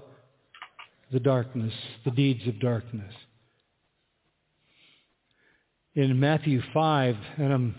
The 1.12 1.20
darkness, 1.20 1.74
the 2.06 2.12
deeds 2.12 2.48
of 2.48 2.60
darkness. 2.60 3.14
In 5.94 6.20
Matthew 6.20 6.62
5, 6.74 7.16
and 7.38 7.54
I'm, 7.54 7.76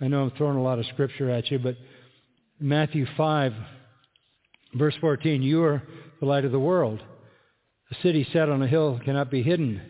I 0.00 0.08
know 0.08 0.24
I'm 0.24 0.30
throwing 0.32 0.58
a 0.58 0.62
lot 0.62 0.78
of 0.78 0.86
scripture 0.86 1.30
at 1.30 1.50
you, 1.50 1.58
but 1.58 1.76
Matthew 2.60 3.06
5, 3.16 3.52
verse 4.74 4.94
14, 5.00 5.42
you 5.42 5.64
are 5.64 5.82
the 6.20 6.26
light 6.26 6.44
of 6.44 6.52
the 6.52 6.60
world. 6.60 7.02
A 7.90 7.94
city 8.02 8.28
set 8.32 8.48
on 8.48 8.62
a 8.62 8.66
hill 8.66 9.00
cannot 9.04 9.30
be 9.30 9.42
hidden. 9.42 9.80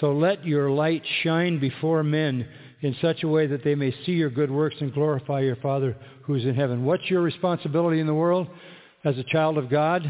So 0.00 0.12
let 0.12 0.46
your 0.46 0.70
light 0.70 1.02
shine 1.22 1.58
before 1.58 2.04
men 2.04 2.46
in 2.82 2.96
such 3.00 3.22
a 3.22 3.28
way 3.28 3.46
that 3.46 3.62
they 3.62 3.74
may 3.74 3.94
see 4.04 4.12
your 4.12 4.30
good 4.30 4.50
works 4.50 4.76
and 4.80 4.94
glorify 4.94 5.40
your 5.40 5.56
Father 5.56 5.96
who 6.22 6.34
is 6.34 6.44
in 6.44 6.54
heaven. 6.54 6.84
What's 6.84 7.10
your 7.10 7.22
responsibility 7.22 8.00
in 8.00 8.06
the 8.06 8.14
world 8.14 8.48
as 9.04 9.18
a 9.18 9.24
child 9.24 9.58
of 9.58 9.68
God? 9.68 10.02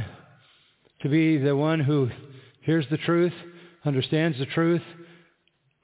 To 1.02 1.08
be 1.08 1.38
the 1.38 1.56
one 1.56 1.80
who 1.80 2.10
hears 2.62 2.86
the 2.90 2.98
truth, 2.98 3.32
understands 3.84 4.38
the 4.38 4.46
truth, 4.46 4.82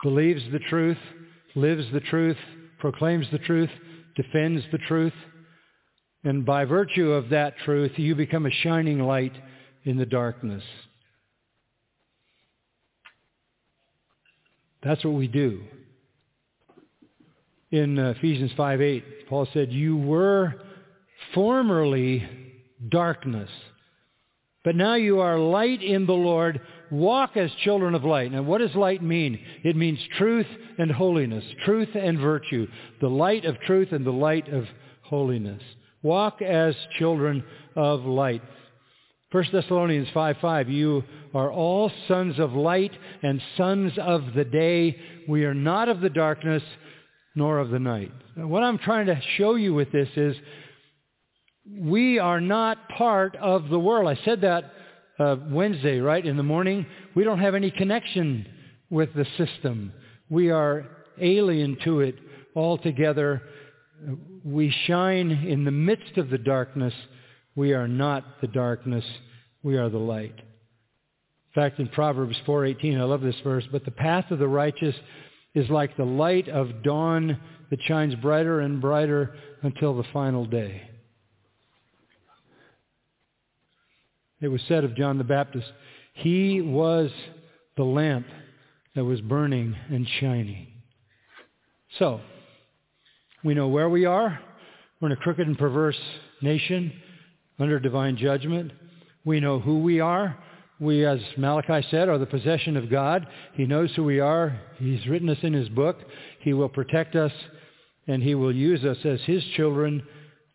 believes 0.03 0.43
the 0.53 0.61
truth, 0.71 0.99
lives 1.55 1.87
the 1.93 2.01
truth, 2.01 2.37
proclaims 2.79 3.27
the 3.33 3.39
truth, 3.39 3.71
defends 4.15 4.63
the 4.71 4.79
truth. 4.79 5.15
And 6.23 6.45
by 6.45 6.65
virtue 6.65 7.13
of 7.13 7.31
that 7.31 7.57
truth, 7.65 7.93
you 7.97 8.15
become 8.15 8.47
a 8.47 8.51
shining 8.51 9.01
light 9.01 9.33
in 9.85 9.97
the 9.97 10.07
darkness. 10.07 10.63
That's 14.83 15.05
what 15.05 15.15
we 15.15 15.27
do. 15.27 15.63
In 17.77 17.98
Ephesians 17.98 18.53
5.8, 18.57 19.03
Paul 19.28 19.47
said, 19.53 19.70
You 19.70 19.98
were 19.98 20.55
formerly 21.35 22.27
darkness, 22.89 23.51
but 24.65 24.74
now 24.74 24.94
you 24.94 25.20
are 25.20 25.39
light 25.39 25.82
in 25.82 26.07
the 26.07 26.15
Lord. 26.15 26.62
Walk 26.90 27.36
as 27.36 27.51
children 27.65 27.94
of 27.94 28.03
light. 28.03 28.32
Now, 28.32 28.40
what 28.40 28.62
does 28.62 28.74
light 28.74 29.03
mean? 29.03 29.39
It 29.62 29.77
means 29.77 29.98
truth 30.16 30.47
and 30.78 30.90
holiness, 30.90 31.44
truth 31.66 31.90
and 31.94 32.19
virtue, 32.19 32.66
the 33.03 33.11
light 33.11 33.44
of 33.44 33.61
truth 33.61 33.93
and 33.93 34.07
the 34.07 34.11
light 34.11 34.48
of 34.48 34.65
holiness. 35.03 35.62
Walk 36.03 36.40
as 36.40 36.74
children 36.98 37.44
of 37.74 38.07
light. 38.07 38.40
1 39.32 39.44
Thessalonians 39.53 40.09
5.5, 40.15 40.73
you 40.73 41.05
are 41.35 41.53
all 41.53 41.93
sons 42.09 42.39
of 42.39 42.55
light 42.55 42.93
and 43.23 43.43
sons 43.59 43.93
of 43.98 44.32
the 44.35 44.47
day. 44.47 44.98
We 45.28 45.44
are 45.44 45.53
not 45.53 45.90
of 45.90 46.01
the 46.01 46.09
darkness 46.09 46.62
nor 47.37 47.59
of 47.59 47.71
the 47.71 47.79
night. 47.79 48.11
What 48.35 48.65
I'm 48.65 48.79
trying 48.79 49.07
to 49.07 49.21
show 49.37 49.55
you 49.55 49.73
with 49.73 49.93
this 49.93 50.09
is 50.17 50.37
we 51.71 52.19
are 52.19 52.41
not 52.41 52.89
part 52.89 53.37
of 53.37 53.69
the 53.69 53.79
world. 53.79 54.09
I 54.09 54.21
said 54.25 54.41
that 54.41 54.73
uh, 55.19 55.37
Wednesday, 55.49 56.01
right, 56.01 56.25
in 56.25 56.37
the 56.37 56.43
morning. 56.43 56.85
We 57.15 57.23
don't 57.23 57.39
have 57.39 57.55
any 57.55 57.71
connection 57.71 58.47
with 58.91 59.15
the 59.15 59.27
system. 59.39 59.93
We 60.29 60.51
are 60.51 60.87
alien 61.21 61.79
to 61.85 62.01
it 62.01 62.17
altogether. 62.55 63.43
We 64.45 64.75
shine 64.87 65.31
in 65.31 65.65
the 65.65 65.71
midst 65.71 66.19
of 66.19 66.31
the 66.31 66.39
darkness 66.39 66.93
we 67.57 67.73
are 67.73 67.89
not 67.89 68.41
the 68.43 68.47
darkness. 68.47 69.05
We 69.63 69.79
are 69.79 69.89
the 69.89 69.99
light. 69.99 70.35
In 70.37 71.63
fact, 71.63 71.81
in 71.81 71.89
Proverbs 71.89 72.37
4.18, 72.47 73.01
I 73.01 73.05
love 73.05 73.23
this 73.23 73.41
verse, 73.43 73.65
but 73.73 73.85
the 73.87 73.91
path 73.91 74.31
of 74.31 74.39
the 74.39 74.47
righteous 74.47 74.95
is 75.57 75.69
like 75.70 75.97
the 75.97 76.05
light 76.05 76.49
of 76.49 76.83
dawn 76.83 77.41
that 77.70 77.83
shines 77.83 78.15
brighter 78.16 78.61
and 78.61 78.81
brighter 78.81 79.35
until 79.62 79.97
the 79.97 80.05
final 80.12 80.45
day. 80.45 80.83
It 84.41 84.49
was 84.49 84.61
said 84.69 84.85
of 84.85 84.95
John 84.95 85.16
the 85.16 85.24
Baptist, 85.24 85.66
he 86.12 86.61
was 86.61 87.11
the 87.78 87.85
lamp 87.85 88.27
that 88.95 89.05
was 89.05 89.20
burning 89.23 89.74
and 89.89 90.07
shining. 90.20 90.66
So, 91.99 92.20
we 93.43 93.55
know 93.55 93.69
where 93.69 93.89
we 93.89 94.05
are. 94.05 94.39
We're 95.01 95.09
in 95.09 95.12
a 95.12 95.16
crooked 95.16 95.47
and 95.47 95.59
perverse 95.59 95.99
nation 96.43 96.93
under 97.59 97.81
divine 97.81 98.19
judgment. 98.19 98.73
We 99.24 99.41
know 99.41 99.59
who 99.59 99.81
we 99.81 100.01
are. 100.01 100.37
We, 100.78 101.07
as 101.07 101.20
Malachi 101.39 101.86
said, 101.90 102.09
are 102.09 102.19
the 102.19 102.27
possession 102.27 102.77
of 102.77 102.90
God. 102.90 103.27
He 103.55 103.65
knows 103.65 103.90
who 103.94 104.05
we 104.05 104.20
are. 104.20 104.61
He's 104.77 105.07
written 105.07 105.31
us 105.31 105.39
in 105.43 105.55
his 105.55 105.70
book. 105.70 105.98
He 106.40 106.53
will 106.53 106.69
protect 106.69 107.16
us, 107.16 107.32
and 108.07 108.23
he 108.23 108.35
will 108.35 108.55
use 108.55 108.85
us 108.85 108.98
as 109.05 109.20
his 109.23 109.43
children 109.57 110.03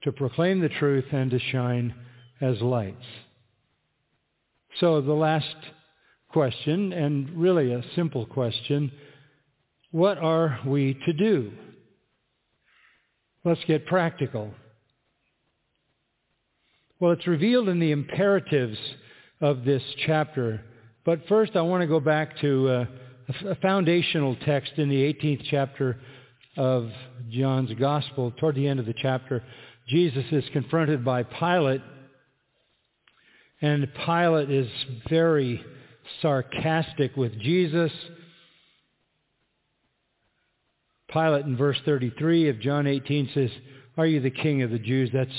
to 0.03 0.11
proclaim 0.11 0.59
the 0.59 0.69
truth 0.69 1.05
and 1.11 1.31
to 1.31 1.39
shine 1.39 1.95
as 2.39 2.61
lights. 2.61 3.05
So 4.79 5.01
the 5.01 5.13
last 5.13 5.55
question, 6.29 6.93
and 6.93 7.29
really 7.31 7.73
a 7.73 7.83
simple 7.95 8.25
question, 8.25 8.91
what 9.89 10.17
are 10.19 10.59
we 10.65 10.93
to 11.05 11.13
do? 11.13 11.51
Let's 13.43 13.63
get 13.65 13.87
practical. 13.87 14.53
Well, 16.99 17.11
it's 17.11 17.27
revealed 17.27 17.69
in 17.69 17.79
the 17.79 17.91
imperatives 17.91 18.77
of 19.41 19.65
this 19.65 19.81
chapter. 20.05 20.61
But 21.03 21.27
first, 21.27 21.55
I 21.55 21.61
want 21.61 21.81
to 21.81 21.87
go 21.87 21.99
back 21.99 22.37
to 22.41 22.69
uh, 22.69 22.85
a 23.45 23.55
foundational 23.55 24.35
text 24.45 24.73
in 24.77 24.87
the 24.87 25.13
18th 25.13 25.43
chapter 25.49 25.99
of 26.57 26.89
John's 27.29 27.73
Gospel. 27.79 28.31
Toward 28.39 28.55
the 28.55 28.67
end 28.67 28.79
of 28.79 28.85
the 28.85 28.93
chapter, 28.93 29.43
Jesus 29.87 30.25
is 30.31 30.43
confronted 30.53 31.03
by 31.03 31.23
Pilate, 31.23 31.81
and 33.61 33.87
Pilate 34.05 34.51
is 34.51 34.69
very 35.09 35.63
sarcastic 36.21 37.15
with 37.17 37.37
Jesus. 37.39 37.91
Pilate 41.11 41.45
in 41.45 41.57
verse 41.57 41.77
33 41.83 42.49
of 42.49 42.59
John 42.59 42.87
18 42.87 43.31
says, 43.33 43.49
Are 43.97 44.05
you 44.05 44.21
the 44.21 44.29
king 44.29 44.61
of 44.61 44.71
the 44.71 44.79
Jews? 44.79 45.09
That's 45.11 45.29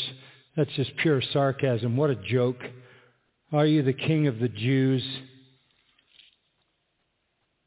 that's 0.55 0.73
just 0.73 0.95
pure 0.99 1.23
sarcasm. 1.33 1.97
What 1.97 2.11
a 2.11 2.15
joke. 2.15 2.59
Are 3.53 3.67
you 3.67 3.83
the 3.83 3.93
king 3.93 4.29
of 4.29 4.39
the 4.39 4.49
Jews? 4.49 5.05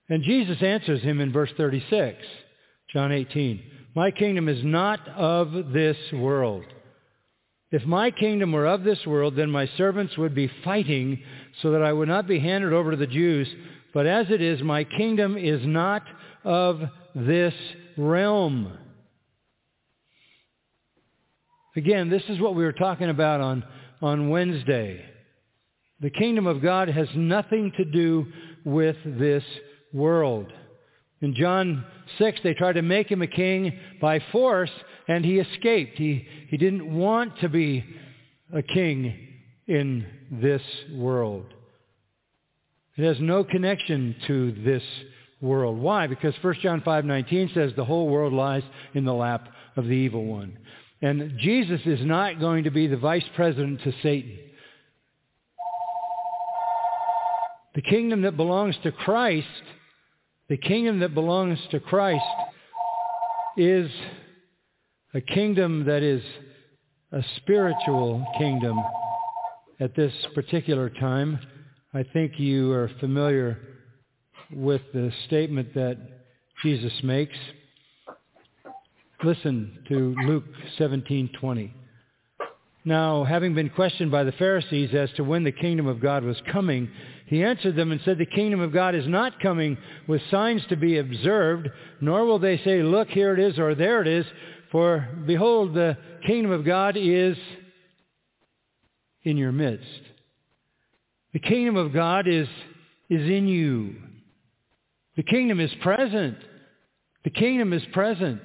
And 0.10 0.24
Jesus 0.24 0.58
answers 0.62 1.02
him 1.02 1.22
in 1.22 1.32
verse 1.32 1.52
36, 1.58 2.18
John 2.92 3.12
18. 3.12 3.62
My 3.96 4.10
kingdom 4.10 4.50
is 4.50 4.64
not 4.64 5.08
of 5.10 5.52
this 5.74 5.98
world. 6.12 6.66
If 7.72 7.86
my 7.86 8.10
kingdom 8.10 8.52
were 8.52 8.66
of 8.66 8.84
this 8.84 9.06
world, 9.06 9.36
then 9.36 9.52
my 9.52 9.70
servants 9.78 10.18
would 10.18 10.34
be 10.34 10.52
fighting 10.64 11.22
so 11.62 11.72
that 11.72 11.84
I 11.84 11.94
would 11.94 12.08
not 12.08 12.28
be 12.28 12.40
handed 12.40 12.74
over 12.74 12.92
to 12.92 12.98
the 12.98 13.08
Jews. 13.08 13.48
But 13.94 14.08
as 14.08 14.28
it 14.30 14.42
is, 14.42 14.62
my 14.62 14.84
kingdom 14.84 15.38
is 15.38 15.62
not 15.66 16.04
of 16.44 16.82
this 17.14 17.54
realm. 17.96 18.78
Again, 21.76 22.10
this 22.10 22.24
is 22.30 22.40
what 22.40 22.56
we 22.56 22.64
were 22.64 22.72
talking 22.72 23.10
about 23.10 23.42
on, 23.42 23.64
on 24.02 24.30
Wednesday. 24.30 25.04
The 26.02 26.10
kingdom 26.10 26.46
of 26.46 26.62
God 26.62 26.90
has 26.90 27.08
nothing 27.16 27.72
to 27.78 27.86
do 27.86 28.28
with 28.66 28.98
this 29.06 29.44
world. 29.94 30.52
In 31.22 31.34
John 31.34 31.86
6, 32.18 32.40
they 32.44 32.54
tried 32.54 32.74
to 32.74 32.82
make 32.82 33.10
him 33.10 33.22
a 33.22 33.28
king 33.28 33.80
by 34.02 34.20
force, 34.32 34.72
and 35.08 35.24
he 35.24 35.40
escaped. 35.40 35.98
He, 35.98 36.28
he 36.50 36.58
didn't 36.58 36.94
want 36.94 37.40
to 37.40 37.50
be 37.50 37.84
a 38.54 38.62
king 38.62 39.18
in 39.68 40.06
this 40.30 40.62
world. 40.94 41.46
It 42.98 43.06
has 43.06 43.18
no 43.20 43.44
connection 43.44 44.16
to 44.28 44.52
this 44.64 44.84
world. 45.42 45.78
Why? 45.78 46.08
Because 46.08 46.34
1 46.42 46.56
John 46.62 46.82
5.19 46.82 47.54
says 47.54 47.72
the 47.76 47.86
whole 47.86 48.08
world 48.08 48.34
lies 48.34 48.64
in 48.94 49.06
the 49.06 49.14
lap 49.14 49.48
of 49.76 49.86
the 49.86 49.92
evil 49.92 50.26
one. 50.26 50.58
And 51.02 51.38
Jesus 51.40 51.82
is 51.86 52.06
not 52.06 52.40
going 52.40 52.66
to 52.66 52.72
be 52.72 52.88
the 52.88 52.98
vice 52.98 53.26
president 53.36 53.82
to 53.84 53.94
Satan. 54.02 54.40
The 57.76 57.82
kingdom 57.82 58.22
that 58.22 58.38
belongs 58.38 58.76
to 58.84 58.92
Christ, 58.94 59.48
the 60.48 60.56
kingdom 60.56 61.00
that 61.00 61.14
belongs 61.14 61.60
to 61.72 61.82
Christ 61.82 62.24
is 63.58 63.92
a 65.14 65.20
kingdom 65.20 65.84
that 65.84 66.02
is 66.02 66.24
a 67.12 67.22
spiritual 67.38 68.26
kingdom 68.38 68.82
at 69.82 69.94
this 69.94 70.14
particular 70.34 70.90
time. 70.90 71.38
I 71.94 72.04
think 72.14 72.40
you 72.40 72.72
are 72.72 72.90
familiar 73.02 73.60
with 74.54 74.82
the 74.94 75.12
statement 75.26 75.74
that 75.74 75.98
Jesus 76.64 76.94
makes. 77.04 77.36
Listen 79.22 79.84
to 79.90 80.16
Luke 80.26 80.46
17:20. 80.78 81.74
Now, 82.86 83.24
having 83.24 83.54
been 83.54 83.70
questioned 83.70 84.12
by 84.12 84.24
the 84.24 84.32
Pharisees 84.34 84.94
as 84.94 85.12
to 85.14 85.24
when 85.24 85.44
the 85.44 85.52
kingdom 85.52 85.88
of 85.88 86.00
God 86.00 86.24
was 86.24 86.40
coming, 86.52 86.90
He 87.26 87.44
answered 87.44 87.76
them 87.76 87.92
and 87.92 88.00
said, 88.06 88.18
The 88.18 88.26
kingdom 88.26 88.60
of 88.60 88.72
God 88.72 88.94
is 88.94 89.08
not 89.08 89.40
coming 89.40 89.78
with 90.08 90.22
signs 90.30 90.62
to 90.70 90.76
be 90.76 91.00
observed, 91.00 91.70
nor 92.00 92.26
will 92.26 92.40
they 92.40 92.58
say, 92.60 92.84
Look, 92.84 93.10
here 93.10 93.34
it 93.34 93.40
is, 93.40 93.58
or 93.58 93.74
there 93.74 94.02
it 94.02 94.08
is. 94.08 94.26
For 94.72 95.08
behold, 95.26 95.74
the 95.74 95.98
kingdom 96.28 96.52
of 96.52 96.66
God 96.66 96.98
is 96.98 97.36
in 99.24 99.38
your 99.38 99.52
midst. 99.52 100.02
The 101.34 101.40
kingdom 101.40 101.76
of 101.78 101.94
God 101.94 102.28
is, 102.28 102.48
is 103.10 103.30
in 103.30 103.48
you. 103.48 103.96
The 105.18 105.24
kingdom 105.24 105.60
is 105.60 105.72
present. 105.82 106.38
The 107.24 107.30
kingdom 107.32 107.74
is 107.74 107.84
present. 107.92 108.42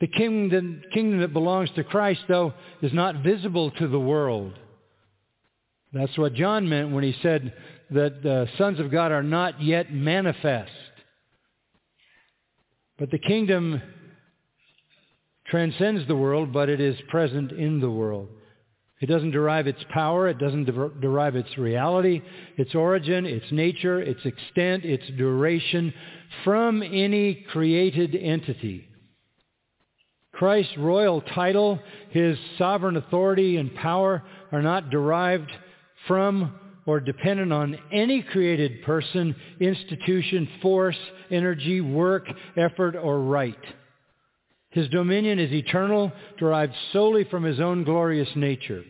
The 0.00 0.06
kingdom, 0.06 0.82
kingdom 0.94 1.20
that 1.20 1.32
belongs 1.32 1.70
to 1.74 1.84
Christ, 1.84 2.20
though, 2.28 2.54
is 2.80 2.92
not 2.92 3.22
visible 3.22 3.70
to 3.72 3.88
the 3.88 4.00
world. 4.00 4.54
That's 5.92 6.16
what 6.16 6.34
John 6.34 6.68
meant 6.68 6.92
when 6.92 7.04
he 7.04 7.16
said 7.20 7.52
that 7.92 8.22
the 8.22 8.48
sons 8.56 8.78
of 8.80 8.90
God 8.90 9.12
are 9.12 9.22
not 9.22 9.62
yet 9.62 9.92
manifest. 9.92 10.70
But 12.98 13.10
the 13.10 13.18
kingdom 13.18 13.80
transcends 15.46 16.06
the 16.06 16.16
world, 16.16 16.52
but 16.52 16.68
it 16.68 16.80
is 16.80 16.96
present 17.08 17.52
in 17.52 17.80
the 17.80 17.90
world. 17.90 18.28
It 19.00 19.06
doesn't 19.06 19.30
derive 19.30 19.66
its 19.66 19.82
power. 19.90 20.28
It 20.28 20.38
doesn't 20.38 20.66
derive 21.00 21.34
its 21.34 21.56
reality, 21.56 22.20
its 22.58 22.74
origin, 22.74 23.24
its 23.24 23.46
nature, 23.50 24.00
its 24.00 24.24
extent, 24.26 24.84
its 24.84 25.04
duration 25.16 25.94
from 26.44 26.82
any 26.82 27.46
created 27.50 28.14
entity. 28.14 28.86
Christ's 30.32 30.76
royal 30.76 31.22
title, 31.22 31.80
his 32.10 32.38
sovereign 32.58 32.96
authority 32.96 33.56
and 33.56 33.74
power 33.74 34.22
are 34.52 34.62
not 34.62 34.90
derived 34.90 35.50
from 36.06 36.54
or 36.90 36.98
dependent 36.98 37.52
on 37.52 37.78
any 37.92 38.20
created 38.20 38.82
person, 38.82 39.32
institution, 39.60 40.48
force, 40.60 40.98
energy, 41.30 41.80
work, 41.80 42.26
effort, 42.56 42.96
or 42.96 43.20
right. 43.20 43.64
His 44.70 44.88
dominion 44.88 45.38
is 45.38 45.52
eternal, 45.52 46.10
derived 46.36 46.74
solely 46.92 47.22
from 47.30 47.44
his 47.44 47.60
own 47.60 47.84
glorious 47.84 48.28
nature. 48.34 48.82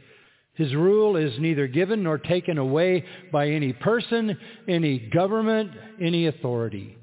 His 0.55 0.75
rule 0.75 1.17
is 1.17 1.39
neither 1.39 1.67
given 1.67 2.03
nor 2.03 2.17
taken 2.17 2.57
away 2.57 3.05
by 3.31 3.51
any 3.51 3.75
person, 3.75 4.35
any 4.67 4.99
government, 4.99 5.71
any 6.01 6.27
authority. 6.27 6.97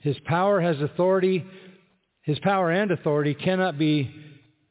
His 0.00 0.16
power 0.26 0.60
has 0.60 0.78
authority. 0.82 1.42
His 2.20 2.38
power 2.40 2.70
and 2.70 2.90
authority 2.90 3.32
cannot 3.32 3.78
be 3.78 4.14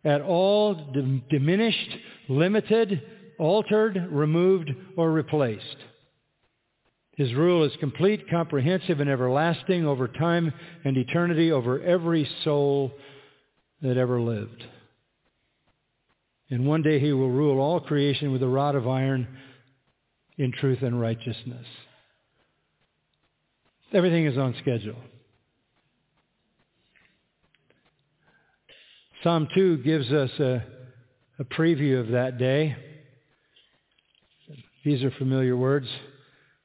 at 0.05 0.21
all 0.21 0.93
diminished, 1.31 1.97
limited, 2.29 3.01
altered, 3.39 4.07
removed, 4.11 4.71
or 4.97 5.11
replaced. 5.11 5.77
His 7.15 7.33
rule 7.33 7.63
is 7.63 7.71
complete, 7.79 8.29
comprehensive, 8.29 8.99
and 8.99 9.09
everlasting 9.09 9.85
over 9.85 10.07
time 10.07 10.51
and 10.83 10.97
eternity, 10.97 11.51
over 11.51 11.81
every 11.81 12.27
soul 12.43 12.91
that 13.81 13.97
ever 13.97 14.19
lived. 14.19 14.63
And 16.49 16.65
one 16.65 16.81
day 16.81 16.99
he 16.99 17.13
will 17.13 17.29
rule 17.29 17.59
all 17.59 17.79
creation 17.79 18.31
with 18.31 18.41
a 18.41 18.47
rod 18.47 18.75
of 18.75 18.87
iron 18.87 19.27
in 20.37 20.51
truth 20.51 20.81
and 20.81 20.99
righteousness. 20.99 21.65
Everything 23.93 24.25
is 24.25 24.37
on 24.37 24.55
schedule. 24.59 24.97
Psalm 29.23 29.47
2 29.55 29.77
gives 29.77 30.11
us 30.11 30.31
a, 30.39 30.63
a 31.39 31.43
preview 31.45 31.99
of 31.99 32.09
that 32.09 32.37
day. 32.37 32.75
These 34.83 35.03
are 35.03 35.11
familiar 35.11 35.55
words. 35.55 35.87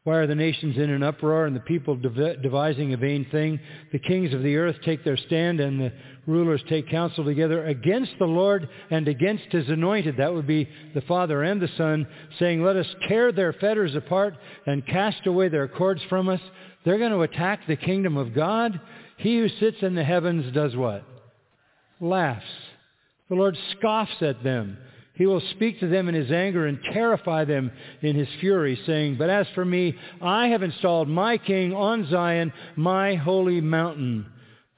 Why 0.04 0.16
are 0.16 0.26
the 0.26 0.34
nations 0.34 0.78
in 0.78 0.88
an 0.88 1.02
uproar 1.02 1.44
and 1.44 1.54
the 1.54 1.60
people 1.60 1.94
devising 1.94 2.94
a 2.94 2.96
vain 2.96 3.26
thing? 3.30 3.60
The 3.92 3.98
kings 3.98 4.32
of 4.32 4.42
the 4.42 4.56
earth 4.56 4.76
take 4.82 5.04
their 5.04 5.18
stand 5.18 5.60
and 5.60 5.78
the 5.78 5.92
rulers 6.26 6.62
take 6.68 6.88
counsel 6.88 7.24
together 7.24 7.66
against 7.66 8.12
the 8.18 8.24
Lord 8.24 8.68
and 8.90 9.06
against 9.06 9.52
his 9.52 9.68
anointed. 9.68 10.16
That 10.16 10.32
would 10.32 10.46
be 10.46 10.66
the 10.94 11.02
Father 11.02 11.42
and 11.42 11.60
the 11.60 11.68
Son, 11.76 12.06
saying, 12.38 12.62
let 12.64 12.76
us 12.76 12.86
tear 13.06 13.32
their 13.32 13.52
fetters 13.52 13.94
apart 13.94 14.34
and 14.66 14.86
cast 14.86 15.26
away 15.26 15.48
their 15.48 15.68
cords 15.68 16.00
from 16.08 16.28
us. 16.28 16.40
They're 16.84 16.98
going 16.98 17.12
to 17.12 17.20
attack 17.20 17.66
the 17.66 17.76
kingdom 17.76 18.16
of 18.16 18.34
God. 18.34 18.80
He 19.18 19.38
who 19.38 19.48
sits 19.60 19.78
in 19.82 19.94
the 19.94 20.04
heavens 20.04 20.54
does 20.54 20.74
what? 20.74 21.04
Laughs. 22.00 22.46
The 23.28 23.34
Lord 23.34 23.58
scoffs 23.72 24.22
at 24.22 24.42
them. 24.42 24.78
He 25.18 25.26
will 25.26 25.42
speak 25.50 25.80
to 25.80 25.88
them 25.88 26.08
in 26.08 26.14
his 26.14 26.30
anger 26.30 26.66
and 26.66 26.78
terrify 26.92 27.44
them 27.44 27.72
in 28.02 28.14
his 28.14 28.28
fury, 28.38 28.80
saying, 28.86 29.16
But 29.18 29.28
as 29.28 29.48
for 29.52 29.64
me, 29.64 29.96
I 30.22 30.46
have 30.46 30.62
installed 30.62 31.08
my 31.08 31.38
king 31.38 31.74
on 31.74 32.08
Zion, 32.08 32.52
my 32.76 33.16
holy 33.16 33.60
mountain. 33.60 34.26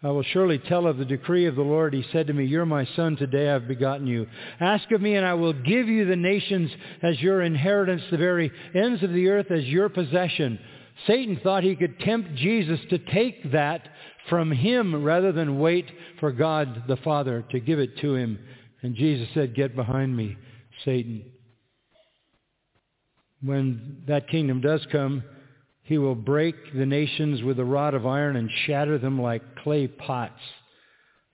I 0.03 0.09
will 0.09 0.23
surely 0.23 0.59
tell 0.59 0.87
of 0.87 0.97
the 0.97 1.05
decree 1.05 1.45
of 1.45 1.57
the 1.57 1.63
Lord. 1.63 1.93
He 1.93 2.07
said 2.11 2.27
to 2.29 2.33
me, 2.33 2.47
You're 2.47 2.65
my 2.65 2.87
son, 2.97 3.17
today 3.17 3.51
I've 3.51 3.69
begotten 3.69 4.07
you. 4.07 4.27
Ask 4.61 4.91
of 4.93 5.03
me, 5.03 5.17
and 5.17 5.27
I 5.27 5.35
will 5.35 5.53
give 5.53 5.89
you 5.89 6.07
the 6.07 6.17
nations 6.17 6.71
as 7.03 7.21
your 7.21 7.43
inheritance, 7.43 8.01
the 8.11 8.17
very 8.17 8.51
ends 8.75 9.03
of 9.03 9.13
the 9.13 9.29
earth 9.29 9.51
as 9.51 9.65
your 9.65 9.91
possession. 9.91 10.59
Satan 11.07 11.39
thought 11.43 11.65
he 11.65 11.77
could 11.77 12.01
tempt 12.01 12.35
Jesus 12.37 12.81
to 12.89 12.97
take 12.97 13.53
that 13.53 13.87
from 14.31 14.51
him 14.51 15.05
rather 15.05 15.33
than 15.33 15.59
wait 15.59 15.87
for 16.19 16.33
God 16.33 16.85
the 16.89 16.97
Father 16.97 17.45
to 17.51 17.61
give 17.61 17.79
it 17.79 17.99
to 17.99 18.15
him. 18.15 18.39
And 18.83 18.95
Jesus 18.95 19.29
said, 19.35 19.55
get 19.55 19.77
behind 19.77 20.17
me, 20.17 20.37
Satan. 20.85 21.25
When 23.43 24.03
that 24.07 24.29
kingdom 24.29 24.61
does 24.61 24.87
come, 24.91 25.23
he 25.83 25.99
will 25.99 26.15
break 26.15 26.55
the 26.75 26.87
nations 26.87 27.43
with 27.43 27.59
a 27.59 27.65
rod 27.65 27.95
of 27.95 28.07
iron 28.07 28.37
and 28.37 28.51
shatter 28.67 28.99
them 28.99 29.21
like 29.21 29.43
clay 29.57 29.89
pots. 29.89 30.41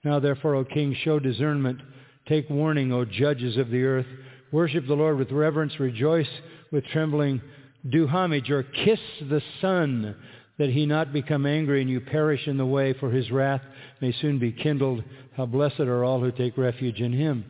Now 0.03 0.19
therefore, 0.19 0.55
O 0.55 0.65
king, 0.65 0.95
show 1.03 1.19
discernment. 1.19 1.79
Take 2.27 2.49
warning, 2.49 2.91
O 2.91 3.05
judges 3.05 3.57
of 3.57 3.69
the 3.69 3.83
earth. 3.83 4.05
Worship 4.51 4.87
the 4.87 4.93
Lord 4.93 5.17
with 5.17 5.31
reverence. 5.31 5.79
Rejoice 5.79 6.29
with 6.71 6.85
trembling. 6.87 7.41
Do 7.89 8.07
homage 8.07 8.49
or 8.49 8.63
kiss 8.63 8.99
the 9.29 9.41
Son, 9.61 10.15
that 10.57 10.69
he 10.69 10.85
not 10.85 11.13
become 11.13 11.45
angry 11.45 11.81
and 11.81 11.89
you 11.89 12.01
perish 12.01 12.47
in 12.47 12.57
the 12.57 12.65
way, 12.65 12.93
for 12.93 13.11
his 13.11 13.29
wrath 13.31 13.61
may 14.01 14.11
soon 14.11 14.39
be 14.39 14.51
kindled. 14.51 15.03
How 15.35 15.45
blessed 15.45 15.81
are 15.81 16.03
all 16.03 16.19
who 16.19 16.31
take 16.31 16.57
refuge 16.57 16.99
in 16.99 17.13
him. 17.13 17.45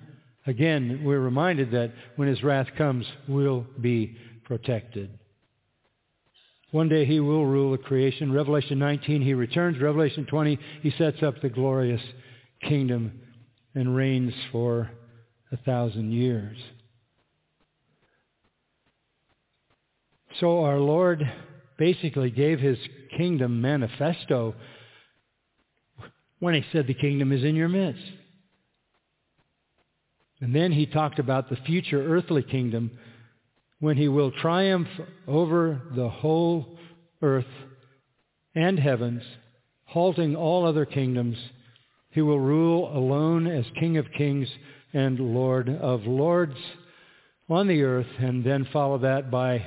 Again, 0.45 1.01
we're 1.03 1.19
reminded 1.19 1.71
that 1.71 1.93
when 2.15 2.27
his 2.27 2.43
wrath 2.43 2.67
comes, 2.77 3.05
we'll 3.27 3.65
be 3.81 4.15
protected. 4.45 5.09
One 6.71 6.89
day 6.89 7.05
he 7.05 7.19
will 7.19 7.45
rule 7.45 7.71
the 7.71 7.77
creation. 7.77 8.31
Revelation 8.31 8.79
19, 8.79 9.21
he 9.21 9.33
returns. 9.33 9.79
Revelation 9.79 10.25
20, 10.25 10.59
he 10.81 10.91
sets 10.91 11.23
up 11.23 11.41
the 11.41 11.49
glorious 11.49 12.01
kingdom 12.61 13.19
and 13.75 13.95
reigns 13.95 14.33
for 14.51 14.89
a 15.51 15.57
thousand 15.57 16.11
years. 16.11 16.57
So 20.39 20.63
our 20.63 20.79
Lord 20.79 21.23
basically 21.77 22.31
gave 22.31 22.59
his 22.59 22.77
kingdom 23.17 23.61
manifesto 23.61 24.55
when 26.39 26.53
he 26.53 26.63
said 26.71 26.87
the 26.87 26.93
kingdom 26.93 27.31
is 27.31 27.43
in 27.43 27.55
your 27.55 27.69
midst. 27.69 28.01
And 30.39 30.55
then 30.55 30.71
he 30.71 30.85
talked 30.85 31.19
about 31.19 31.49
the 31.49 31.55
future 31.55 32.15
earthly 32.15 32.43
kingdom 32.43 32.91
when 33.79 33.97
he 33.97 34.07
will 34.07 34.31
triumph 34.31 34.87
over 35.27 35.81
the 35.95 36.09
whole 36.09 36.77
earth 37.21 37.45
and 38.55 38.79
heavens, 38.79 39.23
halting 39.85 40.35
all 40.35 40.65
other 40.65 40.85
kingdoms. 40.85 41.37
He 42.11 42.21
will 42.21 42.39
rule 42.39 42.95
alone 42.95 43.47
as 43.47 43.65
King 43.79 43.97
of 43.97 44.05
kings 44.17 44.47
and 44.93 45.19
Lord 45.19 45.69
of 45.69 46.05
lords 46.05 46.57
on 47.49 47.67
the 47.67 47.83
earth, 47.83 48.07
and 48.19 48.43
then 48.43 48.67
follow 48.73 48.97
that 48.99 49.31
by 49.31 49.65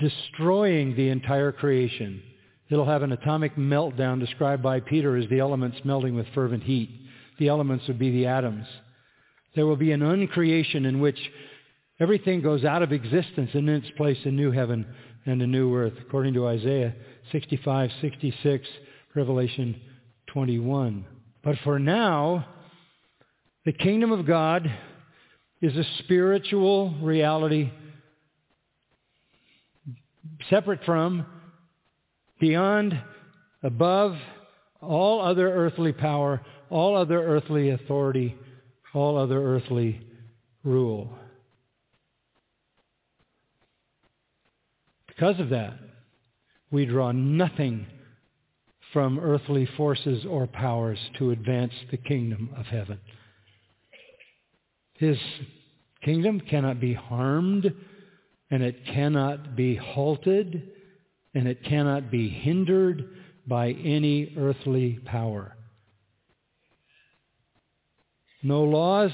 destroying 0.00 0.96
the 0.96 1.08
entire 1.08 1.52
creation. 1.52 2.22
It'll 2.70 2.86
have 2.86 3.02
an 3.02 3.12
atomic 3.12 3.56
meltdown 3.56 4.20
described 4.20 4.62
by 4.62 4.80
Peter 4.80 5.16
as 5.16 5.28
the 5.28 5.38
elements 5.38 5.78
melting 5.84 6.14
with 6.14 6.26
fervent 6.34 6.62
heat. 6.62 6.90
The 7.38 7.48
elements 7.48 7.86
would 7.88 7.98
be 7.98 8.10
the 8.10 8.26
atoms. 8.26 8.66
There 9.54 9.66
will 9.66 9.76
be 9.76 9.92
an 9.92 10.02
uncreation 10.02 10.84
in 10.84 11.00
which 11.00 11.18
everything 11.98 12.42
goes 12.42 12.64
out 12.64 12.82
of 12.82 12.92
existence 12.92 13.50
and 13.54 13.68
in 13.68 13.76
its 13.76 13.90
place 13.96 14.18
a 14.24 14.30
new 14.30 14.50
heaven 14.50 14.86
and 15.24 15.40
a 15.40 15.46
new 15.46 15.74
earth, 15.74 15.94
according 16.00 16.34
to 16.34 16.46
Isaiah 16.46 16.94
65, 17.32 17.90
66, 18.00 18.68
Revelation 19.14 19.80
21. 20.28 21.04
But 21.42 21.56
for 21.64 21.78
now, 21.78 22.46
the 23.64 23.72
kingdom 23.72 24.12
of 24.12 24.26
God 24.26 24.70
is 25.60 25.76
a 25.76 25.84
spiritual 26.00 26.94
reality 27.02 27.70
separate 30.48 30.84
from, 30.84 31.26
beyond, 32.40 33.00
above 33.62 34.16
all 34.80 35.20
other 35.20 35.52
earthly 35.52 35.92
power, 35.92 36.40
all 36.70 36.96
other 36.96 37.22
earthly 37.22 37.70
authority, 37.70 38.36
all 38.94 39.16
other 39.16 39.42
earthly 39.42 40.00
rule. 40.64 41.10
Because 45.06 45.40
of 45.40 45.50
that, 45.50 45.74
we 46.70 46.86
draw 46.86 47.12
nothing 47.12 47.86
from 48.92 49.18
earthly 49.18 49.66
forces 49.76 50.24
or 50.24 50.46
powers 50.46 50.98
to 51.18 51.30
advance 51.30 51.72
the 51.90 51.96
kingdom 51.96 52.50
of 52.56 52.66
heaven. 52.66 52.98
His 54.94 55.18
kingdom 56.02 56.40
cannot 56.40 56.80
be 56.80 56.94
harmed, 56.94 57.72
and 58.50 58.62
it 58.62 58.84
cannot 58.86 59.56
be 59.56 59.76
halted, 59.76 60.70
and 61.38 61.46
it 61.46 61.62
cannot 61.62 62.10
be 62.10 62.28
hindered 62.28 63.08
by 63.46 63.70
any 63.70 64.34
earthly 64.36 64.98
power. 65.04 65.56
No 68.42 68.64
laws 68.64 69.12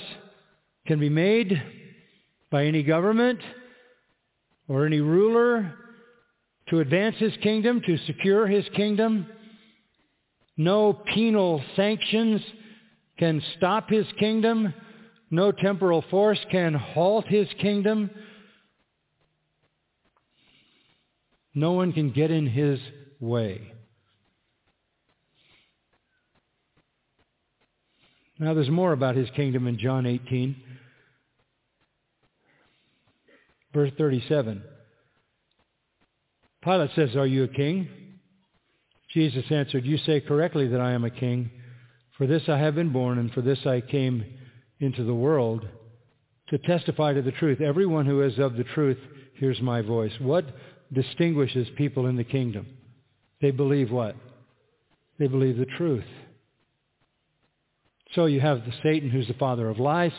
can 0.86 0.98
be 0.98 1.10
made 1.10 1.62
by 2.50 2.64
any 2.64 2.82
government 2.82 3.40
or 4.68 4.86
any 4.86 5.00
ruler 5.00 5.74
to 6.70 6.80
advance 6.80 7.16
his 7.18 7.34
kingdom, 7.42 7.82
to 7.84 7.98
secure 8.06 8.46
his 8.46 8.64
kingdom. 8.74 9.26
No 10.56 10.94
penal 10.94 11.62
sanctions 11.76 12.40
can 13.18 13.42
stop 13.58 13.90
his 13.90 14.06
kingdom. 14.18 14.72
No 15.30 15.52
temporal 15.52 16.02
force 16.10 16.40
can 16.50 16.72
halt 16.72 17.26
his 17.26 17.48
kingdom. 17.60 18.08
No 21.54 21.72
one 21.72 21.92
can 21.92 22.10
get 22.10 22.30
in 22.30 22.46
his 22.46 22.80
way. 23.20 23.72
Now 28.38 28.54
there's 28.54 28.70
more 28.70 28.92
about 28.92 29.14
his 29.14 29.30
kingdom 29.36 29.68
in 29.68 29.78
John 29.78 30.06
18, 30.06 30.56
verse 33.72 33.92
37. 33.96 34.62
Pilate 36.64 36.90
says, 36.96 37.14
Are 37.14 37.26
you 37.26 37.44
a 37.44 37.48
king? 37.48 37.88
Jesus 39.12 39.44
answered, 39.50 39.84
You 39.84 39.98
say 39.98 40.20
correctly 40.20 40.66
that 40.68 40.80
I 40.80 40.92
am 40.92 41.04
a 41.04 41.10
king. 41.10 41.50
For 42.18 42.26
this 42.26 42.42
I 42.48 42.58
have 42.58 42.74
been 42.74 42.92
born, 42.92 43.18
and 43.18 43.32
for 43.32 43.42
this 43.42 43.64
I 43.66 43.80
came 43.80 44.24
into 44.80 45.04
the 45.04 45.14
world, 45.14 45.66
to 46.48 46.58
testify 46.58 47.12
to 47.12 47.22
the 47.22 47.32
truth. 47.32 47.60
Everyone 47.60 48.06
who 48.06 48.22
is 48.22 48.38
of 48.38 48.56
the 48.56 48.64
truth 48.64 48.98
hears 49.38 49.60
my 49.60 49.80
voice. 49.80 50.12
What 50.18 50.46
distinguishes 50.92 51.68
people 51.76 52.06
in 52.06 52.16
the 52.16 52.24
kingdom? 52.24 52.66
They 53.40 53.50
believe 53.50 53.90
what? 53.90 54.16
They 55.18 55.26
believe 55.26 55.56
the 55.56 55.66
truth. 55.66 56.04
So 58.14 58.26
you 58.26 58.40
have 58.40 58.64
the 58.64 58.72
Satan 58.82 59.10
who's 59.10 59.28
the 59.28 59.34
father 59.34 59.68
of 59.68 59.78
lies. 59.78 60.12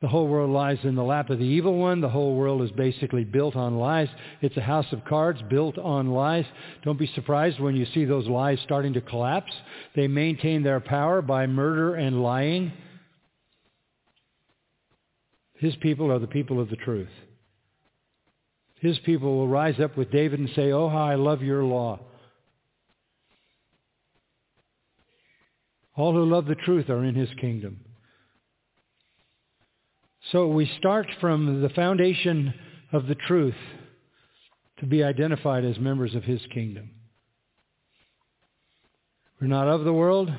The 0.00 0.08
whole 0.08 0.28
world 0.28 0.50
lies 0.50 0.78
in 0.82 0.96
the 0.96 1.02
lap 1.02 1.30
of 1.30 1.38
the 1.38 1.44
evil 1.44 1.78
one. 1.78 2.00
The 2.00 2.08
whole 2.08 2.36
world 2.36 2.60
is 2.62 2.70
basically 2.72 3.24
built 3.24 3.56
on 3.56 3.78
lies. 3.78 4.08
It's 4.42 4.56
a 4.56 4.60
house 4.60 4.86
of 4.92 5.04
cards 5.06 5.40
built 5.48 5.78
on 5.78 6.10
lies. 6.10 6.44
Don't 6.82 6.98
be 6.98 7.10
surprised 7.14 7.58
when 7.60 7.74
you 7.74 7.86
see 7.94 8.04
those 8.04 8.26
lies 8.26 8.58
starting 8.64 8.92
to 8.94 9.00
collapse. 9.00 9.52
They 9.96 10.08
maintain 10.08 10.62
their 10.62 10.80
power 10.80 11.22
by 11.22 11.46
murder 11.46 11.94
and 11.94 12.22
lying. 12.22 12.72
His 15.54 15.74
people 15.76 16.12
are 16.12 16.18
the 16.18 16.26
people 16.26 16.60
of 16.60 16.68
the 16.68 16.76
truth. 16.76 17.08
His 18.84 18.98
people 18.98 19.38
will 19.38 19.48
rise 19.48 19.80
up 19.80 19.96
with 19.96 20.10
David 20.10 20.40
and 20.40 20.50
say, 20.54 20.70
Oh, 20.70 20.90
how 20.90 21.04
I 21.04 21.14
love 21.14 21.42
your 21.42 21.64
law. 21.64 22.00
All 25.96 26.12
who 26.12 26.26
love 26.26 26.44
the 26.44 26.54
truth 26.54 26.90
are 26.90 27.02
in 27.02 27.14
his 27.14 27.30
kingdom. 27.40 27.80
So 30.32 30.48
we 30.48 30.70
start 30.78 31.06
from 31.18 31.62
the 31.62 31.70
foundation 31.70 32.52
of 32.92 33.06
the 33.06 33.14
truth 33.14 33.54
to 34.80 34.86
be 34.86 35.02
identified 35.02 35.64
as 35.64 35.78
members 35.78 36.14
of 36.14 36.24
his 36.24 36.40
kingdom. 36.52 36.90
We're 39.40 39.46
not 39.46 39.68
of 39.68 39.84
the 39.84 39.92
world. 39.94 40.30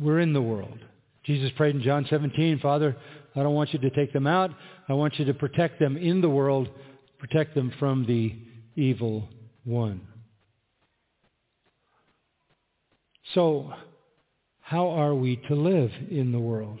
We're 0.00 0.20
in 0.20 0.32
the 0.32 0.40
world. 0.40 0.78
Jesus 1.24 1.50
prayed 1.56 1.74
in 1.74 1.82
John 1.82 2.06
17, 2.08 2.60
Father, 2.60 2.96
I 3.34 3.42
don't 3.42 3.54
want 3.54 3.74
you 3.74 3.80
to 3.80 3.90
take 3.90 4.14
them 4.14 4.26
out. 4.26 4.50
I 4.88 4.92
want 4.92 5.18
you 5.18 5.24
to 5.24 5.34
protect 5.34 5.80
them 5.80 5.96
in 5.96 6.20
the 6.20 6.28
world, 6.28 6.68
protect 7.18 7.54
them 7.54 7.72
from 7.78 8.06
the 8.06 8.34
evil 8.80 9.28
one. 9.64 10.00
So, 13.34 13.72
how 14.60 14.88
are 14.88 15.14
we 15.14 15.36
to 15.48 15.54
live 15.54 15.90
in 16.10 16.32
the 16.32 16.38
world? 16.38 16.80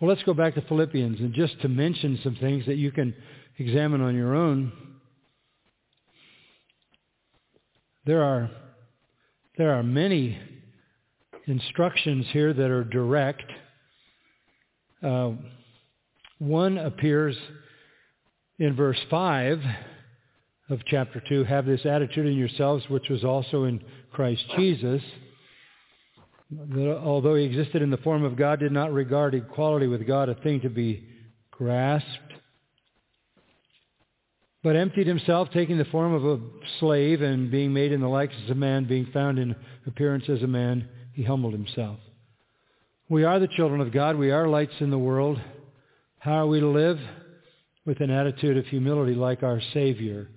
Well, 0.00 0.08
let's 0.08 0.22
go 0.24 0.34
back 0.34 0.54
to 0.54 0.62
Philippians 0.62 1.20
and 1.20 1.32
just 1.34 1.60
to 1.62 1.68
mention 1.68 2.18
some 2.22 2.36
things 2.36 2.66
that 2.66 2.76
you 2.76 2.90
can 2.90 3.14
examine 3.58 4.00
on 4.00 4.14
your 4.14 4.34
own. 4.34 4.72
There 8.06 8.22
are, 8.22 8.50
there 9.56 9.72
are 9.74 9.82
many 9.82 10.38
instructions 11.46 12.26
here 12.32 12.52
that 12.52 12.70
are 12.70 12.84
direct. 12.84 13.44
Uh, 15.02 15.32
one 16.38 16.78
appears 16.78 17.36
in 18.58 18.74
verse 18.74 19.00
5 19.10 19.60
of 20.70 20.80
chapter 20.86 21.22
2, 21.28 21.44
have 21.44 21.66
this 21.66 21.84
attitude 21.84 22.26
in 22.26 22.36
yourselves, 22.36 22.84
which 22.88 23.08
was 23.08 23.24
also 23.24 23.64
in 23.64 23.82
Christ 24.12 24.44
Jesus 24.56 25.02
that 26.50 27.00
although 27.02 27.34
he 27.34 27.44
existed 27.44 27.82
in 27.82 27.90
the 27.90 27.96
form 27.98 28.24
of 28.24 28.36
God, 28.36 28.60
did 28.60 28.72
not 28.72 28.92
regard 28.92 29.34
equality 29.34 29.86
with 29.86 30.06
God 30.06 30.28
a 30.28 30.34
thing 30.34 30.60
to 30.60 30.70
be 30.70 31.06
grasped, 31.50 32.08
but 34.62 34.76
emptied 34.76 35.06
himself, 35.06 35.48
taking 35.52 35.78
the 35.78 35.84
form 35.86 36.14
of 36.14 36.24
a 36.24 36.40
slave 36.80 37.22
and 37.22 37.50
being 37.50 37.72
made 37.72 37.92
in 37.92 38.00
the 38.00 38.08
likeness 38.08 38.48
of 38.50 38.56
man, 38.56 38.84
being 38.84 39.06
found 39.12 39.38
in 39.38 39.54
appearance 39.86 40.24
as 40.28 40.42
a 40.42 40.46
man, 40.46 40.88
he 41.12 41.22
humbled 41.22 41.52
himself. 41.52 41.98
We 43.08 43.24
are 43.24 43.38
the 43.38 43.48
children 43.48 43.80
of 43.80 43.92
God. 43.92 44.16
We 44.16 44.30
are 44.30 44.48
lights 44.48 44.74
in 44.80 44.90
the 44.90 44.98
world. 44.98 45.38
How 46.24 46.36
are 46.36 46.46
we 46.46 46.58
to 46.58 46.66
live? 46.66 46.98
With 47.84 48.00
an 48.00 48.08
attitude 48.10 48.56
of 48.56 48.64
humility 48.64 49.14
like 49.14 49.42
our 49.42 49.60
Savior. 49.74 50.30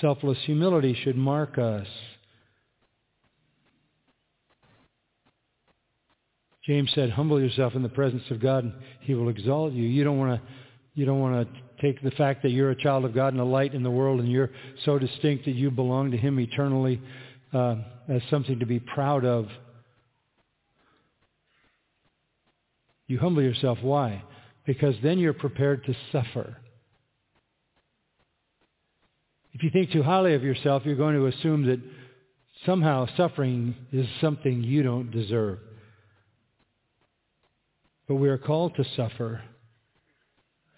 Selfless 0.00 0.38
humility 0.46 0.96
should 1.02 1.16
mark 1.16 1.58
us. 1.58 1.88
James 6.64 6.88
said, 6.94 7.10
humble 7.10 7.40
yourself 7.40 7.74
in 7.74 7.82
the 7.82 7.88
presence 7.88 8.22
of 8.30 8.40
God 8.40 8.62
and 8.62 8.72
he 9.00 9.14
will 9.14 9.30
exalt 9.30 9.72
you. 9.72 9.82
You 9.82 10.04
don't 10.04 10.18
want 10.18 10.40
to 10.40 10.48
you 10.94 11.06
don't 11.06 11.20
want 11.20 11.48
to 11.52 11.60
take 11.82 12.00
the 12.04 12.12
fact 12.12 12.42
that 12.42 12.50
you're 12.50 12.70
a 12.70 12.80
child 12.80 13.04
of 13.04 13.12
God 13.16 13.32
and 13.32 13.40
a 13.40 13.44
light 13.44 13.74
in 13.74 13.82
the 13.82 13.90
world 13.90 14.20
and 14.20 14.30
you're 14.30 14.50
so 14.84 14.96
distinct 14.96 15.44
that 15.46 15.56
you 15.56 15.72
belong 15.72 16.12
to 16.12 16.16
him 16.16 16.38
eternally 16.38 17.02
uh, 17.52 17.76
as 18.08 18.22
something 18.30 18.60
to 18.60 18.66
be 18.66 18.78
proud 18.78 19.24
of. 19.24 19.48
You 23.08 23.18
humble 23.18 23.42
yourself. 23.42 23.78
Why? 23.82 24.22
Because 24.66 24.94
then 25.02 25.18
you're 25.18 25.32
prepared 25.32 25.84
to 25.86 25.94
suffer. 26.12 26.56
If 29.54 29.62
you 29.62 29.70
think 29.70 29.90
too 29.90 30.02
highly 30.02 30.34
of 30.34 30.44
yourself, 30.44 30.82
you're 30.84 30.94
going 30.94 31.16
to 31.16 31.26
assume 31.26 31.66
that 31.66 31.80
somehow 32.64 33.06
suffering 33.16 33.74
is 33.92 34.06
something 34.20 34.62
you 34.62 34.82
don't 34.82 35.10
deserve. 35.10 35.58
But 38.06 38.16
we 38.16 38.28
are 38.28 38.38
called 38.38 38.76
to 38.76 38.84
suffer 38.94 39.42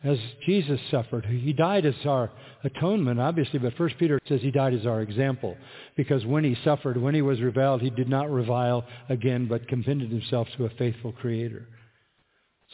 as 0.03 0.19
Jesus 0.47 0.81
suffered. 0.91 1.27
He 1.27 1.53
died 1.53 1.85
as 1.85 1.95
our 2.07 2.31
atonement, 2.65 3.21
obviously, 3.21 3.59
but 3.59 3.75
First 3.77 3.99
Peter 3.99 4.19
says 4.27 4.41
he 4.41 4.51
died 4.51 4.73
as 4.73 4.87
our 4.87 5.03
example. 5.03 5.57
Because 5.97 6.25
when 6.25 6.43
he 6.43 6.57
suffered, 6.65 6.97
when 6.97 7.15
he 7.15 7.23
was 7.23 7.41
reviled, 7.41 7.83
he 7.83 7.91
did 7.91 8.09
not 8.09 8.31
revile 8.31 8.85
again, 9.09 9.47
but 9.47 9.69
commended 9.69 10.11
himself 10.11 10.49
to 10.57 10.65
a 10.65 10.71
faithful 10.71 11.13
Creator. 11.13 11.67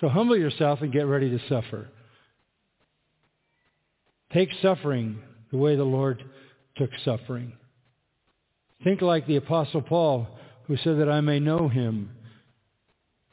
So 0.01 0.09
humble 0.09 0.37
yourself 0.37 0.83
and 0.83 0.93
get 0.93 1.07
ready 1.07 1.31
to 1.31 1.49
suffer. 1.49 1.89
Take 4.33 4.51
suffering 4.61 5.19
the 5.51 5.57
way 5.57 5.77
the 5.77 5.85
Lord 5.85 6.23
took 6.77 6.91
suffering. 7.05 7.53
Think 8.85 9.01
like 9.01 9.27
the 9.27 9.37
Apostle 9.37 9.81
Paul, 9.81 10.29
who 10.67 10.77
said 10.77 10.99
that 10.99 11.09
I 11.09 11.21
may 11.21 11.41
know 11.41 11.69
him 11.69 12.11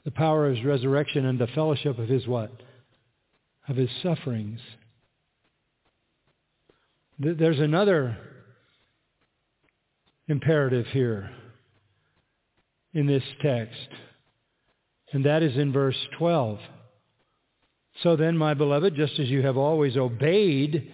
the 0.05 0.11
power 0.11 0.47
of 0.47 0.55
his 0.55 0.65
resurrection 0.65 1.25
and 1.25 1.39
the 1.39 1.47
fellowship 1.47 1.97
of 1.97 2.07
his 2.07 2.27
what? 2.27 2.51
Of 3.67 3.75
his 3.75 3.89
sufferings. 4.01 4.59
There's 7.19 7.59
another 7.59 8.17
imperative 10.27 10.85
here 10.87 11.29
in 12.93 13.07
this 13.07 13.23
text, 13.41 13.87
and 15.13 15.25
that 15.25 15.43
is 15.43 15.55
in 15.55 15.71
verse 15.71 15.97
12. 16.17 16.59
So 18.01 18.15
then, 18.15 18.37
my 18.37 18.55
beloved, 18.55 18.95
just 18.95 19.19
as 19.19 19.29
you 19.29 19.43
have 19.43 19.57
always 19.57 19.95
obeyed, 19.95 20.91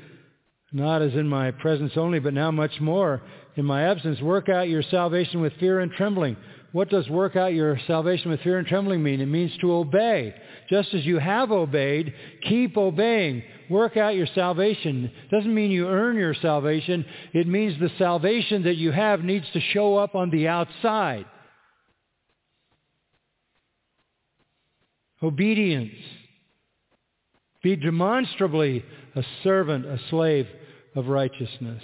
not 0.72 1.02
as 1.02 1.14
in 1.14 1.28
my 1.28 1.52
presence 1.52 1.94
only, 1.96 2.20
but 2.20 2.34
now 2.34 2.52
much 2.52 2.80
more 2.80 3.22
in 3.56 3.66
my 3.66 3.84
absence, 3.84 4.22
work 4.22 4.50
out 4.50 4.70
your 4.70 4.84
salvation 4.84 5.42
with 5.42 5.54
fear 5.60 5.80
and 5.80 5.92
trembling. 5.92 6.38
What 6.72 6.90
does 6.90 7.10
work 7.10 7.36
out 7.36 7.54
your 7.54 7.80
salvation 7.88 8.30
with 8.30 8.42
fear 8.42 8.60
and 8.60 8.68
trembling 8.68 9.02
mean? 9.02 9.22
It 9.22 9.26
means 9.26 9.52
to 9.62 9.74
obey. 9.74 10.36
Just 10.70 10.94
as 10.94 11.04
you 11.04 11.18
have 11.18 11.52
obeyed, 11.52 12.14
keep 12.44 12.78
obeying. 12.78 13.42
Work 13.70 13.98
out 13.98 14.16
your 14.16 14.28
salvation. 14.36 15.12
Doesn't 15.32 15.54
mean 15.54 15.72
you 15.72 15.88
earn 15.88 16.16
your 16.16 16.36
salvation. 16.36 17.06
It 17.34 17.48
means 17.48 17.80
the 17.80 17.92
salvation 17.98 18.64
that 18.64 18.78
you 18.78 18.92
have 18.92 19.24
needs 19.24 19.46
to 19.54 19.60
show 19.60 19.96
up 19.98 20.14
on 20.14 20.30
the 20.30 20.48
outside. 20.48 21.26
Obedience. 25.22 25.94
Be 27.62 27.76
demonstrably 27.76 28.86
a 29.16 29.24
servant, 29.44 29.86
a 29.86 30.00
slave 30.10 30.48
of 30.96 31.08
righteousness. 31.08 31.84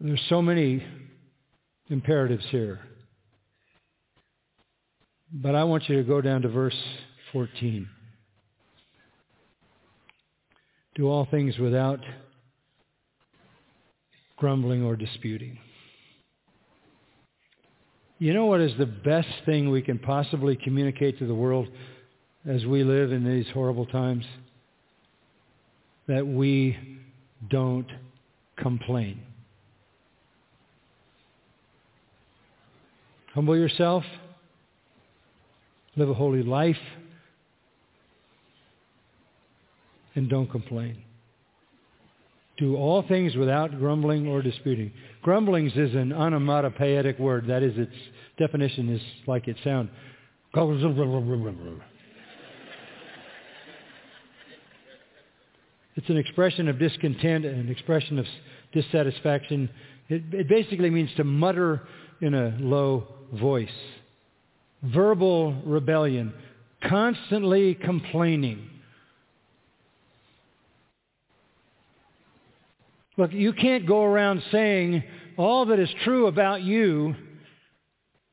There's 0.00 0.22
so 0.28 0.40
many 0.40 0.84
imperatives 1.88 2.44
here. 2.50 2.80
But 5.32 5.54
I 5.54 5.64
want 5.64 5.88
you 5.88 5.96
to 5.96 6.04
go 6.04 6.20
down 6.20 6.42
to 6.42 6.48
verse 6.48 6.76
14. 7.32 7.88
Do 10.94 11.08
all 11.08 11.26
things 11.30 11.58
without 11.58 12.00
grumbling 14.36 14.84
or 14.84 14.96
disputing. 14.96 15.58
You 18.20 18.34
know 18.34 18.46
what 18.46 18.60
is 18.60 18.72
the 18.78 18.86
best 18.86 19.28
thing 19.46 19.70
we 19.70 19.80
can 19.80 19.98
possibly 19.98 20.56
communicate 20.56 21.18
to 21.20 21.26
the 21.26 21.34
world 21.34 21.68
as 22.48 22.66
we 22.66 22.82
live 22.82 23.12
in 23.12 23.24
these 23.24 23.46
horrible 23.54 23.86
times? 23.86 24.24
That 26.08 26.26
we 26.26 26.76
don't 27.48 27.86
complain. 28.56 29.22
Humble 33.34 33.56
yourself. 33.56 34.02
Live 35.94 36.10
a 36.10 36.14
holy 36.14 36.42
life. 36.42 36.76
And 40.16 40.28
don't 40.28 40.50
complain. 40.50 41.04
Do 42.58 42.76
all 42.76 43.02
things 43.02 43.36
without 43.36 43.78
grumbling 43.78 44.26
or 44.26 44.42
disputing. 44.42 44.92
Grumblings 45.22 45.72
is 45.76 45.94
an 45.94 46.12
onomatopoetic 46.12 47.18
word. 47.18 47.46
That 47.46 47.62
is, 47.62 47.78
its 47.78 47.94
definition 48.36 48.88
is 48.88 49.00
like 49.28 49.46
it 49.46 49.56
sounds. 49.62 49.90
It's 55.94 56.08
an 56.08 56.16
expression 56.16 56.68
of 56.68 56.78
discontent, 56.78 57.44
an 57.44 57.68
expression 57.68 58.18
of 58.18 58.26
dissatisfaction. 58.72 59.68
It, 60.08 60.22
it 60.32 60.48
basically 60.48 60.90
means 60.90 61.10
to 61.16 61.24
mutter 61.24 61.86
in 62.20 62.34
a 62.34 62.56
low 62.60 63.06
voice. 63.34 63.68
Verbal 64.82 65.60
rebellion. 65.64 66.32
Constantly 66.84 67.74
complaining. 67.74 68.68
Look, 73.18 73.32
you 73.32 73.52
can't 73.52 73.84
go 73.84 74.04
around 74.04 74.44
saying 74.52 75.02
all 75.36 75.66
that 75.66 75.80
is 75.80 75.90
true 76.04 76.28
about 76.28 76.62
you 76.62 77.16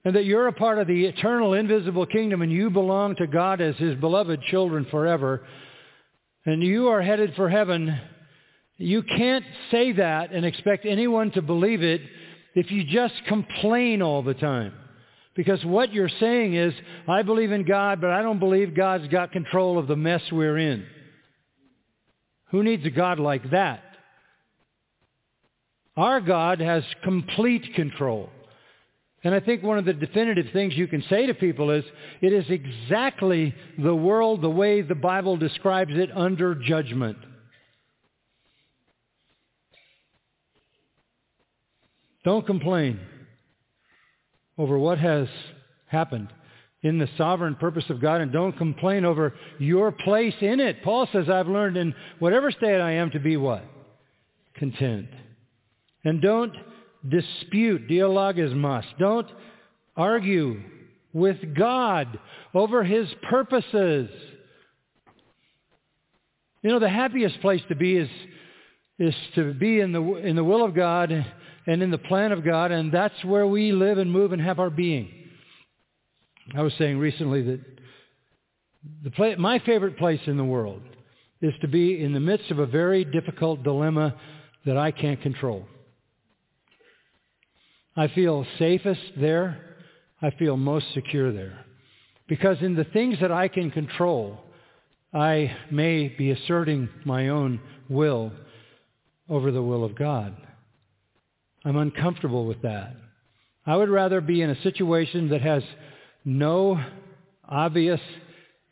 and 0.05 0.15
that 0.15 0.25
you're 0.25 0.47
a 0.47 0.53
part 0.53 0.77
of 0.77 0.85
the 0.85 1.05
eternal 1.05 1.55
invisible 1.55 2.05
kingdom 2.05 2.43
and 2.43 2.51
you 2.51 2.69
belong 2.69 3.15
to 3.15 3.25
God 3.25 3.61
as 3.61 3.75
his 3.77 3.95
beloved 3.95 4.43
children 4.43 4.85
forever 4.91 5.43
and 6.45 6.61
you 6.61 6.89
are 6.89 7.01
headed 7.01 7.33
for 7.35 7.49
heaven. 7.49 7.99
You 8.77 9.01
can't 9.01 9.43
say 9.71 9.93
that 9.93 10.31
and 10.31 10.45
expect 10.45 10.85
anyone 10.85 11.31
to 11.31 11.41
believe 11.41 11.81
it 11.81 12.01
if 12.53 12.69
you 12.69 12.83
just 12.83 13.15
complain 13.27 14.03
all 14.03 14.21
the 14.21 14.35
time. 14.35 14.71
Because 15.35 15.65
what 15.65 15.93
you're 15.93 16.09
saying 16.19 16.53
is, 16.53 16.75
I 17.07 17.23
believe 17.23 17.51
in 17.51 17.65
God, 17.65 17.99
but 18.01 18.11
I 18.11 18.21
don't 18.21 18.39
believe 18.39 18.75
God's 18.75 19.07
got 19.07 19.31
control 19.31 19.79
of 19.79 19.87
the 19.87 19.95
mess 19.95 20.21
we're 20.31 20.59
in. 20.59 20.85
Who 22.51 22.61
needs 22.61 22.85
a 22.85 22.91
God 22.91 23.19
like 23.19 23.49
that? 23.49 23.81
Our 25.97 26.19
God 26.21 26.59
has 26.59 26.83
complete 27.03 27.73
control. 27.73 28.29
And 29.23 29.33
I 29.33 29.39
think 29.39 29.63
one 29.63 29.79
of 29.79 29.85
the 29.85 29.93
definitive 29.93 30.47
things 30.53 30.75
you 30.75 30.87
can 30.87 31.03
say 31.09 31.25
to 31.25 31.33
people 31.33 31.71
is, 31.71 31.83
it 32.21 32.31
is 32.31 32.45
exactly 32.49 33.55
the 33.77 33.95
world 33.95 34.41
the 34.41 34.49
way 34.49 34.81
the 34.81 34.93
Bible 34.93 35.35
describes 35.35 35.93
it 35.95 36.11
under 36.13 36.53
judgment. 36.53 37.17
Don't 42.23 42.45
complain 42.45 42.99
over 44.57 44.77
what 44.77 44.97
has 44.99 45.27
happened 45.87 46.27
in 46.81 46.99
the 46.99 47.09
sovereign 47.17 47.55
purpose 47.55 47.85
of 47.89 48.01
God 48.01 48.21
and 48.21 48.31
don't 48.31 48.55
complain 48.57 49.05
over 49.05 49.33
your 49.59 49.91
place 49.91 50.35
in 50.41 50.59
it. 50.59 50.83
Paul 50.83 51.07
says, 51.11 51.29
I've 51.29 51.47
learned 51.47 51.77
in 51.77 51.95
whatever 52.19 52.51
state 52.51 52.79
I 52.79 52.93
am 52.93 53.09
to 53.11 53.19
be 53.19 53.37
what? 53.37 53.63
Content. 54.55 55.07
And 56.05 56.21
don't 56.21 56.53
dispute, 57.07 57.89
dialogismos. 57.89 58.85
Don't 58.99 59.27
argue 59.97 60.61
with 61.13 61.37
God 61.55 62.19
over 62.53 62.83
his 62.83 63.07
purposes. 63.29 64.09
You 66.61 66.71
know, 66.71 66.79
the 66.79 66.89
happiest 66.89 67.41
place 67.41 67.61
to 67.69 67.75
be 67.75 67.97
is, 67.97 68.09
is 68.99 69.15
to 69.35 69.53
be 69.53 69.79
in 69.79 69.91
the, 69.91 70.01
in 70.15 70.35
the 70.35 70.43
will 70.43 70.63
of 70.63 70.75
God 70.75 71.11
and 71.67 71.81
in 71.81 71.91
the 71.91 71.97
plan 71.97 72.31
of 72.31 72.43
God, 72.43 72.71
and 72.71 72.91
that's 72.91 73.23
where 73.23 73.47
we 73.47 73.71
live 73.71 73.97
and 73.97 74.11
move 74.11 74.31
and 74.31 74.41
have 74.41 74.59
our 74.59 74.69
being. 74.69 75.11
I 76.55 76.61
was 76.61 76.73
saying 76.77 76.99
recently 76.99 77.41
that 77.43 77.59
the 79.03 79.35
my 79.37 79.57
favorite 79.59 79.97
place 79.97 80.19
in 80.27 80.37
the 80.37 80.43
world 80.43 80.81
is 81.41 81.53
to 81.61 81.67
be 81.67 82.03
in 82.03 82.13
the 82.13 82.19
midst 82.19 82.51
of 82.51 82.59
a 82.59 82.65
very 82.67 83.03
difficult 83.03 83.63
dilemma 83.63 84.15
that 84.65 84.77
I 84.77 84.91
can't 84.91 85.21
control. 85.21 85.65
I 87.95 88.07
feel 88.09 88.45
safest 88.59 89.01
there. 89.17 89.77
I 90.21 90.31
feel 90.31 90.57
most 90.57 90.93
secure 90.93 91.31
there. 91.31 91.65
Because 92.27 92.57
in 92.61 92.75
the 92.75 92.83
things 92.85 93.17
that 93.21 93.31
I 93.31 93.47
can 93.47 93.71
control, 93.71 94.39
I 95.13 95.55
may 95.71 96.09
be 96.09 96.31
asserting 96.31 96.89
my 97.05 97.29
own 97.29 97.61
will 97.89 98.31
over 99.29 99.51
the 99.51 99.61
will 99.61 99.83
of 99.83 99.95
God. 99.95 100.35
I'm 101.63 101.77
uncomfortable 101.77 102.45
with 102.45 102.61
that. 102.63 102.95
I 103.65 103.75
would 103.75 103.89
rather 103.89 104.21
be 104.21 104.41
in 104.41 104.49
a 104.49 104.61
situation 104.61 105.29
that 105.29 105.41
has 105.41 105.63
no 106.23 106.79
obvious 107.47 108.01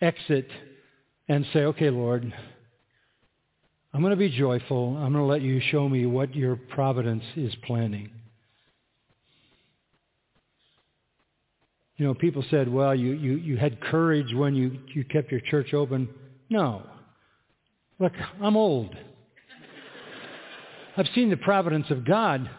exit 0.02 0.48
and 1.28 1.46
say, 1.54 1.60
okay, 1.60 1.90
Lord, 1.90 2.32
I'm 3.94 4.02
going 4.02 4.12
to 4.12 4.18
be 4.18 4.30
joyful. 4.30 4.98
I'm 4.98 5.14
going 5.14 5.24
to 5.26 5.32
let 5.32 5.42
you 5.42 5.62
show 5.72 5.88
me 5.88 6.06
what 6.06 6.36
your 6.36 6.56
providence 6.56 7.24
is 7.36 7.54
planning. 7.66 8.10
You 11.98 12.08
know, 12.08 12.14
people 12.14 12.44
said, 12.50 12.68
well, 12.68 12.96
you, 12.96 13.12
you, 13.12 13.34
you 13.36 13.58
had 13.58 13.80
courage 13.80 14.34
when 14.34 14.56
you, 14.56 14.80
you 14.96 15.04
kept 15.06 15.32
your 15.32 15.42
church 15.42 15.74
open. 15.74 16.10
No. 16.50 16.84
Look, 18.00 18.14
I'm 18.42 18.58
old. 18.58 18.96
I've 20.98 21.08
seen 21.14 21.30
the 21.30 21.38
providence 21.38 21.88
of 21.90 22.06
God 22.06 22.50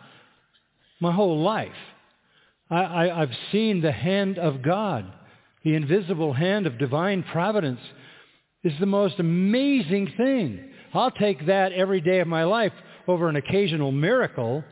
my 1.01 1.13
whole 1.13 1.43
life. 1.43 1.69
I, 2.71 2.77
I, 2.77 3.23
I've 3.23 3.37
seen 3.53 3.81
the 3.81 3.93
hand 3.93 4.39
of 4.39 4.63
God. 4.63 5.13
The 5.65 5.75
invisible 5.75 6.33
hand 6.33 6.67
of 6.67 6.79
divine 6.79 7.23
providence 7.25 7.81
is 8.63 8.73
the 8.79 8.87
most 8.87 9.19
amazing 9.19 10.13
thing. 10.17 10.71
I'll 10.93 11.11
take 11.11 11.47
that 11.47 11.73
every 11.73 12.01
day 12.01 12.21
of 12.21 12.29
my 12.29 12.45
life 12.45 12.73
over 13.09 13.29
an 13.29 13.37
occasional 13.37 13.93
miracle 13.93 14.65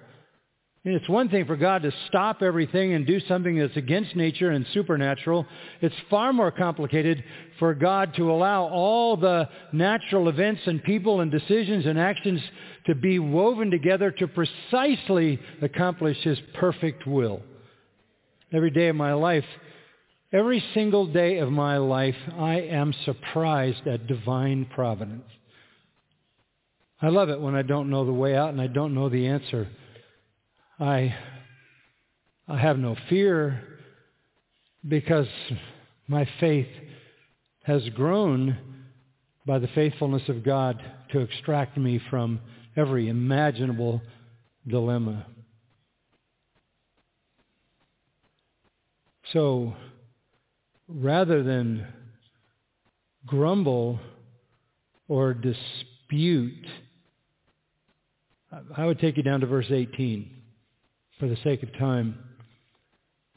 it's 0.85 1.09
one 1.09 1.28
thing 1.28 1.47
for 1.47 1.57
God 1.57 1.83
to 1.83 1.93
stop 2.09 2.43
everything 2.43 2.94
and 2.94 3.07
do 3.07 3.20
something 3.28 3.57
that's 3.57 3.77
against 3.77 4.17
nature 4.17 4.51
and 4.51 4.67
supernatural. 4.75 5.47
It's 5.81 5.94
far 6.11 6.33
more 6.33 6.51
complicated 6.51 7.23
for 7.61 7.73
God 7.73 8.15
to 8.17 8.33
allow 8.33 8.65
all 8.65 9.17
the 9.17 9.49
natural 9.73 10.28
events 10.28 10.62
and 10.67 10.83
people 10.83 11.20
and 11.20 11.31
decisions 11.31 11.86
and 11.86 11.99
actions 11.99 12.41
to 12.86 12.97
be 12.97 13.20
woven 13.20 13.70
together 13.70 14.11
to 14.11 14.27
precisely 14.27 15.39
accomplish 15.61 16.17
His 16.23 16.39
perfect 16.55 17.07
will. 17.07 17.43
Every 18.52 18.70
day 18.70 18.89
of 18.89 18.97
my 18.97 19.12
life, 19.12 19.44
every 20.33 20.65
single 20.75 21.07
day 21.07 21.39
of 21.39 21.52
my 21.52 21.77
life, 21.77 22.17
I 22.36 22.55
am 22.55 22.93
surprised 23.05 23.86
at 23.86 24.09
divine 24.09 24.65
providence. 24.75 25.31
I 27.01 27.09
love 27.09 27.28
it 27.28 27.41
when 27.41 27.55
I 27.55 27.62
don't 27.62 27.89
know 27.89 28.05
the 28.05 28.12
way 28.12 28.36
out 28.36 28.51
and 28.51 28.61
I 28.61 28.67
don't 28.67 28.94
know 28.94 29.09
the 29.09 29.28
answer. 29.28 29.69
I, 30.81 31.15
I 32.49 32.59
have 32.59 32.78
no 32.78 32.97
fear 33.09 33.62
because 34.86 35.28
my 36.09 36.28
faith 36.41 36.68
has 37.65 37.89
grown 37.91 38.59
by 39.47 39.59
the 39.59 39.68
faithfulness 39.68 40.28
of 40.28 40.44
God 40.44 40.83
to 41.12 41.20
extract 41.20 41.76
me 41.76 42.01
from 42.10 42.41
every 42.76 43.09
imaginable 43.09 44.01
dilemma. 44.67 45.26
So 49.33 49.75
rather 50.89 51.42
than 51.42 51.86
grumble 53.26 53.99
or 55.09 55.34
dispute, 55.34 56.67
I 58.76 58.84
would 58.84 58.99
take 58.99 59.17
you 59.17 59.23
down 59.23 59.41
to 59.41 59.47
verse 59.47 59.70
18 59.70 60.42
for 61.23 61.28
the 61.28 61.39
sake 61.44 61.62
of 61.62 61.73
time. 61.78 62.18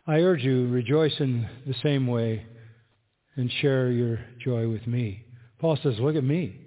I 0.08 0.16
urge 0.16 0.42
you, 0.42 0.68
rejoice 0.70 1.14
in 1.20 1.48
the 1.68 1.76
same 1.84 2.08
way 2.08 2.44
and 3.36 3.52
share 3.62 3.92
your 3.92 4.22
joy 4.44 4.68
with 4.68 4.88
me. 4.88 5.24
Paul 5.60 5.78
says, 5.84 5.94
look 6.00 6.16
at 6.16 6.24
me. 6.24 6.60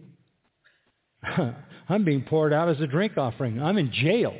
I'm 1.88 2.05
being 2.05 2.22
poured 2.22 2.52
out 2.52 2.68
as 2.68 2.80
a 2.80 2.86
drink 2.86 3.18
offering. 3.18 3.60
I'm 3.60 3.78
in 3.78 3.90
jail 3.92 4.32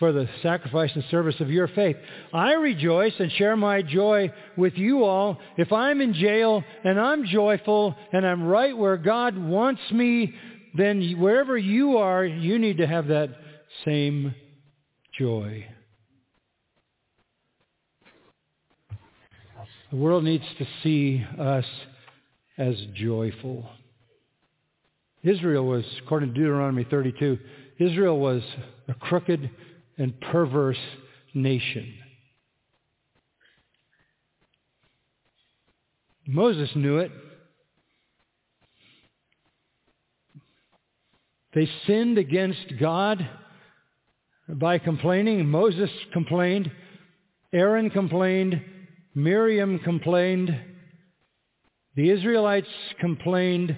for 0.00 0.10
the 0.10 0.28
sacrifice 0.42 0.90
and 0.96 1.04
service 1.12 1.36
of 1.38 1.48
your 1.48 1.68
faith. 1.68 1.94
I 2.34 2.54
rejoice 2.54 3.14
and 3.20 3.30
share 3.30 3.56
my 3.56 3.82
joy 3.82 4.32
with 4.56 4.72
you 4.74 5.04
all. 5.04 5.38
If 5.56 5.72
I'm 5.72 6.00
in 6.00 6.12
jail 6.12 6.64
and 6.82 6.98
I'm 6.98 7.24
joyful 7.26 7.94
and 8.12 8.26
I'm 8.26 8.42
right 8.42 8.76
where 8.76 8.96
God 8.96 9.38
wants 9.38 9.82
me, 9.92 10.34
then 10.76 11.20
wherever 11.20 11.56
you 11.56 11.98
are, 11.98 12.24
you 12.24 12.58
need 12.58 12.78
to 12.78 12.86
have 12.88 13.06
that 13.06 13.28
same 13.84 14.34
joy. 15.18 15.66
The 19.90 19.96
world 19.96 20.24
needs 20.24 20.44
to 20.58 20.66
see 20.82 21.24
us 21.38 21.66
as 22.56 22.74
joyful. 22.94 23.68
Israel 25.22 25.66
was, 25.66 25.84
according 26.02 26.30
to 26.30 26.34
Deuteronomy 26.34 26.84
32, 26.90 27.38
Israel 27.78 28.18
was 28.18 28.42
a 28.88 28.94
crooked 28.94 29.50
and 29.98 30.18
perverse 30.20 30.78
nation. 31.34 31.94
Moses 36.26 36.70
knew 36.74 36.98
it. 36.98 37.10
They 41.54 41.68
sinned 41.86 42.16
against 42.16 42.78
God 42.80 43.28
by 44.52 44.78
complaining. 44.78 45.48
Moses 45.48 45.90
complained. 46.12 46.70
Aaron 47.52 47.90
complained. 47.90 48.62
Miriam 49.14 49.78
complained. 49.78 50.54
The 51.96 52.10
Israelites 52.10 52.68
complained. 53.00 53.76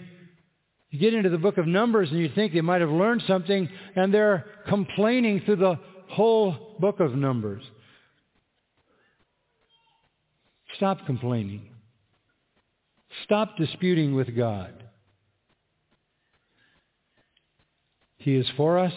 You 0.91 0.99
get 1.01 1.15
into 1.15 1.31
the 1.31 1.39
book 1.39 1.59
of 1.59 1.67
Numbers 1.67 2.11
and 2.11 2.21
you 2.21 2.31
think 2.35 2.53
they 2.53 2.61
might 2.61 2.81
have 2.81 2.91
learned 2.91 3.25
something, 3.27 3.69
and 3.97 4.15
they're 4.15 4.47
complaining 4.69 5.43
through 5.45 5.57
the 5.57 5.79
whole 6.09 6.77
book 6.79 7.01
of 7.01 7.15
Numbers. 7.15 7.63
Stop 10.77 11.05
complaining. 11.07 11.63
Stop 13.25 13.57
disputing 13.57 14.15
with 14.15 14.37
God. 14.37 14.85
He 18.17 18.37
is 18.37 18.47
for 18.57 18.79
us. 18.79 18.93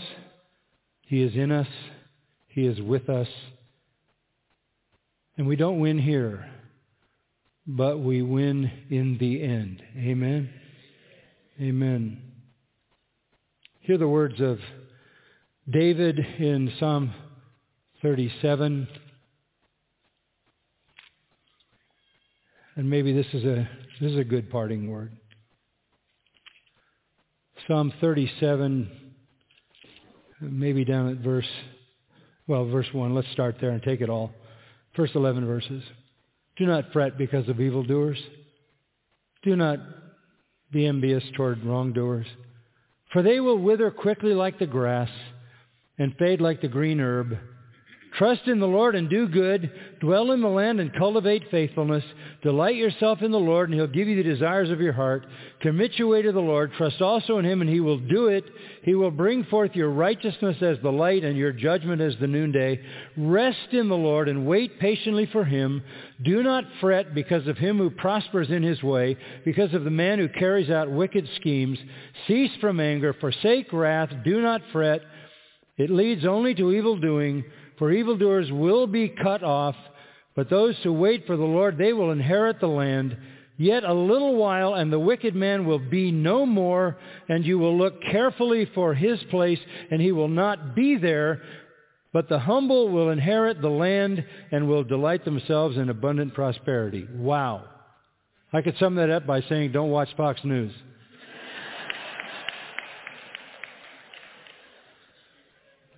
He 1.07 1.23
is 1.23 1.35
in 1.35 1.51
us. 1.51 1.67
He 2.47 2.65
is 2.65 2.81
with 2.81 3.09
us. 3.09 3.29
And 5.37 5.47
we 5.47 5.55
don't 5.55 5.79
win 5.79 5.97
here, 5.97 6.49
but 7.65 7.99
we 7.99 8.21
win 8.21 8.69
in 8.89 9.17
the 9.17 9.41
end. 9.41 9.81
Amen. 9.95 10.49
Amen. 11.61 12.21
Hear 13.79 13.97
the 13.97 14.07
words 14.07 14.41
of 14.41 14.59
David 15.69 16.19
in 16.19 16.73
Psalm 16.77 17.13
37. 18.01 18.87
And 22.75 22.89
maybe 22.89 23.13
this 23.13 23.27
is 23.33 23.45
a 23.45 23.69
this 24.01 24.11
is 24.11 24.17
a 24.17 24.23
good 24.25 24.51
parting 24.51 24.91
word. 24.91 25.17
Psalm 27.65 27.93
37 28.01 29.06
maybe 30.41 30.85
down 30.85 31.09
at 31.09 31.17
verse 31.17 31.47
well, 32.47 32.65
verse 32.65 32.87
1. 32.93 33.13
Let's 33.13 33.29
start 33.33 33.57
there 33.59 33.71
and 33.71 33.83
take 33.83 33.99
it 34.01 34.09
all. 34.09 34.31
First 34.95 35.15
11 35.15 35.45
verses. 35.45 35.83
Do 36.55 36.65
not 36.65 36.91
fret 36.93 37.17
because 37.17 37.47
of 37.49 37.59
evildoers. 37.59 38.17
Do 39.43 39.55
not 39.55 39.79
be 40.71 40.85
envious 40.85 41.23
toward 41.35 41.63
wrongdoers, 41.63 42.25
for 43.13 43.21
they 43.21 43.39
will 43.39 43.57
wither 43.57 43.91
quickly 43.91 44.33
like 44.33 44.59
the 44.59 44.65
grass 44.65 45.09
and 45.97 46.15
fade 46.17 46.41
like 46.41 46.61
the 46.61 46.67
green 46.67 46.99
herb. 46.99 47.37
Trust 48.17 48.47
in 48.47 48.59
the 48.59 48.65
Lord 48.65 48.95
and 48.95 49.09
do 49.09 49.27
good. 49.27 49.71
Dwell 49.99 50.31
in 50.31 50.41
the 50.41 50.47
land 50.47 50.79
and 50.79 50.91
cultivate 50.95 51.51
faithfulness. 51.51 52.03
Delight 52.41 52.75
yourself 52.75 53.21
in 53.21 53.31
the 53.31 53.37
Lord, 53.37 53.69
and 53.69 53.77
he'll 53.77 53.85
give 53.85 54.07
you 54.07 54.15
the 54.15 54.27
desires 54.27 54.71
of 54.71 54.81
your 54.81 54.93
heart. 54.93 55.27
Commit 55.61 55.99
your 55.99 56.07
way 56.07 56.23
to 56.23 56.31
the 56.31 56.39
Lord. 56.39 56.73
Trust 56.73 56.99
also 56.99 57.37
in 57.37 57.45
him, 57.45 57.61
and 57.61 57.69
he 57.69 57.79
will 57.79 57.99
do 57.99 58.27
it. 58.27 58.43
He 58.83 58.95
will 58.95 59.11
bring 59.11 59.43
forth 59.45 59.75
your 59.75 59.91
righteousness 59.91 60.57
as 60.61 60.77
the 60.81 60.91
light 60.91 61.23
and 61.23 61.37
your 61.37 61.51
judgment 61.51 62.01
as 62.01 62.15
the 62.19 62.25
noonday. 62.25 62.79
Rest 63.17 63.71
in 63.71 63.87
the 63.87 63.95
Lord 63.95 64.29
and 64.29 64.47
wait 64.47 64.79
patiently 64.79 65.27
for 65.27 65.45
him. 65.45 65.83
Do 66.23 66.41
not 66.41 66.63
fret 66.81 67.13
because 67.13 67.47
of 67.47 67.57
him 67.57 67.77
who 67.77 67.91
prospers 67.91 68.49
in 68.49 68.63
his 68.63 68.81
way, 68.81 69.15
because 69.45 69.75
of 69.75 69.83
the 69.83 69.91
man 69.91 70.17
who 70.17 70.27
carries 70.27 70.71
out 70.71 70.89
wicked 70.89 71.29
schemes. 71.35 71.77
Cease 72.27 72.51
from 72.61 72.79
anger. 72.79 73.13
Forsake 73.13 73.71
wrath. 73.71 74.09
Do 74.23 74.41
not 74.41 74.61
fret. 74.71 75.01
It 75.77 75.91
leads 75.91 76.25
only 76.25 76.55
to 76.55 76.71
evil 76.71 76.97
doing, 76.97 77.43
for 77.77 77.91
evildoers 77.91 78.51
will 78.51 78.87
be 78.87 79.09
cut 79.09 79.43
off, 79.43 79.75
but 80.35 80.49
those 80.49 80.75
who 80.83 80.93
wait 80.93 81.25
for 81.25 81.37
the 81.37 81.43
Lord, 81.43 81.77
they 81.77 81.93
will 81.93 82.11
inherit 82.11 82.59
the 82.59 82.67
land. 82.67 83.17
Yet 83.57 83.83
a 83.83 83.93
little 83.93 84.35
while, 84.35 84.75
and 84.75 84.93
the 84.93 84.99
wicked 84.99 85.35
man 85.35 85.65
will 85.65 85.79
be 85.79 86.11
no 86.11 86.45
more, 86.45 86.97
and 87.27 87.43
you 87.43 87.57
will 87.57 87.75
look 87.75 88.01
carefully 88.03 88.69
for 88.75 88.93
his 88.93 89.19
place, 89.31 89.59
and 89.89 89.99
he 89.99 90.11
will 90.11 90.27
not 90.27 90.75
be 90.75 90.95
there. 90.95 91.41
But 92.13 92.29
the 92.29 92.39
humble 92.39 92.89
will 92.89 93.09
inherit 93.09 93.61
the 93.61 93.69
land 93.69 94.23
and 94.51 94.67
will 94.67 94.83
delight 94.83 95.25
themselves 95.25 95.77
in 95.77 95.89
abundant 95.89 96.35
prosperity. 96.35 97.07
Wow. 97.15 97.65
I 98.53 98.61
could 98.61 98.77
sum 98.79 98.95
that 98.95 99.09
up 99.09 99.25
by 99.25 99.41
saying, 99.41 99.71
don't 99.71 99.89
watch 99.89 100.09
Fox 100.15 100.39
News. 100.43 100.71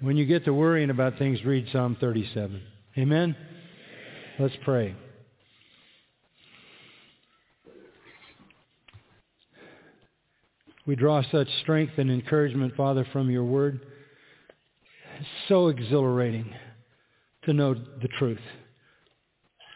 When 0.02 0.16
you 0.16 0.26
get 0.26 0.46
to 0.46 0.54
worrying 0.54 0.92
about 0.92 1.18
things, 1.18 1.44
read 1.44 1.68
Psalm 1.74 1.98
37. 2.00 2.62
Amen? 2.98 3.36
Let's 4.40 4.56
pray. 4.64 4.96
We 10.88 10.96
draw 10.96 11.22
such 11.30 11.50
strength 11.64 11.94
and 11.98 12.10
encouragement, 12.10 12.78
Father, 12.78 13.06
from 13.12 13.30
your 13.30 13.44
word. 13.44 13.82
It's 15.20 15.28
so 15.50 15.68
exhilarating 15.68 16.50
to 17.44 17.52
know 17.52 17.74
the 17.74 18.08
truth. 18.18 18.40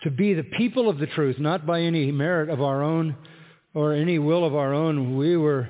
To 0.04 0.10
be 0.10 0.34
the 0.34 0.44
people 0.44 0.90
of 0.90 1.00
the 1.00 1.08
truth, 1.08 1.38
not 1.38 1.66
by 1.66 1.82
any 1.82 2.14
merit 2.14 2.50
of 2.50 2.62
our 2.62 2.82
own 2.82 3.18
or 3.74 3.92
any 3.92 4.20
will 4.20 4.46
of 4.46 4.56
our 4.56 4.74
own. 4.74 5.18
We 5.18 5.36
were, 5.36 5.68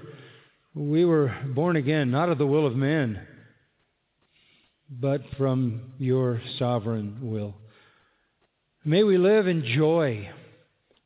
we 0.75 1.05
were 1.05 1.35
born 1.55 1.75
again, 1.75 2.11
not 2.11 2.29
of 2.29 2.37
the 2.37 2.45
will 2.45 2.67
of 2.67 2.75
man 2.75 3.27
but 4.99 5.21
from 5.37 5.93
your 5.99 6.41
sovereign 6.59 7.17
will. 7.21 7.55
May 8.85 9.03
we 9.03 9.17
live 9.17 9.47
in 9.47 9.65
joy. 9.65 10.29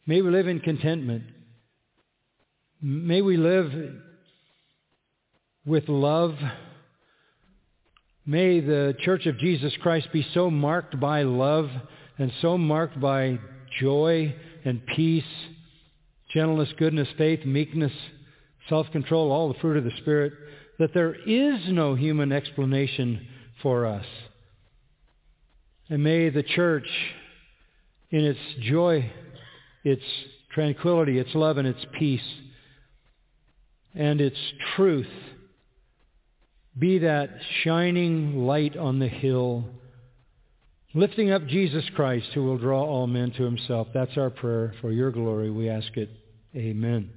May 0.05 0.21
we 0.21 0.31
live 0.31 0.47
in 0.47 0.59
contentment. 0.59 1.23
May 2.81 3.21
we 3.21 3.37
live 3.37 3.71
with 5.65 5.87
love. 5.87 6.35
May 8.25 8.59
the 8.59 8.95
Church 9.01 9.25
of 9.25 9.37
Jesus 9.37 9.73
Christ 9.81 10.09
be 10.11 10.25
so 10.33 10.49
marked 10.49 10.99
by 10.99 11.23
love 11.23 11.69
and 12.17 12.31
so 12.41 12.57
marked 12.57 12.99
by 12.99 13.39
joy 13.79 14.35
and 14.65 14.85
peace, 14.95 15.23
gentleness, 16.33 16.69
goodness, 16.77 17.07
faith, 17.17 17.45
meekness, 17.45 17.91
self-control, 18.69 19.31
all 19.31 19.53
the 19.53 19.59
fruit 19.59 19.77
of 19.77 19.83
the 19.83 19.97
Spirit, 19.97 20.33
that 20.79 20.93
there 20.93 21.13
is 21.13 21.61
no 21.69 21.95
human 21.95 22.31
explanation 22.31 23.27
for 23.61 23.85
us. 23.85 24.05
And 25.89 26.03
may 26.03 26.29
the 26.29 26.43
church, 26.43 26.87
in 28.09 28.23
its 28.23 28.39
joy, 28.61 29.11
its 29.83 30.03
tranquility, 30.51 31.19
its 31.19 31.33
love, 31.33 31.57
and 31.57 31.67
its 31.67 31.85
peace, 31.97 32.21
and 33.95 34.19
its 34.19 34.37
truth, 34.75 35.07
be 36.77 36.99
that 36.99 37.29
shining 37.63 38.45
light 38.45 38.77
on 38.77 38.99
the 38.99 39.07
hill, 39.07 39.65
lifting 40.93 41.31
up 41.31 41.47
Jesus 41.47 41.85
Christ 41.95 42.27
who 42.33 42.43
will 42.43 42.57
draw 42.57 42.83
all 42.83 43.07
men 43.07 43.31
to 43.31 43.43
himself. 43.43 43.87
That's 43.93 44.17
our 44.17 44.29
prayer. 44.29 44.73
For 44.81 44.91
your 44.91 45.11
glory 45.11 45.49
we 45.49 45.69
ask 45.69 45.95
it. 45.97 46.09
Amen. 46.55 47.16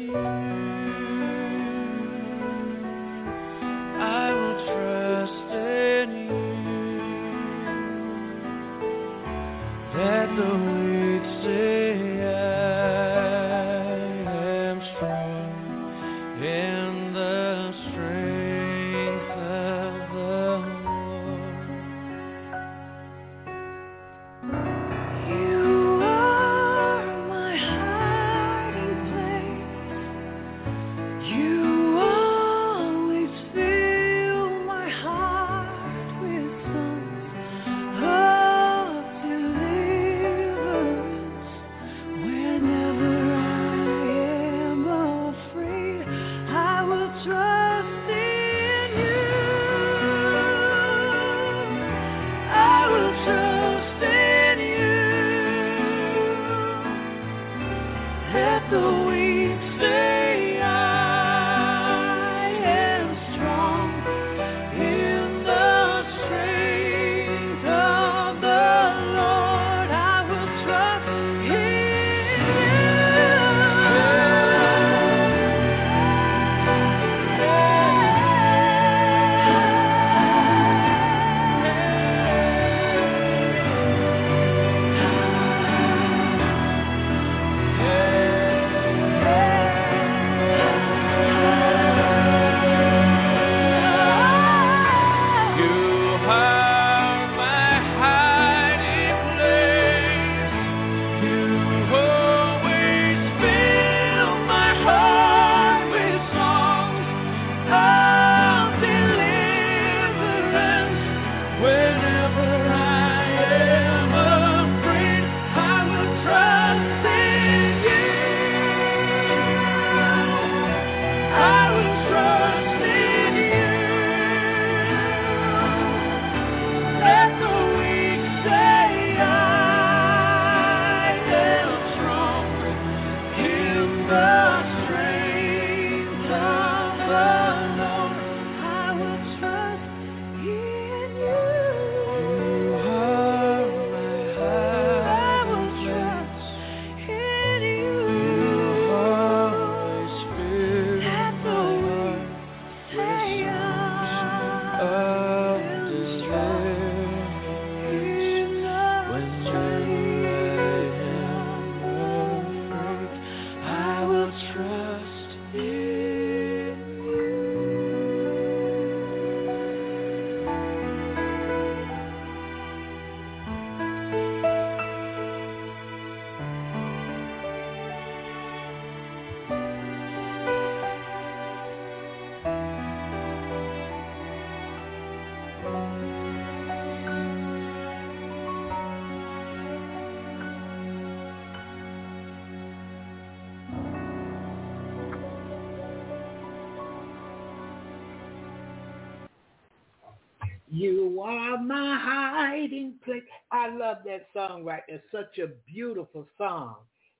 love 204.41 204.49
that 204.49 204.53
song 204.53 204.63
right 204.63 204.83
there. 204.87 205.01
Such 205.11 205.39
a 205.39 205.49
beautiful 205.71 206.27
song. 206.37 206.75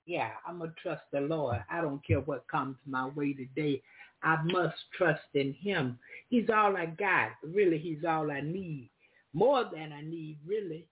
Yeah, 0.06 0.32
I'm 0.48 0.58
going 0.58 0.72
to 0.72 0.76
trust 0.82 1.04
the 1.14 1.22
Lord. 1.22 1.64
I 1.70 1.82
don't 1.82 2.06
care 2.06 2.22
what 2.22 2.48
comes 2.48 2.78
my 2.88 3.08
way 3.10 3.34
today. 3.34 3.82
I 4.24 4.42
must 4.44 4.76
trust 4.98 5.22
in 5.34 5.54
him. 5.54 5.98
He's 6.30 6.50
all 6.50 6.76
I 6.78 6.88
got. 6.88 7.32
Really, 7.44 7.78
he's 7.78 8.04
all 8.08 8.32
I 8.32 8.42
need. 8.42 8.90
More 9.34 9.64
than 9.72 9.94
I 9.94 10.02
need, 10.02 10.38
really. 10.46 10.86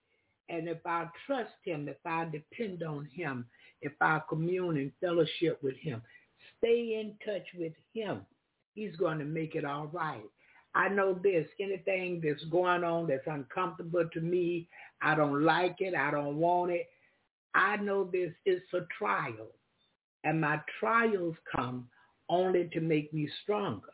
And 0.50 0.68
if 0.68 0.80
I 0.86 1.08
trust 1.28 1.54
him, 1.64 1.88
if 1.88 1.98
I 2.06 2.26
depend 2.26 2.84
on 2.84 3.08
him, 3.14 3.46
if 3.82 3.94
I 4.02 4.22
commune 4.28 4.78
and 4.78 4.92
fellowship 5.00 5.62
with 5.62 5.76
him, 5.78 6.02
stay 6.58 7.00
in 7.00 7.14
touch 7.26 7.46
with 7.58 7.74
him, 7.94 8.22
he's 8.74 8.96
going 8.96 9.20
to 9.20 9.26
make 9.26 9.56
it 9.56 9.66
all 9.66 9.88
right. 9.88 10.24
I 10.76 10.88
know 10.88 11.20
this, 11.22 11.48
anything 11.60 12.22
that's 12.24 12.44
going 12.46 12.84
on 12.84 13.08
that's 13.08 13.28
uncomfortable 13.28 14.08
to 14.14 14.22
me, 14.22 14.68
I 15.02 15.16
don't 15.16 15.44
like 15.44 15.78
it, 15.80 15.96
I 15.96 16.12
don't 16.12 16.38
want 16.38 16.72
it. 16.72 16.88
I 17.56 17.78
know 17.78 18.04
this 18.04 18.32
is 18.46 18.62
a 18.74 18.82
trial. 18.98 19.48
And 20.24 20.40
my 20.40 20.60
trials 20.80 21.36
come 21.56 21.88
only 22.30 22.70
to 22.74 22.82
make 22.82 23.14
me 23.14 23.30
stronger 23.44 23.88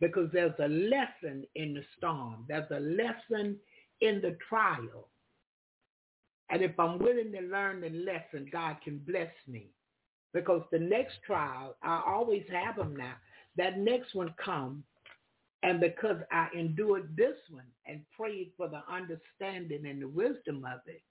because 0.00 0.28
there's 0.32 0.58
a 0.58 0.68
lesson 0.68 1.46
in 1.54 1.74
the 1.74 1.82
storm. 1.96 2.44
There's 2.48 2.70
a 2.70 2.80
lesson 2.80 3.56
in 4.00 4.20
the 4.20 4.36
trial. 4.48 5.08
And 6.50 6.60
if 6.60 6.78
I'm 6.78 6.98
willing 6.98 7.32
to 7.32 7.40
learn 7.40 7.80
the 7.80 7.88
lesson, 7.88 8.48
God 8.52 8.76
can 8.84 8.98
bless 8.98 9.30
me. 9.46 9.68
Because 10.34 10.62
the 10.70 10.78
next 10.78 11.14
trial, 11.26 11.76
I 11.82 12.02
always 12.06 12.44
have 12.52 12.76
them 12.76 12.96
now. 12.96 13.14
That 13.56 13.78
next 13.78 14.14
one 14.14 14.34
comes 14.42 14.82
And 15.62 15.80
because 15.80 16.16
I 16.30 16.48
endured 16.54 17.16
this 17.16 17.36
one 17.50 17.64
and 17.86 18.00
prayed 18.16 18.50
for 18.56 18.68
the 18.68 18.82
understanding 18.92 19.86
and 19.86 20.02
the 20.02 20.08
wisdom 20.08 20.64
of 20.64 20.80
it, 20.86 21.02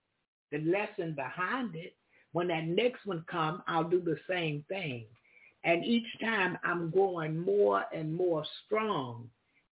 the 0.51 0.59
lesson 0.69 1.13
behind 1.13 1.75
it, 1.75 1.95
when 2.33 2.47
that 2.47 2.65
next 2.65 3.05
one 3.05 3.23
comes, 3.29 3.61
I'll 3.67 3.89
do 3.89 4.01
the 4.01 4.17
same 4.29 4.63
thing. 4.67 5.05
And 5.63 5.85
each 5.85 6.07
time 6.19 6.57
I'm 6.63 6.89
growing 6.89 7.37
more 7.37 7.83
and 7.93 8.13
more 8.13 8.43
strong 8.65 9.29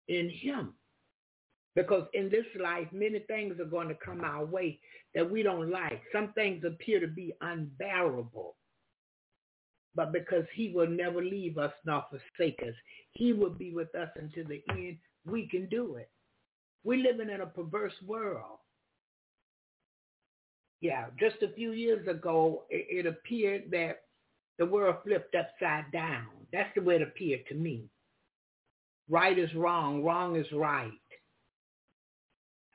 in 0.07 0.29
him. 0.29 0.73
Because 1.75 2.07
in 2.13 2.29
this 2.29 2.45
life, 2.59 2.87
many 2.91 3.19
things 3.19 3.59
are 3.59 3.65
going 3.65 3.87
to 3.89 3.95
come 3.95 4.21
our 4.23 4.45
way 4.45 4.79
that 5.15 5.29
we 5.29 5.43
don't 5.43 5.69
like. 5.69 6.01
Some 6.11 6.33
things 6.33 6.63
appear 6.65 6.99
to 6.99 7.07
be 7.07 7.33
unbearable. 7.41 8.55
But 9.99 10.13
because 10.13 10.45
he 10.55 10.69
will 10.69 10.87
never 10.87 11.21
leave 11.21 11.57
us 11.57 11.73
nor 11.85 12.05
forsake 12.09 12.61
us, 12.65 12.73
he 13.11 13.33
will 13.33 13.49
be 13.49 13.73
with 13.73 13.93
us 13.95 14.07
until 14.15 14.45
the 14.47 14.63
end, 14.69 14.95
we 15.25 15.45
can 15.45 15.65
do 15.65 15.95
it. 15.97 16.09
We're 16.85 17.03
living 17.03 17.29
in 17.29 17.41
a 17.41 17.45
perverse 17.45 18.01
world. 18.07 18.59
Yeah, 20.79 21.07
just 21.19 21.43
a 21.43 21.53
few 21.53 21.73
years 21.73 22.07
ago, 22.07 22.63
it, 22.69 23.05
it 23.05 23.07
appeared 23.07 23.63
that 23.71 24.03
the 24.57 24.65
world 24.65 24.95
flipped 25.03 25.35
upside 25.35 25.91
down. 25.91 26.27
That's 26.53 26.73
the 26.75 26.81
way 26.81 26.95
it 26.95 27.01
appeared 27.01 27.45
to 27.49 27.55
me. 27.55 27.89
Right 29.09 29.37
is 29.37 29.53
wrong, 29.53 30.01
wrong 30.01 30.37
is 30.37 30.49
right. 30.53 30.91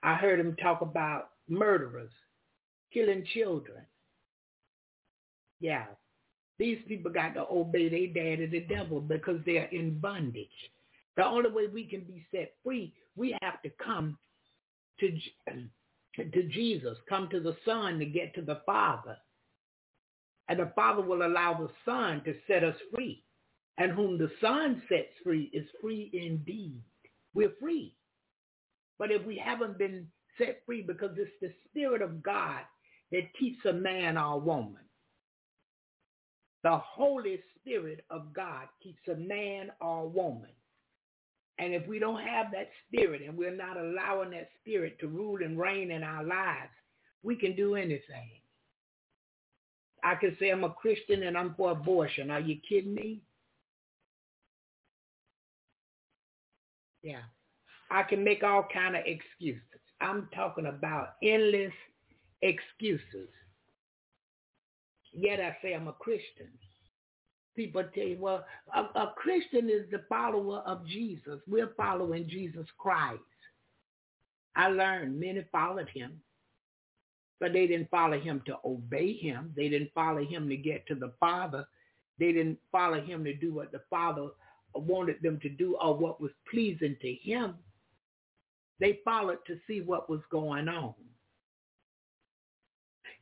I 0.02 0.16
heard 0.16 0.38
him 0.38 0.56
talk 0.56 0.82
about 0.82 1.30
murderers, 1.48 2.12
killing 2.92 3.24
children. 3.32 3.86
Yeah, 5.58 5.86
these 6.58 6.78
people 6.86 7.10
got 7.10 7.34
to 7.34 7.46
obey 7.50 7.88
their 7.88 8.06
daddy, 8.36 8.46
the 8.46 8.60
devil, 8.60 9.00
because 9.00 9.40
they're 9.44 9.64
in 9.66 9.98
bondage. 9.98 10.48
The 11.16 11.24
only 11.24 11.50
way 11.50 11.66
we 11.66 11.84
can 11.84 12.00
be 12.02 12.26
set 12.30 12.54
free, 12.64 12.94
we 13.16 13.36
have 13.42 13.62
to 13.62 13.70
come 13.82 14.18
to 15.00 15.18
to 16.16 16.42
Jesus, 16.44 16.96
come 17.08 17.28
to 17.30 17.40
the 17.40 17.56
Son 17.64 17.98
to 17.98 18.06
get 18.06 18.34
to 18.36 18.42
the 18.42 18.60
Father. 18.64 19.16
And 20.48 20.60
the 20.60 20.72
Father 20.76 21.02
will 21.02 21.26
allow 21.26 21.54
the 21.54 21.70
Son 21.84 22.22
to 22.24 22.34
set 22.46 22.62
us 22.62 22.76
free. 22.94 23.24
And 23.78 23.90
whom 23.90 24.18
the 24.18 24.30
Son 24.40 24.80
sets 24.88 25.08
free 25.24 25.50
is 25.52 25.66
free 25.80 26.10
indeed. 26.12 26.80
We're 27.34 27.54
free. 27.60 27.96
But 28.98 29.10
if 29.10 29.26
we 29.26 29.36
haven't 29.36 29.78
been 29.78 30.06
set 30.38 30.62
free 30.64 30.82
because 30.82 31.16
it's 31.16 31.30
the 31.40 31.52
Spirit 31.68 32.02
of 32.02 32.22
God 32.22 32.60
that 33.10 33.34
keeps 33.38 33.64
a 33.64 33.72
man 33.72 34.16
or 34.16 34.34
a 34.34 34.38
woman. 34.38 34.83
The 36.64 36.78
Holy 36.78 37.40
Spirit 37.60 38.04
of 38.10 38.32
God 38.32 38.68
keeps 38.82 39.06
a 39.08 39.14
man 39.14 39.70
or 39.82 40.08
woman. 40.08 40.50
And 41.58 41.74
if 41.74 41.86
we 41.86 41.98
don't 41.98 42.22
have 42.22 42.46
that 42.52 42.70
spirit 42.88 43.20
and 43.22 43.36
we're 43.36 43.54
not 43.54 43.76
allowing 43.76 44.30
that 44.30 44.48
spirit 44.60 44.98
to 45.00 45.06
rule 45.06 45.44
and 45.44 45.58
reign 45.58 45.90
in 45.90 46.02
our 46.02 46.24
lives, 46.24 46.72
we 47.22 47.36
can 47.36 47.54
do 47.54 47.76
anything. 47.76 48.40
I 50.02 50.14
can 50.14 50.36
say 50.40 50.50
I'm 50.50 50.64
a 50.64 50.70
Christian 50.70 51.22
and 51.24 51.36
I'm 51.36 51.54
for 51.54 51.70
abortion. 51.70 52.30
Are 52.30 52.40
you 52.40 52.56
kidding 52.66 52.94
me? 52.94 53.20
Yeah. 57.02 57.22
I 57.90 58.02
can 58.04 58.24
make 58.24 58.42
all 58.42 58.66
kind 58.72 58.96
of 58.96 59.02
excuses. 59.04 59.62
I'm 60.00 60.28
talking 60.34 60.66
about 60.66 61.16
endless 61.22 61.72
excuses. 62.42 63.28
Yet 65.14 65.40
I 65.40 65.56
say 65.62 65.74
I'm 65.74 65.88
a 65.88 65.92
Christian 65.92 66.48
people 67.54 67.84
tell 67.94 68.04
you, 68.04 68.18
well, 68.18 68.44
a, 68.74 68.80
a 68.80 69.14
Christian 69.16 69.70
is 69.70 69.88
the 69.90 70.02
follower 70.08 70.58
of 70.66 70.86
Jesus. 70.86 71.40
We're 71.46 71.72
following 71.76 72.28
Jesus 72.28 72.66
Christ. 72.78 73.20
I 74.56 74.68
learned 74.68 75.18
many 75.18 75.44
followed 75.50 75.88
him, 75.92 76.20
but 77.40 77.52
they 77.52 77.66
didn't 77.66 77.90
follow 77.90 78.18
him 78.18 78.42
to 78.46 78.56
obey 78.64 79.14
him. 79.16 79.52
They 79.56 79.68
didn't 79.68 79.92
follow 79.94 80.24
him 80.24 80.48
to 80.48 80.56
get 80.56 80.86
to 80.88 80.94
the 80.94 81.12
Father. 81.18 81.66
They 82.18 82.32
didn't 82.32 82.58
follow 82.70 83.00
him 83.00 83.24
to 83.24 83.34
do 83.34 83.52
what 83.52 83.72
the 83.72 83.82
Father 83.90 84.28
wanted 84.74 85.16
them 85.22 85.40
to 85.42 85.48
do 85.48 85.76
or 85.80 85.96
what 85.96 86.20
was 86.20 86.30
pleasing 86.50 86.96
to 87.00 87.12
him. 87.12 87.54
They 88.80 89.00
followed 89.04 89.38
to 89.46 89.58
see 89.66 89.80
what 89.80 90.10
was 90.10 90.20
going 90.30 90.68
on. 90.68 90.94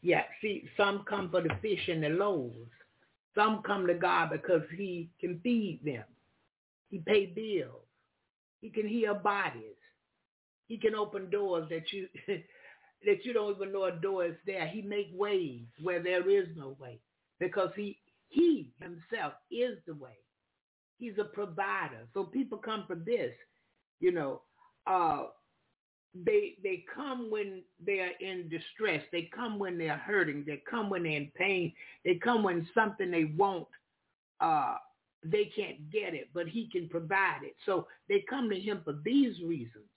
Yeah, 0.03 0.23
see, 0.41 0.69
some 0.77 1.05
come 1.09 1.31
for 1.31 1.43
the 1.43 1.55
fish 1.63 1.89
and 1.89 2.03
the 2.03 2.09
loaves. 2.09 2.71
Some 3.35 3.63
come 3.65 3.87
to 3.87 3.95
God 3.95 4.31
because 4.33 4.63
he 4.77 5.09
can 5.21 5.41
feed 5.43 5.81
them. 5.85 6.05
He 6.91 6.99
pay 6.99 7.27
bills. 7.27 7.87
He 8.61 8.71
can 8.71 8.87
heal 8.87 9.15
bodies. 9.15 9.77
He 10.69 10.77
can 10.77 10.95
open 10.95 11.31
doors 11.31 11.69
that 11.71 11.93
you 11.93 12.09
that 12.29 13.25
you 13.25 13.33
don't 13.33 13.55
even 13.57 13.73
know 13.73 13.85
a 13.85 13.93
door 13.93 14.25
is 14.27 14.37
there. 14.47 14.67
He 14.67 14.83
make 14.83 15.11
ways 15.15 15.63
where 15.81 16.03
there 16.03 16.29
is 16.29 16.49
no 16.57 16.77
way 16.79 17.01
because 17.39 17.71
he 17.77 17.99
he 18.29 18.71
himself 18.81 19.35
is 19.51 19.79
the 19.87 19.95
way. 19.95 20.19
He's 20.99 21.19
a 21.19 21.25
provider. 21.25 22.07
So 22.15 22.25
people 22.25 22.59
come 22.59 22.85
for 22.87 22.97
this, 22.97 23.33
you 24.01 24.13
know. 24.13 24.43
Uh, 24.87 25.25
they 26.15 26.57
they 26.63 26.85
come 26.95 27.31
when 27.31 27.63
they 27.85 28.01
are 28.01 28.13
in 28.21 28.49
distress. 28.49 29.03
They 29.13 29.31
come 29.35 29.59
when 29.59 29.79
they're 29.79 29.97
hurting. 29.97 30.45
They 30.47 30.63
come 30.69 30.91
when 30.91 31.05
they're 31.05 31.13
in 31.13 31.33
pain. 31.35 31.73
They 32.05 32.17
come 32.17 32.43
when 32.43 32.69
something 32.75 33.11
they 33.11 33.25
want, 33.25 33.67
uh, 34.41 34.77
they 35.25 35.51
can't 35.57 35.91
get 35.91 36.15
it, 36.15 36.29
but 36.35 36.49
he 36.49 36.69
can 36.71 36.89
provide 36.89 37.41
it. 37.43 37.55
So 37.65 37.87
they 38.09 38.25
come 38.29 38.51
to 38.51 38.59
him 38.59 38.83
for 38.85 38.95
these 39.05 39.41
reasons. 39.41 39.89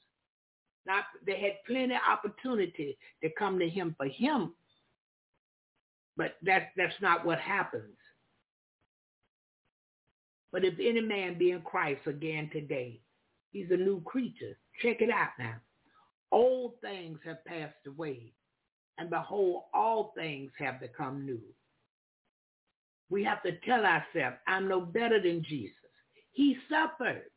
Not 0.86 1.04
they 1.26 1.40
had 1.40 1.54
plenty 1.68 1.96
of 1.96 2.02
opportunity 2.10 2.98
to 3.24 3.30
come 3.38 3.60
to 3.60 3.68
him 3.68 3.94
for 3.98 4.06
him, 4.08 4.54
but 6.16 6.36
that's 6.44 6.68
that's 6.78 7.02
not 7.02 7.26
what 7.26 7.40
happens. 7.40 7.98
But 10.54 10.64
if 10.64 10.76
any 10.80 11.02
man 11.02 11.38
be 11.38 11.52
in 11.52 11.62
Christ 11.62 12.08
again 12.08 12.50
today, 12.54 13.02
he's 13.52 13.70
a 13.72 13.76
new 13.78 14.02
creature. 14.06 14.58
Check 14.82 15.02
it 15.02 15.10
out 15.10 15.32
now. 15.38 15.56
Old 16.32 16.74
things 16.82 17.20
have 17.26 17.44
passed 17.46 17.76
away, 17.88 18.34
and 18.98 19.10
behold, 19.10 19.64
all 19.74 20.14
things 20.16 20.52
have 20.60 20.80
become 20.80 21.26
new. 21.26 21.42
We 23.10 23.24
have 23.24 23.44
to 23.44 23.58
tell 23.60 23.86
ourselves, 23.86 24.38
I'm 24.48 24.68
no 24.68 24.82
better 24.82 25.22
than 25.22 25.44
Jesus. 25.44 25.76
He 26.32 26.58
suffered. 26.70 27.30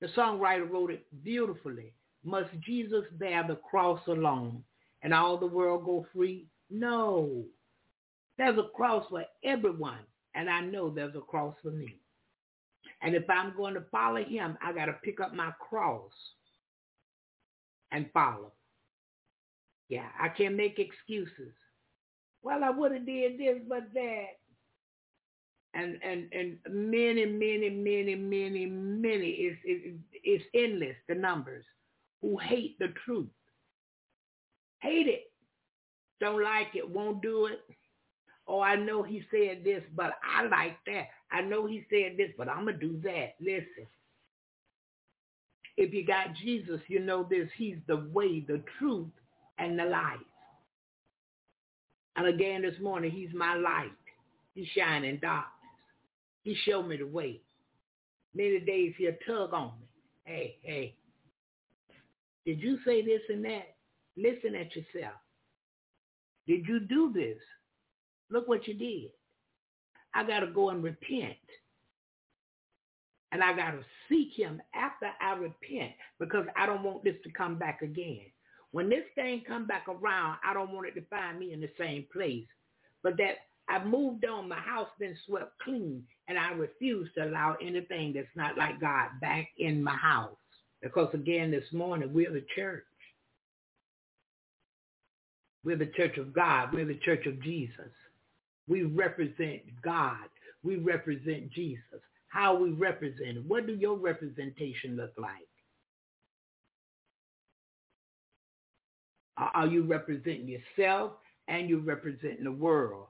The 0.00 0.08
songwriter 0.08 0.68
wrote 0.68 0.90
it 0.90 1.06
beautifully. 1.22 1.94
Must 2.24 2.50
Jesus 2.60 3.04
bear 3.12 3.44
the 3.46 3.56
cross 3.56 4.00
alone 4.06 4.62
and 5.02 5.14
all 5.14 5.38
the 5.38 5.46
world 5.46 5.84
go 5.84 6.06
free? 6.14 6.46
No. 6.70 7.44
There's 8.36 8.58
a 8.58 8.68
cross 8.74 9.06
for 9.08 9.24
everyone, 9.44 10.04
and 10.34 10.50
I 10.50 10.60
know 10.60 10.90
there's 10.90 11.16
a 11.16 11.20
cross 11.20 11.54
for 11.62 11.70
me. 11.70 11.96
And 13.02 13.14
if 13.14 13.28
I'm 13.30 13.56
going 13.56 13.74
to 13.74 13.84
follow 13.90 14.22
him, 14.22 14.58
I 14.62 14.72
got 14.72 14.86
to 14.86 14.92
pick 15.04 15.20
up 15.20 15.34
my 15.34 15.52
cross 15.60 16.12
and 17.92 18.06
follow. 18.12 18.52
Yeah, 19.88 20.08
I 20.20 20.28
can't 20.28 20.56
make 20.56 20.78
excuses. 20.78 21.54
Well, 22.42 22.62
I 22.64 22.70
would 22.70 22.92
have 22.92 23.06
did 23.06 23.38
this, 23.38 23.58
but 23.68 23.84
that. 23.94 24.26
And 25.74 25.98
and 26.02 26.28
and 26.32 26.58
many, 26.70 27.26
many, 27.26 27.70
many, 27.70 28.14
many, 28.14 28.66
many. 28.66 29.30
It's 29.30 29.58
it, 29.64 29.96
it's 30.24 30.44
endless. 30.54 30.96
The 31.08 31.14
numbers 31.14 31.64
who 32.22 32.38
hate 32.38 32.78
the 32.78 32.88
truth, 33.04 33.28
hate 34.80 35.06
it, 35.06 35.30
don't 36.20 36.42
like 36.42 36.68
it, 36.74 36.88
won't 36.88 37.22
do 37.22 37.46
it. 37.46 37.60
Oh, 38.46 38.60
I 38.60 38.76
know 38.76 39.02
he 39.02 39.22
said 39.30 39.62
this, 39.62 39.82
but 39.94 40.14
I 40.24 40.44
like 40.46 40.78
that. 40.86 41.08
I 41.30 41.42
know 41.42 41.66
he 41.66 41.84
said 41.90 42.16
this, 42.16 42.30
but 42.36 42.48
I'm 42.48 42.64
gonna 42.64 42.78
do 42.78 42.98
that. 43.04 43.34
Listen, 43.40 43.86
if 45.78 45.94
you 45.94 46.04
got 46.04 46.34
Jesus, 46.34 46.80
you 46.88 46.98
know 46.98 47.24
this. 47.30 47.48
He's 47.56 47.76
the 47.86 48.08
way, 48.12 48.40
the 48.40 48.60
truth, 48.78 49.06
and 49.58 49.78
the 49.78 49.84
life. 49.84 50.18
And 52.16 52.26
again 52.26 52.62
this 52.62 52.74
morning, 52.82 53.12
he's 53.12 53.32
my 53.32 53.54
light. 53.54 53.92
He 54.54 54.68
shine 54.76 55.04
in 55.04 55.20
darkness. 55.20 55.52
He 56.42 56.56
showed 56.64 56.88
me 56.88 56.96
the 56.96 57.06
way. 57.06 57.40
Many 58.34 58.58
days 58.58 58.94
he'll 58.98 59.12
tug 59.24 59.54
on 59.54 59.72
me. 59.80 59.86
Hey, 60.24 60.56
hey, 60.62 60.94
did 62.44 62.60
you 62.60 62.78
say 62.84 63.04
this 63.04 63.22
and 63.28 63.44
that? 63.44 63.76
Listen 64.16 64.56
at 64.56 64.74
yourself. 64.74 65.14
Did 66.48 66.66
you 66.66 66.80
do 66.80 67.12
this? 67.12 67.38
Look 68.30 68.48
what 68.48 68.66
you 68.66 68.74
did. 68.74 69.10
I 70.12 70.26
got 70.26 70.40
to 70.40 70.48
go 70.48 70.70
and 70.70 70.82
repent. 70.82 71.36
And 73.32 73.42
I 73.42 73.54
got 73.54 73.72
to 73.72 73.84
seek 74.08 74.32
him 74.34 74.60
after 74.74 75.10
I 75.20 75.34
repent 75.34 75.92
because 76.18 76.46
I 76.56 76.66
don't 76.66 76.82
want 76.82 77.04
this 77.04 77.16
to 77.24 77.30
come 77.30 77.58
back 77.58 77.82
again. 77.82 78.22
When 78.70 78.88
this 78.88 79.04
thing 79.14 79.42
come 79.46 79.66
back 79.66 79.86
around, 79.88 80.38
I 80.44 80.54
don't 80.54 80.72
want 80.72 80.88
it 80.88 80.94
to 80.94 81.06
find 81.08 81.38
me 81.38 81.52
in 81.52 81.60
the 81.60 81.70
same 81.78 82.06
place. 82.12 82.46
But 83.02 83.16
that 83.18 83.36
I've 83.68 83.86
moved 83.86 84.24
on. 84.24 84.48
My 84.48 84.60
house 84.60 84.88
been 84.98 85.16
swept 85.26 85.52
clean, 85.62 86.02
and 86.26 86.38
I 86.38 86.52
refuse 86.52 87.08
to 87.14 87.24
allow 87.24 87.56
anything 87.60 88.12
that's 88.14 88.26
not 88.34 88.56
like 88.56 88.80
God 88.80 89.08
back 89.20 89.48
in 89.58 89.82
my 89.82 89.94
house. 89.94 90.36
Because 90.82 91.08
again, 91.12 91.50
this 91.50 91.70
morning 91.72 92.12
we're 92.12 92.32
the 92.32 92.46
church. 92.54 92.84
We're 95.64 95.76
the 95.76 95.92
church 95.96 96.16
of 96.16 96.32
God. 96.32 96.72
We're 96.72 96.86
the 96.86 97.00
church 97.04 97.26
of 97.26 97.42
Jesus. 97.42 97.90
We 98.68 98.84
represent 98.84 99.62
God. 99.82 100.28
We 100.62 100.76
represent 100.76 101.50
Jesus. 101.50 101.82
How 102.28 102.54
we 102.54 102.70
represent 102.70 103.44
What 103.46 103.66
do 103.66 103.74
your 103.74 103.96
representation 103.96 104.96
look 104.96 105.12
like? 105.16 105.48
Are 109.36 109.66
you 109.66 109.84
representing 109.84 110.48
yourself 110.48 111.12
and 111.46 111.68
you're 111.68 111.80
representing 111.80 112.44
the 112.44 112.52
world? 112.52 113.06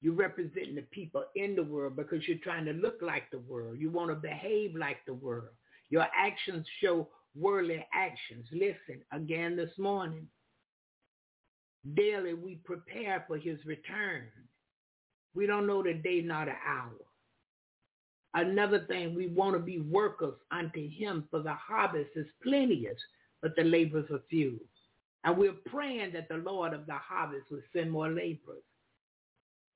You're 0.00 0.14
representing 0.14 0.76
the 0.76 0.86
people 0.90 1.24
in 1.34 1.54
the 1.54 1.62
world 1.62 1.96
because 1.96 2.26
you're 2.26 2.38
trying 2.38 2.64
to 2.66 2.72
look 2.72 2.98
like 3.02 3.30
the 3.30 3.40
world. 3.40 3.78
You 3.78 3.90
want 3.90 4.10
to 4.10 4.14
behave 4.14 4.74
like 4.74 4.98
the 5.06 5.14
world. 5.14 5.50
Your 5.90 6.06
actions 6.16 6.66
show 6.82 7.08
worldly 7.34 7.84
actions. 7.92 8.46
Listen, 8.52 9.02
again 9.12 9.56
this 9.56 9.76
morning, 9.76 10.26
daily 11.94 12.34
we 12.34 12.60
prepare 12.64 13.24
for 13.26 13.36
his 13.36 13.58
return. 13.66 14.28
We 15.34 15.46
don't 15.46 15.66
know 15.66 15.82
the 15.82 15.94
day 15.94 16.22
nor 16.24 16.46
the 16.46 16.52
hour. 16.66 17.09
Another 18.34 18.84
thing, 18.86 19.14
we 19.14 19.26
want 19.28 19.54
to 19.54 19.58
be 19.58 19.80
workers 19.80 20.34
unto 20.50 20.88
him 20.88 21.26
for 21.30 21.40
the 21.42 21.54
harvest 21.54 22.10
is 22.14 22.26
plenteous, 22.42 22.96
but 23.42 23.56
the 23.56 23.64
laborers 23.64 24.10
are 24.10 24.22
few. 24.30 24.60
And 25.24 25.36
we're 25.36 25.56
praying 25.66 26.12
that 26.12 26.28
the 26.28 26.36
Lord 26.36 26.72
of 26.72 26.86
the 26.86 26.94
harvest 26.94 27.50
will 27.50 27.62
send 27.74 27.90
more 27.90 28.08
laborers. 28.08 28.62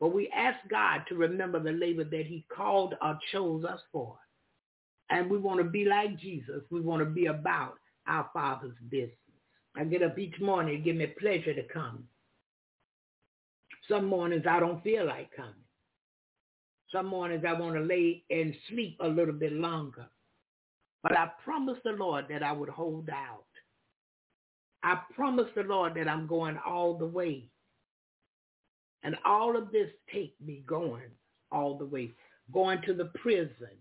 But 0.00 0.14
we 0.14 0.28
ask 0.34 0.58
God 0.68 1.02
to 1.08 1.16
remember 1.16 1.60
the 1.60 1.72
labor 1.72 2.04
that 2.04 2.26
he 2.26 2.46
called 2.54 2.94
or 3.02 3.18
chose 3.32 3.64
us 3.64 3.80
for. 3.92 4.16
And 5.10 5.30
we 5.30 5.38
want 5.38 5.58
to 5.58 5.64
be 5.64 5.84
like 5.84 6.18
Jesus. 6.18 6.62
We 6.70 6.80
want 6.80 7.00
to 7.00 7.06
be 7.10 7.26
about 7.26 7.74
our 8.06 8.28
Father's 8.32 8.74
business. 8.88 9.10
I 9.76 9.84
get 9.84 10.02
up 10.02 10.18
each 10.18 10.38
morning 10.40 10.76
and 10.76 10.84
give 10.84 10.96
me 10.96 11.06
pleasure 11.06 11.54
to 11.54 11.62
come. 11.64 12.04
Some 13.88 14.06
mornings 14.06 14.44
I 14.48 14.60
don't 14.60 14.82
feel 14.82 15.06
like 15.06 15.30
coming. 15.36 15.63
Some 16.94 17.06
mornings 17.06 17.44
I 17.44 17.54
want 17.54 17.74
to 17.74 17.80
lay 17.80 18.22
and 18.30 18.54
sleep 18.68 18.98
a 19.00 19.08
little 19.08 19.34
bit 19.34 19.52
longer. 19.52 20.06
But 21.02 21.18
I 21.18 21.28
promised 21.44 21.82
the 21.82 21.90
Lord 21.90 22.26
that 22.30 22.44
I 22.44 22.52
would 22.52 22.68
hold 22.68 23.10
out. 23.10 23.46
I 24.84 25.00
promised 25.16 25.56
the 25.56 25.64
Lord 25.64 25.94
that 25.96 26.06
I'm 26.06 26.28
going 26.28 26.56
all 26.64 26.96
the 26.96 27.06
way. 27.06 27.48
And 29.02 29.16
all 29.24 29.56
of 29.56 29.72
this 29.72 29.90
take 30.12 30.36
me 30.40 30.62
going 30.66 31.10
all 31.50 31.76
the 31.76 31.84
way, 31.84 32.12
going 32.52 32.80
to 32.82 32.94
the 32.94 33.06
prison, 33.06 33.76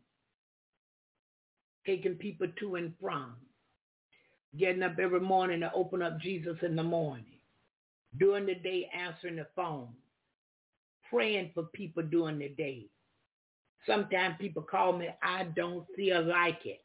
taking 1.86 2.16
people 2.16 2.48
to 2.60 2.76
and 2.76 2.94
from, 3.00 3.36
getting 4.58 4.82
up 4.82 4.98
every 5.00 5.22
morning 5.22 5.60
to 5.60 5.72
open 5.74 6.02
up 6.02 6.20
Jesus 6.20 6.58
in 6.64 6.76
the 6.76 6.84
morning, 6.84 7.38
during 8.18 8.48
the 8.48 8.56
day 8.56 8.90
answering 8.92 9.36
the 9.36 9.48
phone, 9.56 9.90
praying 11.12 11.52
for 11.54 11.64
people 11.64 12.02
during 12.02 12.40
the 12.40 12.50
day. 12.50 12.88
Sometimes 13.88 14.36
people 14.40 14.64
call 14.64 14.94
me, 14.98 15.10
I 15.22 15.44
don't 15.44 15.86
feel 15.96 16.24
like 16.24 16.66
it 16.66 16.84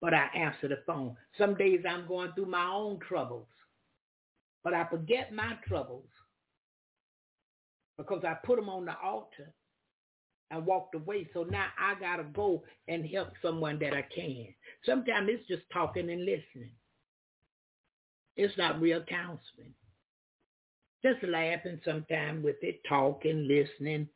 but 0.00 0.14
I 0.14 0.26
answer 0.34 0.68
the 0.68 0.78
phone. 0.86 1.16
Some 1.38 1.54
days 1.54 1.80
I'm 1.88 2.06
going 2.06 2.32
through 2.34 2.46
my 2.46 2.66
own 2.66 2.98
troubles, 3.06 3.48
but 4.62 4.74
I 4.74 4.86
forget 4.88 5.32
my 5.32 5.54
troubles 5.66 6.08
because 7.98 8.22
I 8.24 8.34
put 8.44 8.56
them 8.56 8.68
on 8.68 8.84
the 8.84 8.94
altar 9.02 9.52
and 10.50 10.66
walked 10.66 10.94
away. 10.94 11.28
So 11.32 11.44
now 11.44 11.66
I 11.78 11.98
got 11.98 12.16
to 12.16 12.24
go 12.24 12.62
and 12.88 13.06
help 13.06 13.30
someone 13.42 13.78
that 13.80 13.94
I 13.94 14.02
can. 14.14 14.46
Sometimes 14.84 15.28
it's 15.30 15.48
just 15.48 15.62
talking 15.72 16.10
and 16.10 16.20
listening. 16.24 16.72
It's 18.36 18.56
not 18.58 18.80
real 18.80 19.02
counseling. 19.08 19.74
Just 21.02 21.22
laughing 21.22 21.80
sometimes 21.84 22.44
with 22.44 22.56
it, 22.62 22.80
talking, 22.88 23.48
listening, 23.48 24.08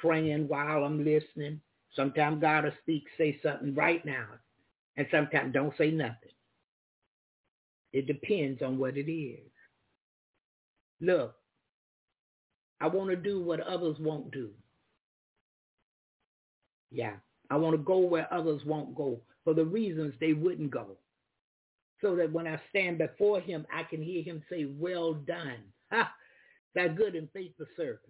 praying 0.00 0.48
while 0.48 0.84
I'm 0.84 1.04
listening. 1.04 1.60
Sometimes 1.94 2.40
God 2.40 2.64
will 2.64 2.72
speak, 2.82 3.04
say 3.18 3.38
something 3.42 3.74
right 3.74 4.04
now. 4.04 4.26
And 4.96 5.06
sometimes 5.10 5.52
don't 5.54 5.76
say 5.78 5.90
nothing. 5.90 6.32
It 7.92 8.06
depends 8.06 8.62
on 8.62 8.78
what 8.78 8.96
it 8.96 9.10
is. 9.10 9.50
Look, 11.00 11.34
I 12.80 12.86
want 12.88 13.10
to 13.10 13.16
do 13.16 13.42
what 13.42 13.60
others 13.60 13.96
won't 14.00 14.30
do. 14.30 14.50
Yeah, 16.90 17.14
I 17.50 17.56
want 17.56 17.74
to 17.74 17.82
go 17.82 17.98
where 17.98 18.32
others 18.32 18.62
won't 18.64 18.94
go 18.94 19.20
for 19.44 19.54
the 19.54 19.64
reasons 19.64 20.14
they 20.20 20.32
wouldn't 20.32 20.70
go. 20.70 20.96
So 22.00 22.16
that 22.16 22.32
when 22.32 22.46
I 22.46 22.60
stand 22.70 22.98
before 22.98 23.40
him, 23.40 23.66
I 23.72 23.84
can 23.84 24.02
hear 24.02 24.22
him 24.22 24.42
say, 24.50 24.64
well 24.78 25.14
done. 25.14 25.58
Ha! 25.92 26.12
That 26.74 26.96
good 26.96 27.14
and 27.14 27.28
faithful 27.32 27.66
servant. 27.76 28.00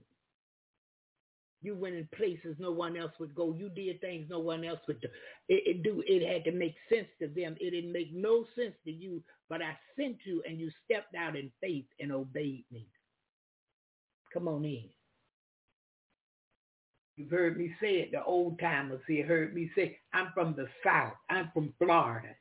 You 1.63 1.77
went 1.77 1.95
in 1.97 2.09
places 2.15 2.57
no 2.59 2.71
one 2.71 2.97
else 2.97 3.13
would 3.21 3.35
go. 3.35 3.55
You 3.55 3.69
did 3.69 4.01
things 4.01 4.29
no 4.31 4.39
one 4.39 4.65
else 4.65 4.81
would 4.89 5.01
do. 5.01 5.09
It, 5.49 5.63
it 5.77 5.83
do. 5.83 6.03
It 6.07 6.27
had 6.27 6.45
to 6.45 6.53
make 6.57 6.75
sense 6.89 7.09
to 7.21 7.29
them. 7.29 7.57
It 7.61 7.71
didn't 7.71 7.93
make 7.93 8.13
no 8.15 8.45
sense 8.57 8.75
to 8.85 8.91
you, 8.91 9.23
but 9.49 9.61
I 9.61 9.77
sent 9.99 10.17
you 10.25 10.43
and 10.49 10.59
you 10.59 10.71
stepped 10.85 11.15
out 11.15 11.37
in 11.37 11.51
faith 11.61 11.87
and 12.01 12.13
obeyed 12.13 12.65
me. 12.73 12.89
Come 14.33 14.49
on 14.49 14.65
in. 14.65 14.89
You've 17.17 17.31
heard 17.31 17.59
me 17.59 17.75
say 17.83 17.97
it. 17.97 18.13
The 18.13 18.25
old 18.25 18.59
timers 18.59 19.03
here 19.07 19.27
heard 19.27 19.55
me 19.55 19.71
say, 19.77 19.99
I'm 20.15 20.29
from 20.33 20.55
the 20.57 20.67
South. 20.83 21.13
I'm 21.29 21.51
from 21.53 21.75
Florida 21.79 22.35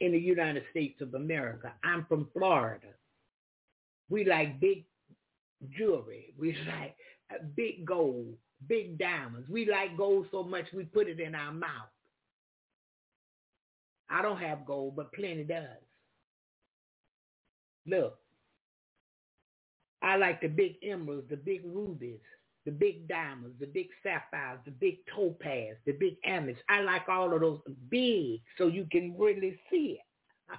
in 0.00 0.12
the 0.12 0.18
United 0.18 0.64
States 0.70 1.00
of 1.00 1.14
America. 1.14 1.72
I'm 1.82 2.06
from 2.06 2.28
Florida. 2.32 2.88
We 4.08 4.24
like 4.24 4.60
big 4.60 4.84
jewelry. 5.76 6.34
We 6.38 6.56
like 6.68 6.94
big 7.56 7.84
gold, 7.84 8.34
big 8.68 8.98
diamonds. 8.98 9.48
We 9.48 9.70
like 9.70 9.96
gold 9.96 10.26
so 10.30 10.42
much 10.42 10.66
we 10.72 10.84
put 10.84 11.08
it 11.08 11.20
in 11.20 11.34
our 11.34 11.52
mouth. 11.52 11.88
I 14.10 14.22
don't 14.22 14.38
have 14.38 14.66
gold, 14.66 14.96
but 14.96 15.12
plenty 15.12 15.44
does. 15.44 15.66
Look, 17.86 18.18
I 20.02 20.16
like 20.16 20.40
the 20.40 20.48
big 20.48 20.76
emeralds, 20.82 21.28
the 21.30 21.36
big 21.36 21.62
rubies, 21.64 22.20
the 22.64 22.72
big 22.72 23.08
diamonds, 23.08 23.56
the 23.58 23.66
big 23.66 23.88
sapphires, 24.02 24.60
the 24.64 24.70
big 24.70 24.98
topaz, 25.14 25.76
the 25.86 25.92
big 25.92 26.16
amethyst. 26.24 26.62
I 26.68 26.80
like 26.80 27.08
all 27.08 27.32
of 27.32 27.40
those 27.40 27.60
big 27.88 28.40
so 28.58 28.66
you 28.66 28.86
can 28.90 29.16
really 29.18 29.58
see 29.70 29.98
it. 29.98 30.58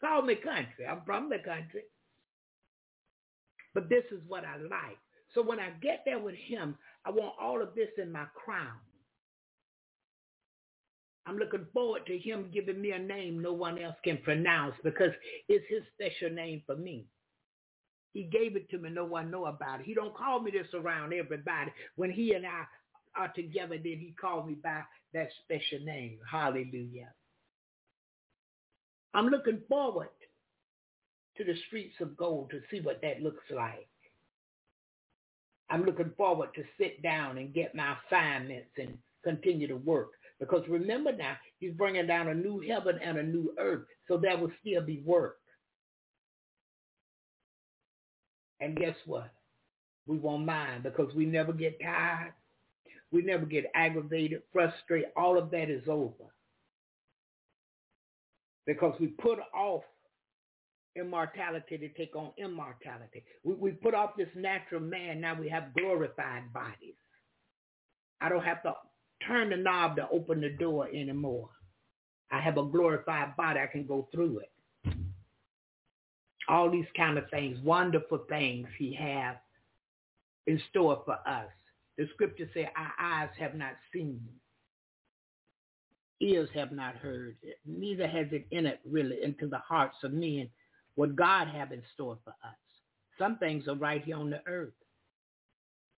Call 0.00 0.22
me 0.22 0.36
country. 0.36 0.86
I'm 0.88 1.02
from 1.04 1.28
the 1.28 1.38
country. 1.38 1.82
But 3.74 3.88
this 3.88 4.04
is 4.12 4.20
what 4.26 4.44
I 4.44 4.56
like. 4.56 4.98
So 5.34 5.42
when 5.42 5.58
I 5.60 5.70
get 5.82 6.02
there 6.04 6.18
with 6.18 6.36
him, 6.36 6.76
I 7.04 7.10
want 7.10 7.34
all 7.40 7.60
of 7.60 7.74
this 7.74 7.88
in 7.98 8.12
my 8.12 8.26
crown. 8.34 8.78
I'm 11.26 11.38
looking 11.38 11.66
forward 11.72 12.06
to 12.06 12.18
him 12.18 12.50
giving 12.52 12.80
me 12.80 12.92
a 12.92 12.98
name 12.98 13.40
no 13.40 13.52
one 13.52 13.78
else 13.78 13.96
can 14.04 14.18
pronounce 14.18 14.74
because 14.84 15.10
it's 15.48 15.64
his 15.68 15.82
special 15.94 16.34
name 16.34 16.62
for 16.66 16.76
me. 16.76 17.06
He 18.12 18.24
gave 18.24 18.56
it 18.56 18.70
to 18.70 18.78
me. 18.78 18.90
No 18.90 19.06
one 19.06 19.30
know 19.30 19.46
about 19.46 19.80
it. 19.80 19.86
He 19.86 19.94
don't 19.94 20.16
call 20.16 20.40
me 20.40 20.52
this 20.52 20.72
around 20.74 21.12
everybody. 21.12 21.72
When 21.96 22.10
he 22.10 22.34
and 22.34 22.46
I 22.46 22.64
are 23.16 23.32
together, 23.34 23.76
then 23.76 23.98
he 23.98 24.14
called 24.20 24.46
me 24.46 24.54
by 24.54 24.82
that 25.14 25.28
special 25.42 25.84
name. 25.84 26.18
Hallelujah. 26.30 27.12
I'm 29.14 29.26
looking 29.26 29.62
forward 29.68 30.08
to 31.36 31.44
the 31.44 31.54
streets 31.66 31.94
of 32.00 32.16
gold 32.16 32.50
to 32.50 32.60
see 32.70 32.80
what 32.80 33.00
that 33.02 33.22
looks 33.22 33.44
like. 33.54 33.88
I'm 35.70 35.84
looking 35.84 36.12
forward 36.16 36.50
to 36.54 36.62
sit 36.78 37.02
down 37.02 37.38
and 37.38 37.54
get 37.54 37.74
my 37.74 37.96
assignments 38.06 38.70
and 38.76 38.96
continue 39.22 39.66
to 39.68 39.76
work. 39.76 40.10
Because 40.38 40.62
remember 40.68 41.12
now, 41.12 41.36
he's 41.58 41.72
bringing 41.72 42.06
down 42.06 42.28
a 42.28 42.34
new 42.34 42.60
heaven 42.60 42.98
and 43.02 43.18
a 43.18 43.22
new 43.22 43.54
earth, 43.58 43.84
so 44.06 44.16
there 44.18 44.36
will 44.36 44.50
still 44.60 44.82
be 44.82 45.00
work. 45.04 45.38
And 48.60 48.76
guess 48.76 48.96
what? 49.06 49.30
We 50.06 50.18
won't 50.18 50.44
mind 50.44 50.82
because 50.82 51.14
we 51.14 51.24
never 51.24 51.52
get 51.52 51.80
tired. 51.80 52.32
We 53.10 53.22
never 53.22 53.46
get 53.46 53.70
aggravated, 53.74 54.42
frustrated. 54.52 55.10
All 55.16 55.38
of 55.38 55.50
that 55.52 55.70
is 55.70 55.84
over. 55.88 56.24
Because 58.66 58.94
we 58.98 59.08
put 59.08 59.38
off 59.54 59.82
immortality 60.96 61.78
to 61.78 61.88
take 61.90 62.16
on 62.16 62.32
immortality. 62.38 63.24
We, 63.44 63.54
we 63.54 63.70
put 63.72 63.94
off 63.94 64.16
this 64.16 64.28
natural 64.36 64.80
man. 64.80 65.20
Now 65.20 65.38
we 65.38 65.48
have 65.50 65.74
glorified 65.74 66.52
bodies. 66.52 66.96
I 68.20 68.28
don't 68.28 68.44
have 68.44 68.62
to 68.64 68.74
turn 69.26 69.50
the 69.50 69.56
knob 69.56 69.96
to 69.96 70.08
open 70.10 70.40
the 70.40 70.50
door 70.50 70.88
anymore. 70.88 71.50
I 72.32 72.40
have 72.40 72.58
a 72.58 72.64
glorified 72.64 73.36
body. 73.36 73.60
I 73.60 73.66
can 73.66 73.86
go 73.86 74.08
through 74.12 74.40
it. 74.40 74.50
all 76.48 76.70
these 76.70 76.86
kind 76.96 77.18
of 77.18 77.30
things, 77.30 77.58
wonderful 77.64 78.20
things 78.28 78.68
he 78.78 78.94
has 78.94 79.36
in 80.46 80.60
store 80.70 81.02
for 81.04 81.18
us. 81.26 81.48
The 81.98 82.08
scripture 82.14 82.48
say 82.54 82.70
our 82.76 82.92
eyes 83.00 83.30
have 83.38 83.54
not 83.54 83.74
seen, 83.92 84.20
ears 86.20 86.48
have 86.54 86.72
not 86.72 86.96
heard, 86.96 87.36
neither 87.66 88.06
has 88.08 88.26
it 88.32 88.46
entered 88.52 88.78
really 88.90 89.22
into 89.22 89.48
the 89.48 89.58
hearts 89.58 89.96
of 90.04 90.12
men 90.12 90.48
what 90.96 91.16
God 91.16 91.48
have 91.48 91.72
in 91.72 91.82
store 91.94 92.18
for 92.24 92.30
us. 92.30 92.56
Some 93.18 93.38
things 93.38 93.68
are 93.68 93.76
right 93.76 94.02
here 94.04 94.16
on 94.16 94.30
the 94.30 94.42
earth, 94.46 94.74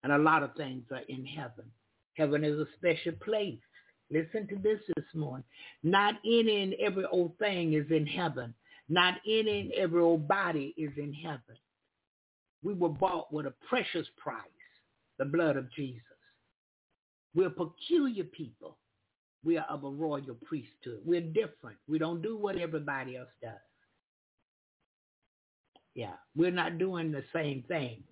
and 0.02 0.12
a 0.12 0.18
lot 0.18 0.42
of 0.42 0.55
things 0.55 0.84
are 0.91 1.02
in 1.08 1.25
heaven. 1.25 1.65
Heaven 2.15 2.44
is 2.44 2.58
a 2.58 2.66
special 2.76 3.12
place. 3.25 3.58
Listen 4.10 4.47
to 4.49 4.57
this 4.57 4.81
this 4.94 5.05
morning. 5.15 5.44
Not 5.83 6.15
any 6.25 6.62
and 6.62 6.75
every 6.75 7.05
old 7.07 7.36
thing 7.39 7.75
is 7.75 7.91
in 7.91 8.07
heaven. 8.07 8.55
Not 8.89 9.15
any 9.26 9.60
and 9.60 9.73
every 9.73 10.00
old 10.00 10.28
body 10.28 10.75
is 10.76 10.92
in 10.97 11.12
heaven. 11.12 11.57
We 12.62 12.75
were 12.75 12.89
bought 12.89 13.33
with 13.33 13.47
a 13.47 13.55
precious 13.68 14.07
price, 14.16 14.39
the 15.18 15.25
blood 15.25 15.57
of 15.57 15.73
Jesus. 15.73 16.02
We're 17.34 17.50
peculiar 17.50 18.25
people. 18.25 18.78
We 19.44 19.58
are 19.58 19.66
of 19.68 19.84
a 19.84 19.91
royal 19.91 20.36
priesthood. 20.44 21.00
We're 21.05 21.20
different. 21.20 21.76
We 21.89 21.99
don't 21.99 22.23
do 22.23 22.36
what 22.36 22.57
everybody 22.57 23.16
else 23.16 23.28
does. 23.42 23.52
Yeah, 25.97 26.15
we're 26.36 26.52
not 26.52 26.78
doing 26.78 27.12
the 27.12 27.25
same 27.34 27.65
thing. 27.68 28.05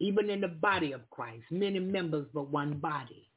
Even 0.00 0.30
in 0.30 0.40
the 0.40 0.48
body 0.48 0.92
of 0.92 1.08
Christ, 1.10 1.44
many 1.52 1.78
members 1.78 2.26
but 2.34 2.50
one 2.50 2.78
body. 2.78 3.28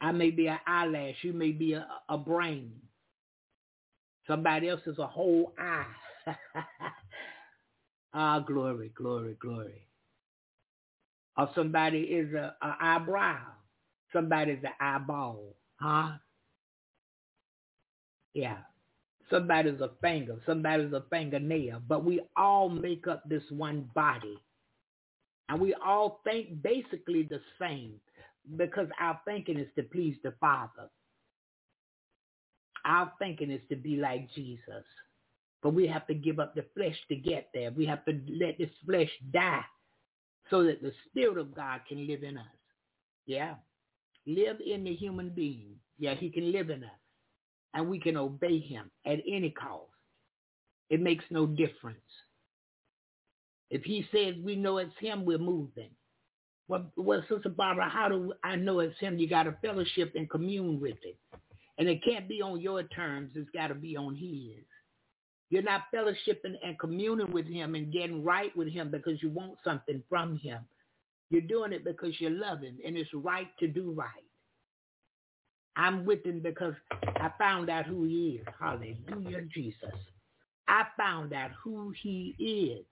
I 0.00 0.12
may 0.12 0.30
be 0.30 0.48
an 0.48 0.58
eyelash. 0.66 1.16
You 1.22 1.32
may 1.32 1.52
be 1.52 1.74
a, 1.74 1.86
a 2.08 2.18
brain. 2.18 2.72
Somebody 4.26 4.68
else 4.68 4.82
is 4.86 4.98
a 4.98 5.06
whole 5.06 5.54
eye. 5.58 5.86
ah, 8.14 8.40
glory, 8.40 8.92
glory, 8.94 9.36
glory. 9.40 9.86
Or 11.36 11.50
somebody 11.54 12.00
is 12.00 12.34
a, 12.34 12.54
a 12.62 12.76
eyebrow. 12.80 13.38
Somebody's 14.12 14.64
an 14.64 14.72
eyeball. 14.80 15.54
Huh? 15.76 16.12
Yeah. 18.34 18.58
Somebody's 19.30 19.80
a 19.80 19.90
finger. 20.00 20.36
Somebody's 20.46 20.92
a 20.92 21.04
fingernail. 21.10 21.82
But 21.86 22.04
we 22.04 22.20
all 22.36 22.68
make 22.68 23.06
up 23.06 23.28
this 23.28 23.42
one 23.50 23.88
body. 23.94 24.38
And 25.48 25.60
we 25.60 25.74
all 25.74 26.20
think 26.24 26.62
basically 26.62 27.22
the 27.22 27.40
same 27.60 27.94
because 28.56 28.88
our 29.00 29.20
thinking 29.24 29.58
is 29.58 29.68
to 29.76 29.82
please 29.82 30.16
the 30.22 30.32
Father. 30.40 30.90
Our 32.84 33.12
thinking 33.18 33.50
is 33.50 33.60
to 33.70 33.76
be 33.76 33.96
like 33.96 34.32
Jesus. 34.34 34.84
But 35.62 35.74
we 35.74 35.86
have 35.88 36.06
to 36.06 36.14
give 36.14 36.38
up 36.38 36.54
the 36.54 36.64
flesh 36.74 36.96
to 37.08 37.16
get 37.16 37.48
there. 37.52 37.70
We 37.70 37.84
have 37.86 38.04
to 38.04 38.12
let 38.28 38.58
this 38.58 38.70
flesh 38.86 39.10
die 39.32 39.64
so 40.50 40.62
that 40.64 40.82
the 40.82 40.92
Spirit 41.08 41.38
of 41.38 41.54
God 41.54 41.80
can 41.88 42.06
live 42.06 42.22
in 42.22 42.38
us. 42.38 42.46
Yeah. 43.26 43.54
Live 44.26 44.58
in 44.64 44.84
the 44.84 44.94
human 44.94 45.30
being. 45.30 45.74
Yeah, 45.98 46.14
he 46.14 46.30
can 46.30 46.52
live 46.52 46.70
in 46.70 46.84
us. 46.84 46.90
And 47.74 47.88
we 47.88 48.00
can 48.00 48.16
obey 48.16 48.58
him 48.60 48.90
at 49.06 49.18
any 49.28 49.50
cost. 49.50 49.90
It 50.90 51.00
makes 51.00 51.24
no 51.30 51.46
difference. 51.46 51.98
If 53.70 53.82
he 53.82 54.06
says 54.12 54.34
we 54.42 54.56
know 54.56 54.78
it's 54.78 54.98
him, 54.98 55.24
we're 55.24 55.38
moving. 55.38 55.90
Well, 56.68 56.90
well, 56.96 57.22
Sister 57.28 57.48
Barbara, 57.48 57.88
how 57.88 58.08
do 58.08 58.32
I 58.44 58.56
know 58.56 58.80
it's 58.80 58.98
him? 58.98 59.18
You 59.18 59.28
got 59.28 59.44
to 59.44 59.56
fellowship 59.62 60.12
and 60.14 60.28
commune 60.28 60.80
with 60.80 60.96
it. 61.02 61.18
And 61.78 61.88
it 61.88 62.04
can't 62.04 62.28
be 62.28 62.42
on 62.42 62.60
your 62.60 62.82
terms. 62.82 63.32
It's 63.34 63.48
got 63.50 63.68
to 63.68 63.74
be 63.74 63.96
on 63.96 64.14
his. 64.14 64.64
You're 65.50 65.62
not 65.62 65.84
fellowshipping 65.94 66.56
and 66.62 66.78
communing 66.78 67.32
with 67.32 67.46
him 67.46 67.74
and 67.74 67.92
getting 67.92 68.22
right 68.22 68.54
with 68.56 68.68
him 68.68 68.90
because 68.90 69.22
you 69.22 69.30
want 69.30 69.54
something 69.64 70.02
from 70.08 70.36
him. 70.38 70.60
You're 71.30 71.42
doing 71.42 71.72
it 71.72 71.84
because 71.84 72.20
you 72.20 72.30
love 72.30 72.60
him 72.60 72.78
and 72.84 72.96
it's 72.96 73.12
right 73.14 73.48
to 73.60 73.68
do 73.68 73.92
right. 73.92 74.08
I'm 75.78 76.04
with 76.04 76.26
him 76.26 76.40
because 76.40 76.74
I 76.90 77.30
found 77.38 77.70
out 77.70 77.86
who 77.86 78.04
he 78.04 78.40
is. 78.40 78.46
Hallelujah, 78.60 79.42
Jesus. 79.54 79.94
I 80.66 80.84
found 80.98 81.32
out 81.32 81.52
who 81.62 81.94
he 82.02 82.34
is. 82.38 82.84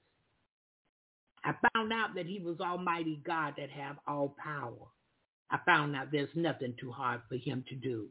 I 1.44 1.52
found 1.72 1.92
out 1.92 2.14
that 2.14 2.26
he 2.26 2.38
was 2.38 2.60
Almighty 2.60 3.20
God 3.26 3.54
that 3.58 3.70
have 3.70 3.96
all 4.06 4.36
power. 4.42 4.86
I 5.50 5.58
found 5.66 5.96
out 5.96 6.12
there's 6.12 6.30
nothing 6.34 6.74
too 6.80 6.92
hard 6.92 7.22
for 7.28 7.36
him 7.36 7.64
to 7.68 7.74
do. 7.74 8.06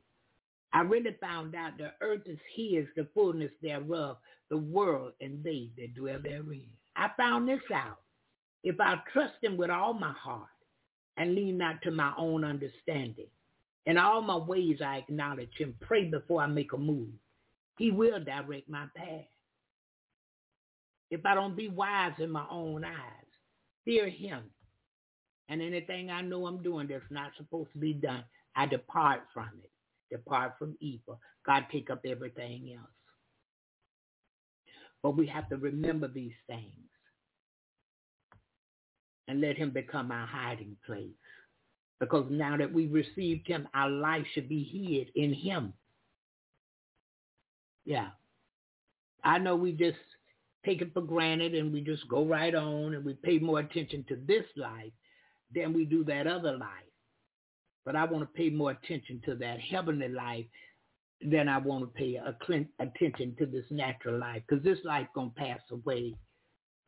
I 0.73 0.81
really 0.81 1.15
found 1.21 1.55
out 1.55 1.77
the 1.77 1.93
earth 2.01 2.23
is 2.25 2.37
his, 2.53 2.85
the 2.97 3.07
fullness 3.13 3.51
thereof, 3.61 4.17
the 4.49 4.57
world 4.57 5.13
and 5.21 5.41
they 5.41 5.69
that 5.77 5.95
dwell 5.95 6.19
therein. 6.21 6.67
I 6.97 7.09
found 7.17 7.47
this 7.47 7.61
out. 7.73 7.99
If 8.63 8.79
I 8.81 8.95
trust 9.13 9.35
him 9.41 9.55
with 9.55 9.69
all 9.69 9.93
my 9.93 10.11
heart 10.11 10.49
and 11.15 11.33
lean 11.33 11.57
not 11.57 11.81
to 11.83 11.91
my 11.91 12.13
own 12.17 12.43
understanding, 12.43 13.27
in 13.85 13.97
all 13.97 14.21
my 14.21 14.37
ways 14.37 14.79
I 14.83 14.97
acknowledge 14.97 15.53
him, 15.57 15.75
pray 15.81 16.05
before 16.05 16.41
I 16.41 16.47
make 16.47 16.73
a 16.73 16.77
move. 16.77 17.09
He 17.77 17.91
will 17.91 18.23
direct 18.23 18.69
my 18.69 18.85
path. 18.95 19.25
If 21.11 21.25
I 21.25 21.35
don't 21.35 21.55
be 21.55 21.69
wise 21.69 22.13
in 22.19 22.31
my 22.31 22.45
own 22.49 22.83
eyes, 22.83 23.27
fear 23.83 24.09
him. 24.09 24.43
And 25.49 25.61
anything 25.61 26.09
I 26.09 26.21
know 26.21 26.47
I'm 26.47 26.63
doing 26.63 26.87
that's 26.87 27.03
not 27.11 27.31
supposed 27.37 27.71
to 27.73 27.77
be 27.77 27.93
done, 27.93 28.23
I 28.55 28.65
depart 28.65 29.21
from 29.33 29.49
it. 29.63 29.71
Depart 30.11 30.53
from 30.57 30.75
evil. 30.79 31.19
God 31.45 31.65
take 31.71 31.89
up 31.91 32.01
everything 32.05 32.75
else. 32.77 32.89
But 35.03 35.15
we 35.17 35.27
have 35.27 35.47
to 35.49 35.57
remember 35.57 36.07
these 36.07 36.33
things 36.47 36.71
and 39.27 39.41
let 39.41 39.57
him 39.57 39.71
become 39.71 40.11
our 40.11 40.25
hiding 40.25 40.75
place. 40.85 41.13
Because 41.99 42.25
now 42.29 42.57
that 42.57 42.73
we've 42.73 42.91
received 42.91 43.47
him, 43.47 43.67
our 43.73 43.89
life 43.89 44.25
should 44.33 44.49
be 44.49 44.63
hid 44.63 45.11
in 45.15 45.33
him. 45.33 45.73
Yeah. 47.85 48.09
I 49.23 49.37
know 49.37 49.55
we 49.55 49.71
just 49.71 49.97
take 50.65 50.81
it 50.81 50.93
for 50.93 51.01
granted 51.01 51.55
and 51.55 51.71
we 51.71 51.81
just 51.81 52.07
go 52.09 52.25
right 52.25 52.53
on 52.53 52.93
and 52.95 53.05
we 53.05 53.13
pay 53.13 53.39
more 53.39 53.59
attention 53.59 54.03
to 54.09 54.17
this 54.27 54.45
life 54.57 54.91
than 55.53 55.73
we 55.73 55.85
do 55.85 56.03
that 56.05 56.27
other 56.27 56.57
life. 56.57 56.69
But 57.85 57.95
I 57.95 58.05
want 58.05 58.21
to 58.23 58.37
pay 58.37 58.49
more 58.49 58.71
attention 58.71 59.21
to 59.25 59.35
that 59.35 59.59
heavenly 59.59 60.09
life 60.09 60.45
than 61.21 61.47
I 61.47 61.59
want 61.59 61.83
to 61.83 61.87
pay 61.87 62.19
attention 62.79 63.35
to 63.39 63.45
this 63.45 63.65
natural 63.69 64.19
life 64.19 64.41
because 64.47 64.63
this 64.63 64.79
life 64.83 65.07
going 65.13 65.29
to 65.31 65.35
pass 65.35 65.59
away. 65.71 66.15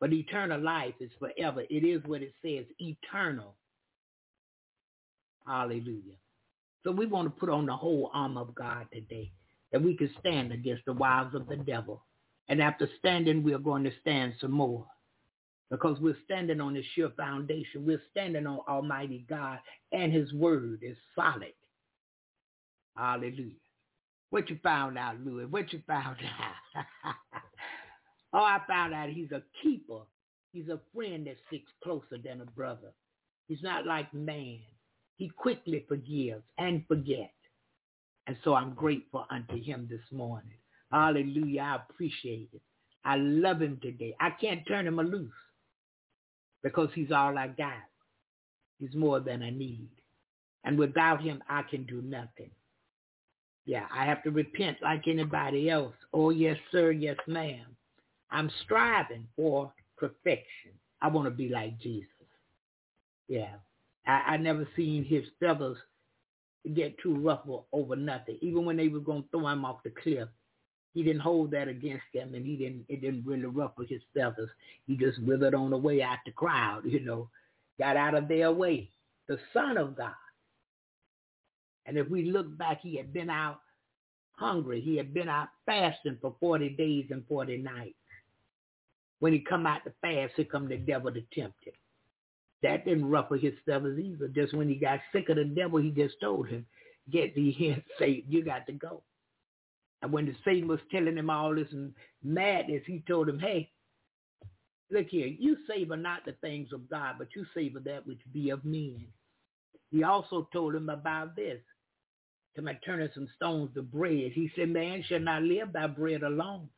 But 0.00 0.12
eternal 0.12 0.60
life 0.60 0.94
is 1.00 1.10
forever. 1.18 1.62
It 1.70 1.84
is 1.84 2.02
what 2.04 2.22
it 2.22 2.32
says, 2.42 2.66
eternal. 2.78 3.54
Hallelujah. 5.48 6.16
So 6.84 6.92
we 6.92 7.06
want 7.06 7.26
to 7.34 7.40
put 7.40 7.50
on 7.50 7.66
the 7.66 7.76
whole 7.76 8.10
armor 8.14 8.42
of 8.42 8.54
God 8.54 8.86
today 8.92 9.32
that 9.72 9.82
we 9.82 9.96
can 9.96 10.10
stand 10.20 10.52
against 10.52 10.84
the 10.86 10.92
wiles 10.92 11.34
of 11.34 11.48
the 11.48 11.56
devil. 11.56 12.04
And 12.48 12.62
after 12.62 12.88
standing, 12.98 13.42
we're 13.42 13.58
going 13.58 13.84
to 13.84 13.92
stand 14.02 14.34
some 14.40 14.52
more 14.52 14.86
because 15.70 15.98
we're 16.00 16.18
standing 16.24 16.60
on 16.60 16.76
a 16.76 16.82
sure 16.94 17.10
foundation. 17.16 17.86
We're 17.86 18.02
standing 18.10 18.46
on 18.46 18.60
Almighty 18.68 19.26
God 19.28 19.58
and 19.92 20.12
his 20.12 20.32
word 20.34 20.80
is 20.82 20.96
solid. 21.14 21.54
Hallelujah. 22.96 23.54
What 24.30 24.50
you 24.50 24.58
found 24.62 24.98
out, 24.98 25.20
Louis? 25.24 25.46
What 25.46 25.72
you 25.72 25.82
found 25.86 26.18
out? 26.76 26.84
oh, 28.34 28.44
I 28.44 28.60
found 28.68 28.94
out 28.94 29.08
he's 29.10 29.32
a 29.32 29.42
keeper. 29.62 30.00
He's 30.52 30.68
a 30.68 30.80
friend 30.94 31.26
that 31.26 31.36
sticks 31.48 31.70
closer 31.82 32.18
than 32.22 32.42
a 32.42 32.46
brother. 32.46 32.92
He's 33.48 33.62
not 33.62 33.86
like 33.86 34.12
man. 34.12 34.60
He 35.18 35.28
quickly 35.28 35.84
forgives 35.88 36.44
and 36.58 36.84
forgets. 36.86 37.32
And 38.26 38.36
so 38.44 38.54
I'm 38.54 38.72
grateful 38.74 39.26
unto 39.30 39.62
him 39.62 39.88
this 39.90 40.00
morning. 40.12 40.56
Hallelujah. 40.92 41.60
I 41.62 41.76
appreciate 41.76 42.48
it. 42.52 42.62
I 43.04 43.16
love 43.16 43.60
him 43.60 43.78
today. 43.82 44.14
I 44.20 44.30
can't 44.30 44.66
turn 44.66 44.86
him 44.86 44.96
loose 44.96 45.32
because 46.62 46.88
he's 46.94 47.10
all 47.10 47.36
I 47.36 47.48
got. 47.48 47.72
He's 48.78 48.94
more 48.94 49.20
than 49.20 49.42
I 49.42 49.50
need. 49.50 49.88
And 50.64 50.78
without 50.78 51.20
him, 51.20 51.42
I 51.48 51.62
can 51.62 51.84
do 51.84 52.00
nothing. 52.02 52.50
Yeah, 53.64 53.86
I 53.92 54.04
have 54.04 54.22
to 54.22 54.30
repent 54.30 54.78
like 54.82 55.08
anybody 55.08 55.68
else. 55.68 55.94
Oh, 56.12 56.30
yes, 56.30 56.56
sir. 56.70 56.90
Yes, 56.90 57.16
ma'am. 57.26 57.66
I'm 58.30 58.50
striving 58.64 59.26
for 59.36 59.72
perfection. 59.96 60.72
I 61.02 61.08
want 61.08 61.26
to 61.26 61.30
be 61.30 61.48
like 61.48 61.78
Jesus. 61.80 62.08
Yeah. 63.28 63.56
I, 64.08 64.22
I 64.26 64.36
never 64.38 64.66
seen 64.74 65.04
his 65.04 65.24
feathers 65.38 65.76
get 66.74 66.98
too 66.98 67.16
rough 67.16 67.42
over 67.72 67.94
nothing. 67.94 68.38
Even 68.40 68.64
when 68.64 68.76
they 68.76 68.88
were 68.88 69.00
to 69.00 69.24
throw 69.30 69.46
him 69.48 69.64
off 69.64 69.82
the 69.84 69.92
cliff, 70.02 70.28
he 70.94 71.02
didn't 71.02 71.20
hold 71.20 71.50
that 71.52 71.68
against 71.68 72.04
them, 72.12 72.34
and 72.34 72.44
he 72.44 72.56
didn't. 72.56 72.86
It 72.88 73.02
didn't 73.02 73.24
really 73.24 73.44
ruffle 73.44 73.84
his 73.88 74.00
feathers. 74.14 74.50
He 74.86 74.96
just 74.96 75.22
withered 75.22 75.54
on 75.54 75.70
the 75.70 75.76
way 75.76 76.02
out 76.02 76.18
the 76.24 76.32
crowd. 76.32 76.82
You 76.84 77.00
know, 77.00 77.28
got 77.78 77.96
out 77.96 78.14
of 78.14 78.26
their 78.26 78.50
way. 78.50 78.90
The 79.28 79.38
Son 79.52 79.76
of 79.76 79.96
God. 79.96 80.14
And 81.86 81.96
if 81.96 82.08
we 82.08 82.30
look 82.30 82.56
back, 82.58 82.80
he 82.82 82.96
had 82.96 83.12
been 83.12 83.30
out 83.30 83.60
hungry. 84.32 84.80
He 84.80 84.96
had 84.96 85.12
been 85.12 85.28
out 85.28 85.48
fasting 85.66 86.18
for 86.20 86.34
40 86.40 86.70
days 86.70 87.06
and 87.10 87.24
40 87.28 87.58
nights. 87.58 87.94
When 89.20 89.32
he 89.32 89.40
come 89.40 89.66
out 89.66 89.84
to 89.84 89.92
fast, 90.00 90.34
here 90.36 90.44
come 90.44 90.68
the 90.68 90.76
devil 90.76 91.12
to 91.12 91.22
tempt 91.32 91.64
him. 91.64 91.74
That 92.62 92.84
didn't 92.84 93.08
ruffle 93.08 93.38
his 93.38 93.54
feathers 93.64 93.98
either. 93.98 94.28
Just 94.28 94.54
when 94.54 94.68
he 94.68 94.74
got 94.74 95.00
sick 95.12 95.28
of 95.28 95.36
the 95.36 95.44
devil, 95.44 95.78
he 95.78 95.90
just 95.90 96.16
told 96.20 96.48
him, 96.48 96.66
get 97.10 97.34
thee 97.34 97.52
here, 97.52 97.82
Satan, 97.98 98.24
you 98.28 98.44
got 98.44 98.66
to 98.66 98.72
go. 98.72 99.02
And 100.02 100.12
when 100.12 100.26
the 100.26 100.34
Satan 100.44 100.68
was 100.68 100.80
telling 100.90 101.16
him 101.16 101.30
all 101.30 101.54
this 101.54 101.68
madness, 102.22 102.82
he 102.86 103.02
told 103.08 103.28
him, 103.28 103.38
hey, 103.38 103.70
look 104.90 105.08
here, 105.08 105.26
you 105.26 105.56
savor 105.68 105.96
not 105.96 106.24
the 106.24 106.32
things 106.40 106.72
of 106.72 106.88
God, 106.88 107.16
but 107.18 107.28
you 107.34 107.44
savor 107.54 107.80
that 107.80 108.06
which 108.06 108.20
be 108.32 108.50
of 108.50 108.64
men. 108.64 109.06
He 109.90 110.04
also 110.04 110.48
told 110.52 110.74
him 110.74 110.88
about 110.88 111.34
this, 111.34 111.60
to 112.54 112.62
my 112.62 112.78
turning 112.84 113.08
some 113.14 113.28
stones 113.36 113.70
to 113.74 113.82
bread. 113.82 114.32
He 114.32 114.50
said, 114.56 114.68
man 114.68 115.04
shall 115.08 115.20
not 115.20 115.42
live 115.42 115.72
by 115.72 115.86
bread 115.86 116.22
alone, 116.22 116.68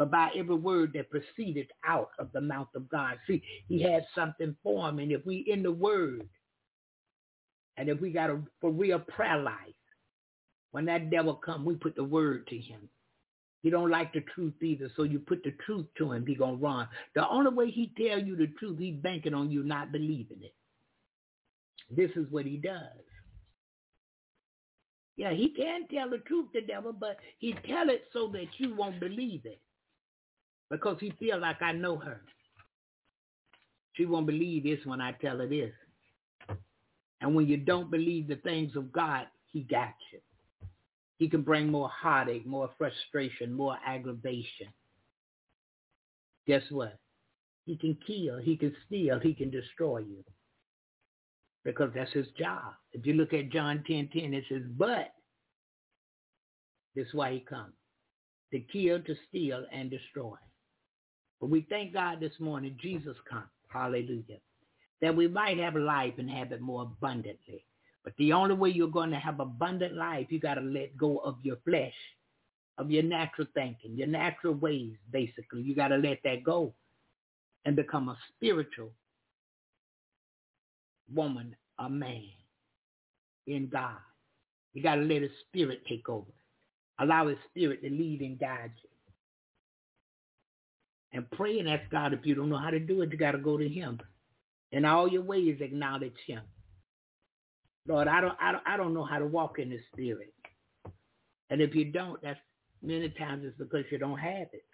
but 0.00 0.10
by 0.10 0.30
every 0.34 0.56
word 0.56 0.94
that 0.94 1.10
proceeded 1.10 1.70
out 1.86 2.12
of 2.18 2.32
the 2.32 2.40
mouth 2.40 2.68
of 2.74 2.88
God. 2.88 3.18
See, 3.26 3.42
he 3.68 3.82
had 3.82 4.06
something 4.14 4.56
for 4.62 4.88
him, 4.88 4.98
and 4.98 5.12
if 5.12 5.26
we 5.26 5.44
in 5.46 5.62
the 5.62 5.70
word, 5.70 6.26
and 7.76 7.90
if 7.90 8.00
we 8.00 8.10
got 8.10 8.30
a 8.30 8.40
for 8.62 8.70
real 8.70 8.98
prayer 8.98 9.36
life, 9.36 9.74
when 10.70 10.86
that 10.86 11.10
devil 11.10 11.34
come, 11.34 11.66
we 11.66 11.74
put 11.74 11.96
the 11.96 12.02
word 12.02 12.46
to 12.46 12.56
him. 12.56 12.88
He 13.62 13.68
don't 13.68 13.90
like 13.90 14.14
the 14.14 14.22
truth 14.34 14.54
either, 14.62 14.90
so 14.96 15.02
you 15.02 15.18
put 15.18 15.44
the 15.44 15.52
truth 15.66 15.84
to 15.98 16.12
him, 16.12 16.24
he 16.26 16.34
gonna 16.34 16.56
run. 16.56 16.88
The 17.14 17.28
only 17.28 17.52
way 17.52 17.70
he 17.70 17.92
tell 17.98 18.18
you 18.18 18.36
the 18.36 18.46
truth, 18.58 18.78
he 18.78 18.92
banking 18.92 19.34
on 19.34 19.50
you 19.50 19.62
not 19.64 19.92
believing 19.92 20.38
it. 20.40 20.54
This 21.90 22.10
is 22.16 22.24
what 22.30 22.46
he 22.46 22.56
does. 22.56 23.04
Yeah, 25.18 25.34
he 25.34 25.50
can 25.50 25.88
tell 25.88 26.08
the 26.08 26.20
truth, 26.20 26.46
the 26.54 26.62
devil, 26.62 26.94
but 26.94 27.18
he 27.38 27.52
tell 27.68 27.90
it 27.90 28.04
so 28.14 28.28
that 28.28 28.46
you 28.56 28.74
won't 28.74 28.98
believe 28.98 29.42
it. 29.44 29.60
Because 30.70 30.98
he 31.00 31.12
feel 31.18 31.38
like 31.40 31.60
I 31.62 31.72
know 31.72 31.96
her. 31.96 32.20
She 33.94 34.06
won't 34.06 34.26
believe 34.26 34.62
this 34.62 34.78
when 34.84 35.00
I 35.00 35.12
tell 35.12 35.38
her 35.38 35.48
this. 35.48 35.72
And 37.20 37.34
when 37.34 37.46
you 37.46 37.56
don't 37.56 37.90
believe 37.90 38.28
the 38.28 38.36
things 38.36 38.76
of 38.76 38.92
God, 38.92 39.26
he 39.52 39.62
got 39.62 39.94
you. 40.12 40.20
He 41.18 41.28
can 41.28 41.42
bring 41.42 41.70
more 41.70 41.90
heartache, 41.90 42.46
more 42.46 42.70
frustration, 42.78 43.52
more 43.52 43.76
aggravation. 43.84 44.68
Guess 46.46 46.62
what? 46.70 46.98
He 47.66 47.76
can 47.76 47.98
kill, 48.06 48.38
he 48.38 48.56
can 48.56 48.74
steal, 48.86 49.20
he 49.20 49.34
can 49.34 49.50
destroy 49.50 49.98
you. 49.98 50.24
Because 51.62 51.90
that's 51.94 52.12
his 52.12 52.26
job. 52.38 52.72
If 52.92 53.04
you 53.04 53.14
look 53.14 53.34
at 53.34 53.50
John 53.50 53.84
10, 53.86 54.08
10, 54.14 54.32
it 54.32 54.44
says, 54.48 54.62
but 54.78 55.12
this 56.94 57.06
is 57.06 57.14
why 57.14 57.32
he 57.34 57.40
comes. 57.40 57.74
To 58.52 58.60
kill, 58.60 59.00
to 59.02 59.14
steal, 59.28 59.64
and 59.72 59.90
destroy. 59.90 60.36
But 61.40 61.50
we 61.50 61.66
thank 61.68 61.92
God 61.92 62.20
this 62.20 62.38
morning, 62.38 62.76
Jesus 62.80 63.16
comes. 63.28 63.44
Hallelujah. 63.68 64.38
That 65.00 65.16
we 65.16 65.28
might 65.28 65.58
have 65.58 65.74
life 65.74 66.14
and 66.18 66.30
have 66.30 66.52
it 66.52 66.60
more 66.60 66.82
abundantly. 66.82 67.64
But 68.04 68.14
the 68.18 68.32
only 68.32 68.54
way 68.54 68.70
you're 68.70 68.88
going 68.88 69.10
to 69.10 69.18
have 69.18 69.40
abundant 69.40 69.94
life, 69.94 70.26
you 70.30 70.40
got 70.40 70.54
to 70.54 70.60
let 70.60 70.96
go 70.96 71.18
of 71.18 71.36
your 71.42 71.56
flesh, 71.64 71.94
of 72.78 72.90
your 72.90 73.02
natural 73.02 73.46
thinking, 73.54 73.96
your 73.96 74.06
natural 74.06 74.54
ways, 74.54 74.94
basically. 75.10 75.62
You 75.62 75.74
got 75.74 75.88
to 75.88 75.96
let 75.96 76.18
that 76.24 76.44
go 76.44 76.74
and 77.64 77.76
become 77.76 78.08
a 78.08 78.18
spiritual 78.34 78.90
woman, 81.14 81.56
a 81.78 81.88
man 81.88 82.24
in 83.46 83.68
God. 83.68 83.96
You 84.72 84.82
got 84.82 84.96
to 84.96 85.02
let 85.02 85.22
his 85.22 85.30
spirit 85.48 85.82
take 85.88 86.08
over. 86.08 86.30
Allow 86.98 87.28
his 87.28 87.38
spirit 87.50 87.82
to 87.82 87.90
lead 87.90 88.20
and 88.20 88.38
guide 88.38 88.72
you. 88.82 88.89
And 91.12 91.28
pray 91.32 91.58
and 91.58 91.68
ask 91.68 91.90
God 91.90 92.12
if 92.12 92.24
you 92.24 92.34
don't 92.34 92.48
know 92.48 92.58
how 92.58 92.70
to 92.70 92.78
do 92.78 93.02
it, 93.02 93.10
you 93.10 93.18
got 93.18 93.32
to 93.32 93.38
go 93.38 93.56
to 93.56 93.68
him. 93.68 94.00
In 94.72 94.84
all 94.84 95.08
your 95.08 95.22
ways, 95.22 95.58
acknowledge 95.60 96.14
him. 96.26 96.42
Lord, 97.88 98.06
I 98.06 98.20
don't, 98.20 98.36
I 98.40 98.52
don't, 98.52 98.62
I 98.66 98.76
don't 98.76 98.94
know 98.94 99.04
how 99.04 99.18
to 99.18 99.26
walk 99.26 99.58
in 99.58 99.70
the 99.70 99.78
spirit. 99.92 100.32
And 101.48 101.60
if 101.60 101.74
you 101.74 101.86
don't, 101.86 102.22
that's 102.22 102.38
many 102.80 103.08
times 103.10 103.44
it's 103.44 103.58
because 103.58 103.84
you 103.90 103.98
don't 103.98 104.18
have 104.18 104.48
it. 104.52 104.64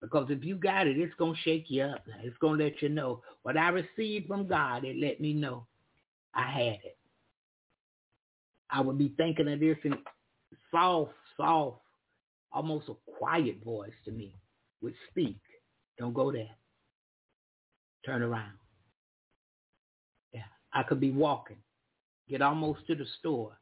Because 0.00 0.28
if 0.30 0.42
you 0.44 0.56
got 0.56 0.86
it, 0.86 0.96
it's 0.96 1.14
going 1.16 1.34
to 1.34 1.40
shake 1.42 1.66
you 1.68 1.82
up. 1.82 2.02
It's 2.22 2.38
going 2.38 2.58
to 2.58 2.64
let 2.64 2.80
you 2.80 2.88
know. 2.88 3.20
What 3.42 3.58
I 3.58 3.68
received 3.68 4.28
from 4.28 4.46
God, 4.48 4.84
it 4.84 4.96
let 4.96 5.20
me 5.20 5.34
know 5.34 5.66
I 6.34 6.50
had 6.50 6.78
it. 6.82 6.96
I 8.70 8.80
would 8.80 8.96
be 8.96 9.12
thinking 9.18 9.52
of 9.52 9.60
this 9.60 9.76
in 9.84 9.98
soft, 10.70 11.12
soft, 11.36 11.80
almost 12.50 12.88
a 12.88 12.94
quiet 13.18 13.62
voice 13.62 13.92
to 14.06 14.12
me 14.12 14.39
would 14.82 14.94
speak. 15.10 15.38
Don't 15.98 16.14
go 16.14 16.32
there. 16.32 16.56
Turn 18.04 18.22
around. 18.22 18.52
Yeah. 20.32 20.42
I 20.72 20.82
could 20.82 21.00
be 21.00 21.10
walking, 21.10 21.58
get 22.28 22.42
almost 22.42 22.86
to 22.86 22.94
the 22.94 23.04
store, 23.18 23.58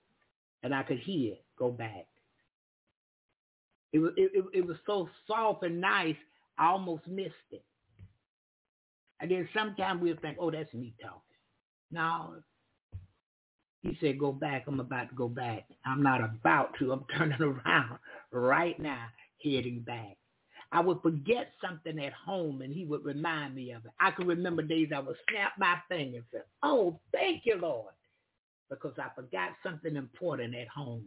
and 0.62 0.74
I 0.74 0.82
could 0.82 1.00
hear 1.00 1.32
it 1.32 1.44
go 1.58 1.70
back. 1.70 2.06
It 3.92 3.98
was, 3.98 4.12
it, 4.16 4.44
it 4.52 4.66
was 4.66 4.76
so 4.86 5.08
soft 5.26 5.64
and 5.64 5.80
nice, 5.80 6.16
I 6.58 6.68
almost 6.68 7.06
missed 7.08 7.34
it. 7.50 7.64
And 9.20 9.30
then 9.30 9.48
sometimes 9.54 10.00
we'll 10.00 10.16
think, 10.20 10.36
oh, 10.38 10.50
that's 10.50 10.72
me 10.72 10.94
talking. 11.00 11.20
No. 11.90 12.34
He 13.82 13.96
said, 14.00 14.18
go 14.18 14.32
back. 14.32 14.64
I'm 14.66 14.80
about 14.80 15.08
to 15.08 15.14
go 15.14 15.28
back. 15.28 15.64
I'm 15.86 16.02
not 16.02 16.22
about 16.22 16.74
to. 16.78 16.92
I'm 16.92 17.04
turning 17.16 17.40
around 17.40 17.98
right 18.30 18.78
now, 18.78 19.06
heading 19.42 19.82
back. 19.86 20.16
I 20.70 20.80
would 20.80 21.00
forget 21.02 21.52
something 21.62 21.98
at 22.04 22.12
home 22.12 22.60
and 22.60 22.72
he 22.72 22.84
would 22.84 23.04
remind 23.04 23.54
me 23.54 23.72
of 23.72 23.84
it. 23.86 23.92
I 24.00 24.10
can 24.10 24.26
remember 24.26 24.62
days 24.62 24.90
I 24.94 25.00
would 25.00 25.16
snap 25.30 25.52
my 25.58 25.76
fingers 25.88 26.24
and 26.32 26.42
say, 26.42 26.46
oh, 26.62 27.00
thank 27.12 27.42
you, 27.44 27.56
Lord, 27.56 27.94
because 28.68 28.92
I 28.98 29.08
forgot 29.14 29.50
something 29.62 29.96
important 29.96 30.54
at 30.54 30.68
home. 30.68 31.06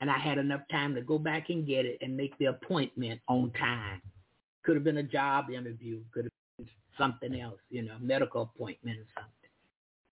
And 0.00 0.10
I 0.10 0.18
had 0.18 0.38
enough 0.38 0.62
time 0.70 0.94
to 0.94 1.02
go 1.02 1.18
back 1.18 1.50
and 1.50 1.66
get 1.66 1.84
it 1.84 1.98
and 2.00 2.16
make 2.16 2.36
the 2.38 2.46
appointment 2.46 3.20
on 3.28 3.52
time. 3.52 4.00
Could 4.64 4.76
have 4.76 4.84
been 4.84 4.98
a 4.98 5.02
job 5.02 5.50
interview, 5.50 6.00
could 6.12 6.24
have 6.24 6.32
been 6.58 6.68
something 6.98 7.38
else, 7.38 7.60
you 7.70 7.82
know, 7.82 7.96
medical 8.00 8.42
appointment 8.42 8.98
or 8.98 9.06
something. 9.14 9.50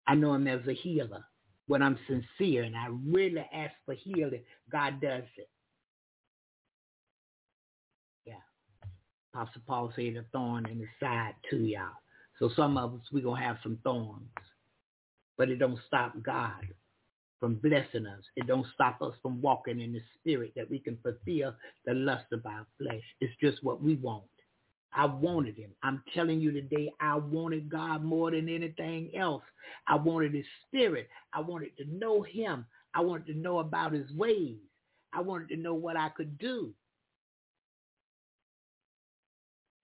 I 0.07 0.15
know 0.15 0.35
him 0.35 0.47
as 0.47 0.67
a 0.69 0.75
healer. 0.75 1.25
When 1.67 1.83
I'm 1.83 1.99
sincere 2.07 2.63
and 2.63 2.77
I 2.77 2.87
really 3.05 3.45
ask 3.53 3.75
for 3.85 3.95
healing, 3.95 4.43
God 4.71 5.01
does 5.01 5.25
it. 5.37 5.49
Apostle 9.37 9.61
Paul 9.67 9.93
said 9.95 10.17
a 10.17 10.25
thorn 10.33 10.65
in 10.67 10.79
the 10.79 10.87
side 10.99 11.35
to 11.51 11.59
y'all. 11.59 11.91
So 12.39 12.49
some 12.57 12.79
of 12.79 12.95
us, 12.95 13.01
we're 13.13 13.23
going 13.23 13.43
to 13.43 13.47
have 13.47 13.59
some 13.63 13.79
thorns. 13.85 14.23
But 15.37 15.51
it 15.51 15.57
don't 15.57 15.79
stop 15.87 16.15
God 16.23 16.67
from 17.39 17.57
blessing 17.57 18.07
us. 18.07 18.23
It 18.37 18.47
don't 18.47 18.67
stop 18.73 19.03
us 19.03 19.13
from 19.21 19.43
walking 19.43 19.79
in 19.79 19.93
the 19.93 20.01
spirit 20.19 20.53
that 20.57 20.71
we 20.71 20.79
can 20.79 20.97
fulfill 21.03 21.55
the 21.85 21.93
lust 21.93 22.25
of 22.33 22.47
our 22.47 22.67
flesh. 22.79 23.03
It's 23.21 23.35
just 23.39 23.63
what 23.63 23.83
we 23.83 23.97
want. 23.97 24.25
I 24.95 25.05
wanted 25.05 25.57
him. 25.57 25.73
I'm 25.83 26.03
telling 26.15 26.41
you 26.41 26.51
today, 26.51 26.91
I 26.99 27.17
wanted 27.17 27.69
God 27.69 28.03
more 28.03 28.31
than 28.31 28.49
anything 28.49 29.11
else. 29.15 29.43
I 29.87 29.97
wanted 29.97 30.33
his 30.33 30.47
spirit. 30.67 31.11
I 31.35 31.41
wanted 31.43 31.77
to 31.77 31.85
know 31.85 32.23
him. 32.23 32.65
I 32.95 33.03
wanted 33.03 33.27
to 33.27 33.39
know 33.39 33.59
about 33.59 33.93
his 33.93 34.11
ways. 34.13 34.57
I 35.13 35.21
wanted 35.21 35.51
to 35.51 35.57
know 35.57 35.75
what 35.75 35.99
I 35.99 36.09
could 36.09 36.39
do. 36.39 36.73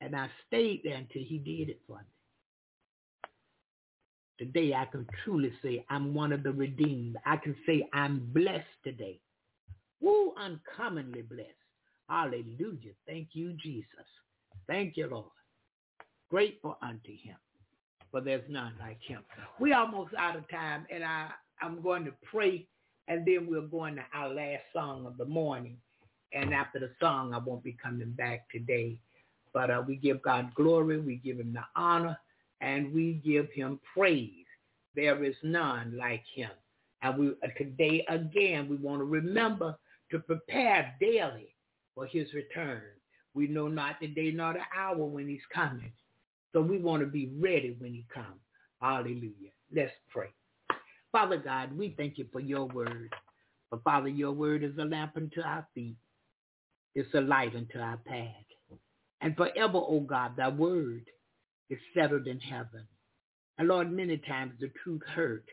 And 0.02 0.16
I 0.16 0.28
stayed 0.48 0.80
there 0.82 0.96
until 0.96 1.22
he 1.22 1.38
did 1.38 1.70
it 1.70 1.80
for 1.86 1.98
me. 1.98 2.04
Today 4.38 4.74
I 4.74 4.86
can 4.86 5.06
truly 5.24 5.52
say 5.62 5.84
I'm 5.88 6.12
one 6.12 6.32
of 6.32 6.42
the 6.42 6.50
redeemed. 6.50 7.16
I 7.24 7.36
can 7.36 7.54
say 7.64 7.88
I'm 7.92 8.28
blessed 8.34 8.66
today. 8.82 9.20
Woo, 10.00 10.34
uncommonly 10.36 11.22
blessed. 11.22 11.48
Hallelujah. 12.08 12.92
Thank 13.06 13.28
you, 13.34 13.52
Jesus. 13.52 13.86
Thank 14.66 14.96
you, 14.96 15.06
Lord. 15.06 15.26
Grateful 16.28 16.76
unto 16.82 17.10
him. 17.10 17.36
For 18.10 18.20
there's 18.20 18.42
none 18.48 18.74
like 18.80 18.98
him. 19.00 19.20
We're 19.60 19.76
almost 19.76 20.12
out 20.18 20.36
of 20.36 20.48
time, 20.50 20.86
and 20.92 21.04
I, 21.04 21.28
I'm 21.62 21.80
going 21.80 22.04
to 22.04 22.12
pray, 22.30 22.66
and 23.06 23.24
then 23.24 23.46
we're 23.48 23.62
going 23.62 23.94
to 23.96 24.02
our 24.12 24.28
last 24.28 24.64
song 24.74 25.06
of 25.06 25.16
the 25.16 25.24
morning. 25.24 25.76
And 26.34 26.52
after 26.52 26.80
the 26.80 26.90
song, 27.00 27.32
I 27.32 27.38
won't 27.38 27.62
be 27.62 27.76
coming 27.82 28.10
back 28.10 28.50
today. 28.50 28.98
But 29.54 29.70
uh, 29.70 29.82
we 29.86 29.96
give 29.96 30.22
God 30.22 30.54
glory, 30.54 30.98
we 31.00 31.16
give 31.16 31.38
him 31.38 31.52
the 31.52 31.64
honor, 31.76 32.18
and 32.60 32.92
we 32.92 33.20
give 33.24 33.50
him 33.52 33.80
praise. 33.94 34.46
There 34.94 35.22
is 35.24 35.36
none 35.42 35.96
like 35.96 36.24
him. 36.34 36.50
And 37.02 37.18
we 37.18 37.28
uh, 37.28 37.48
today 37.58 38.04
again, 38.08 38.68
we 38.68 38.76
want 38.76 39.00
to 39.00 39.04
remember 39.04 39.76
to 40.10 40.18
prepare 40.20 40.94
daily 41.00 41.54
for 41.94 42.06
his 42.06 42.32
return. 42.34 42.82
We 43.34 43.48
know 43.48 43.68
not 43.68 43.96
the 44.00 44.08
day 44.08 44.30
nor 44.30 44.52
the 44.52 44.60
hour 44.76 45.04
when 45.04 45.28
he's 45.28 45.40
coming. 45.52 45.92
So 46.52 46.60
we 46.60 46.78
want 46.78 47.00
to 47.00 47.06
be 47.06 47.32
ready 47.38 47.76
when 47.78 47.92
he 47.92 48.04
comes. 48.12 48.40
Hallelujah. 48.80 49.52
Let's 49.74 49.92
pray. 50.10 50.28
Father 51.10 51.38
God, 51.38 51.76
we 51.76 51.94
thank 51.96 52.18
you 52.18 52.26
for 52.32 52.40
your 52.40 52.66
word. 52.66 53.14
For 53.70 53.80
Father, 53.84 54.08
your 54.08 54.32
word 54.32 54.62
is 54.62 54.76
a 54.78 54.84
lamp 54.84 55.12
unto 55.16 55.40
our 55.40 55.66
feet. 55.74 55.96
It's 56.94 57.12
a 57.14 57.20
light 57.20 57.56
unto 57.56 57.78
our 57.78 57.96
path. 57.98 58.51
And 59.22 59.36
forever, 59.36 59.78
O 59.78 59.86
oh 59.88 60.00
God, 60.00 60.36
thy 60.36 60.48
word 60.48 61.04
is 61.70 61.78
settled 61.94 62.26
in 62.26 62.40
heaven. 62.40 62.86
And 63.56 63.68
Lord, 63.68 63.90
many 63.90 64.18
times 64.18 64.54
the 64.60 64.70
truth 64.82 65.02
hurt. 65.14 65.44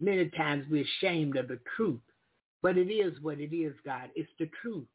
Many 0.00 0.28
times 0.30 0.66
we're 0.68 0.84
ashamed 0.84 1.36
of 1.36 1.48
the 1.48 1.60
truth. 1.76 2.00
But 2.62 2.76
it 2.76 2.90
is 2.90 3.20
what 3.22 3.38
it 3.38 3.54
is, 3.54 3.74
God. 3.84 4.10
It's 4.16 4.30
the 4.38 4.50
truth. 4.60 4.88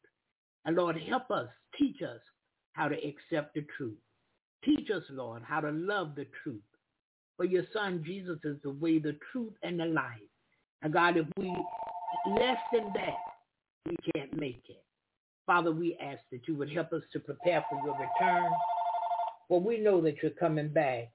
And 0.64 0.76
Lord, 0.76 0.96
help 1.00 1.30
us, 1.30 1.48
teach 1.78 2.02
us 2.02 2.20
how 2.72 2.88
to 2.88 2.96
accept 2.96 3.54
the 3.54 3.64
truth. 3.76 3.98
Teach 4.64 4.90
us, 4.90 5.02
Lord, 5.10 5.42
how 5.42 5.60
to 5.60 5.70
love 5.70 6.14
the 6.14 6.26
truth. 6.42 6.60
For 7.36 7.46
your 7.46 7.64
son 7.72 8.02
Jesus 8.04 8.38
is 8.44 8.58
the 8.62 8.70
way, 8.70 8.98
the 8.98 9.16
truth, 9.32 9.54
and 9.62 9.80
the 9.80 9.86
life. 9.86 10.20
And 10.82 10.92
God, 10.92 11.16
if 11.16 11.26
we 11.38 11.48
less 12.26 12.58
than 12.72 12.92
that, 12.94 13.16
we 13.86 13.96
can't 14.14 14.38
make 14.38 14.62
it. 14.68 14.84
Father, 15.50 15.72
we 15.72 15.98
ask 16.00 16.20
that 16.30 16.46
you 16.46 16.54
would 16.54 16.70
help 16.70 16.92
us 16.92 17.02
to 17.12 17.18
prepare 17.18 17.64
for 17.68 17.80
your 17.84 17.98
return. 17.98 18.52
For 19.48 19.60
we 19.60 19.78
know 19.78 20.00
that 20.00 20.22
you're 20.22 20.30
coming 20.30 20.68
back. 20.68 21.10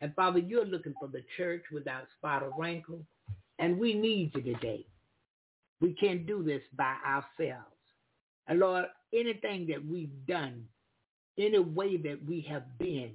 And 0.00 0.12
Father, 0.16 0.40
you're 0.40 0.64
looking 0.64 0.94
for 0.98 1.06
the 1.06 1.22
church 1.36 1.62
without 1.72 2.08
spot 2.18 2.42
or 2.42 2.50
wrinkle. 2.58 3.06
And 3.60 3.78
we 3.78 3.94
need 3.94 4.32
you 4.34 4.42
today. 4.42 4.84
We 5.80 5.92
can't 5.92 6.26
do 6.26 6.42
this 6.42 6.62
by 6.76 6.96
ourselves. 7.06 7.76
And 8.48 8.58
Lord, 8.58 8.86
anything 9.14 9.68
that 9.68 9.86
we've 9.88 10.26
done, 10.26 10.64
any 11.38 11.60
way 11.60 11.96
that 11.96 12.26
we 12.26 12.44
have 12.50 12.76
been, 12.80 13.12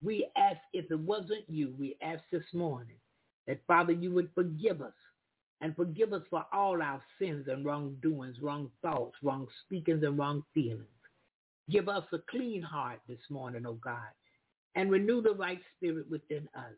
we 0.00 0.28
ask 0.36 0.60
if 0.74 0.88
it 0.92 1.00
wasn't 1.00 1.42
you, 1.48 1.74
we 1.76 1.96
ask 2.02 2.22
this 2.30 2.46
morning 2.52 2.98
that 3.48 3.66
Father, 3.66 3.94
you 3.94 4.12
would 4.12 4.30
forgive 4.32 4.80
us 4.80 4.92
and 5.60 5.74
forgive 5.74 6.12
us 6.12 6.22
for 6.28 6.44
all 6.52 6.82
our 6.82 7.02
sins 7.18 7.46
and 7.48 7.64
wrongdoings, 7.64 8.36
wrong 8.40 8.70
thoughts, 8.82 9.16
wrong 9.22 9.46
speakings, 9.64 10.02
and 10.02 10.18
wrong 10.18 10.42
feelings. 10.52 10.84
Give 11.70 11.88
us 11.88 12.04
a 12.12 12.18
clean 12.30 12.62
heart 12.62 13.00
this 13.08 13.18
morning, 13.30 13.66
O 13.66 13.70
oh 13.70 13.78
God, 13.82 14.12
and 14.74 14.90
renew 14.90 15.22
the 15.22 15.34
right 15.34 15.60
spirit 15.76 16.08
within 16.10 16.48
us. 16.54 16.74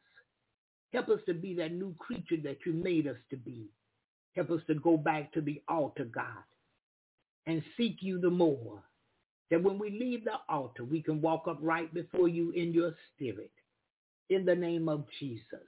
Help 0.93 1.09
us 1.09 1.21
to 1.27 1.35
be 1.35 1.55
that 1.55 1.73
new 1.73 1.95
creature 1.99 2.39
that 2.45 2.59
you 2.65 2.73
made 2.73 3.07
us 3.07 3.19
to 3.31 3.37
be. 3.37 3.67
Help 4.35 4.51
us 4.51 4.61
to 4.69 4.75
go 4.77 4.97
back 4.97 5.33
to 5.33 5.41
the 5.41 5.61
altar, 5.69 6.05
God, 6.05 6.45
and 7.47 7.63
seek 7.77 7.97
you 8.01 8.21
the 8.21 8.31
more. 8.31 8.83
That 9.51 9.63
when 9.63 9.79
we 9.79 9.91
leave 9.91 10.25
the 10.25 10.37
altar, 10.49 10.85
we 10.85 11.03
can 11.03 11.21
walk 11.21 11.49
up 11.49 11.59
right 11.61 11.93
before 11.93 12.29
you 12.29 12.51
in 12.53 12.73
your 12.73 12.95
spirit. 13.15 13.51
In 14.31 14.45
the 14.45 14.55
name 14.55 14.89
of 14.89 15.07
Jesus. 15.19 15.67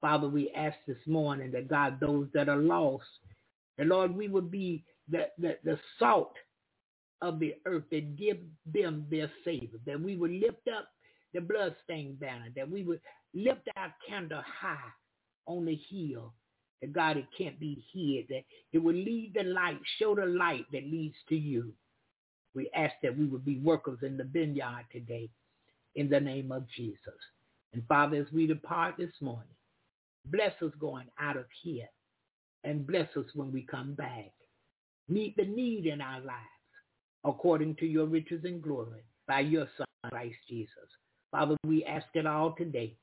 Father, 0.00 0.28
we 0.28 0.50
ask 0.56 0.76
this 0.86 1.06
morning 1.06 1.50
that 1.52 1.68
God, 1.68 2.00
those 2.00 2.28
that 2.32 2.48
are 2.48 2.56
lost, 2.56 3.04
that 3.76 3.86
Lord, 3.86 4.14
we 4.14 4.28
would 4.28 4.50
be 4.50 4.84
the, 5.08 5.28
the, 5.38 5.58
the 5.64 5.78
salt 5.98 6.34
of 7.22 7.38
the 7.38 7.54
earth 7.66 7.84
that 7.90 8.16
give 8.16 8.38
them 8.66 9.06
their 9.10 9.30
Savior, 9.44 9.78
that 9.86 10.00
we 10.00 10.16
would 10.16 10.30
lift 10.30 10.68
up 10.68 10.88
the 11.34 11.40
bloodstained 11.40 12.18
banner, 12.18 12.48
that 12.56 12.70
we 12.70 12.82
would 12.82 13.00
lift 13.34 13.68
our 13.76 13.94
candle 14.08 14.42
high 14.60 14.76
on 15.46 15.64
the 15.64 15.78
hill, 15.90 16.32
that 16.80 16.92
God, 16.92 17.16
it 17.16 17.26
can't 17.36 17.60
be 17.60 17.84
hid, 17.92 18.26
that 18.28 18.44
it 18.72 18.78
would 18.78 18.96
lead 18.96 19.32
the 19.34 19.44
light, 19.44 19.78
show 19.98 20.14
the 20.14 20.26
light 20.26 20.66
that 20.72 20.84
leads 20.84 21.16
to 21.28 21.36
you. 21.36 21.72
We 22.54 22.70
ask 22.74 22.94
that 23.02 23.16
we 23.16 23.26
would 23.26 23.44
be 23.44 23.58
workers 23.58 23.98
in 24.02 24.16
the 24.16 24.24
vineyard 24.24 24.86
today 24.90 25.28
in 25.94 26.08
the 26.08 26.20
name 26.20 26.50
of 26.50 26.64
Jesus. 26.74 26.98
And 27.72 27.86
Father, 27.86 28.16
as 28.16 28.32
we 28.32 28.46
depart 28.46 28.96
this 28.98 29.12
morning, 29.20 29.46
bless 30.26 30.52
us 30.62 30.72
going 30.80 31.06
out 31.18 31.36
of 31.36 31.46
here 31.62 31.88
and 32.64 32.86
bless 32.86 33.08
us 33.16 33.26
when 33.34 33.52
we 33.52 33.62
come 33.62 33.94
back. 33.94 34.32
Meet 35.08 35.36
the 35.36 35.46
need 35.46 35.86
in 35.86 36.00
our 36.00 36.20
lives 36.20 36.38
according 37.24 37.76
to 37.76 37.86
your 37.86 38.06
riches 38.06 38.44
and 38.44 38.62
glory 38.62 39.02
by 39.26 39.40
your 39.40 39.68
Son, 39.76 39.86
Christ 40.10 40.36
Jesus. 40.48 40.72
Father, 41.30 41.56
we 41.66 41.84
ask 41.84 42.06
it 42.14 42.26
all 42.26 42.52
today 42.52 42.94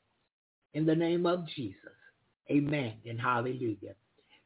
in 0.74 0.86
the 0.86 0.96
name 0.96 1.26
of 1.26 1.48
Jesus. 1.56 1.78
Amen 2.50 2.94
and 3.06 3.20
hallelujah. 3.20 3.96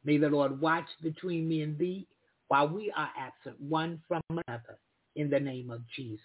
May 0.04 0.18
the 0.18 0.30
Lord 0.30 0.60
watch 0.60 0.88
between 1.02 1.48
me 1.48 1.62
and 1.62 1.78
thee 1.78 2.08
while 2.48 2.68
we 2.68 2.92
are 2.96 3.10
absent 3.18 3.60
one 3.62 4.02
from 4.08 4.22
another 4.30 4.78
in 5.16 5.30
the 5.30 5.40
name 5.40 5.70
of 5.70 5.82
Jesus. 5.96 6.22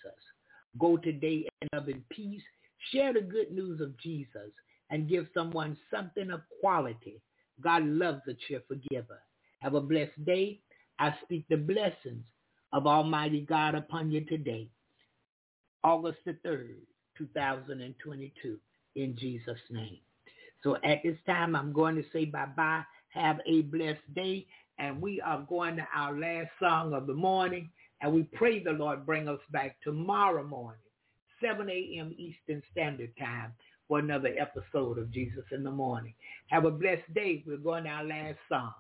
Go 0.78 0.97
today 0.97 1.47
and 1.60 1.70
love 1.73 1.89
in 1.89 2.02
peace. 2.10 2.42
Share 2.92 3.12
the 3.12 3.20
good 3.20 3.52
news 3.52 3.81
of 3.81 3.97
Jesus 3.99 4.52
and 4.90 5.08
give 5.08 5.26
someone 5.34 5.76
something 5.90 6.31
of 6.31 6.40
quality. 6.60 7.20
God 7.60 7.84
loves 7.84 8.23
a 8.28 8.34
cheerful 8.47 8.76
giver. 8.90 9.20
Have 9.60 9.74
a 9.74 9.81
blessed 9.81 10.24
day. 10.24 10.60
I 10.98 11.15
speak 11.24 11.44
the 11.48 11.56
blessings 11.56 12.24
of 12.73 12.86
Almighty 12.86 13.40
God 13.40 13.74
upon 13.74 14.10
you 14.10 14.24
today. 14.24 14.68
August 15.84 16.18
the 16.24 16.36
3rd, 16.47 16.76
2022, 17.18 18.58
in 18.97 19.16
Jesus' 19.16 19.58
name. 19.70 19.98
So 20.62 20.76
at 20.76 21.02
this 21.05 21.18
time, 21.26 21.55
I'm 21.55 21.73
going 21.73 21.97
to 21.97 22.05
say 22.12 22.24
bye-bye. 22.24 22.82
Have 23.10 23.39
a 23.47 23.62
blessed 23.62 24.15
day. 24.15 24.47
And 24.78 25.00
we 25.00 25.20
are 25.20 25.47
going 25.48 25.76
to 25.76 25.86
our 25.94 26.18
last 26.18 26.50
song 26.60 26.92
of 26.92 27.06
the 27.06 27.15
morning. 27.15 27.70
And 28.00 28.12
we 28.12 28.24
pray 28.24 28.62
the 28.62 28.73
Lord 28.73 29.06
bring 29.06 29.28
us 29.28 29.40
back 29.50 29.76
tomorrow 29.82 30.44
morning, 30.44 30.81
7 31.40 31.68
a.m. 31.70 32.15
Eastern 32.18 32.62
Standard 32.73 33.12
Time 33.18 33.52
for 33.89 33.98
another 33.98 34.34
episode 34.39 34.98
of 34.98 35.10
Jesus 35.10 35.44
in 35.52 35.62
the 35.62 35.70
Morning. 35.70 36.15
Have 36.48 36.65
a 36.65 36.70
blessed 36.70 37.12
day. 37.15 37.42
We're 37.47 37.56
going 37.56 37.84
to 37.84 37.90
our 37.90 38.05
last 38.05 38.39
song. 38.48 38.73